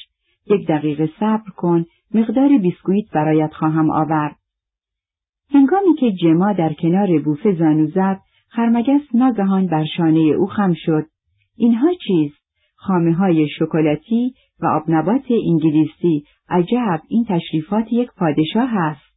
یک 0.47 0.67
دقیقه 0.67 1.09
صبر 1.19 1.49
کن، 1.55 1.85
مقدار 2.13 2.57
بیسکویت 2.57 3.11
برایت 3.13 3.53
خواهم 3.53 3.91
آورد. 3.91 4.35
هنگامی 5.53 5.95
که 5.99 6.11
جما 6.11 6.53
در 6.53 6.73
کنار 6.73 7.19
بوفه 7.19 7.55
زانو 7.59 7.87
زد، 7.87 8.19
خرمگس 8.49 9.01
ناگهان 9.13 9.67
بر 9.67 9.85
شانه 9.97 10.19
او 10.19 10.47
خم 10.47 10.73
شد. 10.85 11.05
اینها 11.57 11.89
چیز؟ 12.07 12.31
خامه 12.75 13.13
های 13.13 13.47
شکلاتی 13.49 14.33
و 14.61 14.65
آبنبات 14.65 15.25
انگلیسی 15.29 16.23
عجب 16.49 17.01
این 17.09 17.25
تشریفات 17.29 17.85
یک 17.91 18.09
پادشاه 18.17 18.77
است. 18.77 19.10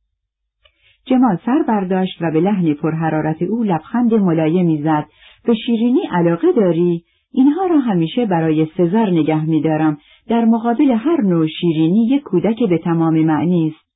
جما 1.07 1.39
سر 1.47 1.63
برداشت 1.69 2.23
و 2.23 2.31
به 2.31 2.41
لحن 2.41 2.75
پرحرارت 2.75 3.43
او 3.43 3.63
لبخند 3.63 4.15
ملایمی 4.15 4.83
زد. 4.83 5.07
به 5.45 5.55
شیرینی 5.67 6.01
علاقه 6.13 6.53
داری؟ 6.57 7.05
اینها 7.33 7.67
را 7.67 7.79
همیشه 7.79 8.27
برای 8.27 8.67
سزار 8.77 9.11
نگه 9.11 9.45
میدارم. 9.45 9.99
در 10.29 10.45
مقابل 10.45 10.91
هر 10.91 11.21
نوع 11.21 11.47
شیرینی 11.61 12.07
یک 12.07 12.23
کودک 12.23 12.63
به 12.69 12.79
تمام 12.79 13.25
معنی 13.25 13.67
است. 13.67 13.87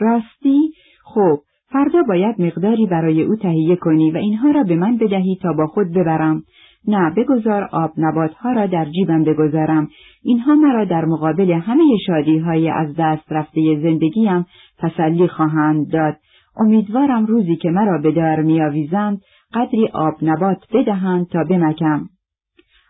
راستی؟ 0.00 0.72
خب، 1.04 1.38
فردا 1.70 2.02
باید 2.08 2.40
مقداری 2.40 2.86
برای 2.86 3.22
او 3.22 3.36
تهیه 3.36 3.76
کنی 3.76 4.10
و 4.10 4.16
اینها 4.16 4.50
را 4.50 4.62
به 4.62 4.76
من 4.76 4.96
بدهی 4.96 5.38
تا 5.42 5.52
با 5.52 5.66
خود 5.66 5.86
ببرم. 5.90 6.42
نه 6.88 7.14
بگذار 7.16 7.68
آب 7.72 7.90
نباتها 7.96 8.52
را 8.52 8.66
در 8.66 8.84
جیبم 8.84 9.24
بگذارم. 9.24 9.88
اینها 10.22 10.54
مرا 10.54 10.84
در 10.84 11.04
مقابل 11.04 11.52
همه 11.52 11.84
شادی 12.06 12.38
های 12.38 12.70
از 12.70 12.94
دست 12.98 13.32
رفته 13.32 13.80
زندگیم 13.82 14.46
تسلی 14.78 15.28
خواهند 15.28 15.92
داد. 15.92 16.16
امیدوارم 16.58 17.26
روزی 17.26 17.56
که 17.56 17.70
مرا 17.70 17.98
به 18.02 18.12
دار 18.12 18.42
میآویزند 18.42 19.20
قدری 19.54 19.88
آب 19.92 20.14
نبات 20.22 20.58
بدهند 20.72 21.28
تا 21.28 21.44
بمکم. 21.44 22.08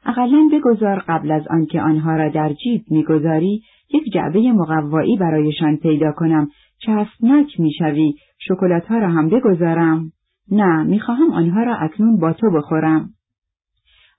اقلا 0.07 0.49
بگذار 0.53 0.99
قبل 1.09 1.31
از 1.31 1.49
آنکه 1.51 1.81
آنها 1.81 2.17
را 2.17 2.29
در 2.29 2.53
جیب 2.53 2.83
می‌گذاری 2.91 3.63
یک 3.95 4.13
جعبه 4.13 4.53
مقوایی 4.53 5.17
برایشان 5.17 5.77
پیدا 5.77 6.13
کنم. 6.13 6.49
چسبناک 6.79 7.61
می‌شوی 7.61 8.15
شکلاتها 8.39 8.99
را 8.99 9.09
هم 9.09 9.29
بگذارم. 9.29 10.13
نه 10.51 10.83
می‌خواهم 10.83 11.33
آنها 11.33 11.63
را 11.63 11.77
اکنون 11.77 12.19
با 12.19 12.33
تو 12.33 12.51
بخورم. 12.51 13.11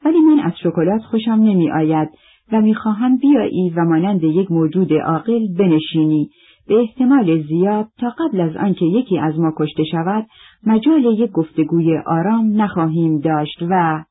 ولی 0.05 0.19
من 0.19 0.39
از 0.39 0.53
شکلات 0.63 1.01
خوشم 1.01 1.31
نمی 1.31 1.71
آید 1.71 2.09
و 2.51 2.61
می‌خواهم 2.61 3.17
بیایی 3.17 3.69
و 3.69 3.85
مانند 3.85 4.23
یک 4.23 4.51
موجود 4.51 4.93
عاقل 4.93 5.47
بنشینی. 5.57 6.29
به 6.69 6.79
احتمال 6.79 7.43
زیاد 7.47 7.87
تا 7.97 8.09
قبل 8.09 8.41
از 8.41 8.55
آنکه 8.55 8.85
یکی 8.85 9.19
از 9.19 9.39
ما 9.39 9.53
کشته 9.57 9.83
شود 9.91 10.27
مجال 10.63 11.03
یک 11.05 11.31
گفتگوی 11.31 11.97
آرام 11.97 12.61
نخواهیم 12.61 13.19
داشت 13.19 13.63
و 13.69 14.03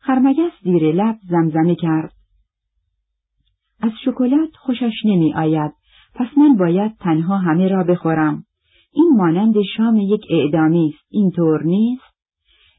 خرمگس 0.00 0.52
دیر 0.62 0.92
لب 0.92 1.16
زمزمه 1.28 1.74
کرد. 1.74 2.12
از 3.80 3.90
شکلات 4.04 4.50
خوشش 4.56 4.92
نمی 5.04 5.34
آید 5.34 5.72
پس 6.14 6.26
من 6.36 6.56
باید 6.56 6.92
تنها 7.00 7.38
همه 7.38 7.68
را 7.68 7.84
بخورم. 7.84 8.44
این 8.92 9.12
مانند 9.16 9.54
شام 9.76 9.96
یک 9.96 10.26
اعدامی 10.30 10.94
است 10.94 11.06
اینطور 11.10 11.62
نیست 11.64 12.14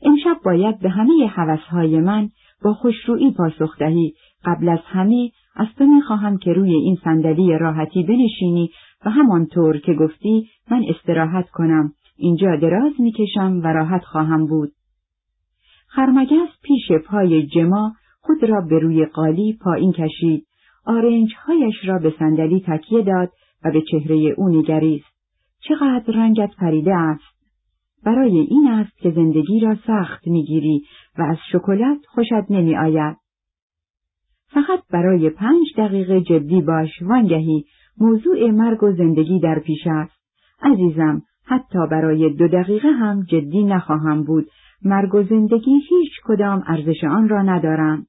امشب 0.02 0.38
باید 0.46 0.80
به 0.80 0.90
همه 0.90 1.28
حوثهای 1.28 2.00
من 2.00 2.30
با 2.64 2.74
خوشرویی 2.74 3.32
پاسخ 3.32 3.78
دهی 3.80 4.14
قبل 4.46 4.70
از 4.70 4.80
همه 4.86 5.32
از 5.56 5.68
تو 5.78 5.86
می‌خواهم 5.86 6.38
که 6.38 6.54
روی 6.54 6.74
این 6.74 6.98
صندلی 7.04 7.58
راحتی 7.58 8.04
بنشینی 8.04 8.70
و 9.06 9.10
همانطور 9.10 9.78
که 9.78 9.94
گفتی 9.94 10.50
من 10.72 10.84
استراحت 10.90 11.50
کنم. 11.50 11.94
اینجا 12.18 12.56
دراز 12.56 12.94
می‌کشم 13.00 13.62
و 13.64 13.68
راحت 13.68 14.04
خواهم 14.04 14.46
بود. 14.46 14.72
خرمگس 15.88 16.50
پیش 16.64 16.92
پای 17.08 17.48
جما 17.48 17.94
خود 18.22 18.44
را 18.44 18.62
به 18.62 18.80
روی 18.80 19.06
قالی 19.06 19.58
پایین 19.62 19.92
کشید. 19.92 20.46
آرنجهایش 20.86 21.76
را 21.86 22.00
به 22.00 22.14
صندلی 22.20 22.64
تکیه 22.68 23.02
داد 23.02 23.30
و 23.64 23.72
به 23.72 23.82
چهره 23.92 24.34
او 24.38 24.50
نگریست. 24.50 25.16
چقدر 25.60 26.14
رنگت 26.14 26.56
پریده 26.60 26.96
است. 26.96 27.36
برای 28.06 28.38
این 28.38 28.68
است 28.68 28.98
که 28.98 29.12
زندگی 29.12 29.60
را 29.60 29.76
سخت 29.88 30.28
می‌گیری 30.28 30.82
و 31.18 31.22
از 31.22 31.38
شکلات 31.52 32.06
خوشت 32.08 32.52
نمی 32.52 32.78
آید. 32.78 33.18
فقط 34.48 34.80
برای 34.92 35.30
پنج 35.30 35.66
دقیقه 35.78 36.22
جدی 36.22 36.62
باش 36.62 37.02
وانگهی 37.02 37.66
موضوع 38.00 38.52
مرگ 38.52 38.84
و 38.84 38.92
زندگی 38.92 39.40
در 39.40 39.60
پیش 39.60 39.88
است. 39.88 40.14
عزیزم 40.62 41.22
حتی 41.46 41.80
برای 41.92 42.30
دو 42.30 42.48
دقیقه 42.48 42.88
هم 42.88 43.24
جدی 43.24 43.64
نخواهم 43.64 44.24
بود 44.24 44.48
مرگ 44.86 45.16
و 45.16 45.24
زندگی 45.24 45.80
هیچ 45.90 46.12
کدام 46.24 46.64
ارزش 46.68 47.04
آن 47.04 47.30
را 47.30 47.42
ندارند. 47.42 48.08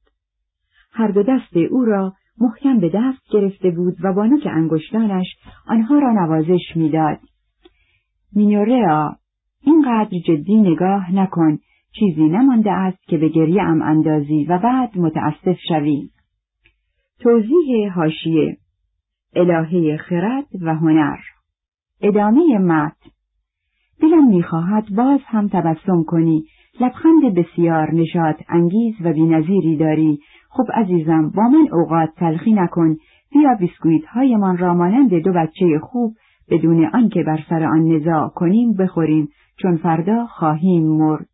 هر 0.92 1.08
دو 1.08 1.22
دست 1.22 1.56
او 1.70 1.84
را 1.84 2.12
محکم 2.38 2.80
به 2.80 2.88
دست 2.88 3.22
گرفته 3.30 3.70
بود 3.70 3.96
و 4.02 4.12
با 4.12 4.26
نوک 4.26 4.46
انگشتانش 4.46 5.26
آنها 5.66 5.98
را 5.98 6.12
نوازش 6.12 6.76
می‌داد. 6.76 7.18
مینوریا 8.36 9.16
اینقدر 9.62 10.18
جدی 10.26 10.56
نگاه 10.56 11.14
نکن 11.14 11.58
چیزی 11.98 12.28
نمانده 12.28 12.72
است 12.72 13.02
که 13.08 13.18
به 13.18 13.28
گریه 13.28 13.62
ام 13.62 13.82
اندازی 13.82 14.44
و 14.44 14.58
بعد 14.58 14.98
متاسف 14.98 15.58
شوی. 15.68 16.10
توضیح 17.20 17.92
هاشیه 17.94 18.56
الهه 19.36 19.96
خرد 19.96 20.46
و 20.62 20.74
هنر. 20.74 21.18
ادامه 22.00 22.58
مت 22.58 22.96
دلم 24.00 24.28
می‌خواهد 24.28 24.84
باز 24.96 25.20
هم 25.26 25.48
تبسم 25.48 26.02
کنی. 26.06 26.44
لبخند 26.80 27.34
بسیار 27.34 27.94
نشاد 27.94 28.36
انگیز 28.48 28.94
و 29.00 29.12
بینظیری 29.12 29.76
داری. 29.76 30.18
خب 30.48 30.64
عزیزم 30.74 31.30
با 31.36 31.42
من 31.42 31.68
اوقات 31.72 32.08
تلخی 32.16 32.52
نکن. 32.52 32.96
بیا 33.32 33.54
بیسکویت 33.60 34.04
هایمان 34.04 34.58
را 34.58 34.74
مانند 34.74 35.14
دو 35.14 35.32
بچه 35.32 35.78
خوب 35.82 36.14
بدون 36.50 36.86
آنکه 36.94 37.22
بر 37.22 37.40
سر 37.48 37.64
آن 37.64 37.92
نزاع 37.92 38.28
کنیم 38.28 38.72
بخوریم 38.72 39.28
چون 39.62 39.76
فردا 39.76 40.26
خواهیم 40.26 40.86
مرد. 40.86 41.28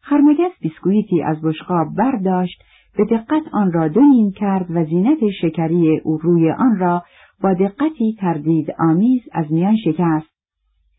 خرمگس 0.00 0.52
بیسکویتی 0.60 1.22
از 1.22 1.42
بشقاب 1.42 1.86
برداشت 1.98 2.62
به 2.96 3.04
دقت 3.04 3.42
آن 3.52 3.72
را 3.72 3.88
دو 3.88 4.30
کرد 4.36 4.66
و 4.70 4.84
زینت 4.84 5.18
شکری 5.40 5.98
او 5.98 6.18
روی 6.18 6.50
آن 6.50 6.78
را 6.78 7.02
با 7.42 7.54
دقتی 7.54 8.16
تردید 8.20 8.70
آمیز 8.78 9.22
از 9.32 9.52
میان 9.52 9.76
شکست. 9.84 10.34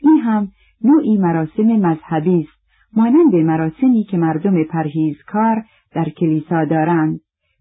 این 0.01 0.17
هم 0.17 0.47
نوعی 0.83 1.17
مراسم 1.17 1.63
مذهبی 1.63 2.39
است 2.39 2.65
مانند 2.97 3.35
مراسمی 3.35 4.03
که 4.03 4.17
مردم 4.17 4.63
پرهیزکار 4.63 5.65
در 5.93 6.09
کلیسا 6.09 6.65
دارند. 6.65 7.19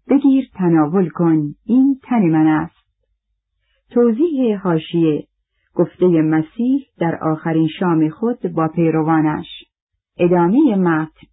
بگیر 0.09 0.49
تناول 0.53 1.09
کن 1.09 1.55
این 1.65 1.99
تن 2.03 2.21
من 2.21 2.47
است. 2.47 2.85
توضیح 3.89 4.57
حاشیه 4.57 5.27
گفته 5.75 6.07
مسیح 6.07 6.85
در 6.99 7.19
آخرین 7.21 7.67
شام 7.79 8.09
خود 8.09 8.53
با 8.53 8.67
پیروانش. 8.67 9.47
ادامه 10.17 10.75
متن 10.75 11.27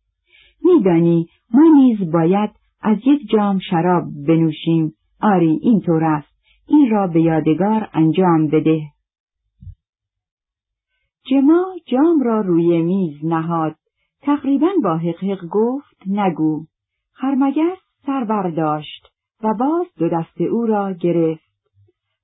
میدانی 0.64 1.26
ما 1.55 1.62
نیز 1.74 2.11
باید 2.11 2.50
از 2.83 2.97
یک 3.07 3.30
جام 3.30 3.59
شراب 3.70 4.05
بنوشیم. 4.28 4.95
آری 5.20 5.59
اینطور 5.62 6.05
است. 6.05 6.33
این 6.68 6.91
را 6.91 7.07
به 7.07 7.22
یادگار 7.22 7.89
انجام 7.93 8.47
بده. 8.47 8.80
جما 11.30 11.66
جام 11.87 12.22
را 12.22 12.41
روی 12.41 12.83
میز 12.83 13.24
نهاد. 13.24 13.76
تقریبا 14.22 14.70
با 14.85 14.97
حقحق 14.97 15.45
گفت 15.51 16.03
نگو. 16.07 16.66
خرمگس 17.12 17.78
سر 18.07 18.24
برداشت 18.24 19.07
و 19.43 19.55
باز 19.59 19.87
دو 19.99 20.09
دست 20.09 20.41
او 20.41 20.66
را 20.66 20.93
گرفت. 20.93 21.53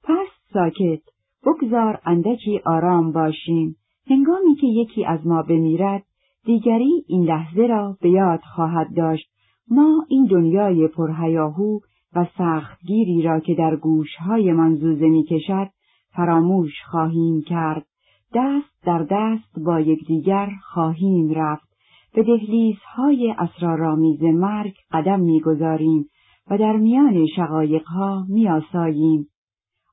پس 0.04 0.52
ساکت 0.52 1.02
بگذار 1.46 2.00
اندکی 2.04 2.60
آرام 2.66 3.12
باشیم. 3.12 3.76
هنگامی 4.06 4.54
که 4.54 4.66
یکی 4.66 5.04
از 5.04 5.26
ما 5.26 5.42
بمیرد 5.42 6.04
دیگری 6.44 7.04
این 7.08 7.24
لحظه 7.24 7.66
را 7.66 7.96
به 8.00 8.10
یاد 8.10 8.40
خواهد 8.54 8.96
داشت. 8.96 9.30
ما 9.70 10.04
این 10.08 10.24
دنیای 10.24 10.88
پرهیاهو 10.88 11.78
و 12.14 12.26
سختگیری 12.38 13.22
را 13.22 13.40
که 13.40 13.54
در 13.54 13.76
گوشهای 13.76 14.52
منزوزه 14.52 15.06
می 15.08 15.24
کشد 15.24 15.70
فراموش 16.16 16.72
خواهیم 16.90 17.42
کرد 17.42 17.86
دست 18.34 18.84
در 18.84 19.06
دست 19.10 19.58
با 19.64 19.80
یکدیگر 19.80 20.50
خواهیم 20.72 21.32
رفت 21.34 21.68
به 22.14 22.22
دهلیزهای 22.22 23.34
اسرارآمیز 23.38 24.22
مرگ 24.22 24.74
قدم 24.92 25.20
می‌گذاریم 25.20 26.08
و 26.50 26.58
در 26.58 26.76
میان 26.76 27.26
شقایقها 27.36 28.24
میآساییم 28.28 29.26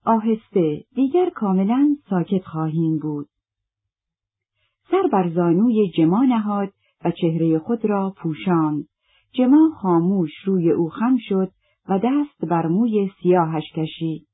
آهسته 0.05 0.84
دیگر 0.95 1.30
کاملا 1.30 1.95
ساکت 2.09 2.43
خواهیم 2.43 2.99
بود. 2.99 3.28
سر 4.91 5.09
بر 5.11 5.30
زانوی 5.30 5.91
جما 5.97 6.23
نهاد 6.23 6.69
و 7.05 7.11
چهره 7.11 7.59
خود 7.59 7.86
را 7.86 8.13
پوشاند. 8.17 8.86
جما 9.38 9.69
خاموش 9.81 10.31
روی 10.45 10.71
او 10.71 10.89
خم 10.89 11.17
شد 11.19 11.51
و 11.89 11.99
دست 12.03 12.45
بر 12.49 12.67
موی 12.67 13.09
سیاهش 13.21 13.63
کشید. 13.75 14.27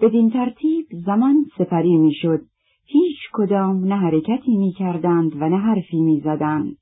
بدین 0.00 0.30
ترتیب 0.30 0.86
زمان 1.06 1.44
سپری 1.58 1.96
می‌شد. 1.96 2.40
هیچ 2.86 3.18
کدام 3.32 3.84
نه 3.84 3.96
حرکتی 3.96 4.56
می 4.56 4.72
کردند 4.72 5.36
و 5.36 5.48
نه 5.48 5.58
حرفی 5.58 6.00
می 6.00 6.20
زدند. 6.20 6.76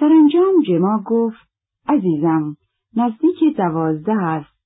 سرانجام 0.00 0.62
جما 0.68 1.02
گفت 1.06 1.48
عزیزم 1.88 2.56
نزدیک 2.96 3.56
دوازده 3.56 4.22
است. 4.22 4.56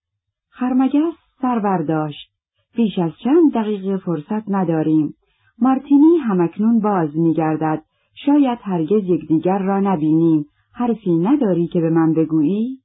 خرمگس 0.48 1.14
سر 1.42 1.58
برداشت. 1.58 2.30
بیش 2.76 2.98
از 2.98 3.12
چند 3.24 3.52
دقیقه 3.54 3.96
فرصت 3.96 4.48
نداریم. 4.48 5.14
مارتینی 5.58 6.16
همکنون 6.16 6.80
باز 6.80 7.16
میگردد. 7.16 7.84
شاید 8.26 8.58
هرگز 8.62 9.04
یکدیگر 9.04 9.58
را 9.58 9.80
نبینیم. 9.80 10.46
حرفی 10.72 11.18
نداری 11.18 11.66
که 11.66 11.80
به 11.80 11.90
من 11.90 12.12
بگویی؟ 12.12 12.78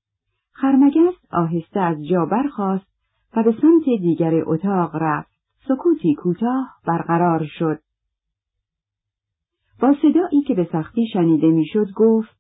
خرمگس 0.52 1.14
آهسته 1.32 1.80
از 1.80 2.08
جا 2.08 2.26
برخاست 2.26 2.86
و 3.36 3.44
به 3.44 3.52
سمت 3.62 3.84
دیگر 3.86 4.44
اتاق 4.46 4.96
رفت. 4.96 5.36
سکوتی 5.68 6.16
کوتاه 6.16 6.68
برقرار 6.88 7.46
شد. 7.60 7.80
با 9.82 9.96
صدایی 10.02 10.42
که 10.48 10.54
به 10.54 10.70
سختی 10.72 11.08
شنیده 11.14 11.48
می‌شد 11.48 11.88
گفت 11.96 12.36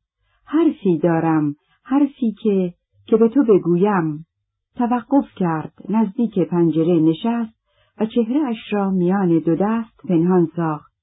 حرفی 0.45 0.97
دارم 0.97 1.55
حرفی 1.83 2.35
که 2.43 2.73
که 3.05 3.17
به 3.17 3.29
تو 3.29 3.43
بگویم. 3.43 4.25
توقف 4.75 5.25
کرد 5.35 5.73
نزدیک 5.89 6.39
پنجره 6.39 6.99
نشست 6.99 7.55
و 7.99 8.05
چهره 8.05 8.47
اش 8.47 8.73
را 8.73 8.89
میان 8.89 9.39
دو 9.39 9.55
دست 9.55 10.07
پنهان 10.07 10.47
ساخت. 10.55 10.94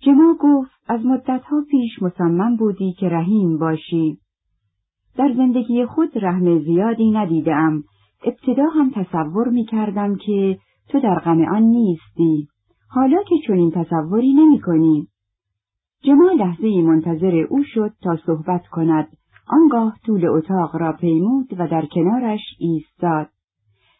جما 0.00 0.36
گفت 0.40 0.70
از 0.88 1.06
مدتها 1.06 1.64
پیش 1.70 2.02
مصمم 2.02 2.56
بودی 2.56 2.92
که 2.92 3.08
رحیم 3.08 3.58
باشی. 3.58 4.18
در 5.16 5.34
زندگی 5.36 5.86
خود 5.86 6.10
رحم 6.14 6.58
زیادی 6.58 7.10
ندیدم. 7.10 7.82
ابتدا 8.24 8.66
هم 8.66 8.90
تصور 8.94 9.48
می 9.48 9.64
کردم 9.64 10.16
که 10.16 10.58
تو 10.88 11.00
در 11.00 11.18
غم 11.18 11.42
آن 11.42 11.62
نیستی. 11.62 12.48
حالا 12.88 13.22
که 13.28 13.34
چنین 13.46 13.70
تصوری 13.70 14.34
نمی 14.34 14.60
کنی. 14.60 15.06
جما 16.02 16.32
لحظه 16.32 16.82
منتظر 16.82 17.46
او 17.50 17.62
شد 17.64 17.92
تا 18.02 18.16
صحبت 18.26 18.66
کند. 18.66 19.08
آنگاه 19.48 19.96
طول 20.06 20.28
اتاق 20.28 20.76
را 20.76 20.92
پیمود 20.92 21.52
و 21.58 21.68
در 21.68 21.86
کنارش 21.86 22.40
ایستاد. 22.58 23.28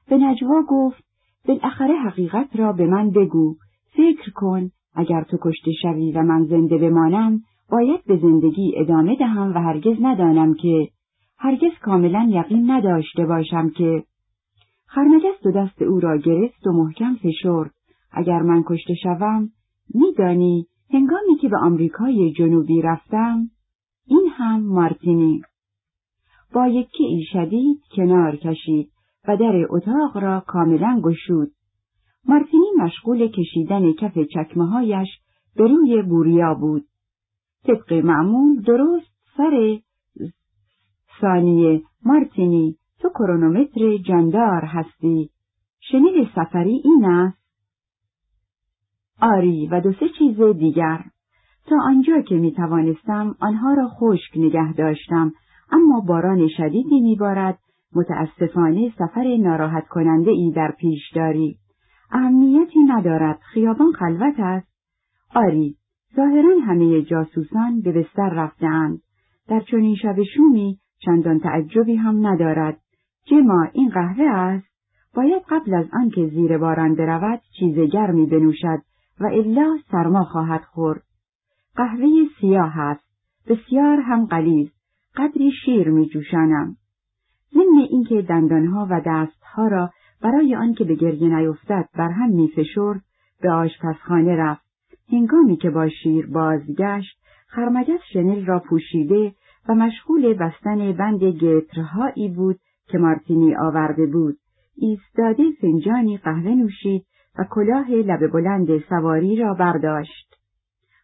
به 0.09 0.17
نجوا 0.17 0.63
گفت 0.69 1.05
بالاخره 1.49 1.95
حقیقت 1.95 2.57
را 2.57 2.73
به 2.73 2.87
من 2.87 3.11
بگو. 3.11 3.57
فکر 3.97 4.31
کن 4.35 4.71
اگر 4.97 5.23
تو 5.23 5.39
کشته 5.43 5.73
شوی 5.83 6.13
و 6.13 6.23
من 6.23 6.45
زنده 6.45 6.79
بمانم 6.79 7.41
باید 7.71 8.05
به 8.07 8.17
زندگی 8.17 8.73
ادامه 8.77 9.17
دهم 9.17 9.55
و 9.55 9.59
هرگز 9.59 9.97
ندانم 10.01 10.55
که 10.55 10.89
هرگز 11.39 11.79
کاملا 11.83 12.29
یقین 12.31 12.71
نداشته 12.71 13.27
باشم 13.27 13.71
که. 13.71 14.05
خرمگس 14.87 15.43
دو 15.43 15.53
دست 15.53 15.83
او 15.83 16.01
را 16.01 16.17
گرفت 16.17 16.67
و 16.67 16.73
محکم 16.73 17.15
فشرد. 17.15 17.71
اگر 18.13 18.43
من 18.43 18.65
کشته 18.67 18.95
شوم 18.95 19.49
میدانی 19.95 20.67
هنگامی 20.91 21.37
که 21.41 21.49
به 21.49 21.59
آمریکای 21.59 22.33
جنوبی 22.33 22.83
رفتم 22.83 23.51
این 24.07 24.29
هم 24.33 24.67
مارتینی. 24.67 25.43
با 26.55 26.67
یکی 26.67 27.25
شدید 27.33 27.81
کنار 27.97 28.37
کشید 28.37 28.91
و 29.29 29.37
در 29.37 29.67
اتاق 29.71 30.17
را 30.17 30.43
کاملا 30.47 31.01
گشود. 31.05 31.51
مارتینی 32.29 32.67
مشغول 32.79 33.29
کشیدن 33.29 33.93
کف 33.93 34.19
چکمه 34.19 34.67
هایش 34.67 35.09
به 35.57 35.69
روی 35.69 36.03
بوریا 36.03 36.55
بود. 36.55 36.85
طبق 37.65 37.93
معمول 37.93 38.63
درست 38.63 39.11
سر 39.37 39.79
ثانیه 41.21 41.83
مارتینی 42.05 42.77
تو 42.99 43.09
کرونومتر 43.09 43.97
جاندار 43.97 44.65
هستی. 44.65 45.31
شنید 45.81 46.29
سفری 46.35 46.83
این 46.85 47.05
است؟ 47.05 47.39
آری 49.21 49.67
و 49.67 49.81
دو 49.81 49.93
سه 49.93 50.09
چیز 50.19 50.41
دیگر. 50.41 51.05
تا 51.67 51.77
آنجا 51.85 52.21
که 52.21 52.35
می 52.35 52.53
توانستم 52.53 53.35
آنها 53.41 53.75
را 53.75 53.89
خشک 53.89 54.37
نگه 54.37 54.73
داشتم 54.73 55.33
اما 55.71 56.01
باران 56.01 56.49
شدیدی 56.57 57.01
می 57.01 57.17
بارد. 57.17 57.59
متاسفانه 57.95 58.93
سفر 58.99 59.37
ناراحت 59.37 59.89
کننده 59.89 60.31
ای 60.31 60.53
در 60.57 60.75
پیش 60.79 61.13
داری. 61.15 61.59
اهمیتی 62.11 62.79
ندارد 62.79 63.39
خیابان 63.41 63.93
خلوت 63.93 64.35
است. 64.41 64.69
آری 65.35 65.77
ظاهرا 66.17 66.61
همه 66.67 67.03
جاسوسان 67.03 67.81
به 67.81 67.93
بستر 67.93 68.29
رفتهاند. 68.29 69.01
در 69.49 69.61
چنین 69.61 69.97
شب 69.97 70.23
شومی 70.35 70.79
چندان 70.99 71.39
تعجبی 71.39 71.97
هم 71.97 72.27
ندارد. 72.27 72.81
جما 73.25 73.69
این 73.73 73.89
قهوه 73.89 74.31
است. 74.31 74.67
باید 75.15 75.43
قبل 75.49 75.75
از 75.75 75.87
آنکه 75.93 76.27
زیر 76.27 76.59
باران 76.59 76.95
برود 76.95 77.41
چیز 77.59 77.79
گرمی 77.79 78.27
بنوشد 78.27 78.83
و 79.21 79.27
الا 79.27 79.79
سرما 79.91 80.25
خواهد 80.25 80.63
خورد. 80.63 81.03
قهوه 81.77 82.09
سیاه 82.41 82.79
است. 82.79 83.07
بسیار 83.49 84.01
هم 84.01 84.27
قلیز 84.27 84.71
قدری 85.17 85.51
شیر 85.65 85.91
می 85.91 86.07
جوشانم 86.07 86.77
ضمن 87.55 87.79
اینکه 87.91 88.23
دندانها 88.23 88.87
و 88.91 89.01
دستها 89.07 89.69
را 89.69 89.91
برای 90.23 90.55
آنکه 90.55 90.85
به 90.85 90.95
گریه 90.95 91.37
نیفتد 91.37 91.89
بر 91.95 92.11
هم 92.11 92.31
می 92.31 92.49
فشرد 92.49 93.01
به 93.41 93.51
آشپزخانه 93.51 94.37
رفت. 94.37 94.67
هنگامی 95.13 95.57
که 95.57 95.71
با 95.71 95.89
شیر 95.89 96.27
بازگشت 96.27 97.19
خرمگس 97.49 98.01
شنل 98.13 98.47
را 98.47 98.59
پوشیده 98.59 99.33
و 99.69 99.75
مشغول 99.75 100.35
بستن 100.35 100.93
بند 100.93 101.25
گترهایی 101.25 102.29
بود 102.29 102.57
که 102.89 102.99
مارتینی 102.99 103.55
آورده 103.57 104.07
بود. 104.07 104.37
ایستاده 104.77 105.45
فنجانی 105.61 106.17
قهوه 106.17 106.51
نوشید 106.51 107.07
و 107.39 107.45
کلاه 107.51 107.91
لب 107.91 108.33
بلند 108.33 108.79
سواری 108.79 109.37
را 109.37 109.55
برداشت. 109.55 110.35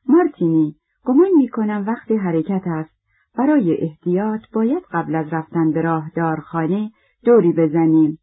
مارتینی 0.06 0.74
گمان 1.04 1.30
می 1.36 1.48
کنم 1.48 1.84
وقت 1.86 2.10
حرکت 2.10 2.62
است. 2.66 2.90
برای 3.38 3.76
احتیاط 3.76 4.40
باید 4.54 4.82
قبل 4.92 5.14
از 5.14 5.32
رفتن 5.32 5.72
به 5.72 5.80
راهدارخانه 5.82 6.90
دوری 7.24 7.52
بزنیم. 7.52 8.18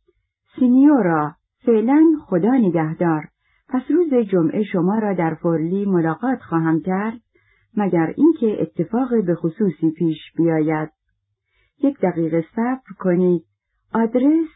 سینیورا 0.60 1.36
فعلا 1.66 2.04
خدا 2.26 2.52
نگهدار. 2.52 3.24
پس 3.70 3.82
روز 3.90 4.14
جمعه 4.14 4.64
شما 4.64 5.00
را 5.00 5.14
در 5.14 5.36
فورلی 5.36 5.86
ملاقات 5.86 6.40
خواهم 6.40 6.82
کرد 6.82 7.20
مگر 7.78 8.14
اینکه 8.18 8.62
اتفاق 8.62 9.26
به 9.26 9.36
خصوصی 9.36 9.92
پیش 9.92 10.18
بیاید. 10.38 10.90
یک 11.84 12.00
دقیقه 12.00 12.46
صبر 12.56 12.94
کنید. 13.00 13.46
آدرس 13.94 14.48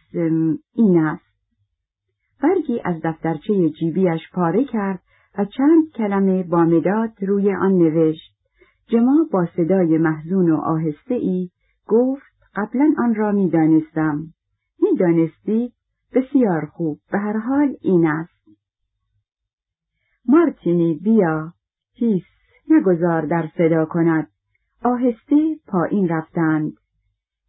این 0.73 0.97
است. 0.97 1.33
برگی 2.43 2.81
از 2.85 3.01
دفترچه 3.03 3.69
جیبیش 3.69 4.21
پاره 4.33 4.63
کرد 4.63 4.99
و 5.37 5.45
چند 5.45 5.91
کلمه 5.95 6.43
با 6.43 6.65
مداد 6.65 7.11
روی 7.21 7.55
آن 7.55 7.71
نوشت. 7.71 8.33
جما 8.87 9.27
با 9.31 9.47
صدای 9.57 9.97
محزون 9.97 10.51
و 10.51 10.55
آهسته 10.55 11.15
ای 11.15 11.49
گفت 11.87 12.33
قبلا 12.55 12.93
آن 12.97 13.15
را 13.15 13.31
می 13.31 13.49
دانستم. 13.49 14.23
بسیار 16.15 16.65
خوب. 16.65 16.99
به 17.11 17.19
هر 17.19 17.37
حال 17.37 17.75
این 17.81 18.07
است. 18.07 18.33
مارتینی 20.25 20.93
بیا. 21.03 21.53
هیس 21.93 22.23
نگذار 22.69 23.25
در 23.25 23.49
صدا 23.57 23.85
کند. 23.85 24.27
آهسته 24.83 25.55
پایین 25.67 26.09
رفتند. 26.09 26.73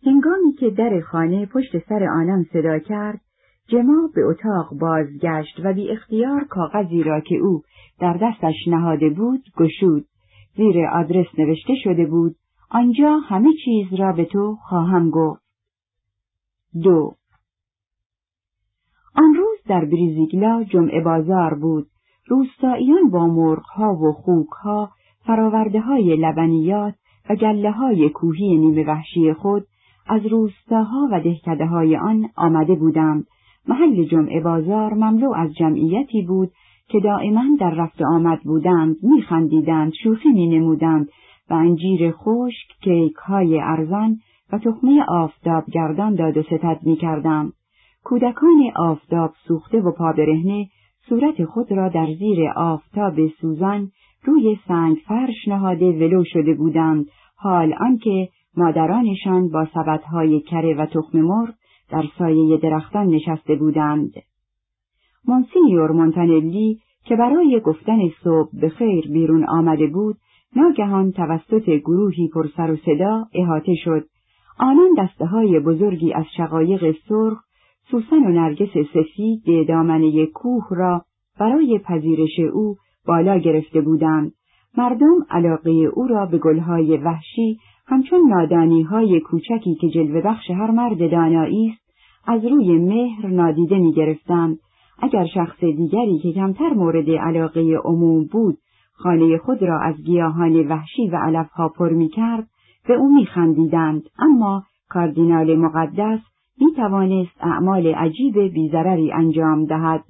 هنگامی 0.06 0.52
که 0.52 0.70
در 0.70 1.00
خانه 1.00 1.46
پشت 1.46 1.88
سر 1.88 2.04
آنان 2.04 2.46
صدا 2.52 2.78
کرد 2.78 3.20
جما 3.68 4.10
به 4.14 4.22
اتاق 4.24 4.78
بازگشت 4.80 5.60
و 5.64 5.72
بی 5.72 5.90
اختیار 5.90 6.44
کاغذی 6.44 7.02
را 7.02 7.20
که 7.20 7.36
او 7.36 7.62
در 8.00 8.18
دستش 8.22 8.54
نهاده 8.66 9.10
بود 9.10 9.44
گشود. 9.56 10.06
زیر 10.56 10.86
آدرس 10.86 11.26
نوشته 11.38 11.74
شده 11.84 12.06
بود 12.06 12.36
آنجا 12.70 13.18
همه 13.18 13.50
چیز 13.64 14.00
را 14.00 14.12
به 14.12 14.24
تو 14.24 14.56
خواهم 14.68 15.10
گفت. 15.10 15.42
دو 16.82 17.14
در 19.68 19.84
بریزیگلا 19.84 20.64
جمعه 20.64 21.00
بازار 21.00 21.54
بود 21.54 21.86
روستاییان 22.28 23.10
با 23.10 23.26
مرغها 23.26 23.94
و 23.94 24.12
خوکها 24.12 24.90
فراورده 25.26 25.80
های 25.80 26.16
لبنیات 26.16 26.94
و 27.30 27.34
گله 27.34 27.70
های 27.70 28.08
کوهی 28.08 28.58
نیمه 28.58 28.84
وحشی 28.84 29.32
خود 29.32 29.66
از 30.06 30.26
روستاها 30.26 31.08
و 31.12 31.20
دهکده 31.20 31.66
های 31.66 31.96
آن 31.96 32.28
آمده 32.36 32.74
بودند. 32.74 33.24
محل 33.68 34.04
جمعه 34.04 34.40
بازار 34.40 34.94
مملو 34.94 35.32
از 35.32 35.54
جمعیتی 35.54 36.22
بود 36.22 36.50
که 36.88 37.00
دائما 37.00 37.44
در 37.60 37.70
رفت 37.70 38.02
آمد 38.02 38.40
بودند، 38.44 38.96
میخندیدند، 39.02 39.92
شوخی 40.02 40.28
مینمودند 40.28 41.08
و 41.50 41.54
انجیر 41.54 42.10
خشک، 42.10 42.68
کیک 42.82 43.14
های 43.14 43.60
ارزان 43.60 44.18
و 44.52 44.58
تخمه 44.58 45.04
آفتاب 45.08 45.64
گردان 45.72 46.14
داد 46.14 46.36
و 46.36 46.42
ستد 46.42 46.78
می‌کردند. 46.82 47.52
کودکان 48.04 48.72
آفتاب 48.76 49.34
سوخته 49.48 49.80
و 49.80 49.92
پابرهنه 49.92 50.66
صورت 51.08 51.44
خود 51.44 51.72
را 51.72 51.88
در 51.88 52.06
زیر 52.18 52.48
آفتاب 52.56 53.28
سوزان 53.28 53.90
روی 54.24 54.58
سنگ 54.68 54.96
فرش 55.08 55.48
نهاده 55.48 55.90
ولو 55.92 56.24
شده 56.24 56.54
بودند. 56.54 57.06
حال 57.36 57.74
آنکه 57.80 58.28
مادرانشان 58.56 59.48
با 59.48 59.66
سبدهای 59.74 60.40
کره 60.40 60.74
و 60.74 60.86
تخم 60.86 61.20
مرغ 61.20 61.54
در 61.90 62.04
سایه 62.18 62.56
درختان 62.56 63.06
نشسته 63.06 63.54
بودند. 63.54 64.12
مونسینیور 65.28 65.90
مونتانلی 65.92 66.78
که 67.04 67.16
برای 67.16 67.60
گفتن 67.60 67.98
صبح 68.24 68.50
به 68.60 68.68
خیر 68.68 69.08
بیرون 69.12 69.44
آمده 69.48 69.86
بود 69.86 70.16
ناگهان 70.56 71.12
توسط 71.12 71.70
گروهی 71.70 72.28
پرسر 72.28 72.70
و 72.70 72.76
صدا 72.76 73.24
احاطه 73.34 73.74
شد. 73.74 74.06
آنان 74.58 74.90
دسته 74.98 75.26
های 75.26 75.60
بزرگی 75.60 76.12
از 76.12 76.24
شقایق 76.36 76.96
سرخ 77.08 77.38
سوسن 77.90 78.26
و 78.26 78.28
نرگس 78.28 78.70
سفید 78.94 79.68
دامنه 79.68 80.26
کوه 80.26 80.66
را 80.70 81.04
برای 81.40 81.78
پذیرش 81.78 82.38
او 82.52 82.76
بالا 83.06 83.38
گرفته 83.38 83.80
بودند 83.80 84.32
مردم 84.78 85.26
علاقه 85.30 85.70
او 85.70 86.06
را 86.06 86.26
به 86.26 86.38
گلهای 86.38 86.96
وحشی 86.96 87.58
همچون 87.86 88.28
نادانی 88.28 88.82
های 88.82 89.20
کوچکی 89.20 89.74
که 89.74 89.88
جلوه 89.88 90.20
بخش 90.20 90.50
هر 90.50 90.70
مرد 90.70 91.10
دانایی 91.10 91.68
است 91.68 91.84
از 92.26 92.44
روی 92.44 92.78
مهر 92.78 93.26
نادیده 93.26 93.78
می 93.78 93.92
گرفتند. 93.92 94.58
اگر 94.98 95.26
شخص 95.26 95.60
دیگری 95.60 96.18
که 96.18 96.32
کمتر 96.32 96.68
مورد 96.68 97.10
علاقه 97.10 97.80
عموم 97.84 98.24
بود 98.32 98.58
خانه 98.92 99.38
خود 99.38 99.62
را 99.62 99.80
از 99.80 99.94
گیاهان 100.02 100.68
وحشی 100.68 101.08
و 101.08 101.16
علفها 101.16 101.68
پر 101.68 101.88
می 101.88 102.08
کرد 102.08 102.48
به 102.88 102.94
او 102.94 103.14
می 103.14 103.26
خندیدند. 103.26 104.02
اما 104.18 104.62
کاردینال 104.88 105.56
مقدس 105.56 106.20
می 106.60 106.74
توانست 106.76 107.36
اعمال 107.40 107.86
عجیب 107.86 108.38
بیزرری 108.38 109.12
انجام 109.12 109.64
دهد. 109.64 110.04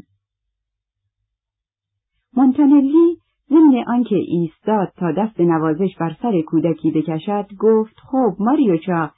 مونتانلی 2.36 3.16
ضمن 3.48 3.84
آنکه 3.86 4.16
ایستاد 4.16 4.92
تا 4.96 5.12
دست 5.12 5.40
نوازش 5.40 5.96
بر 6.00 6.16
سر 6.22 6.40
کودکی 6.40 6.90
بکشد 6.90 7.46
گفت 7.58 7.94
خب 8.10 8.36
ماریوچا 8.38 9.10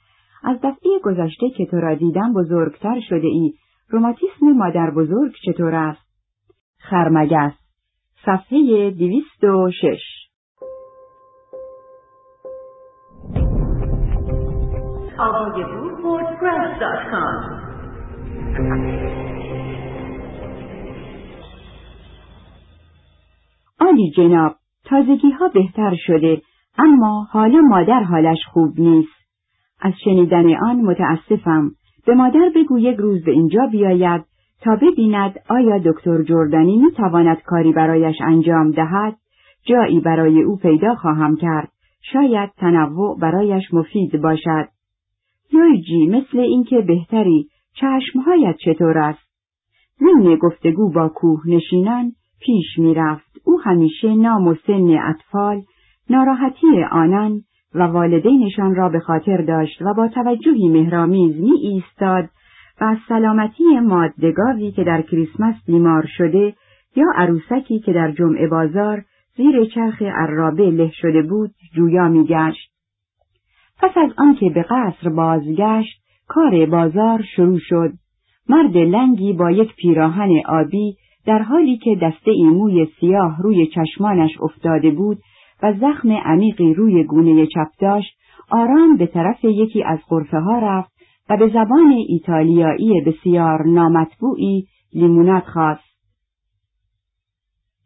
از 0.43 0.57
دفعه 0.57 0.99
گذشته 1.03 1.49
که 1.49 1.65
تو 1.65 1.77
را 1.77 1.95
دیدم 1.95 2.33
بزرگتر 2.33 2.99
شده 3.09 3.27
ای 3.27 3.53
روماتیسم 3.89 4.51
مادر 4.55 4.91
بزرگ 4.91 5.33
چطور 5.45 5.75
است؟ 5.75 6.07
خرمگس 6.77 7.53
صفحه 8.25 8.91
دویست 8.91 9.43
و 9.43 9.71
شش 9.71 10.27
آلی 23.79 24.11
جناب 24.17 24.55
تازگی 24.85 25.31
ها 25.31 25.47
بهتر 25.47 25.95
شده 25.95 26.41
اما 26.77 27.27
حالا 27.31 27.59
مادر 27.61 28.03
حالش 28.03 28.37
خوب 28.53 28.79
نیست. 28.79 29.17
از 29.81 29.93
شنیدن 30.03 30.55
آن 30.55 30.75
متاسفم. 30.75 31.71
به 32.07 32.15
مادر 32.15 32.51
بگو 32.55 32.79
یک 32.79 32.97
روز 32.97 33.23
به 33.23 33.31
اینجا 33.31 33.67
بیاید 33.71 34.25
تا 34.61 34.75
ببیند 34.81 35.39
آیا 35.49 35.77
دکتر 35.77 36.23
جردانی 36.23 36.77
می 36.77 36.91
تواند 36.91 37.41
کاری 37.41 37.71
برایش 37.71 38.15
انجام 38.21 38.71
دهد. 38.71 39.17
جایی 39.65 39.99
برای 39.99 40.43
او 40.43 40.57
پیدا 40.57 40.95
خواهم 40.95 41.35
کرد. 41.35 41.69
شاید 42.13 42.49
تنوع 42.57 43.19
برایش 43.19 43.73
مفید 43.73 44.21
باشد. 44.21 44.76
لویجی 45.53 46.07
مثل 46.07 46.39
اینکه 46.39 46.81
بهتری 46.81 47.47
چشمهایت 47.73 48.55
چطور 48.65 48.97
است 48.97 49.27
ضمن 49.99 50.35
گفتگو 50.35 50.91
با 50.91 51.09
کوه 51.09 51.41
نشینان 51.45 52.11
پیش 52.39 52.77
می‌رفت 52.77 53.37
او 53.45 53.61
همیشه 53.61 54.15
نام 54.15 54.47
و 54.47 54.55
سن 54.67 54.97
اطفال 55.09 55.61
ناراحتی 56.09 56.83
آنان 56.91 57.41
و 57.75 57.83
والدینشان 57.83 58.75
را 58.75 58.89
به 58.89 58.99
خاطر 58.99 59.41
داشت 59.41 59.81
و 59.81 59.93
با 59.93 60.07
توجهی 60.07 60.69
مهرامیز 60.69 61.35
می 61.35 61.51
ایستاد 61.51 62.29
و 62.81 62.83
از 62.83 62.97
سلامتی 63.09 63.79
مادگاوی 63.79 64.71
که 64.71 64.83
در 64.83 65.01
کریسمس 65.01 65.55
بیمار 65.67 66.05
شده 66.17 66.53
یا 66.95 67.05
عروسکی 67.15 67.79
که 67.79 67.93
در 67.93 68.11
جمعه 68.11 68.47
بازار 68.47 69.03
زیر 69.37 69.65
چرخ 69.65 70.01
عرابه 70.01 70.69
له 70.69 70.91
شده 70.93 71.21
بود 71.21 71.51
جویا 71.75 72.07
میگشت. 72.07 72.76
پس 73.79 73.97
از 73.97 74.09
آنکه 74.17 74.49
به 74.49 74.65
قصر 74.69 75.09
بازگشت 75.09 76.01
کار 76.27 76.65
بازار 76.65 77.23
شروع 77.35 77.59
شد. 77.61 77.91
مرد 78.49 78.77
لنگی 78.77 79.33
با 79.33 79.51
یک 79.51 79.75
پیراهن 79.75 80.29
آبی 80.49 80.95
در 81.25 81.39
حالی 81.39 81.77
که 81.77 81.95
دسته 82.01 82.31
ایموی 82.31 82.87
سیاه 82.99 83.41
روی 83.41 83.67
چشمانش 83.67 84.31
افتاده 84.41 84.91
بود 84.91 85.17
و 85.63 85.73
زخم 85.73 86.11
عمیقی 86.11 86.73
روی 86.73 87.03
گونه 87.03 87.45
چپ 87.45 87.67
داشت 87.79 88.17
آرام 88.51 88.97
به 88.97 89.07
طرف 89.07 89.43
یکی 89.43 89.83
از 89.83 89.99
قرفه 90.09 90.39
ها 90.39 90.59
رفت 90.59 90.91
و 91.29 91.37
به 91.37 91.47
زبان 91.47 91.91
ایتالیایی 92.07 93.01
بسیار 93.01 93.67
نامطبوعی 93.67 94.67
لیمونات 94.93 95.43
خواست. 95.43 95.87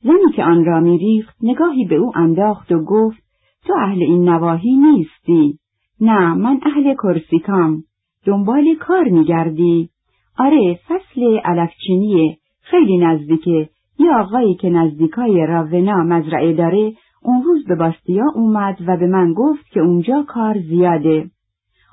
زنی 0.03 0.31
که 0.35 0.43
آن 0.43 0.65
را 0.65 0.79
میریخت 0.79 1.37
نگاهی 1.43 1.85
به 1.85 1.95
او 1.95 2.11
انداخت 2.15 2.71
و 2.71 2.83
گفت 2.85 3.23
تو 3.67 3.73
اهل 3.73 4.03
این 4.03 4.29
نواحی 4.29 4.75
نیستی. 4.75 5.60
نه 6.01 6.33
من 6.33 6.59
اهل 6.65 6.93
کرسیکام. 6.93 7.83
دنبال 8.25 8.75
کار 8.79 9.03
میگردی. 9.03 9.89
آره 10.37 10.79
فصل 10.87 11.39
علفچینیه. 11.45 12.37
خیلی 12.61 12.97
نزدیکه. 12.97 13.69
یه 13.99 14.15
آقایی 14.15 14.55
که 14.55 14.69
نزدیکای 14.69 15.45
راونا 15.45 16.03
مزرعه 16.03 16.53
داره 16.53 16.93
اون 17.23 17.43
روز 17.43 17.65
به 17.67 17.75
باستیا 17.75 18.25
اومد 18.35 18.77
و 18.87 18.97
به 18.97 19.07
من 19.07 19.33
گفت 19.33 19.69
که 19.71 19.79
اونجا 19.79 20.25
کار 20.27 20.59
زیاده. 20.59 21.29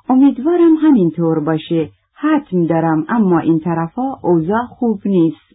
امیدوارم 0.09 0.75
همینطور 0.75 1.45
باشه. 1.45 1.91
حتم 2.15 2.67
دارم 2.67 3.05
اما 3.09 3.39
این 3.39 3.61
طرفا 3.61 4.15
اوضاع 4.23 4.65
خوب 4.69 5.01
نیست. 5.05 5.49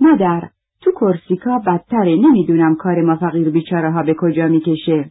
مادر، 0.00 0.48
تو 0.82 0.90
کورسیکا 0.92 1.58
بدتره 1.58 2.16
نمی‌دونم 2.16 2.74
کار 2.74 3.02
ما 3.02 3.16
فقیر 3.16 3.50
بیچاره 3.50 3.92
ها 3.92 4.02
به 4.02 4.14
کجا 4.18 4.46
می‌کشه. 4.48 5.10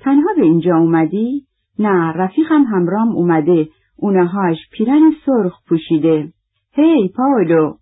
تنها 0.00 0.28
به 0.36 0.42
اینجا 0.42 0.76
اومدی؟ 0.76 1.46
نه 1.78 2.12
رفیقم 2.12 2.62
همرام 2.62 3.08
اومده. 3.08 3.68
اونهاش 3.96 4.58
پیرن 4.72 5.12
سرخ 5.26 5.58
پوشیده. 5.68 6.28
هی 6.72 7.10
پاولو! 7.16 7.74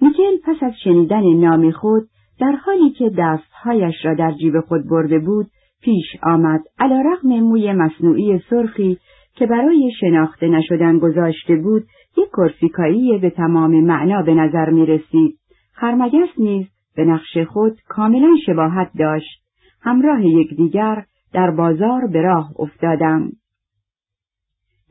میکل 0.00 0.36
پس 0.44 0.56
از 0.62 0.72
شنیدن 0.84 1.22
نام 1.22 1.70
خود 1.70 2.08
در 2.40 2.52
حالی 2.52 2.90
که 2.90 3.10
دستهایش 3.18 3.94
را 4.04 4.14
در 4.14 4.32
جیب 4.32 4.60
خود 4.60 4.88
برده 4.90 5.18
بود 5.18 5.46
پیش 5.82 6.04
آمد 6.22 6.60
علا 6.78 7.00
رقم 7.00 7.28
موی 7.28 7.72
مصنوعی 7.72 8.38
سرخی 8.50 8.98
که 9.34 9.46
برای 9.46 9.90
شناخته 10.00 10.48
نشدن 10.48 10.98
گذاشته 10.98 11.56
بود 11.56 11.84
یک 12.16 12.28
کرسیکایی 12.36 13.18
به 13.18 13.30
تمام 13.30 13.84
معنا 13.84 14.22
به 14.22 14.34
نظر 14.34 14.70
می 14.70 14.86
رسید. 14.86 15.38
خرمگس 15.72 16.28
نیز 16.38 16.66
به 16.96 17.04
نقش 17.04 17.38
خود 17.38 17.78
کاملا 17.88 18.34
شباهت 18.46 18.90
داشت. 18.98 19.42
همراه 19.82 20.26
یکدیگر 20.26 21.04
در 21.32 21.50
بازار 21.50 22.06
به 22.06 22.22
راه 22.22 22.52
افتادم. 22.58 23.30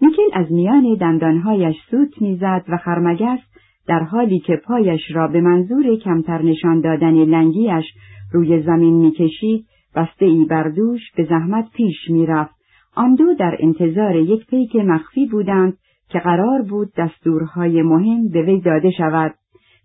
میکل 0.01 0.29
از 0.33 0.51
میان 0.51 0.95
دندانهایش 0.95 1.75
سوت 1.91 2.21
می‌زد 2.21 2.63
و 2.67 2.77
خرمگس 2.77 3.39
در 3.87 3.99
حالی 4.03 4.39
که 4.39 4.55
پایش 4.55 5.01
را 5.13 5.27
به 5.27 5.41
منظور 5.41 5.95
کمتر 5.95 6.41
نشان 6.41 6.81
دادن 6.81 7.13
لنگیش 7.13 7.85
روی 8.33 8.63
زمین 8.63 8.93
می‌کشید 8.93 9.65
بسته 9.95 10.25
ای 10.25 10.45
بردوش 10.45 11.01
به 11.17 11.23
زحمت 11.23 11.71
پیش 11.73 12.09
می‌رفت. 12.09 12.55
آن 12.95 13.15
دو 13.15 13.33
در 13.33 13.57
انتظار 13.59 14.15
یک 14.15 14.47
پیک 14.47 14.75
مخفی 14.75 15.25
بودند 15.25 15.77
که 16.09 16.19
قرار 16.19 16.61
بود 16.61 16.93
دستورهای 16.97 17.81
مهم 17.81 18.27
به 18.27 18.41
وی 18.41 18.61
داده 18.61 18.91
شود. 18.91 19.33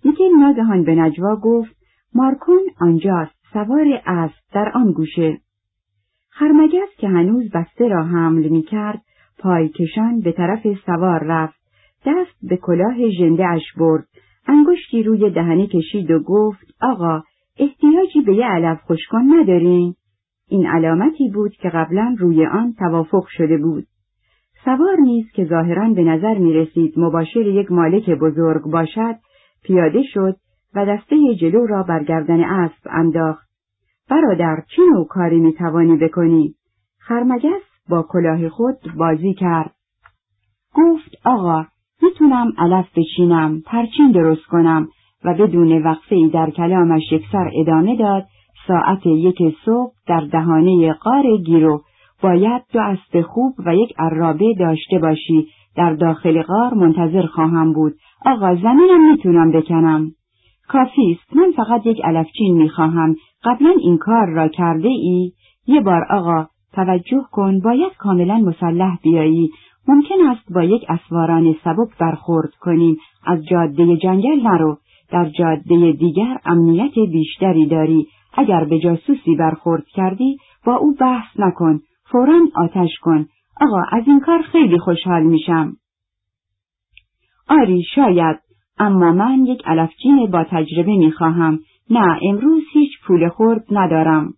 یکی 0.04 0.24
ناگهان 0.40 0.84
به 0.84 0.94
نجوا 0.94 1.36
گفت 1.36 1.76
مارکون 2.14 2.62
آنجاست 2.80 3.34
سوار 3.52 4.00
اسب 4.06 4.42
در 4.54 4.72
آن 4.74 4.92
گوشه. 4.92 5.38
خرمگس 6.34 6.96
که 6.98 7.08
هنوز 7.08 7.50
بسته 7.54 7.88
را 7.88 8.04
حمل 8.04 8.48
می 8.48 8.62
کرد 8.62 9.02
پای 9.38 9.68
کشان 9.68 10.20
به 10.20 10.32
طرف 10.32 10.66
سوار 10.86 11.24
رفت 11.24 11.60
دست 12.06 12.48
به 12.48 12.56
کلاه 12.56 13.10
ژنده 13.18 13.46
اش 13.46 13.62
برد 13.78 14.04
انگشتی 14.48 15.02
روی 15.02 15.30
دهنی 15.30 15.66
کشید 15.66 16.10
و 16.10 16.18
گفت 16.18 16.66
آقا 16.80 17.22
احتیاجی 17.58 18.20
به 18.26 18.34
یه 18.34 18.46
علف 18.46 18.80
خوشکن 18.80 19.22
ندارین؟ 19.28 19.94
این 20.48 20.66
علامتی 20.66 21.30
بود 21.34 21.52
که 21.52 21.68
قبلا 21.68 22.16
روی 22.18 22.46
آن 22.46 22.72
توافق 22.72 23.26
شده 23.30 23.58
بود. 23.58 23.84
سوار 24.64 24.96
نیز 25.02 25.26
که 25.34 25.44
ظاهرا 25.44 25.88
به 25.88 26.02
نظر 26.02 26.38
می 26.38 26.52
رسید 26.52 26.94
مباشر 26.96 27.46
یک 27.46 27.72
مالک 27.72 28.10
بزرگ 28.10 28.62
باشد 28.62 29.14
پیاده 29.64 30.02
شد 30.14 30.36
و 30.74 30.86
دسته 30.86 31.16
جلو 31.40 31.66
را 31.66 31.82
برگردن 31.82 32.44
اسب 32.44 32.88
انداخت. 32.90 33.51
برادر 34.12 34.62
چه 34.76 34.82
نوع 34.92 35.06
کاری 35.06 35.40
می 35.40 35.52
توانی 35.52 35.96
بکنی؟ 35.96 36.54
خرمگس 36.98 37.62
با 37.90 38.06
کلاه 38.08 38.48
خود 38.48 38.76
بازی 38.96 39.34
کرد. 39.34 39.74
گفت 40.74 41.16
آقا 41.24 41.64
می‌تونم 42.02 42.52
علف 42.58 42.86
بچینم، 42.96 43.60
پرچین 43.66 44.12
درست 44.12 44.46
کنم 44.46 44.88
و 45.24 45.34
بدون 45.34 45.82
وقفه 45.82 46.14
ای 46.14 46.28
در 46.28 46.50
کلامش 46.50 47.02
یکسر 47.12 47.50
ادامه 47.60 47.96
داد 47.96 48.24
ساعت 48.68 49.06
یک 49.06 49.38
صبح 49.64 49.92
در 50.06 50.20
دهانه 50.20 50.92
قار 50.92 51.36
گیرو 51.36 51.82
باید 52.22 52.62
دو 52.72 52.80
اسب 52.80 53.22
خوب 53.22 53.54
و 53.66 53.76
یک 53.76 53.94
عرابه 53.98 54.54
داشته 54.58 54.98
باشی. 54.98 55.46
در 55.76 55.92
داخل 55.92 56.42
غار 56.42 56.74
منتظر 56.74 57.26
خواهم 57.26 57.72
بود. 57.72 57.94
آقا 58.26 58.54
زمینم 58.54 59.10
می‌تونم 59.10 59.52
بکنم. 59.52 60.10
کافی 60.68 61.18
است. 61.20 61.36
من 61.36 61.52
فقط 61.56 61.86
یک 61.86 62.00
علفچین 62.04 62.56
می‌خواهم. 62.56 63.16
قبلا 63.44 63.74
این 63.80 63.98
کار 63.98 64.26
را 64.26 64.48
کرده 64.48 64.88
ای؟ 64.88 65.32
یه 65.66 65.80
بار 65.80 66.04
آقا 66.10 66.46
توجه 66.72 67.24
کن 67.32 67.60
باید 67.60 67.92
کاملا 67.98 68.38
مسلح 68.38 68.98
بیایی. 69.02 69.50
ممکن 69.88 70.14
است 70.30 70.52
با 70.52 70.62
یک 70.62 70.84
اسواران 70.88 71.56
سبک 71.64 71.98
برخورد 72.00 72.50
کنیم. 72.60 72.96
از 73.26 73.44
جاده 73.50 73.96
جنگل 73.96 74.40
نرو. 74.42 74.78
در 75.12 75.28
جاده 75.38 75.92
دیگر 75.92 76.38
امنیت 76.44 76.94
بیشتری 77.12 77.66
داری. 77.66 78.06
اگر 78.34 78.64
به 78.64 78.78
جاسوسی 78.78 79.36
برخورد 79.36 79.84
کردی 79.86 80.36
با 80.66 80.76
او 80.76 80.94
بحث 81.00 81.40
نکن. 81.40 81.80
فورا 82.10 82.40
آتش 82.56 82.90
کن. 83.02 83.26
آقا 83.60 83.82
از 83.92 84.02
این 84.06 84.20
کار 84.20 84.42
خیلی 84.42 84.78
خوشحال 84.78 85.22
میشم. 85.22 85.72
آری 87.48 87.82
شاید. 87.94 88.36
اما 88.78 89.12
من 89.12 89.46
یک 89.46 89.62
علفجین 89.66 90.30
با 90.30 90.44
تجربه 90.44 90.96
می‌خواهم. 90.96 91.58
نه 91.90 92.18
امروز 92.22 92.62
پول 93.06 93.28
خورد 93.28 93.64
ندارم. 93.70 94.34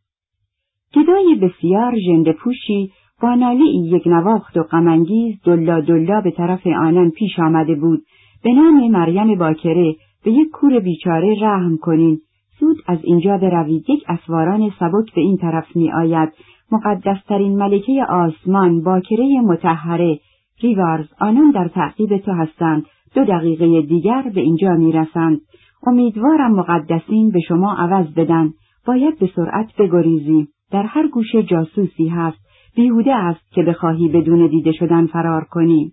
گدای 0.95 1.35
بسیار 1.43 1.95
ژنده 2.07 2.33
پوشی 2.33 2.91
با 3.23 3.35
نالی 3.35 3.89
یک 3.97 4.07
نواخت 4.07 4.57
و 4.57 4.63
غمانگیز 4.63 5.35
دلا 5.45 5.81
دلا 5.81 6.21
به 6.21 6.31
طرف 6.31 6.67
آنان 6.67 7.11
پیش 7.11 7.39
آمده 7.39 7.75
بود. 7.75 8.03
به 8.45 8.53
نام 8.53 8.91
مریم 8.91 9.39
باکره 9.39 9.95
به 10.25 10.33
یک 10.33 10.51
کور 10.51 10.81
بیچاره 10.81 11.37
رحم 11.41 11.77
کنین. 11.77 12.21
زود 12.61 12.77
از 12.87 12.99
اینجا 13.03 13.39
بروید. 13.39 13.91
یک 13.91 14.05
اسواران 14.09 14.71
سبک 14.81 15.15
به 15.15 15.21
این 15.21 15.37
طرف 15.37 15.77
می 15.77 15.93
آید. 15.93 16.33
مقدسترین 16.73 17.57
ملکه 17.57 18.05
آسمان 18.09 18.83
باکره 18.83 19.41
متحره 19.41 20.19
ریوارز 20.63 21.07
آنان 21.21 21.51
در 21.51 21.69
تعقیب 21.69 22.19
تو 22.19 22.33
هستند. 22.33 22.87
دو 23.15 23.25
دقیقه 23.25 23.83
دیگر 23.83 24.31
به 24.35 24.41
اینجا 24.41 24.75
می 24.75 24.93
رسند. 24.93 25.41
امیدوارم 25.87 26.55
مقدسین 26.55 27.31
به 27.31 27.41
شما 27.41 27.75
عوض 27.75 28.07
بدن. 28.15 28.51
باید 28.87 29.19
به 29.19 29.31
سرعت 29.37 29.77
بگریزی 29.79 30.49
در 30.71 30.83
هر 30.83 31.09
گوشه 31.09 31.43
جاسوسی 31.43 32.09
هست. 32.09 32.39
بیهوده 32.77 33.15
است 33.15 33.53
که 33.53 33.63
بخواهی 33.63 34.09
بدون 34.09 34.47
دیده 34.47 34.73
شدن 34.73 35.07
فرار 35.07 35.45
کنی. 35.45 35.93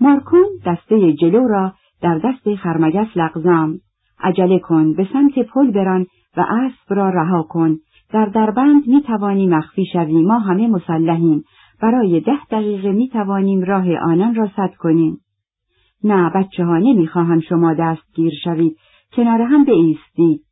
مارکون 0.00 0.46
دسته 0.66 1.12
جلو 1.12 1.48
را 1.48 1.72
در 2.02 2.18
دست 2.18 2.54
خرمگس 2.54 3.16
لغزم 3.16 3.74
عجله 4.20 4.58
کن 4.58 4.92
به 4.92 5.08
سمت 5.12 5.38
پل 5.38 5.70
بران 5.70 6.06
و 6.36 6.40
اسب 6.40 6.94
را 6.94 7.10
رها 7.10 7.42
کن. 7.42 7.76
در 8.12 8.26
دربند 8.26 8.86
می 8.86 9.02
توانی 9.02 9.46
مخفی 9.46 9.84
شوی. 9.92 10.22
ما 10.22 10.38
همه 10.38 10.68
مسلحیم. 10.68 11.44
برای 11.82 12.20
ده 12.20 12.44
دقیقه 12.50 12.92
می 12.92 13.08
توانیم 13.08 13.60
راه 13.60 13.96
آنان 13.96 14.34
را 14.34 14.48
سد 14.56 14.74
کنیم. 14.78 15.18
نه 16.04 16.30
بچه 16.34 16.64
ها 16.64 16.78
نمی 16.78 17.06
خواهم 17.06 17.40
شما 17.40 17.74
دستگیر 17.74 18.32
شوید. 18.44 18.76
کنار 19.12 19.42
هم 19.42 19.64
بایستید 19.64 20.44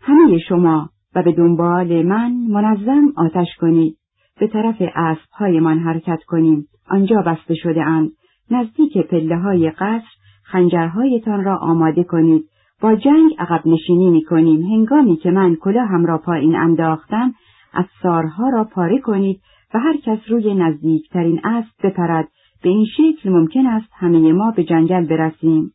همه 0.00 0.38
شما 0.38 0.90
و 1.14 1.22
به 1.22 1.32
دنبال 1.32 2.02
من 2.02 2.32
منظم 2.32 3.12
آتش 3.16 3.48
کنید. 3.60 3.96
به 4.40 4.46
طرف 4.46 4.82
اسبهایمان 4.94 5.78
حرکت 5.78 6.22
کنیم. 6.26 6.66
آنجا 6.88 7.22
بسته 7.22 7.54
شده 7.54 7.82
اند. 7.82 8.10
نزدیک 8.50 8.98
پله 8.98 9.38
های 9.38 9.70
قصر 9.70 10.08
خنجرهایتان 10.42 11.44
را 11.44 11.56
آماده 11.56 12.04
کنید. 12.04 12.44
با 12.80 12.94
جنگ 12.94 13.30
عقب 13.38 13.62
نشینی 13.66 14.10
می 14.10 14.24
کنیم 14.24 14.62
هنگامی 14.62 15.16
که 15.16 15.30
من 15.30 15.54
کلاهم 15.54 16.06
را 16.06 16.18
پایین 16.18 16.56
انداختم 16.56 17.34
افسارها 17.74 18.48
را 18.48 18.64
پاره 18.64 19.00
کنید 19.00 19.40
و 19.74 19.78
هر 19.78 19.96
کس 19.96 20.18
روی 20.28 20.54
نزدیکترین 20.54 21.40
اسب 21.44 21.72
بپرد. 21.84 22.28
به 22.62 22.68
این 22.68 22.86
شکل 22.96 23.30
ممکن 23.30 23.66
است 23.66 23.88
همه 23.92 24.32
ما 24.32 24.50
به 24.50 24.64
جنگل 24.64 25.06
برسیم 25.06 25.72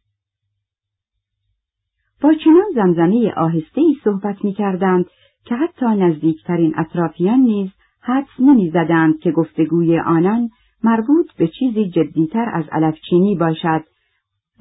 با 2.22 2.34
چنان 2.34 2.66
زمزمه 2.76 3.34
آهسته 3.38 3.82
ای 3.82 3.96
صحبت 4.04 4.46
می 4.46 4.54
کردند 4.54 5.06
که 5.46 5.56
حتی 5.56 5.86
نزدیکترین 5.86 6.74
اطرافیان 6.78 7.40
نیز 7.40 7.70
حدس 8.02 8.40
نمی 8.40 8.70
زدند 8.70 9.20
که 9.20 9.32
گفتگوی 9.32 10.00
آنان 10.00 10.50
مربوط 10.84 11.26
به 11.38 11.48
چیزی 11.48 11.90
جدیتر 11.90 12.50
از 12.54 12.66
علفچینی 12.72 13.36
باشد 13.36 13.84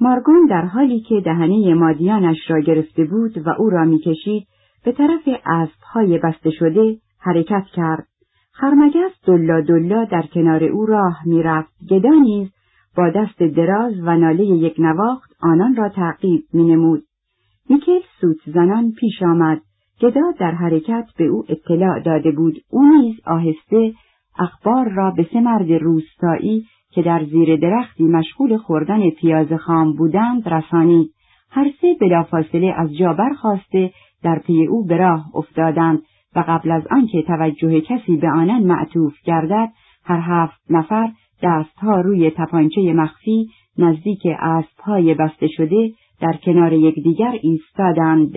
مارگون 0.01 0.45
در 0.49 0.65
حالی 0.65 0.99
که 0.99 1.21
دهنه 1.25 1.73
مادیانش 1.73 2.37
را 2.47 2.59
گرفته 2.59 3.03
بود 3.03 3.47
و 3.47 3.49
او 3.49 3.69
را 3.69 3.85
می‌کشید 3.85 4.47
به 4.85 4.91
طرف 4.91 5.29
اسبهای 5.45 6.17
بسته 6.17 6.51
شده 6.51 6.97
حرکت 7.19 7.65
کرد. 7.75 8.07
خرمگس 8.51 9.11
دلا 9.25 9.61
دلا 9.61 10.05
در 10.05 10.21
کنار 10.33 10.63
او 10.63 10.85
راه 10.85 11.17
می‌رفت. 11.25 11.71
گدا 11.89 12.09
نیز 12.09 12.51
با 12.97 13.09
دست 13.09 13.43
دراز 13.43 13.93
و 13.99 14.15
ناله 14.15 14.45
یک 14.45 14.75
نواخت 14.79 15.31
آنان 15.41 15.75
را 15.75 15.89
تعقیب 15.89 16.43
مینمود. 16.53 17.03
میکل 17.69 17.99
سوت 18.21 18.37
زنان 18.45 18.91
پیش 18.91 19.23
آمد. 19.23 19.61
گدا 20.01 20.31
در 20.39 20.51
حرکت 20.51 21.05
به 21.17 21.25
او 21.25 21.43
اطلاع 21.49 21.99
داده 21.99 22.31
بود. 22.31 22.57
او 22.71 22.97
نیز 22.97 23.15
آهسته 23.25 23.93
اخبار 24.39 24.89
را 24.89 25.11
به 25.11 25.27
سه 25.33 25.39
مرد 25.39 25.71
روستایی 25.71 26.65
که 26.91 27.01
در 27.01 27.25
زیر 27.25 27.55
درختی 27.55 28.03
مشغول 28.03 28.57
خوردن 28.57 29.09
پیاز 29.09 29.53
خام 29.53 29.93
بودند 29.93 30.49
رسانید 30.49 31.11
هر 31.51 31.71
سه 31.81 31.95
بلافاصله 32.01 32.73
از 32.77 32.97
جا 32.97 33.13
برخواسته 33.13 33.91
در 34.23 34.39
پی 34.39 34.67
او 34.67 34.85
به 34.85 34.97
راه 34.97 35.25
افتادند 35.35 36.01
و 36.35 36.43
قبل 36.47 36.71
از 36.71 36.83
آنکه 36.91 37.21
توجه 37.21 37.81
کسی 37.81 38.17
به 38.17 38.29
آنان 38.29 38.63
معطوف 38.63 39.13
گردد 39.23 39.69
هر 40.05 40.19
هفت 40.23 40.61
نفر 40.69 41.09
دستها 41.43 42.01
روی 42.01 42.31
تپانچه 42.31 42.93
مخفی 42.93 43.49
نزدیک 43.77 44.27
اسبهای 44.39 45.13
بسته 45.13 45.47
شده 45.47 45.91
در 46.21 46.33
کنار 46.43 46.73
یکدیگر 46.73 47.39
ایستادند. 47.41 48.31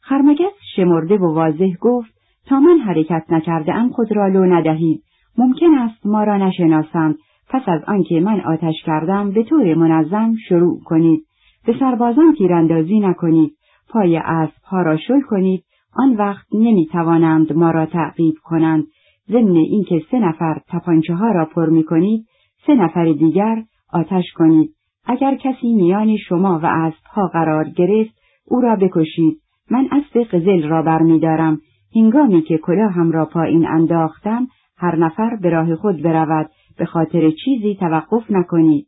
خرمگس 0.00 0.52
شمرده 0.76 1.18
و 1.18 1.34
واضح 1.34 1.72
گفت 1.80 2.12
تا 2.46 2.60
من 2.60 2.78
حرکت 2.78 3.24
نکرده 3.28 3.74
ام 3.74 3.90
خود 3.90 4.16
را 4.16 4.28
لو 4.28 4.44
ندهید. 4.44 5.02
ممکن 5.38 5.74
است 5.74 6.06
ما 6.06 6.24
را 6.24 6.36
نشناسند. 6.36 7.16
پس 7.48 7.62
از 7.66 7.80
آنکه 7.86 8.20
من 8.20 8.40
آتش 8.40 8.74
کردم 8.86 9.30
به 9.30 9.42
طور 9.42 9.74
منظم 9.74 10.34
شروع 10.48 10.80
کنید. 10.84 11.24
به 11.66 11.74
سربازان 11.80 12.34
تیراندازی 12.38 13.00
نکنید. 13.00 13.52
پای 13.88 14.16
اسبها 14.16 14.82
را 14.82 14.96
شل 14.96 15.20
کنید 15.20 15.64
آن 15.96 16.16
وقت 16.16 16.46
نمی 16.52 16.86
توانند 16.86 17.52
ما 17.52 17.70
را 17.70 17.86
تعقیب 17.86 18.34
کنند. 18.44 18.84
ضمن 19.28 19.56
اینکه 19.56 20.02
سه 20.10 20.18
نفر 20.18 20.60
تپانچه 20.68 21.14
ها 21.14 21.30
را 21.30 21.44
پر 21.44 21.66
می 21.66 21.84
کنید 21.84 22.26
سه 22.66 22.74
نفر 22.74 23.04
دیگر 23.04 23.62
آتش 23.92 24.24
کنید. 24.34 24.74
اگر 25.04 25.36
کسی 25.36 25.74
میان 25.74 26.16
شما 26.16 26.60
و 26.62 26.66
اسبها 26.66 27.28
قرار 27.28 27.68
گرفت 27.68 28.14
او 28.46 28.60
را 28.60 28.76
بکشید. 28.76 29.38
من 29.70 29.88
اسب 29.92 30.22
قزل 30.22 30.68
را 30.68 30.82
برمیدارم. 30.82 31.60
هنگامی 31.96 32.42
که 32.42 32.58
کلاهم 32.58 33.10
را 33.10 33.26
پایین 33.26 33.66
انداختم 33.66 34.46
هر 34.76 34.96
نفر 34.96 35.36
به 35.36 35.50
راه 35.50 35.76
خود 35.76 36.02
برود. 36.02 36.50
به 36.78 36.84
خاطر 36.84 37.30
چیزی 37.30 37.76
توقف 37.80 38.30
نکنید. 38.30 38.86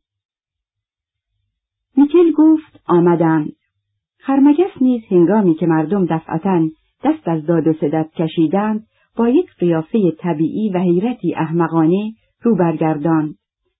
میکل 1.96 2.32
گفت 2.32 2.80
آمدند. 2.86 3.52
خرمگس 4.18 4.70
نیز 4.80 5.02
هنگامی 5.10 5.54
که 5.54 5.66
مردم 5.66 6.06
دفعتا 6.06 6.68
دست 7.04 7.28
از 7.28 7.46
داد 7.46 7.66
و 7.66 7.72
صدت 7.72 8.10
کشیدند 8.16 8.86
با 9.16 9.28
یک 9.28 9.46
قیافه 9.58 10.10
طبیعی 10.10 10.70
و 10.70 10.78
حیرتی 10.78 11.34
احمقانه 11.34 12.12
رو 12.42 12.56
برگرداند. 12.56 13.34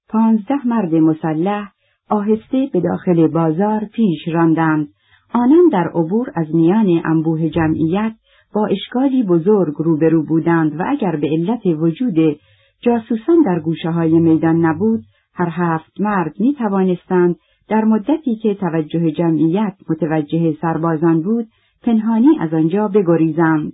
پانزده 0.08 0.66
مرد 0.66 0.94
مسلح 0.94 1.72
آهسته 2.10 2.68
به 2.72 2.80
داخل 2.80 3.26
بازار 3.26 3.84
پیش 3.84 4.28
راندند. 4.28 4.88
آنان 5.34 5.68
در 5.72 5.88
عبور 5.94 6.32
از 6.34 6.54
میان 6.54 7.02
انبوه 7.04 7.48
جمعیت 7.48 8.12
با 8.54 8.66
اشکالی 8.66 9.22
بزرگ 9.22 9.74
روبرو 9.74 10.22
بودند 10.22 10.80
و 10.80 10.84
اگر 10.88 11.16
به 11.16 11.28
علت 11.28 11.66
وجود 11.66 12.38
جاسوسان 12.80 13.42
در 13.46 13.60
گوشه 13.60 13.90
های 13.90 14.20
میدان 14.20 14.64
نبود 14.64 15.04
هر 15.34 15.48
هفت 15.50 16.00
مرد 16.00 16.40
می 16.40 16.54
توانستند 16.54 17.36
در 17.68 17.84
مدتی 17.84 18.36
که 18.42 18.54
توجه 18.54 19.10
جمعیت 19.10 19.74
متوجه 19.90 20.56
سربازان 20.60 21.22
بود 21.22 21.46
پنهانی 21.84 22.38
از 22.40 22.54
آنجا 22.54 22.88
بگریزند. 22.88 23.72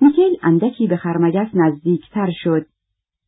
میکل 0.00 0.34
اندکی 0.42 0.86
به 0.86 0.96
خرمگس 0.96 1.48
نزدیکتر 1.54 2.30
شد. 2.42 2.66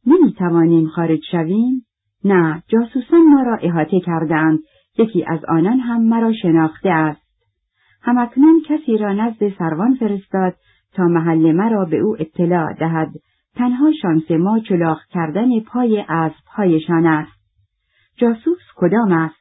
نمی 0.06 0.32
توانیم 0.32 0.86
خارج 0.86 1.20
شویم؟ 1.30 1.86
نه، 2.24 2.62
جاسوسان 2.68 3.28
ما 3.28 3.42
را 3.42 3.56
احاطه 3.62 4.00
کردند. 4.00 4.58
یکی 4.98 5.24
از 5.24 5.44
آنان 5.48 5.78
هم 5.78 6.02
مرا 6.02 6.32
شناخته 6.32 6.90
است. 6.90 7.30
همکنون 8.02 8.62
کسی 8.68 8.98
را 8.98 9.12
نزد 9.12 9.48
سروان 9.58 9.94
فرستاد 9.94 10.54
تا 10.92 11.04
محل 11.04 11.52
مرا 11.52 11.84
به 11.84 11.98
او 11.98 12.16
اطلاع 12.20 12.72
دهد 12.72 13.10
تنها 13.54 13.92
شانس 14.02 14.30
ما 14.30 14.60
چلاق 14.60 14.98
کردن 15.10 15.60
پای 15.60 16.04
اسبهایشان 16.08 17.06
است 17.06 17.40
جاسوس 18.16 18.58
کدام 18.76 19.12
است 19.12 19.40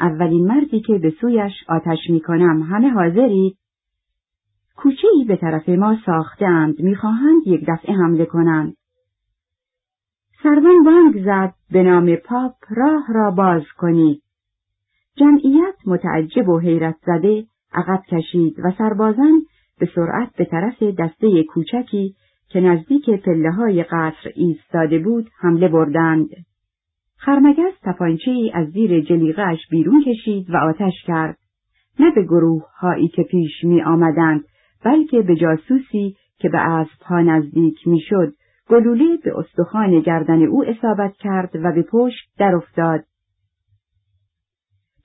اولین 0.00 0.46
مردی 0.46 0.80
که 0.80 0.98
به 0.98 1.10
سویش 1.20 1.52
آتش 1.68 1.98
می 2.10 2.20
کنم 2.20 2.62
همه 2.62 2.90
حاضرید 2.90 3.56
کوچه 4.76 5.08
ای 5.14 5.24
به 5.24 5.36
طرف 5.36 5.68
ما 5.68 5.96
ساختند 6.06 6.80
می‌خواهند 6.80 7.46
یک 7.46 7.64
دفعه 7.68 7.94
حمله 7.94 8.24
کنند 8.24 8.74
سروان 10.42 10.84
بانگ 10.84 11.24
زد 11.24 11.54
به 11.70 11.82
نام 11.82 12.16
پاپ 12.16 12.54
راه 12.70 13.06
را 13.08 13.30
باز 13.30 13.62
کنید 13.76 14.22
جمعیت 15.16 15.74
متعجب 15.86 16.48
و 16.48 16.58
حیرت 16.58 16.96
زده 17.06 17.44
عقب 17.72 18.02
کشید 18.08 18.54
و 18.64 18.72
سربازان 18.78 19.42
به 19.78 19.88
سرعت 19.94 20.36
به 20.36 20.44
طرف 20.44 20.82
دسته 20.82 21.42
کوچکی 21.42 22.14
که 22.48 22.60
نزدیک 22.60 23.10
پله 23.10 23.50
های 23.50 23.82
قصر 23.82 24.30
ایستاده 24.34 24.98
بود 24.98 25.30
حمله 25.40 25.68
بردند. 25.68 26.28
خرمگس 27.16 27.74
تپانچه 27.82 28.50
از 28.54 28.68
زیر 28.68 29.00
جلیقهش 29.00 29.58
بیرون 29.70 30.04
کشید 30.06 30.50
و 30.50 30.56
آتش 30.56 30.92
کرد. 31.06 31.38
نه 31.98 32.10
به 32.14 32.22
گروه 32.22 32.62
هایی 32.80 33.08
که 33.08 33.22
پیش 33.22 33.64
می 33.64 33.82
آمدند 33.82 34.44
بلکه 34.84 35.22
به 35.22 35.36
جاسوسی 35.36 36.16
که 36.38 36.48
به 36.48 36.58
اسب 36.58 37.02
ها 37.02 37.20
نزدیک 37.20 37.88
می 37.88 38.00
شد. 38.00 38.32
گلوله 38.68 39.16
به 39.24 39.38
استخوان 39.38 40.00
گردن 40.00 40.42
او 40.42 40.64
اصابت 40.64 41.12
کرد 41.16 41.50
و 41.54 41.72
به 41.72 41.82
پشت 41.82 42.30
در 42.38 42.54
افتاد. 42.54 43.04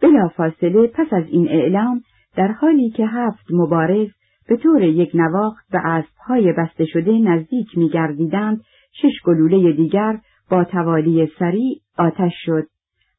بلا 0.02 0.28
فاصله 0.28 0.88
پس 0.88 1.08
از 1.12 1.24
این 1.28 1.48
اعلام 1.50 2.02
در 2.36 2.48
حالی 2.48 2.90
که 2.90 3.06
هفت 3.06 3.46
مبارز 3.52 4.10
به 4.50 4.58
طور 4.58 4.84
یک 4.84 5.12
نواخت 5.14 5.72
به 5.72 5.80
اسبهای 5.86 6.54
بسته 6.54 6.86
شده 6.86 7.12
نزدیک 7.12 7.78
میگردیدند 7.78 8.62
شش 9.02 9.22
گلوله 9.26 9.72
دیگر 9.72 10.20
با 10.52 10.64
توالی 10.64 11.32
سریع 11.40 11.76
آتش 11.98 12.34
شد 12.46 12.68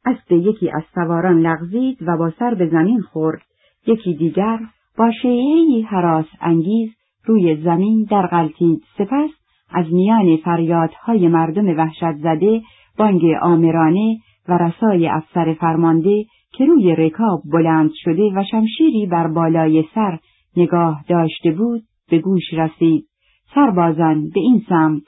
اسب 0.04 0.32
یکی 0.32 0.70
از 0.70 0.82
سواران 0.94 1.40
لغزید 1.40 1.98
و 2.00 2.16
با 2.16 2.32
سر 2.38 2.54
به 2.54 2.68
زمین 2.68 3.00
خورد 3.00 3.42
یکی 3.86 4.14
دیگر 4.14 4.58
با 5.00 5.10
شیعی 5.22 5.82
حراس 5.82 6.26
انگیز 6.40 6.90
روی 7.24 7.56
زمین 7.56 8.06
در 8.10 8.26
غلطید 8.26 8.82
سپس 8.98 9.30
از 9.70 9.86
میان 9.92 10.36
فریادهای 10.36 11.28
مردم 11.28 11.66
وحشت 11.66 12.16
زده 12.22 12.62
بانگ 12.98 13.22
آمرانه 13.42 14.18
و 14.48 14.58
رسای 14.58 15.08
افسر 15.08 15.54
فرمانده 15.60 16.24
که 16.52 16.64
روی 16.64 16.96
رکاب 16.96 17.42
بلند 17.52 17.90
شده 17.94 18.32
و 18.34 18.44
شمشیری 18.50 19.06
بر 19.06 19.26
بالای 19.26 19.84
سر 19.94 20.18
نگاه 20.56 21.04
داشته 21.08 21.50
بود 21.50 21.82
به 22.10 22.18
گوش 22.18 22.54
رسید. 22.54 23.04
سربازان 23.54 24.28
به 24.28 24.40
این 24.40 24.62
سمت. 24.68 25.02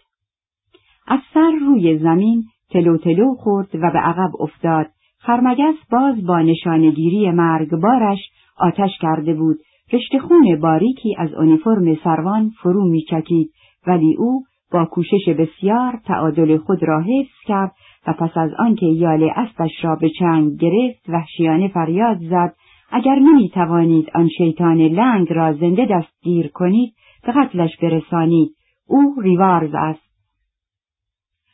افسر 1.09 1.51
روی 1.61 1.99
زمین 1.99 2.45
تلو 2.71 2.97
تلو 2.97 3.35
خورد 3.35 3.75
و 3.75 3.91
به 3.91 3.99
عقب 3.99 4.31
افتاد. 4.41 4.87
خرمگس 5.19 5.77
باز 5.91 6.27
با 6.27 6.41
نشانگیری 6.41 7.31
مرگبارش 7.31 8.19
آتش 8.59 8.91
کرده 9.01 9.35
بود. 9.35 9.59
رشته 9.93 10.19
خون 10.19 10.61
باریکی 10.61 11.15
از 11.19 11.35
اونیفرم 11.35 11.95
سروان 11.95 12.51
فرو 12.63 12.89
میچکید 12.89 13.53
ولی 13.87 14.17
او 14.19 14.45
با 14.73 14.85
کوشش 14.85 15.29
بسیار 15.39 16.01
تعادل 16.05 16.57
خود 16.57 16.83
را 16.83 17.01
حفظ 17.01 17.47
کرد 17.47 17.73
و 18.07 18.13
پس 18.13 18.37
از 18.37 18.51
آنکه 18.59 18.87
یال 18.87 19.31
اسبش 19.37 19.85
را 19.85 19.97
به 19.97 20.11
چنگ 20.19 20.59
گرفت 20.59 21.09
وحشیانه 21.09 21.69
فریاد 21.69 22.19
زد 22.19 22.55
اگر 22.95 23.15
نمی 23.15 23.49
توانید 23.49 24.11
آن 24.15 24.29
شیطان 24.29 24.81
لنگ 24.81 25.33
را 25.33 25.53
زنده 25.53 25.87
دستگیر 25.91 26.49
کنید 26.49 26.95
به 27.27 27.33
قتلش 27.33 27.77
برسانید. 27.83 28.57
او 28.87 29.21
ریوارز 29.21 29.71
است. 29.75 30.13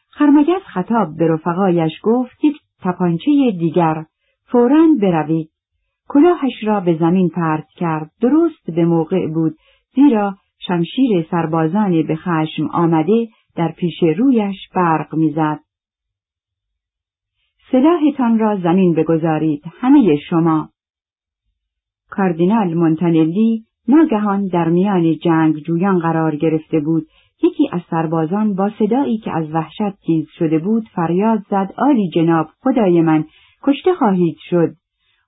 خرمگس 0.09 0.63
خطاب 0.65 1.17
به 1.17 1.29
رفقایش 1.29 1.93
گفت 2.03 2.45
یک 2.45 2.57
تپانچه 2.83 3.51
دیگر 3.59 4.05
فورا 4.45 4.87
بروید. 5.01 5.51
کلاهش 6.09 6.65
را 6.65 6.81
به 6.81 6.97
زمین 7.01 7.29
پرت 7.29 7.69
کرد. 7.77 8.11
درست 8.21 8.71
به 8.77 8.85
موقع 8.85 9.27
بود. 9.27 9.55
زیرا 9.95 10.35
شمشیر 10.59 11.27
سربازان 11.31 12.07
به 12.07 12.17
خشم 12.17 12.67
آمده 12.73 13.29
در 13.57 13.73
پیش 13.73 14.03
رویش 14.17 14.57
برق 14.75 15.15
می‌زد. 15.15 15.61
سلاحتان 17.73 18.39
را 18.39 18.57
زمین 18.57 18.95
بگذارید. 18.95 19.63
همه 19.81 20.17
شما. 20.31 20.69
کاردینال 22.11 22.75
مونتانلی 22.75 23.65
ناگهان 23.89 24.47
در 24.47 24.69
میان 24.69 25.19
جنگ 25.19 25.57
جویان 25.57 25.99
قرار 25.99 26.37
گرفته 26.37 26.81
بود. 26.81 27.07
یکی 27.43 27.69
از 27.73 27.81
سربازان 27.91 28.55
با 28.55 28.71
صدایی 28.79 29.19
که 29.19 29.37
از 29.37 29.51
وحشت 29.51 30.01
تیز 30.07 30.27
شده 30.39 30.59
بود 30.59 30.89
فریاد 30.95 31.39
زد. 31.51 31.75
آلی 31.79 32.11
جناب 32.15 32.47
خدای 32.61 33.01
من 33.01 33.25
کشته 33.63 33.95
خواهید 33.95 34.37
شد. 34.51 34.75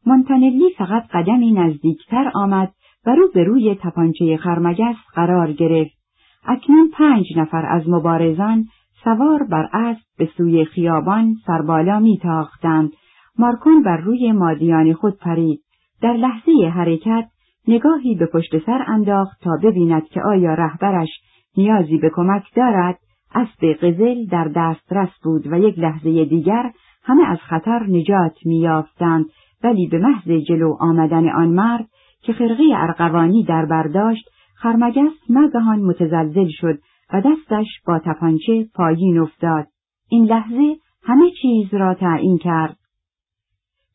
مونتانلی 0.06 0.70
فقط 0.78 1.06
قدمی 1.12 1.52
نزدیکتر 1.52 2.30
آمد 2.34 2.72
و 3.06 3.14
رو 3.14 3.30
به 3.34 3.44
روی 3.44 3.74
تپانچه 3.74 4.36
خرمگس 4.36 4.96
قرار 5.14 5.52
گرفت. 5.52 6.00
اکنون 6.44 6.90
پنج 6.94 7.24
نفر 7.36 7.66
از 7.66 7.88
مبارزان 7.88 8.64
سوار 9.04 9.42
بر 9.42 9.68
اسب 9.72 10.04
به 10.18 10.28
سوی 10.36 10.64
خیابان 10.64 11.34
سربالا 11.46 11.98
میتاختند. 11.98 12.90
مارکون 13.38 13.82
بر 13.82 13.96
روی 13.96 14.32
مادیان 14.32 14.92
خود 14.92 15.18
پرید. 15.18 15.60
در 16.02 16.12
لحظه 16.12 16.52
حرکت 16.74 17.28
نگاهی 17.68 18.14
به 18.14 18.26
پشت 18.26 18.66
سر 18.66 18.84
انداخت 18.86 19.40
تا 19.42 19.50
ببیند 19.62 20.08
که 20.08 20.20
آیا 20.22 20.54
رهبرش 20.54 21.08
نیازی 21.56 21.98
به 21.98 22.10
کمک 22.14 22.54
دارد 22.56 22.98
اسب 23.34 23.72
قزل 23.72 24.26
در 24.26 24.50
دسترس 24.56 25.10
بود 25.22 25.46
و 25.46 25.58
یک 25.58 25.78
لحظه 25.78 26.24
دیگر 26.24 26.70
همه 27.04 27.28
از 27.28 27.38
خطر 27.38 27.86
نجات 27.86 28.36
میافتند 28.44 29.24
ولی 29.64 29.86
به 29.86 29.98
محض 29.98 30.30
جلو 30.48 30.76
آمدن 30.80 31.28
آن 31.28 31.48
مرد 31.48 31.86
که 32.22 32.32
خرقه 32.32 32.64
ارغوانی 32.74 33.44
در 33.44 33.66
برداشت 33.66 34.24
خرمگس 34.54 35.12
ناگهان 35.30 35.78
متزلزل 35.82 36.48
شد 36.48 36.78
و 37.12 37.20
دستش 37.20 37.66
با 37.86 37.98
تپانچه 38.04 38.68
پایین 38.74 39.18
افتاد. 39.18 39.66
این 40.08 40.24
لحظه 40.24 40.76
همه 41.02 41.30
چیز 41.42 41.74
را 41.74 41.94
تعیین 41.94 42.38
کرد. 42.38 42.76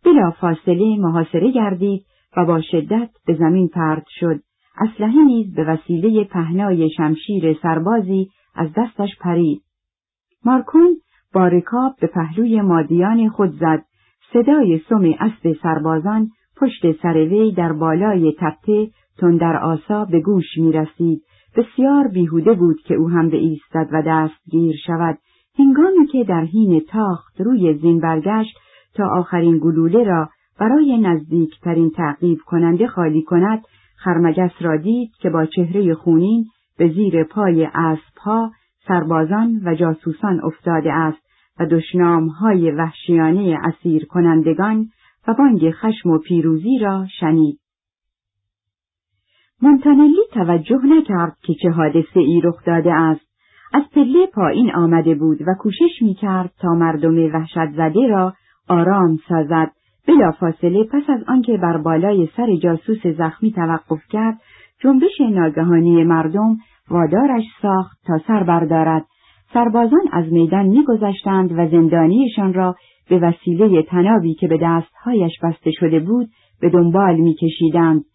بلا 0.06 0.32
فاصله 0.32 0.98
محاصره 1.00 1.52
گردید 1.52 2.06
و 2.38 2.46
با 2.46 2.62
شدت 2.62 3.10
به 3.28 3.36
زمین 3.36 3.68
پرت 3.68 4.06
شد. 4.20 4.40
اسلحه 4.78 5.24
نیز 5.24 5.56
به 5.56 5.64
وسیله 5.64 6.24
پهنای 6.24 6.90
شمشیر 6.90 7.58
سربازی 7.62 8.30
از 8.56 8.70
دستش 8.78 9.10
پرید. 9.22 9.62
مارکون 10.46 10.98
با 11.34 11.48
رکاب 11.48 11.96
به 12.02 12.08
پهلوی 12.08 12.62
مادیان 12.62 13.30
خود 13.30 13.52
زد. 13.52 13.86
صدای 14.34 14.82
سم 14.90 15.14
اسب 15.20 15.56
سربازان 15.64 16.30
پشت 16.58 17.02
سر 17.02 17.14
وی 17.14 17.52
در 17.52 17.74
بالای 17.74 18.36
تپه 18.40 18.88
تندر 19.18 19.58
آسا 19.58 20.06
به 20.06 20.20
گوش 20.20 20.58
می 20.58 20.72
رسید. 20.72 21.22
بسیار 21.58 22.08
بیهوده 22.08 22.54
بود 22.54 22.82
که 22.82 22.96
او 22.96 23.10
هم 23.10 23.30
به 23.30 23.38
ایستد 23.38 23.90
و 23.92 24.04
دستگیر 24.08 24.76
شود. 24.88 25.18
هنگامی 25.60 26.08
که 26.12 26.24
در 26.24 26.44
حین 26.44 26.82
تاخت 26.90 27.42
روی 27.42 27.74
زین 27.74 28.00
برگشت 28.00 28.58
تا 28.96 29.08
آخرین 29.08 29.58
گلوله 29.58 30.04
را 30.04 30.30
برای 30.60 30.98
نزدیکترین 30.98 31.90
تعقیب 31.90 32.38
کننده 32.46 32.88
خالی 32.88 33.22
کند، 33.22 33.62
خرمگس 33.96 34.52
را 34.62 34.78
دید 34.78 35.12
که 35.22 35.30
با 35.30 35.46
چهره 35.46 35.94
خونین 35.94 36.46
به 36.78 36.90
زیر 36.90 37.24
پای 37.24 37.66
اسبها 37.74 38.52
سربازان 38.88 39.62
و 39.66 39.76
جاسوسان 39.76 40.42
افتاده 40.44 40.94
است 40.94 41.25
و 41.60 41.66
دشنامهای 41.66 42.72
وحشیانه 42.72 43.60
اسیر 43.64 44.06
کنندگان 44.06 44.90
و 45.28 45.34
بانگ 45.34 45.72
خشم 45.72 46.10
و 46.10 46.18
پیروزی 46.18 46.80
را 46.82 47.06
شنید. 47.20 47.60
مونتانلی 49.62 50.22
توجه 50.34 50.80
نکرد 50.86 51.38
که 51.42 51.54
چه 51.62 51.70
حادثه 51.70 52.20
ای 52.20 52.42
رخ 52.44 52.66
داده 52.66 52.94
است. 52.94 53.26
از 53.74 53.84
پله 53.94 54.28
پایین 54.34 54.76
آمده 54.76 55.16
بود 55.16 55.42
و 55.42 55.54
کوشش 55.60 56.02
می 56.02 56.14
کرد 56.14 56.52
تا 56.60 56.70
مردم 56.70 57.36
وحشت 57.36 57.72
زده 57.78 58.08
را 58.08 58.34
آرام 58.70 59.18
سازد. 59.30 59.72
فاصله 60.40 60.84
پس 60.84 61.04
از 61.10 61.24
آنکه 61.28 61.58
بر 61.58 61.78
بالای 61.78 62.30
سر 62.38 62.56
جاسوس 62.56 63.08
زخمی 63.18 63.52
توقف 63.52 64.02
کرد، 64.10 64.42
جنبش 64.84 65.22
ناگهانی 65.32 66.04
مردم 66.04 66.58
وادارش 66.90 67.44
ساخت 67.62 67.98
تا 68.08 68.18
سر 68.28 68.44
بردارد. 68.44 69.06
سربازان 69.54 70.08
از 70.12 70.34
میدان 70.34 70.66
میگذشتند 70.66 71.52
و 71.52 71.70
زندانیشان 71.70 72.54
را 72.54 72.76
به 73.10 73.20
وسیله 73.20 73.84
تنابی 73.84 74.34
که 74.34 74.48
به 74.48 74.60
دستهایش 74.62 75.32
بسته 75.44 75.72
شده 75.72 76.00
بود 76.00 76.30
به 76.62 76.70
دنبال 76.70 77.16
میکشیدند. 77.16 78.06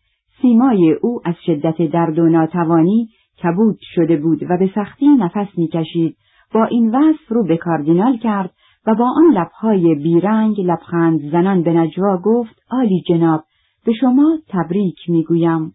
سیمای 0.42 0.92
او 1.02 1.20
از 1.24 1.34
شدت 1.46 1.82
درد 1.82 2.18
و 2.18 2.28
ناتوانی 2.28 3.08
کبود 3.42 3.78
شده 3.94 4.16
بود 4.16 4.42
و 4.42 4.56
به 4.58 4.70
سختی 4.74 5.08
نفس 5.08 5.58
می‌کشید. 5.58 6.16
با 6.54 6.64
این 6.64 6.94
وصف 6.94 7.28
رو 7.28 7.46
به 7.46 7.56
کاردینال 7.56 8.16
کرد 8.16 8.50
و 8.86 8.94
با 8.94 9.06
آن 9.16 9.32
لبهای 9.32 9.94
بیرنگ 9.94 10.60
لبخند 10.60 11.20
زنان 11.32 11.62
به 11.62 11.72
نجوا 11.72 12.18
گفت 12.24 12.62
آلی 12.70 13.02
جناب 13.08 13.44
به 13.86 13.92
شما 13.92 14.38
تبریک 14.48 14.96
می‌گویم. 15.08 15.72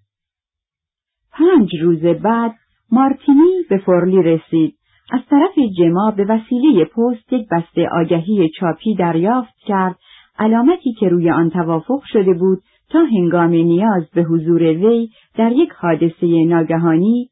پنج 1.31 1.69
روز 1.81 2.01
بعد 2.01 2.55
مارتینی 2.91 3.63
به 3.69 3.77
فرلی 3.77 4.21
رسید. 4.21 4.75
از 5.11 5.19
طرف 5.29 5.51
جما 5.77 6.11
به 6.17 6.25
وسیله 6.29 6.85
پست 6.85 7.33
یک 7.33 7.47
بسته 7.51 7.89
آگهی 7.91 8.49
چاپی 8.59 8.95
دریافت 8.95 9.55
کرد. 9.65 9.95
علامتی 10.39 10.93
که 10.93 11.09
روی 11.09 11.31
آن 11.31 11.49
توافق 11.49 12.01
شده 12.13 12.33
بود 12.33 12.61
تا 12.89 12.99
هنگام 12.99 13.49
نیاز 13.49 14.09
به 14.15 14.23
حضور 14.23 14.61
وی 14.61 15.09
در 15.37 15.51
یک 15.51 15.69
حادثه 15.71 16.45
ناگهانی 16.45 17.29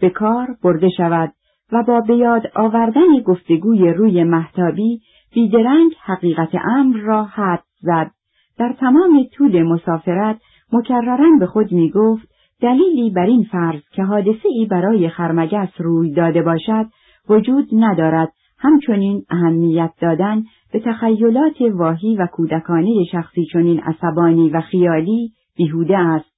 به 0.00 0.10
کار 0.10 0.46
برده 0.62 0.88
شود 0.96 1.32
و 1.72 1.82
با 1.82 2.00
بیاد 2.00 2.42
آوردن 2.56 3.20
گفتگوی 3.26 3.92
روی 3.92 4.24
محتابی 4.24 5.00
بیدرنگ 5.34 5.92
حقیقت 6.04 6.54
امر 6.54 6.96
را 6.96 7.24
حد 7.24 7.62
زد. 7.80 8.10
در 8.58 8.72
تمام 8.72 9.24
طول 9.32 9.62
مسافرت 9.62 10.40
مکررن 10.72 11.38
به 11.38 11.46
خود 11.46 11.72
می 11.72 11.90
گفت 11.90 12.28
دلیلی 12.60 13.10
بر 13.10 13.26
این 13.26 13.44
فرض 13.52 13.82
که 13.92 14.02
حادثه 14.02 14.48
ای 14.48 14.66
برای 14.66 15.08
خرمگس 15.08 15.68
روی 15.78 16.12
داده 16.12 16.42
باشد 16.42 16.86
وجود 17.28 17.68
ندارد 17.72 18.32
همچنین 18.58 19.24
اهمیت 19.30 19.92
دادن 20.00 20.44
به 20.72 20.80
تخیلات 20.80 21.60
واهی 21.60 22.16
و 22.16 22.26
کودکانه 22.26 23.04
شخصی 23.12 23.46
چنین 23.52 23.80
عصبانی 23.80 24.50
و 24.50 24.60
خیالی 24.60 25.32
بیهوده 25.56 25.98
است 25.98 26.34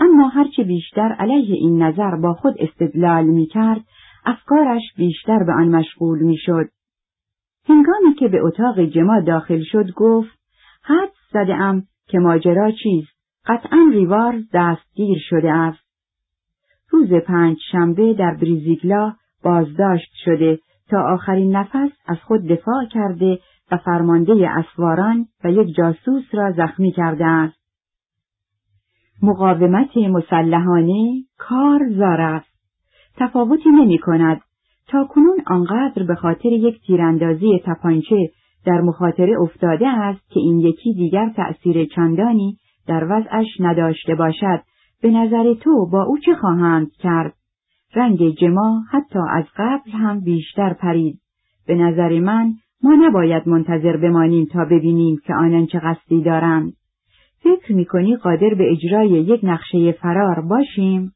اما 0.00 0.28
هرچه 0.28 0.64
بیشتر 0.64 1.12
علیه 1.18 1.54
این 1.54 1.82
نظر 1.82 2.16
با 2.16 2.34
خود 2.34 2.54
استدلال 2.58 3.24
می 3.24 3.46
کرد 3.46 3.80
افکارش 4.24 4.82
بیشتر 4.96 5.38
به 5.42 5.52
آن 5.52 5.68
مشغول 5.68 6.18
می 6.18 6.36
شد. 6.36 6.68
هنگامی 7.68 8.14
که 8.18 8.28
به 8.28 8.40
اتاق 8.42 8.80
جما 8.80 9.20
داخل 9.20 9.62
شد 9.62 9.90
گفت 9.96 10.38
حد 10.84 11.12
زده 11.32 11.54
ام 11.54 11.82
که 12.08 12.18
ماجرا 12.18 12.70
چیست 12.70 13.12
قطعا 13.46 13.90
ریوار 13.92 14.40
دستگیر 14.54 15.18
شده 15.28 15.52
است. 15.52 15.82
روز 16.90 17.12
پنج 17.12 17.56
شنبه 17.72 18.14
در 18.14 18.34
بریزیگلا 18.40 19.12
بازداشت 19.44 20.12
شده 20.24 20.58
تا 20.90 21.02
آخرین 21.14 21.56
نفس 21.56 21.90
از 22.06 22.16
خود 22.26 22.46
دفاع 22.46 22.84
کرده 22.90 23.38
و 23.72 23.76
فرمانده 23.76 24.50
اسواران 24.50 25.26
و 25.44 25.50
یک 25.50 25.74
جاسوس 25.76 26.24
را 26.32 26.52
زخمی 26.52 26.92
کرده 26.92 27.26
است. 27.26 27.62
مقاومت 29.22 29.96
مسلحانه 29.96 31.24
کار 31.38 31.80
زار 31.98 32.20
است. 32.20 32.52
تفاوتی 33.16 33.70
نمی 33.70 33.98
کند. 33.98 34.40
تا 34.88 35.04
کنون 35.04 35.38
آنقدر 35.46 36.02
به 36.02 36.14
خاطر 36.14 36.48
یک 36.48 36.80
تیراندازی 36.86 37.60
تپانچه 37.64 38.30
در 38.66 38.80
مخاطره 38.80 39.40
افتاده 39.40 39.88
است 39.88 40.30
که 40.30 40.40
این 40.40 40.58
یکی 40.58 40.94
دیگر 40.94 41.30
تأثیر 41.36 41.84
چندانی 41.84 42.56
در 42.86 43.04
وضعش 43.10 43.46
نداشته 43.60 44.14
باشد 44.14 44.62
به 45.02 45.10
نظر 45.10 45.54
تو 45.54 45.88
با 45.92 46.02
او 46.02 46.18
چه 46.18 46.34
خواهند 46.34 46.90
کرد 46.92 47.32
رنگ 47.94 48.34
جما 48.34 48.82
حتی 48.90 49.18
از 49.30 49.44
قبل 49.56 49.90
هم 49.90 50.20
بیشتر 50.20 50.72
پرید. 50.72 51.20
به 51.66 51.74
نظر 51.74 52.20
من 52.20 52.52
ما 52.82 52.94
نباید 52.94 53.48
منتظر 53.48 53.96
بمانیم 53.96 54.46
تا 54.52 54.64
ببینیم 54.64 55.16
که 55.24 55.34
آنان 55.34 55.66
چه 55.66 55.78
قصدی 55.78 56.22
دارند. 56.22 56.72
فکر 57.42 57.72
می‌کنی 57.72 58.16
قادر 58.16 58.54
به 58.54 58.72
اجرای 58.72 59.08
یک 59.08 59.40
نقشه 59.42 59.92
فرار 59.92 60.40
باشیم؟ 60.40 61.12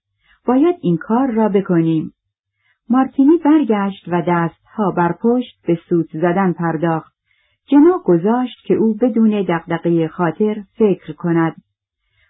باید 0.46 0.76
این 0.80 0.96
کار 0.96 1.30
را 1.30 1.48
بکنیم. 1.48 2.12
مارتینی 2.90 3.38
برگشت 3.44 4.04
و 4.08 4.22
دستها 4.28 4.90
بر 4.96 5.14
پشت 5.22 5.66
به 5.66 5.78
سوت 5.88 6.06
زدن 6.12 6.52
پرداخت. 6.52 7.16
جنا 7.68 8.00
گذاشت 8.04 8.56
که 8.66 8.74
او 8.74 8.94
بدون 8.94 9.42
دقدقه 9.42 10.08
خاطر 10.08 10.62
فکر 10.78 11.12
کند. 11.12 11.56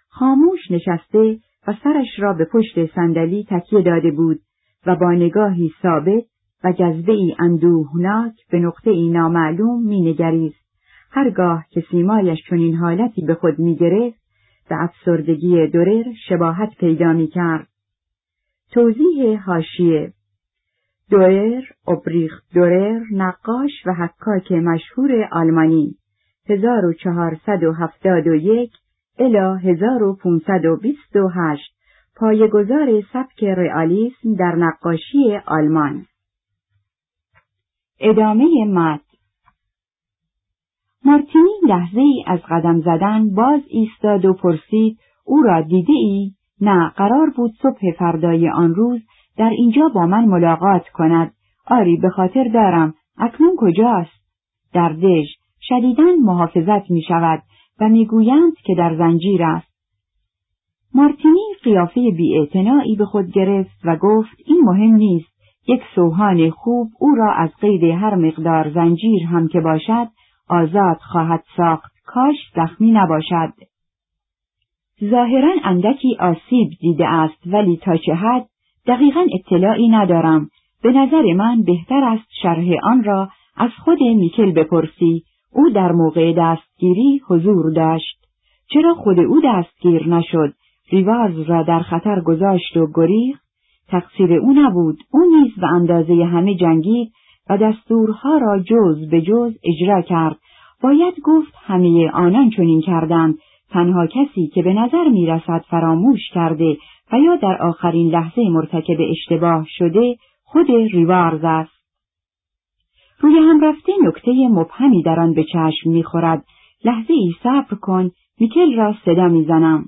خاموش 0.09 0.71
نشسته 0.71 1.37
و 1.67 1.73
سرش 1.83 2.19
را 2.19 2.33
به 2.33 2.45
پشت 2.45 2.85
صندلی 2.95 3.45
تکیه 3.49 3.81
داده 3.81 4.11
بود 4.11 4.39
و 4.85 4.95
با 4.95 5.11
نگاهی 5.11 5.71
ثابت 5.81 6.23
و 6.63 6.71
جذبه 6.71 7.13
ای 7.13 7.35
اندوهناک 7.39 8.33
به 8.51 8.59
نقطه 8.59 8.91
ای 8.91 9.09
نامعلوم 9.09 9.83
مینگریست. 9.83 10.67
هرگاه 11.11 11.65
که 11.69 11.83
سیمایش 11.91 12.39
چنین 12.49 12.75
حالتی 12.75 13.21
به 13.21 13.35
خود 13.35 13.59
می‌گرفت 13.59 14.19
به 14.69 14.83
افسردگی 14.83 15.67
دورر 15.67 16.03
شباهت 16.29 16.69
پیدا 16.79 17.13
می‌کرد. 17.13 17.67
توضیح 18.71 19.39
هاشیه 19.45 20.13
دوئر، 21.09 21.61
اوبریخ 21.87 22.41
دورر، 22.53 23.01
نقاش 23.11 23.71
و 23.85 23.93
حکاک 23.93 24.51
مشهور 24.51 25.29
آلمانی 25.31 25.95
1471 26.49 28.71
الی 29.19 29.71
1528 29.71 31.73
پایگزار 32.15 33.01
سبک 33.13 33.43
رئالیسم 33.43 34.33
در 34.39 34.55
نقاشی 34.55 35.39
آلمان. 35.47 36.05
ادامه 37.99 38.65
مد 38.67 39.01
مارتینی 41.05 41.49
لحظه 41.67 41.99
ای 41.99 42.23
از 42.27 42.39
قدم 42.49 42.81
زدن 42.81 43.35
باز 43.35 43.61
ایستاد 43.69 44.25
و 44.25 44.33
پرسید 44.33 44.99
او 45.25 45.41
را 45.41 45.61
دیده 45.61 45.93
ای؟ 45.93 46.31
نه 46.61 46.89
قرار 46.89 47.29
بود 47.29 47.51
صبح 47.61 47.91
فردای 47.99 48.49
آن 48.49 48.75
روز 48.75 49.01
در 49.37 49.49
اینجا 49.49 49.89
با 49.95 50.05
من 50.05 50.25
ملاقات 50.25 50.87
کند. 50.93 51.33
آری 51.67 51.97
به 51.97 52.09
خاطر 52.09 52.43
دارم. 52.53 52.93
اکنون 53.17 53.55
کجاست؟ 53.57 54.21
در 54.73 54.89
دژ. 54.89 55.27
شدیدن 55.61 56.15
محافظت 56.15 56.91
می 56.91 57.01
شود 57.01 57.43
و 57.79 57.89
می‌گویند 57.89 58.53
که 58.63 58.75
در 58.75 58.95
زنجیر 58.97 59.43
است. 59.43 59.67
مارتینی 60.93 61.45
قیافه 61.63 62.11
بیاعتنایی 62.17 62.95
به 62.95 63.05
خود 63.05 63.31
گرفت 63.31 63.79
و 63.83 63.95
گفت 63.95 64.37
این 64.45 64.61
مهم 64.63 64.95
نیست. 64.95 65.37
یک 65.67 65.81
سوهان 65.95 66.49
خوب 66.49 66.87
او 66.99 67.15
را 67.15 67.33
از 67.33 67.49
قید 67.61 67.83
هر 67.83 68.15
مقدار 68.15 68.71
زنجیر 68.73 69.23
هم 69.23 69.47
که 69.47 69.59
باشد 69.61 70.07
آزاد 70.49 70.97
خواهد 70.97 71.43
ساخت. 71.57 71.91
کاش 72.05 72.35
زخمی 72.55 72.91
نباشد. 72.91 73.53
ظاهرا 75.03 75.53
اندکی 75.63 76.17
آسیب 76.19 76.69
دیده 76.79 77.07
است 77.07 77.47
ولی 77.47 77.77
تا 77.77 77.97
چه 77.97 78.13
حد 78.13 78.45
دقیقا 78.87 79.25
اطلاعی 79.33 79.89
ندارم. 79.89 80.49
به 80.83 80.91
نظر 80.91 81.33
من 81.33 81.63
بهتر 81.63 82.03
است 82.03 82.27
شرح 82.41 82.65
آن 82.83 83.03
را 83.03 83.29
از 83.57 83.71
خود 83.85 84.01
میکل 84.01 84.51
بپرسی. 84.51 85.23
او 85.57 85.69
در 85.69 85.91
موقع 85.91 86.33
دستگیری 86.37 87.21
حضور 87.27 87.73
داشت. 87.73 88.17
چرا 88.73 88.93
خود 88.93 89.19
او 89.19 89.41
دستگیر 89.43 90.07
نشد؟ 90.07 90.53
ریوارز 90.91 91.39
را 91.39 91.63
در 91.63 91.79
خطر 91.79 92.21
گذاشت 92.21 92.77
و 92.77 92.87
گریخت. 92.95 93.41
تقصیر 93.87 94.33
او 94.33 94.53
نبود. 94.53 94.97
او 95.11 95.19
نیز 95.19 95.53
به 95.61 95.67
اندازه 95.67 96.25
همه 96.25 96.55
جنگید 96.55 97.11
و 97.49 97.57
دستورها 97.57 98.37
را 98.37 98.59
جز 98.59 99.09
به 99.09 99.21
جز 99.21 99.53
اجرا 99.63 100.01
کرد. 100.01 100.37
باید 100.83 101.13
گفت 101.23 101.53
همه 101.65 102.11
آنان 102.13 102.49
چنین 102.49 102.81
کردند. 102.81 103.35
تنها 103.69 104.07
کسی 104.07 104.47
که 104.47 104.63
به 104.63 104.73
نظر 104.73 105.07
می 105.07 105.25
رسد 105.25 105.63
فراموش 105.69 106.29
کرده 106.33 106.77
و 107.13 107.19
یا 107.19 107.35
در 107.35 107.57
آخرین 107.61 108.07
لحظه 108.07 108.49
مرتکب 108.49 108.97
اشتباه 109.09 109.65
شده 109.69 110.15
خود 110.43 110.67
ریوارز 110.69 111.41
است. 111.43 111.76
روی 113.19 113.37
هم 113.37 113.61
رفته 113.65 113.93
نکته 114.03 114.31
مبهمی 114.31 115.03
در 115.03 115.19
آن 115.19 115.33
به 115.33 115.43
چشم 115.43 115.89
می‌خورد. 115.89 116.45
لحظه 116.85 117.13
ای 117.13 117.31
صبر 117.43 117.77
کن 117.81 118.11
میکل 118.39 118.75
را 118.75 118.95
صدا 119.05 119.27
می‌زنم. 119.27 119.85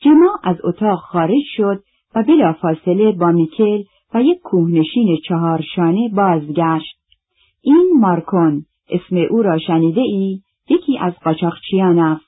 جما 0.00 0.38
از 0.42 0.56
اتاق 0.64 0.98
خارج 0.98 1.42
شد 1.56 1.82
و 2.14 2.22
بلا 2.22 2.52
فاصله 2.52 3.12
با 3.12 3.32
میکل 3.32 3.82
و 4.14 4.22
یک 4.22 4.38
کوهنشین 4.44 5.18
چهارشانه 5.28 6.08
بازگشت. 6.08 6.96
این 7.62 7.92
مارکون 8.00 8.64
اسم 8.90 9.16
او 9.30 9.42
را 9.42 9.58
شنیده 9.58 10.00
ای؟ 10.00 10.40
یکی 10.70 10.98
از 10.98 11.12
قاچاقچیان 11.24 11.98
است. 11.98 12.24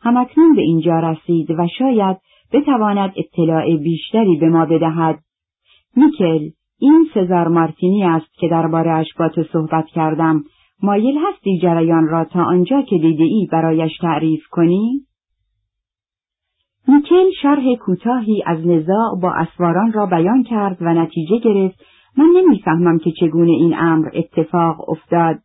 همکنون 0.00 0.54
به 0.56 0.62
اینجا 0.62 0.98
رسید 0.98 1.50
و 1.50 1.68
شاید 1.78 2.16
بتواند 2.52 3.12
اطلاع 3.16 3.76
بیشتری 3.76 4.36
به 4.36 4.48
ما 4.48 4.64
بدهد. 4.64 5.18
میکل، 5.96 6.48
این 6.80 7.08
سزار 7.14 7.48
مارتینی 7.48 8.04
است 8.04 8.34
که 8.40 8.48
دربارهاش 8.48 9.06
با 9.18 9.28
تو 9.28 9.42
صحبت 9.52 9.86
کردم. 9.86 10.44
مایل 10.82 11.18
هستی 11.18 11.58
جریان 11.62 12.08
را 12.08 12.24
تا 12.24 12.44
آنجا 12.44 12.82
که 12.82 12.98
دیده 12.98 13.24
ای 13.24 13.48
برایش 13.52 13.92
تعریف 14.00 14.46
کنی؟ 14.50 15.00
میکل 16.88 17.30
شرح 17.42 17.74
کوتاهی 17.74 18.42
از 18.46 18.66
نزاع 18.66 19.20
با 19.22 19.32
اسواران 19.32 19.92
را 19.92 20.06
بیان 20.06 20.42
کرد 20.42 20.76
و 20.80 20.94
نتیجه 20.94 21.38
گرفت 21.38 21.84
من 22.18 22.30
نمی‌فهمم 22.36 22.98
که 22.98 23.10
چگونه 23.20 23.52
این 23.52 23.74
امر 23.78 24.08
اتفاق 24.14 24.90
افتاد. 24.90 25.38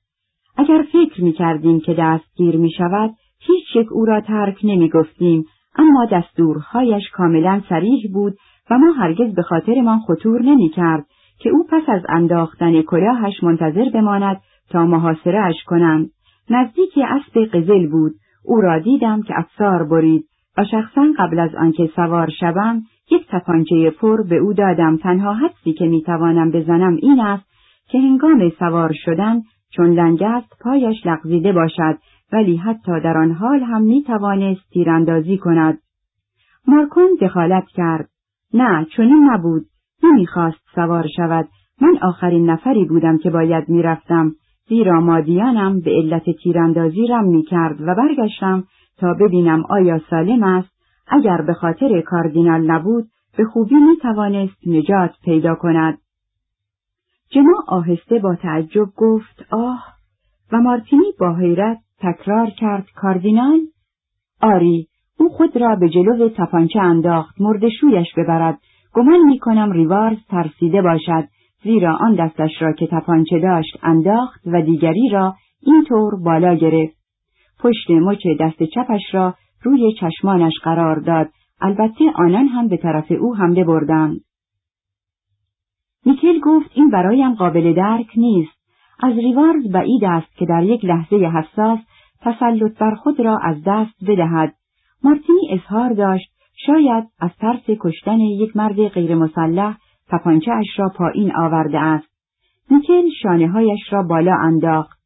اگر 0.58 0.86
فکر 0.94 1.24
می‌کردیم 1.24 1.80
که 1.80 1.94
دستگیر 1.94 2.58
می 2.58 2.72
شود، 2.72 3.14
هیچ 3.40 3.76
یک 3.76 3.88
او 3.92 4.06
را 4.06 4.22
ترک 4.22 4.58
نمی 4.64 4.90
گفتیم 4.90 5.46
اما 5.76 6.06
دستورهایش 6.12 7.04
کاملا 7.14 7.62
سریح 7.70 8.12
بود 8.14 8.34
و 8.70 8.78
ما 8.78 8.92
هرگز 8.92 9.36
به 9.36 9.42
خاطرمان 9.42 10.00
خطور 10.00 10.42
نمی 10.42 10.70
کرد 10.70 11.06
که 11.44 11.50
او 11.50 11.68
پس 11.70 11.84
از 11.88 12.02
انداختن 12.10 12.82
کلاهش 12.82 13.44
منتظر 13.44 13.90
بماند 13.94 14.42
تا 14.70 14.86
محاصره 14.86 15.40
اش 15.40 15.64
کنند. 15.66 16.10
نزدیک 16.50 17.00
اسب 17.10 17.46
قزل 17.46 17.88
بود. 17.88 18.12
او 18.46 18.62
را 18.62 18.80
دیدم 18.80 19.22
که 19.22 19.34
افسار 19.38 19.84
برید 19.84 20.26
و 20.58 20.66
شخصا 20.72 21.08
قبل 21.18 21.40
از 21.40 21.56
آنکه 21.56 21.90
سوار 21.96 22.30
شوم 22.40 22.82
یک 23.12 23.28
تپانچه 23.30 23.90
پر 23.90 24.24
به 24.24 24.38
او 24.38 24.54
دادم 24.54 24.98
تنها 24.98 25.34
حدسی 25.34 25.74
که 25.74 25.86
می‌توانم 25.86 26.52
بزنم 26.52 26.96
این 27.02 27.20
است 27.20 27.46
که 27.90 27.98
هنگام 28.00 28.50
سوار 28.60 28.92
شدن 29.06 29.42
چون 29.76 29.94
لنگست 29.94 30.50
پایش 30.62 31.06
لغزیده 31.06 31.52
باشد 31.52 31.98
ولی 32.34 32.56
حتی 32.56 33.00
در 33.04 33.18
آن 33.18 33.32
حال 33.32 33.60
هم 33.60 33.82
می 33.82 34.04
توانست 34.04 34.70
تیراندازی 34.70 35.38
کند. 35.38 35.80
مارکون 36.68 37.18
دخالت 37.22 37.66
کرد. 37.68 38.10
نه 38.54 38.88
چنین 38.98 39.30
نبود. 39.32 39.66
نمی‌خواست 40.04 40.60
سوار 40.76 41.08
شود. 41.16 41.48
من 41.82 41.98
آخرین 42.02 42.50
نفری 42.50 42.86
بودم 42.86 43.18
که 43.18 43.30
باید 43.30 43.70
می‌رفتم. 43.70 44.32
زیرا 44.70 45.00
مادیانم 45.00 45.80
به 45.80 45.92
علت 45.92 46.24
تیراندازی 46.44 47.08
رم 47.08 47.26
می 47.26 47.44
کرد 47.44 47.82
و 47.82 47.96
برگشتم 47.96 48.64
تا 48.98 49.14
ببینم 49.14 49.64
آیا 49.70 50.00
سالم 50.10 50.44
است 50.44 50.70
اگر 51.08 51.42
به 51.42 51.54
خاطر 51.54 52.02
کاردینال 52.02 52.72
نبود 52.72 53.06
به 53.38 53.46
خوبی 53.46 53.76
می 53.76 53.98
توانست 54.02 54.68
نجات 54.68 55.12
پیدا 55.24 55.56
کند. 55.56 55.98
جما 57.30 57.64
آهسته 57.68 58.20
با 58.20 58.36
تعجب 58.36 58.86
گفت 58.98 59.46
آه 59.52 59.84
و 60.52 60.58
مارتینی 60.58 61.14
با 61.20 61.36
حیرت 61.36 61.78
تکرار 62.00 62.50
کرد 62.50 62.86
کاردینال 62.96 63.60
آری 64.42 64.88
او 65.20 65.30
خود 65.30 65.58
را 65.58 65.76
به 65.76 65.90
جلو 65.90 66.30
تپانچه 66.30 66.80
انداخت 66.80 67.42
مردشویش 67.42 68.08
ببرد 68.18 68.60
گمان 68.94 69.20
می 69.20 69.40
کنم 69.40 69.72
ریوارز 69.72 70.18
ترسیده 70.30 70.82
باشد 70.82 71.28
زیرا 71.64 71.98
آن 72.02 72.16
دستش 72.16 72.62
را 72.62 72.74
که 72.74 72.88
تپانچه 72.88 73.40
داشت 73.40 73.78
انداخت 73.84 74.42
و 74.46 74.62
دیگری 74.62 75.10
را 75.10 75.36
اینطور 75.62 76.24
بالا 76.24 76.56
گرفت. 76.56 76.98
پشت 77.60 77.90
مچ 77.90 78.28
دست 78.40 78.64
چپش 78.64 79.02
را 79.14 79.34
روی 79.64 79.94
چشمانش 80.00 80.54
قرار 80.64 81.00
داد. 81.00 81.30
البته 81.62 82.12
آنان 82.16 82.48
هم 82.48 82.68
به 82.68 82.78
طرف 82.78 83.12
او 83.12 83.36
حمله 83.36 83.64
بردند. 83.64 84.20
میکل 86.06 86.40
گفت 86.40 86.72
این 86.74 86.90
برایم 86.90 87.34
قابل 87.36 87.74
درک 87.74 88.08
نیست. 88.18 88.64
از 89.00 89.18
ریوارز 89.18 89.72
بعید 89.72 90.04
است 90.04 90.36
که 90.36 90.46
در 90.46 90.64
یک 90.64 90.86
لحظه 90.86 91.16
حساس 91.16 91.80
تسلط 92.22 92.80
بر 92.80 92.96
خود 92.96 93.20
را 93.20 93.38
از 93.44 93.58
دست 93.66 94.06
بدهد. 94.08 94.54
مارتینی 95.04 95.50
اظهار 95.52 95.94
داشت 95.94 96.33
شاید 96.66 97.04
از 97.20 97.32
ترس 97.40 97.64
کشتن 97.80 98.20
یک 98.20 98.58
مرد 98.58 98.88
غیر 98.88 99.16
مسلح 99.16 99.78
تپانچه 100.10 100.52
اش 100.52 100.80
را 100.80 100.90
پایین 100.98 101.36
آورده 101.36 101.80
است. 101.80 102.08
میکل 102.70 103.10
شانه 103.22 103.48
هایش 103.48 103.80
را 103.92 104.04
بالا 104.04 104.36
انداخت. 104.36 105.00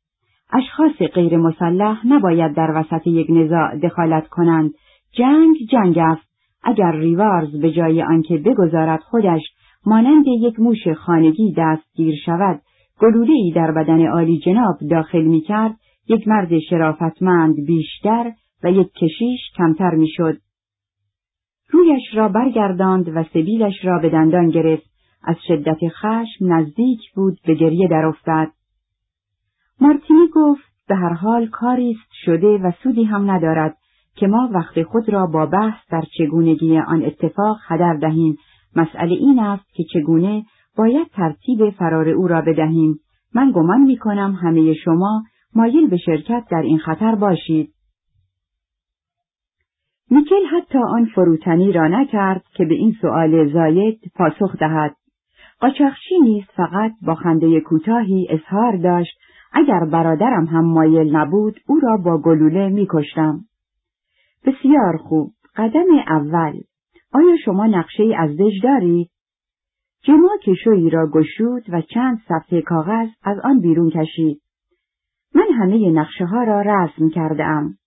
اشخاص 0.54 1.10
غیر 1.14 1.38
مسلح 1.38 2.08
نباید 2.08 2.56
در 2.56 2.72
وسط 2.76 3.08
یک 3.08 3.28
نزاع 3.30 3.78
دخالت 3.78 4.28
کنند. 4.28 4.72
جنگ 5.12 5.56
جنگ 5.72 5.98
است. 5.98 6.28
اگر 6.64 6.92
ریوارز 6.92 7.62
به 7.62 7.72
جای 7.72 8.04
آنکه 8.04 8.38
بگذارد 8.38 9.00
خودش 9.00 9.42
مانند 9.86 10.26
یک 10.28 10.60
موش 10.60 10.88
خانگی 10.88 11.54
دستگیر 11.58 12.16
شود 12.26 12.62
گلوله 13.00 13.34
ای 13.34 13.52
در 13.56 13.72
بدن 13.72 14.08
عالی 14.08 14.40
جناب 14.40 14.76
داخل 14.92 15.22
می 15.22 15.42
کرد 15.42 15.76
یک 16.10 16.28
مرد 16.28 16.60
شرافتمند 16.60 17.56
بیشتر 17.68 18.32
و 18.64 18.72
یک 18.72 18.92
کشیش 18.94 19.40
کمتر 19.58 19.96
می‌شد. 19.96 20.38
رویش 21.69 22.03
را 22.14 22.30
برگرداند 22.30 23.10
و 23.15 23.23
سبیلش 23.23 23.85
را 23.85 23.99
به 23.99 24.10
دندان 24.10 24.49
گرفت. 24.49 24.98
از 25.23 25.35
شدت 25.48 25.77
خشم 25.88 26.53
نزدیک 26.53 26.99
بود 27.15 27.38
به 27.45 27.53
گریه 27.53 27.88
در 27.88 28.06
افتد. 28.06 28.48
مارتینی 29.81 30.27
گفت 30.34 30.64
به 30.88 30.95
هر 30.95 31.14
حال 31.14 31.48
کاری 31.48 31.91
است 31.91 32.11
شده 32.26 32.48
و 32.48 32.72
سودی 32.84 33.03
هم 33.03 33.31
ندارد 33.31 33.77
که 34.15 34.27
ما 34.27 34.49
وقت 34.53 34.84
خود 34.84 35.10
را 35.10 35.26
با 35.26 35.45
بحث 35.45 35.80
در 35.91 36.03
چگونگی 36.18 36.77
آن 36.77 37.06
اتفاق 37.06 37.57
هدر 37.68 37.94
دهیم. 37.94 38.38
مسئله 38.76 39.14
این 39.15 39.39
است 39.39 39.73
که 39.73 39.84
چگونه 39.94 40.45
باید 40.77 41.07
ترتیب 41.07 41.69
فرار 41.69 42.10
او 42.10 42.27
را 42.27 42.41
بدهیم. 42.41 42.99
من 43.35 43.52
گمان 43.52 43.81
می 43.81 43.98
کنم 43.98 44.39
همه 44.41 44.73
شما 44.73 45.23
مایل 45.56 45.89
به 45.89 45.98
شرکت 45.98 46.44
در 46.52 46.61
این 46.61 46.80
خطر 46.80 47.15
باشید. 47.15 47.73
میکل 50.10 50.46
حتی 50.52 50.78
آن 50.78 51.06
فروتنی 51.06 51.72
را 51.72 51.88
نکرد 51.88 52.44
که 52.54 52.66
به 52.66 52.76
این 52.76 52.96
سؤال 53.02 53.54
زاید 53.54 54.00
پاسخ 54.16 54.56
دهد. 54.60 54.96
قاچاقچی 55.60 56.20
نیز 56.22 56.44
فقط 56.56 56.92
با 57.02 57.16
خنده 57.16 57.62
کوتاهی 57.62 58.28
اظهار 58.30 58.78
داشت 58.78 59.18
اگر 59.54 59.86
برادرم 59.92 60.46
هم 60.46 60.66
مایل 60.66 61.16
نبود 61.16 61.60
او 61.68 61.80
را 61.80 61.98
با 61.98 62.18
گلوله 62.18 62.70
میکشتم. 62.70 63.40
بسیار 64.46 64.98
خوب. 64.98 65.32
قدم 65.56 65.86
اول. 66.08 66.54
آیا 67.14 67.38
شما 67.46 67.66
نقشه 67.66 68.04
از 68.18 68.38
دژ 68.38 68.64
دارید؟ 68.64 69.10
جما 70.04 70.38
کشویی 70.44 70.90
را 70.90 71.08
گشود 71.08 71.64
و 71.70 71.82
چند 71.82 72.22
صفحه 72.28 72.62
کاغذ 72.62 73.08
از 73.24 73.38
آن 73.44 73.60
بیرون 73.60 73.90
کشید. 73.90 74.42
من 75.36 75.48
همه 75.60 75.90
نقشه 75.90 76.26
ها 76.26 76.44
را 76.44 76.62
رسم 76.62 77.10
کرده 77.10 77.44
ام. 77.44 77.78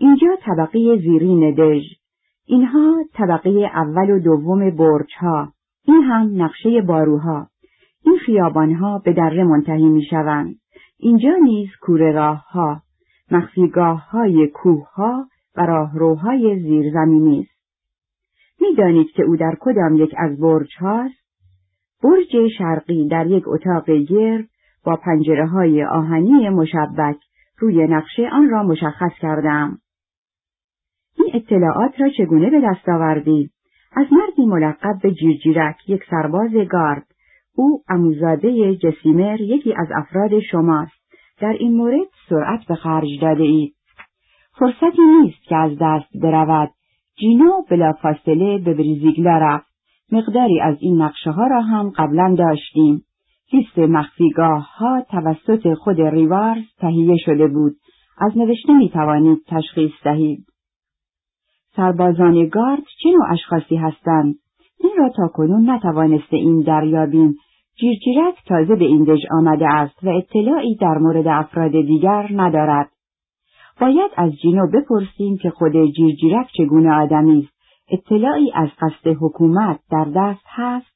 اینجا 0.00 0.28
طبقه 0.42 0.96
زیرین 0.96 1.54
دژ 1.54 1.82
اینها 2.46 3.04
طبقه 3.14 3.50
اول 3.50 4.10
و 4.10 4.18
دوم 4.18 4.70
برج 4.70 5.14
ها 5.20 5.52
این 5.84 6.02
هم 6.02 6.42
نقشه 6.42 6.80
باروها 6.80 7.46
این 8.04 8.18
خیابانها 8.26 8.98
به 8.98 9.12
دره 9.12 9.44
منتهی 9.44 9.88
می 9.88 10.04
شوند. 10.10 10.54
اینجا 10.98 11.36
نیز 11.42 11.68
کوره 11.80 12.12
راه 12.12 12.50
ها 12.50 12.82
مخفیگاه 13.30 14.10
های 14.10 14.48
کوه 14.48 14.88
ها 14.94 15.26
و 15.56 15.66
راهروهای 15.66 16.60
زیرزمینی 16.62 17.40
است. 17.40 17.60
می‌دانید 18.60 19.10
که 19.10 19.22
او 19.22 19.36
در 19.36 19.56
کدام 19.60 19.94
یک 19.94 20.14
از 20.16 20.40
برج 20.40 20.70
هاست؟ 20.80 21.20
برج 22.02 22.48
شرقی 22.58 23.08
در 23.08 23.26
یک 23.26 23.44
اتاق 23.46 23.90
گرد 23.90 24.48
با 24.84 24.96
پنجره 24.96 25.46
های 25.46 25.84
آهنی 25.84 26.48
مشبک 26.48 27.16
روی 27.58 27.86
نقشه 27.86 28.28
آن 28.32 28.50
را 28.50 28.62
مشخص 28.62 29.12
کردم. 29.20 29.78
این 31.20 31.30
اطلاعات 31.34 32.00
را 32.00 32.08
چگونه 32.18 32.50
به 32.50 32.60
دست 32.60 32.88
آوردی؟ 32.88 33.50
از 33.96 34.06
مردی 34.12 34.46
ملقب 34.46 34.98
به 35.02 35.10
جیرجیرک 35.10 35.76
یک 35.88 36.02
سرباز 36.10 36.52
گارد 36.70 37.06
او 37.56 37.82
اموزاده 37.88 38.76
جسیمر 38.76 39.40
یکی 39.40 39.74
از 39.76 39.88
افراد 39.96 40.40
شماست. 40.40 41.00
در 41.40 41.56
این 41.58 41.76
مورد 41.76 42.08
سرعت 42.28 42.60
به 42.68 42.74
خرج 42.74 43.08
داده 43.22 43.42
اید 43.42 43.74
فرصتی 44.58 45.02
نیست 45.22 45.42
که 45.42 45.56
از 45.56 45.72
دست 45.80 46.22
برود. 46.22 46.70
جینو 47.20 47.62
بلافاصله 47.70 48.58
به 48.58 48.74
بریزیگلا 48.74 49.38
رفت. 49.38 49.70
مقداری 50.12 50.60
از 50.60 50.76
این 50.80 51.02
نقشه 51.02 51.30
ها 51.30 51.46
را 51.46 51.60
هم 51.60 51.90
قبلا 51.90 52.34
داشتیم. 52.38 53.02
لیست 53.52 53.78
مخفیگاه 53.78 54.76
ها 54.76 55.06
توسط 55.10 55.74
خود 55.74 56.00
ریوارز 56.00 56.64
تهیه 56.78 57.16
شده 57.24 57.46
بود. 57.46 57.72
از 58.18 58.38
نوشته 58.38 58.72
می 58.72 58.88
توانید 58.88 59.38
تشخیص 59.48 59.92
دهید. 60.04 60.49
سربازان 61.76 62.46
گارد 62.46 62.82
چه 63.02 63.10
نوع 63.10 63.32
اشخاصی 63.32 63.76
هستند؟ 63.76 64.34
این 64.80 64.92
را 64.98 65.08
تا 65.16 65.28
کنون 65.28 65.70
نتوانسته 65.70 66.36
این 66.36 66.60
دریابیم. 66.60 67.34
جیرجیرک 67.80 68.34
تازه 68.46 68.76
به 68.76 68.84
این 68.84 69.04
دژ 69.04 69.20
آمده 69.30 69.74
است 69.74 70.04
و 70.04 70.08
اطلاعی 70.08 70.76
در 70.80 70.98
مورد 70.98 71.26
افراد 71.28 71.72
دیگر 71.72 72.28
ندارد. 72.34 72.90
باید 73.80 74.10
از 74.16 74.32
جینو 74.42 74.66
بپرسیم 74.66 75.36
که 75.36 75.50
خود 75.50 75.72
جیرجیرک 75.96 76.46
چگونه 76.56 76.92
آدمی 76.92 77.38
است. 77.38 77.60
اطلاعی 77.90 78.52
از 78.54 78.68
قصد 78.80 79.16
حکومت 79.20 79.80
در 79.90 80.06
دست 80.16 80.44
هست؟ 80.46 80.86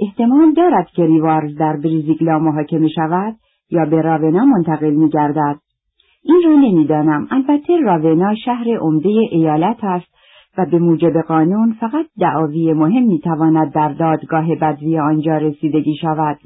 احتمال 0.00 0.52
دارد 0.52 0.86
که 0.86 1.02
ریوارز 1.02 1.56
در 1.56 1.76
بریزیگلا 1.76 2.38
محاکمه 2.38 2.88
شود 2.88 3.36
یا 3.70 3.84
به 3.84 4.02
راونا 4.02 4.44
منتقل 4.44 4.90
می 4.90 5.08
گردد. 5.08 5.60
این 6.24 6.42
را 6.44 6.56
نمی‌دانم. 6.56 7.28
البته 7.30 7.80
راونا 7.80 8.34
شهر 8.34 8.78
عمده 8.80 9.08
ایالت 9.08 9.84
است 9.84 10.14
و 10.58 10.66
به 10.66 10.78
موجب 10.78 11.20
قانون 11.20 11.72
فقط 11.80 12.06
دعاوی 12.20 12.72
مهم 12.72 13.02
می‌تواند 13.02 13.72
در 13.72 13.92
دادگاه 13.92 14.54
بدوی 14.54 14.98
آنجا 14.98 15.36
رسیدگی 15.36 15.96
شود. 16.00 16.38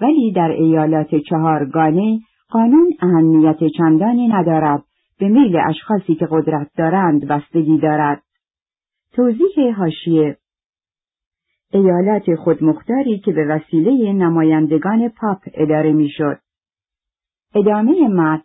ولی 0.00 0.32
در 0.32 0.48
ایالات 0.48 1.14
چهارگانه 1.14 2.20
قانون 2.50 2.92
اهمیت 3.00 3.58
چندانی 3.78 4.28
ندارد. 4.28 4.82
به 5.18 5.28
میل 5.28 5.56
اشخاصی 5.68 6.14
که 6.14 6.28
قدرت 6.30 6.70
دارند 6.78 7.28
بستگی 7.28 7.78
دارد. 7.78 8.22
توضیح 9.12 9.76
هاشیه 9.76 10.36
ایالات 11.72 12.34
خودمختاری 12.34 13.18
که 13.18 13.32
به 13.32 13.44
وسیله 13.44 14.12
نمایندگان 14.12 15.08
پاپ 15.08 15.38
اداره 15.54 15.92
می‌شد. 15.92 16.38
ادامه 17.54 18.08
مد 18.08 18.42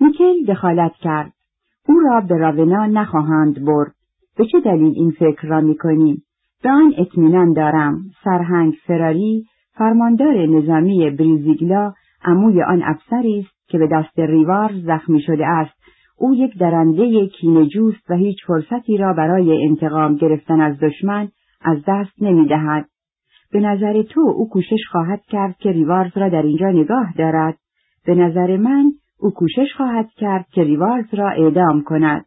میکل 0.00 0.44
دخالت 0.48 0.92
کرد. 0.92 1.32
او 1.88 2.00
را 2.00 2.20
به 2.20 2.36
راونا 2.36 2.86
نخواهند 2.86 3.64
برد. 3.64 3.92
به 4.38 4.46
چه 4.52 4.60
دلیل 4.60 4.92
این 4.96 5.10
فکر 5.10 5.48
را 5.48 5.60
می‌کنیم؟ 5.60 6.22
به 6.62 6.70
آن 6.70 6.94
اطمینان 6.98 7.52
دارم. 7.52 8.00
سرهنگ 8.24 8.74
فراری 8.86 9.44
فرماندار 9.74 10.46
نظامی 10.46 11.10
بریزیگلا 11.10 11.92
عموی 12.24 12.62
آن 12.62 12.82
افسری 12.82 13.38
است 13.40 13.68
که 13.68 13.78
به 13.78 13.88
دست 13.92 14.18
ریوار 14.18 14.72
زخمی 14.86 15.20
شده 15.20 15.46
است. 15.46 15.74
او 16.18 16.34
یک 16.34 16.58
درنده 16.58 17.26
کینجوست 17.26 18.10
و 18.10 18.14
هیچ 18.14 18.36
فرصتی 18.46 18.96
را 18.96 19.12
برای 19.12 19.66
انتقام 19.68 20.16
گرفتن 20.16 20.60
از 20.60 20.80
دشمن 20.80 21.28
از 21.62 21.78
دست 21.88 22.22
نمی‌دهد. 22.22 22.88
به 23.52 23.60
نظر 23.60 24.02
تو 24.02 24.20
او 24.20 24.48
کوشش 24.48 24.80
خواهد 24.90 25.20
کرد 25.28 25.56
که 25.58 25.72
ریوارز 25.72 26.16
را 26.16 26.28
در 26.28 26.42
اینجا 26.42 26.70
نگاه 26.70 27.12
دارد. 27.18 27.56
به 28.06 28.14
نظر 28.14 28.56
من 28.56 28.92
او 29.26 29.32
کوشش 29.32 29.72
خواهد 29.76 30.08
کرد 30.16 30.46
که 30.52 30.62
ریوارز 30.62 31.14
را 31.14 31.30
اعدام 31.30 31.82
کند. 31.82 32.24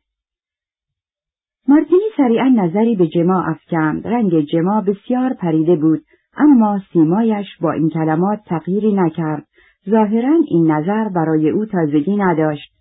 مارتینی 1.68 2.10
سریعا 2.18 2.48
نظری 2.48 2.96
به 2.96 3.08
جما 3.08 3.44
افکند. 3.44 4.08
رنگ 4.08 4.42
جما 4.42 4.82
بسیار 4.82 5.34
پریده 5.34 5.76
بود، 5.76 6.02
اما 6.38 6.80
سیمایش 6.94 7.48
با 7.62 7.72
این 7.72 7.90
کلمات 7.90 8.40
تغییری 8.46 8.94
نکرد. 8.94 9.46
ظاهرا 9.90 10.36
این 10.48 10.72
نظر 10.72 11.10
برای 11.10 11.50
او 11.50 11.66
تازگی 11.66 12.16
نداشت. 12.16 12.72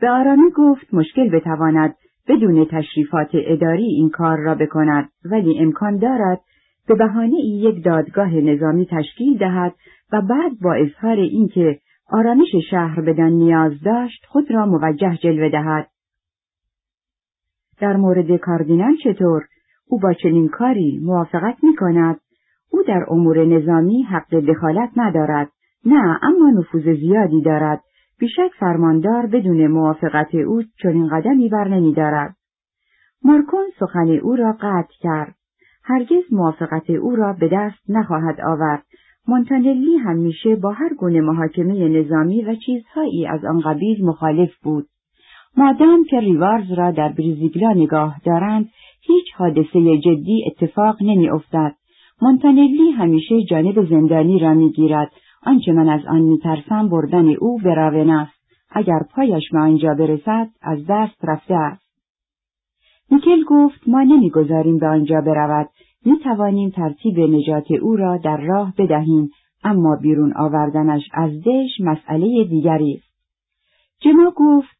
به 0.00 0.10
آرامی 0.10 0.50
گفت 0.56 0.94
مشکل 0.94 1.30
بتواند 1.30 1.94
بدون 2.28 2.64
تشریفات 2.64 3.30
اداری 3.34 3.86
این 3.86 4.10
کار 4.10 4.38
را 4.38 4.54
بکند 4.54 5.08
ولی 5.24 5.58
امکان 5.58 5.96
دارد 5.96 6.40
به 6.88 6.94
بهانه 6.94 7.40
یک 7.44 7.84
دادگاه 7.84 8.34
نظامی 8.34 8.86
تشکیل 8.86 9.38
دهد 9.38 9.74
و 10.12 10.20
بعد 10.20 10.52
با 10.62 10.74
اظهار 10.74 11.16
اینکه 11.16 11.78
آرامش 12.10 12.48
شهر 12.70 13.00
بدان 13.00 13.32
نیاز 13.32 13.72
داشت 13.84 14.26
خود 14.28 14.50
را 14.50 14.66
موجه 14.66 15.16
جلوه 15.22 15.48
دهد. 15.48 15.90
در 17.80 17.96
مورد 17.96 18.36
کاردینال 18.36 18.96
چطور؟ 19.04 19.44
او 19.86 20.00
با 20.00 20.12
چنین 20.12 20.48
کاری 20.48 21.00
موافقت 21.02 21.64
می 21.64 21.76
کند. 21.76 22.20
او 22.70 22.82
در 22.82 23.06
امور 23.08 23.44
نظامی 23.44 24.02
حق 24.02 24.34
دخالت 24.34 24.90
ندارد. 24.96 25.48
نه 25.86 26.18
اما 26.22 26.50
نفوذ 26.50 26.82
زیادی 26.82 27.42
دارد. 27.42 27.80
بیشک 28.18 28.50
فرماندار 28.60 29.26
بدون 29.26 29.66
موافقت 29.66 30.34
او 30.34 30.62
چنین 30.82 31.08
قدمی 31.08 31.48
بر 31.48 31.68
نمی 31.68 31.94
دارد. 31.94 32.36
مارکون 33.22 33.64
سخن 33.80 34.08
او 34.22 34.36
را 34.36 34.52
قطع 34.52 34.94
کرد. 35.00 35.34
هرگز 35.84 36.32
موافقت 36.32 36.90
او 36.90 37.16
را 37.16 37.32
به 37.32 37.48
دست 37.52 37.90
نخواهد 37.90 38.40
آورد. 38.40 38.82
مونتانلی 39.28 39.96
همیشه 39.96 40.56
با 40.56 40.72
هر 40.72 40.94
گونه 40.94 41.20
محاکمه 41.20 41.88
نظامی 41.88 42.42
و 42.42 42.54
چیزهایی 42.54 43.26
از 43.26 43.44
آن 43.44 43.60
قبیل 43.60 44.04
مخالف 44.04 44.50
بود. 44.62 44.86
مادام 45.56 46.04
که 46.04 46.20
ریوارز 46.20 46.72
را 46.72 46.90
در 46.90 47.08
بریزیگلا 47.08 47.72
نگاه 47.72 48.20
دارند 48.24 48.68
هیچ 49.02 49.24
حادثه 49.36 49.98
جدی 49.98 50.44
اتفاق 50.46 50.96
نمی 51.02 51.30
افتد. 51.30 51.74
مونتانلی 52.22 52.90
همیشه 52.90 53.42
جانب 53.42 53.88
زندانی 53.90 54.38
را 54.38 54.54
می‌گیرد 54.54 55.10
آنچه 55.46 55.72
من 55.72 55.88
از 55.88 56.00
آن 56.08 56.20
میترسم 56.20 56.88
بردن 56.88 57.28
او 57.28 57.58
به 57.58 57.70
است 58.10 58.44
اگر 58.70 59.00
پایش 59.14 59.50
به 59.52 59.58
آنجا 59.58 59.94
برسد 59.94 60.48
از 60.62 60.78
دست 60.88 61.24
رفته 61.24 61.54
است 61.54 61.84
میکل 63.10 63.44
گفت 63.44 63.88
ما 63.88 64.02
نمی‌گذاریم 64.02 64.78
به 64.78 64.86
آنجا 64.86 65.20
برود 65.20 65.68
می‌توانیم 66.04 66.70
ترتیب 66.70 67.20
نجات 67.20 67.70
او 67.70 67.96
را 67.96 68.16
در 68.16 68.36
راه 68.36 68.74
بدهیم 68.78 69.30
اما 69.64 69.96
بیرون 70.02 70.32
آوردنش 70.36 71.02
از 71.12 71.30
دش 71.46 71.80
مسئله 71.80 72.44
دیگری 72.44 72.94
است 72.94 73.14
جما 74.00 74.32
گفت 74.36 74.76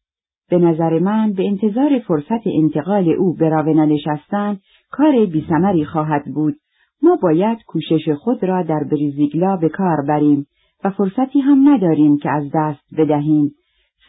به 0.49 0.57
نظر 0.57 0.99
من 0.99 1.33
به 1.33 1.47
انتظار 1.47 1.99
فرصت 1.99 2.47
انتقال 2.61 3.09
او 3.09 3.35
به 3.35 3.49
راونا 3.49 3.85
نشستن 3.85 4.57
کار 4.91 5.25
بیسمری 5.25 5.85
خواهد 5.85 6.25
بود 6.35 6.55
ما 7.01 7.15
باید 7.21 7.57
کوشش 7.67 8.09
خود 8.17 8.43
را 8.43 8.63
در 8.63 8.83
بریزیگلا 8.91 9.57
به 9.57 9.69
کار 9.69 9.97
بریم 10.07 10.47
و 10.83 10.89
فرصتی 10.89 11.39
هم 11.39 11.69
نداریم 11.69 12.17
که 12.17 12.29
از 12.29 12.43
دست 12.55 12.95
بدهیم. 12.97 13.51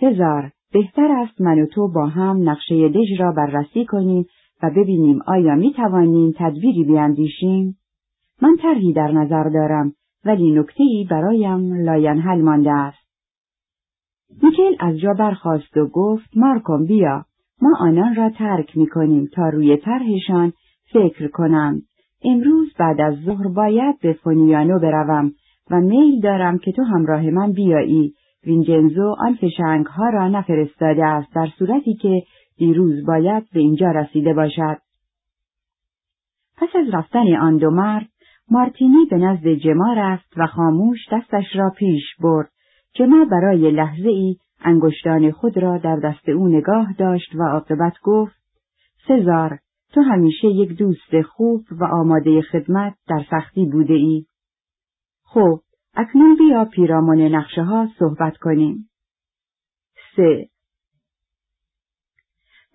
سزار، 0.00 0.50
بهتر 0.72 1.12
است 1.12 1.40
من 1.40 1.58
و 1.58 1.66
تو 1.66 1.92
با 1.92 2.06
هم 2.06 2.50
نقشه 2.50 2.88
دژ 2.88 3.20
را 3.20 3.32
بررسی 3.32 3.84
کنیم 3.84 4.26
و 4.62 4.70
ببینیم 4.70 5.22
آیا 5.26 5.54
می 5.54 5.72
توانیم 5.72 6.34
تدبیری 6.38 6.84
بیاندیشیم؟ 6.84 7.76
من 8.42 8.56
طرحی 8.62 8.92
در 8.92 9.12
نظر 9.12 9.48
دارم 9.48 9.92
ولی 10.24 10.50
نکته‌ای 10.50 11.06
برایم 11.10 11.74
لاینحل 11.74 12.42
مانده 12.42 12.72
است. 12.72 13.06
میکل 14.42 14.76
از 14.80 14.98
جا 14.98 15.12
برخاست 15.12 15.76
و 15.76 15.86
گفت 15.86 16.36
مارکونه 16.36 16.84
بیا 16.84 17.24
ما 17.62 17.76
آنان 17.80 18.14
را 18.14 18.30
ترک 18.30 18.76
می 18.76 18.86
کنیم 18.86 19.28
تا 19.32 19.48
روی 19.48 19.76
طرحشان 19.76 20.52
فکر 20.92 21.28
کنند. 21.28 21.82
امروز 22.24 22.68
بعد 22.78 23.00
از 23.00 23.14
ظهر 23.24 23.48
باید 23.48 24.00
به 24.00 24.12
فونیانو 24.12 24.78
بروم 24.78 25.32
و 25.70 25.80
میل 25.80 26.20
دارم 26.20 26.58
که 26.58 26.72
تو 26.72 26.82
همراه 26.82 27.30
من 27.30 27.52
بیایی 27.52 28.14
وینچنزو 28.46 29.14
آن 29.18 29.34
فشنگ 29.34 29.86
ها 29.86 30.08
را 30.08 30.28
نفرستاده 30.28 31.04
است 31.04 31.34
در 31.34 31.46
صورتی 31.58 31.94
که 31.94 32.22
دیروز 32.56 33.06
باید 33.06 33.50
به 33.52 33.60
اینجا 33.60 33.90
رسیده 33.90 34.34
باشد. 34.34 34.78
پس 36.56 36.68
از 36.74 36.94
رفتن 36.94 37.36
آن 37.36 37.56
دو 37.56 37.70
مرد 37.70 38.08
مارتینی 38.50 39.06
به 39.10 39.16
نزد 39.16 39.48
جما 39.48 39.94
رفت 39.96 40.32
و 40.36 40.46
خاموش 40.46 40.98
دستش 41.12 41.56
را 41.56 41.70
پیش 41.70 42.02
برد. 42.20 42.50
جما 42.94 43.24
برای 43.24 43.70
لحظه 43.70 44.08
ای 44.08 44.36
انگشتان 44.60 45.30
خود 45.30 45.58
را 45.58 45.78
در 45.78 45.96
دست 45.96 46.28
او 46.28 46.48
نگاه 46.48 46.92
داشت 46.98 47.34
و 47.34 47.42
عاقبت 47.42 47.94
گفت 48.02 48.36
سزار 49.08 49.58
تو 49.92 50.00
همیشه 50.00 50.46
یک 50.46 50.78
دوست 50.78 51.22
خوب 51.22 51.64
و 51.70 51.84
آماده 51.84 52.42
خدمت 52.42 52.94
در 53.08 53.24
سختی 53.30 53.66
بوده 53.66 53.94
ای. 53.94 54.26
خب 55.22 55.60
اکنون 55.94 56.36
بیا 56.36 56.64
پیرامون 56.64 57.20
نقشه 57.20 57.62
ها 57.62 57.88
صحبت 57.98 58.36
کنیم. 58.36 58.88
سه 60.16 60.48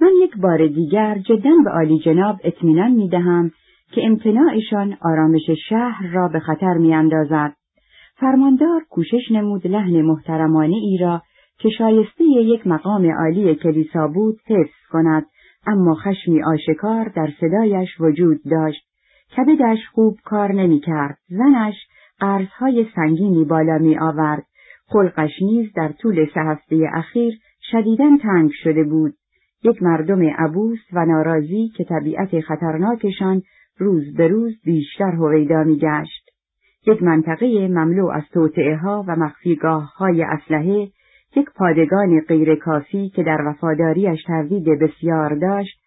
من 0.02 0.11
یک 0.23 0.38
بار 0.38 0.68
دیگر 0.68 1.18
جدا 1.18 1.52
به 1.64 1.72
عالی 1.72 1.99
جناب 1.99 2.36
اطمینان 2.44 2.91
می 2.91 3.10
دهم 3.10 3.52
که 3.91 4.02
امتناعشان 4.06 4.98
آرامش 5.02 5.49
شهر 5.69 6.07
را 6.14 6.28
به 6.28 6.40
خطر 6.40 6.73
می 6.73 6.94
اندازد. 6.94 7.53
فرماندار 8.15 8.84
کوشش 8.90 9.32
نمود 9.32 9.68
لحن 9.68 10.02
محترمانه 10.02 10.76
ای 10.76 10.98
را 11.02 11.22
که 11.60 11.69
شایسته 11.69 12.23
یک 12.23 12.68
مقام 12.68 13.11
عالی 13.11 13.56
کلیسا 13.56 14.07
بود 14.07 14.40
حفظ 14.48 14.88
کند 14.90 15.26
اما 15.68 15.95
خشمی 15.95 16.44
آشکار 16.44 17.11
در 17.15 17.30
صدایش 17.41 17.90
وجود 17.99 18.40
داشت. 18.52 18.82
کبدش 19.38 19.80
خوب 19.94 20.18
کار 20.23 20.53
نمی 20.53 20.80
کرد 20.80 21.18
زنش 21.28 21.76
قرضهای 22.19 22.86
سنگینی 22.95 23.45
بالا 23.45 23.78
می 23.78 23.99
آورد 23.99 24.44
خلقش 24.88 25.32
نیز 25.41 25.73
در 25.76 25.91
طول 25.91 26.26
سه 26.34 26.41
هفته 26.41 26.90
اخیر 26.94 27.34
شدیداً 27.72 28.18
تنگ 28.23 28.52
شده 28.64 28.84
بود. 28.84 29.14
یک 29.64 29.84
مردم 29.84 30.22
عبوس 30.38 30.80
و 30.94 31.06
ناراضی 31.06 31.72
که 31.78 31.84
طبیعت 31.84 32.40
خطرناکشان 32.40 33.42
روز 33.78 34.14
به 34.14 34.28
روز 34.28 34.62
بیشتر 34.66 35.12
هویدا 35.12 35.64
می 35.64 35.78
گشت. 35.78 36.30
یک 36.88 37.04
منطقه 37.04 37.68
مملو 37.68 38.08
از 38.08 38.24
توطعه 38.34 38.78
ها 38.78 39.06
و 39.08 39.16
مخفیگاه 39.16 39.96
های 39.98 40.24
اسلحه 40.24 40.88
یک 41.36 41.50
پادگان 41.56 42.20
غیر 42.20 42.56
کافی 42.56 43.10
که 43.10 43.24
در 43.24 43.42
وفاداریش 43.48 44.24
تردید 44.24 44.66
بسیار 44.66 45.36
داشت 45.36 45.80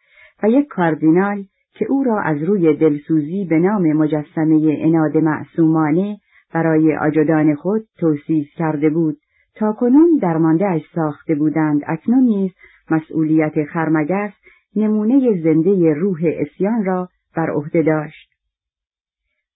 و 0.43 0.49
یک 0.49 0.67
کاردینال 0.67 1.45
که 1.75 1.87
او 1.89 2.05
را 2.05 2.21
از 2.21 2.43
روی 2.43 2.77
دلسوزی 2.77 3.45
به 3.45 3.59
نام 3.59 3.93
مجسمه 3.93 4.77
اناد 4.79 5.17
معصومانه 5.17 6.17
برای 6.55 6.97
آجدان 6.97 7.55
خود 7.55 7.83
توصیف 7.99 8.49
کرده 8.57 8.91
بود 8.91 9.17
تا 9.55 9.73
کنون 9.73 10.19
درمانده 10.23 10.83
ساخته 10.95 11.35
بودند 11.35 11.81
اکنون 11.87 12.25
نیز 12.25 12.51
مسئولیت 12.91 13.65
خرمگس 13.73 14.33
نمونه 14.77 15.43
زنده 15.43 15.95
روح 15.95 16.19
اسیان 16.25 16.85
را 16.85 17.09
بر 17.37 17.51
عهده 17.51 17.83
داشت. 17.83 18.35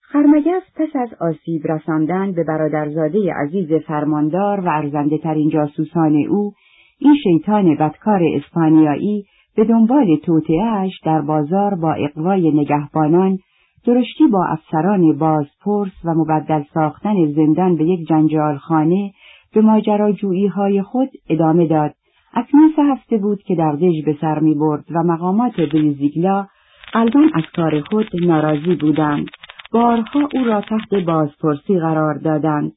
خرمگس 0.01 0.63
پس 0.77 0.97
از 0.97 1.09
آسیب 1.21 1.67
رساندن 1.67 2.33
به 2.33 2.45
برادرزاده 2.45 3.33
عزیز 3.35 3.73
فرماندار 3.73 4.61
و 4.61 4.69
ارزنده 4.69 5.19
ترین 5.19 5.49
جاسوسان 5.49 6.27
او 6.29 6.53
این 6.99 7.15
شیطان 7.23 7.75
بدکار 7.75 8.21
اسپانیایی 8.35 9.25
به 9.57 9.65
دنبال 9.65 10.17
توطعهاش 10.17 11.01
در 11.05 11.21
بازار 11.21 11.75
با 11.75 11.93
اقوای 11.93 12.51
نگهبانان 12.51 13.39
درشتی 13.87 14.27
با 14.27 14.47
افسران 14.47 15.19
بازپرس 15.19 15.93
و 16.05 16.15
مبدل 16.15 16.63
ساختن 16.75 17.33
زندان 17.33 17.77
به 17.77 17.85
یک 17.85 18.09
جنجالخانه 18.09 19.13
به 19.55 19.61
ماجراجویی 19.61 20.47
های 20.47 20.83
خود 20.83 21.09
ادامه 21.31 21.67
داد. 21.67 21.95
اکنون 22.35 22.73
سه 22.77 22.83
هفته 22.83 23.19
بود 23.19 23.43
که 23.43 23.55
در 23.55 23.73
دژ 23.73 24.05
به 24.07 24.17
سر 24.21 24.39
می 24.39 24.55
برد 24.55 24.85
و 24.91 25.03
مقامات 25.03 25.61
بریزیگلا 25.61 26.47
قلبا 26.93 27.21
از 27.35 27.45
کار 27.57 27.81
خود 27.81 28.07
ناراضی 28.23 28.75
بودند. 28.75 29.27
بارها 29.73 30.29
او 30.35 30.45
را 30.45 30.61
تحت 30.61 30.95
بازپرسی 30.95 31.79
قرار 31.79 32.19
دادند. 32.19 32.73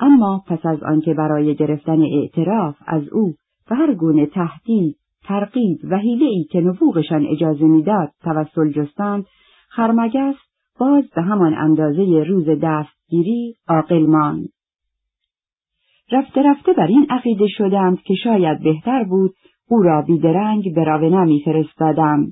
اما 0.00 0.44
پس 0.46 0.66
از 0.66 0.82
آنکه 0.82 1.14
برای 1.14 1.54
گرفتن 1.54 2.02
اعتراف 2.02 2.76
از 2.86 3.08
او 3.08 3.34
و 3.70 3.74
هر 3.74 3.94
گونه 3.94 4.26
تهدید، 4.26 4.96
ترغیب 5.24 5.78
و 5.90 5.94
ای 5.94 6.44
که 6.50 6.60
نبوغشان 6.60 7.26
اجازه 7.26 7.64
می‌داد 7.64 8.08
توسل 8.24 8.72
جستند 8.72 9.24
خرمگس 9.68 10.34
باز 10.80 11.04
به 11.16 11.22
همان 11.22 11.54
اندازه 11.54 12.24
روز 12.28 12.46
دستگیری 12.62 13.54
عاقل 13.68 14.06
ماند. 14.06 14.48
رفته 16.12 16.42
رفته 16.42 16.72
بر 16.72 16.86
این 16.86 17.06
عقیده 17.10 17.46
شدند 17.48 18.02
که 18.02 18.14
شاید 18.14 18.62
بهتر 18.62 19.04
بود 19.04 19.34
او 19.68 19.82
را 19.82 20.02
بیدرنگ 20.02 20.74
به 20.74 20.84
راونا 20.84 21.24
میفرستادم. 21.24 22.26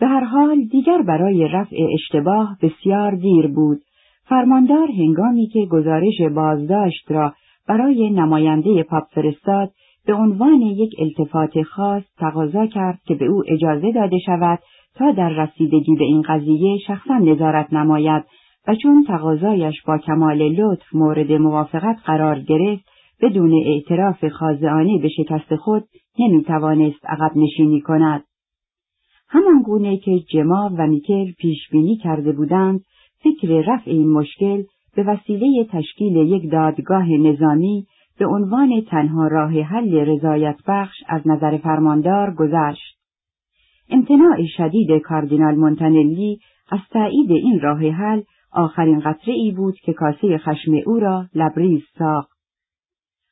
به 0.00 0.06
هر 0.06 0.24
حال 0.24 0.64
دیگر 0.64 1.02
برای 1.02 1.48
رفع 1.48 1.76
اشتباه 1.94 2.56
بسیار 2.62 3.14
دیر 3.14 3.46
بود. 3.46 3.78
فرماندار 4.28 4.90
هنگامی 4.90 5.46
که 5.46 5.66
گزارش 5.70 6.20
بازداشت 6.34 7.10
را 7.10 7.32
برای 7.68 8.10
نماینده 8.10 8.82
پاپ 8.82 9.04
فرستاد 9.14 9.70
به 10.06 10.14
عنوان 10.14 10.60
یک 10.60 10.90
التفات 10.98 11.62
خاص 11.62 12.02
تقاضا 12.18 12.66
کرد 12.66 12.98
که 13.06 13.14
به 13.14 13.24
او 13.24 13.42
اجازه 13.48 13.92
داده 13.92 14.18
شود 14.26 14.58
تا 14.94 15.12
در 15.12 15.28
رسیدگی 15.28 15.96
به 15.98 16.04
این 16.04 16.22
قضیه 16.22 16.78
شخصا 16.86 17.18
نظارت 17.18 17.72
نماید 17.72 18.24
و 18.68 18.74
چون 18.74 19.04
تقاضایش 19.08 19.82
با 19.86 19.98
کمال 19.98 20.42
لطف 20.42 20.94
مورد 20.94 21.32
موافقت 21.32 21.96
قرار 22.04 22.40
گرفت 22.40 22.84
بدون 23.22 23.52
اعتراف 23.66 24.28
خاضعانه 24.28 24.98
به 25.02 25.08
شکست 25.08 25.56
خود 25.56 25.84
نمی‌توانست 26.18 27.06
عقب 27.06 27.36
نشینی 27.36 27.80
کند. 27.80 28.24
همان 29.28 29.62
گونه 29.62 29.96
که 29.96 30.20
جما 30.32 30.70
و 30.78 30.86
میکل 30.86 31.32
پیش 31.32 31.58
بینی 31.72 31.96
کرده 31.96 32.32
بودند 32.32 32.80
فکر 33.22 33.48
رفع 33.48 33.90
این 33.90 34.12
مشکل 34.12 34.62
به 34.96 35.02
وسیله 35.02 35.64
تشکیل 35.70 36.16
یک 36.16 36.50
دادگاه 36.52 37.08
نظامی 37.08 37.86
به 38.18 38.26
عنوان 38.26 38.80
تنها 38.90 39.26
راه 39.26 39.60
حل 39.60 39.94
رضایت 39.94 40.56
بخش 40.68 40.96
از 41.08 41.22
نظر 41.26 41.56
فرماندار 41.56 42.34
گذشت. 42.34 42.98
امتناع 43.90 44.46
شدید 44.56 45.02
کاردینال 45.02 45.54
مونتانلی 45.54 46.38
از 46.70 46.80
تایید 46.90 47.30
این 47.30 47.60
راه 47.60 47.88
حل 47.88 48.22
آخرین 48.52 49.00
قطره 49.00 49.34
ای 49.34 49.52
بود 49.52 49.74
که 49.84 49.92
کاسه 49.92 50.38
خشم 50.38 50.72
او 50.86 50.98
را 50.98 51.26
لبریز 51.34 51.82
ساخت. 51.98 52.37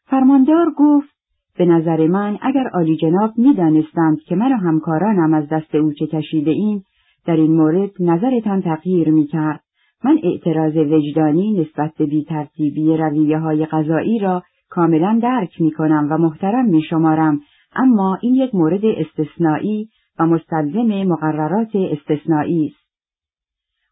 فرماندار 0.07 0.67
گفت 0.77 1.17
به 1.59 1.65
نظر 1.65 2.07
من 2.07 2.39
اگر 2.43 2.69
عالی 2.75 2.97
جناب 2.97 3.31
می 3.37 3.55
دانستند 3.55 4.21
که 4.21 4.37
و 4.37 4.43
همکارانم 4.43 5.35
از 5.35 5.49
دست 5.49 5.75
او 5.75 5.93
چه 5.93 6.07
کشیده 6.07 6.51
این 6.51 6.83
در 7.27 7.37
این 7.37 7.53
مورد 7.53 7.91
نظرتان 8.01 8.63
تغییر 8.63 9.11
می 9.11 9.27
کرد. 9.27 9.61
من 10.05 10.19
اعتراض 10.23 10.77
وجدانی 10.77 11.61
نسبت 11.61 11.93
به 11.99 12.07
بیترتیبی 12.07 12.97
رویه 12.97 13.39
های 13.39 13.67
غذایی 13.67 14.19
را 14.19 14.43
کاملا 14.69 15.19
درک 15.23 15.61
می 15.61 15.71
کنم 15.71 16.09
و 16.11 16.19
محترم 16.19 16.65
می 16.65 16.83
شمارم 16.83 17.41
اما 17.77 18.19
این 18.23 18.35
یک 18.35 18.55
مورد 18.55 18.85
استثنایی 18.85 19.89
و 20.19 20.27
مستلزم 20.27 21.03
مقررات 21.03 21.77
استثنایی 21.77 22.67
است. 22.67 22.87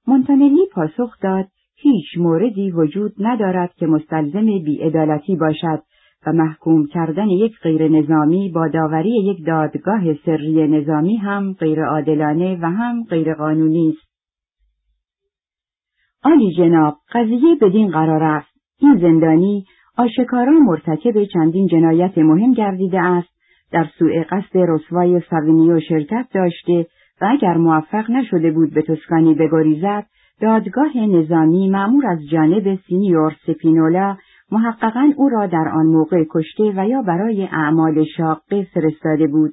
مونتانلی 0.06 0.66
پاسخ 0.72 1.20
داد 1.22 1.46
هیچ 1.76 2.18
موردی 2.18 2.70
وجود 2.70 3.12
ندارد 3.18 3.74
که 3.74 3.86
مستلزم 3.86 4.46
بیعدالتی 4.46 5.36
باشد 5.36 5.82
و 6.26 6.32
محکوم 6.32 6.86
کردن 6.86 7.28
یک 7.28 7.52
غیر 7.62 7.88
نظامی 7.88 8.50
با 8.54 8.68
داوری 8.68 9.24
یک 9.24 9.46
دادگاه 9.46 10.14
سری 10.14 10.68
نظامی 10.68 11.16
هم 11.16 11.52
غیر 11.52 11.84
عادلانه 11.84 12.58
و 12.62 12.66
هم 12.66 13.04
غیر 13.10 13.34
قانونی 13.34 13.88
است. 13.88 14.14
آلی 16.24 16.54
جناب 16.56 16.96
قضیه 17.12 17.56
بدین 17.62 17.90
قرار 17.90 18.22
است 18.22 18.54
این 18.80 18.98
زندانی 18.98 19.64
آشکارا 19.98 20.52
مرتکب 20.52 21.24
چندین 21.24 21.66
جنایت 21.66 22.18
مهم 22.18 22.52
گردیده 22.52 23.00
است 23.00 23.28
در 23.72 23.86
سوء 23.98 24.22
قصد 24.30 24.58
رسوای 24.58 25.20
ساوینیو 25.30 25.80
شرکت 25.80 26.26
داشته 26.34 26.86
و 27.20 27.28
اگر 27.30 27.56
موفق 27.56 28.10
نشده 28.10 28.50
بود 28.50 28.74
به 28.74 28.82
توسکانی 28.82 29.34
بگریزد 29.34 30.06
دادگاه 30.40 30.96
نظامی 30.96 31.70
مأمور 31.70 32.06
از 32.06 32.18
جانب 32.30 32.78
سینیور 32.88 33.36
سپینولا 33.46 34.16
محققا 34.54 35.12
او 35.16 35.28
را 35.28 35.46
در 35.46 35.68
آن 35.74 35.86
موقع 35.86 36.24
کشته 36.30 36.72
و 36.76 36.88
یا 36.88 37.02
برای 37.02 37.48
اعمال 37.52 38.04
شاقه 38.16 38.66
فرستاده 38.74 39.26
بود. 39.26 39.52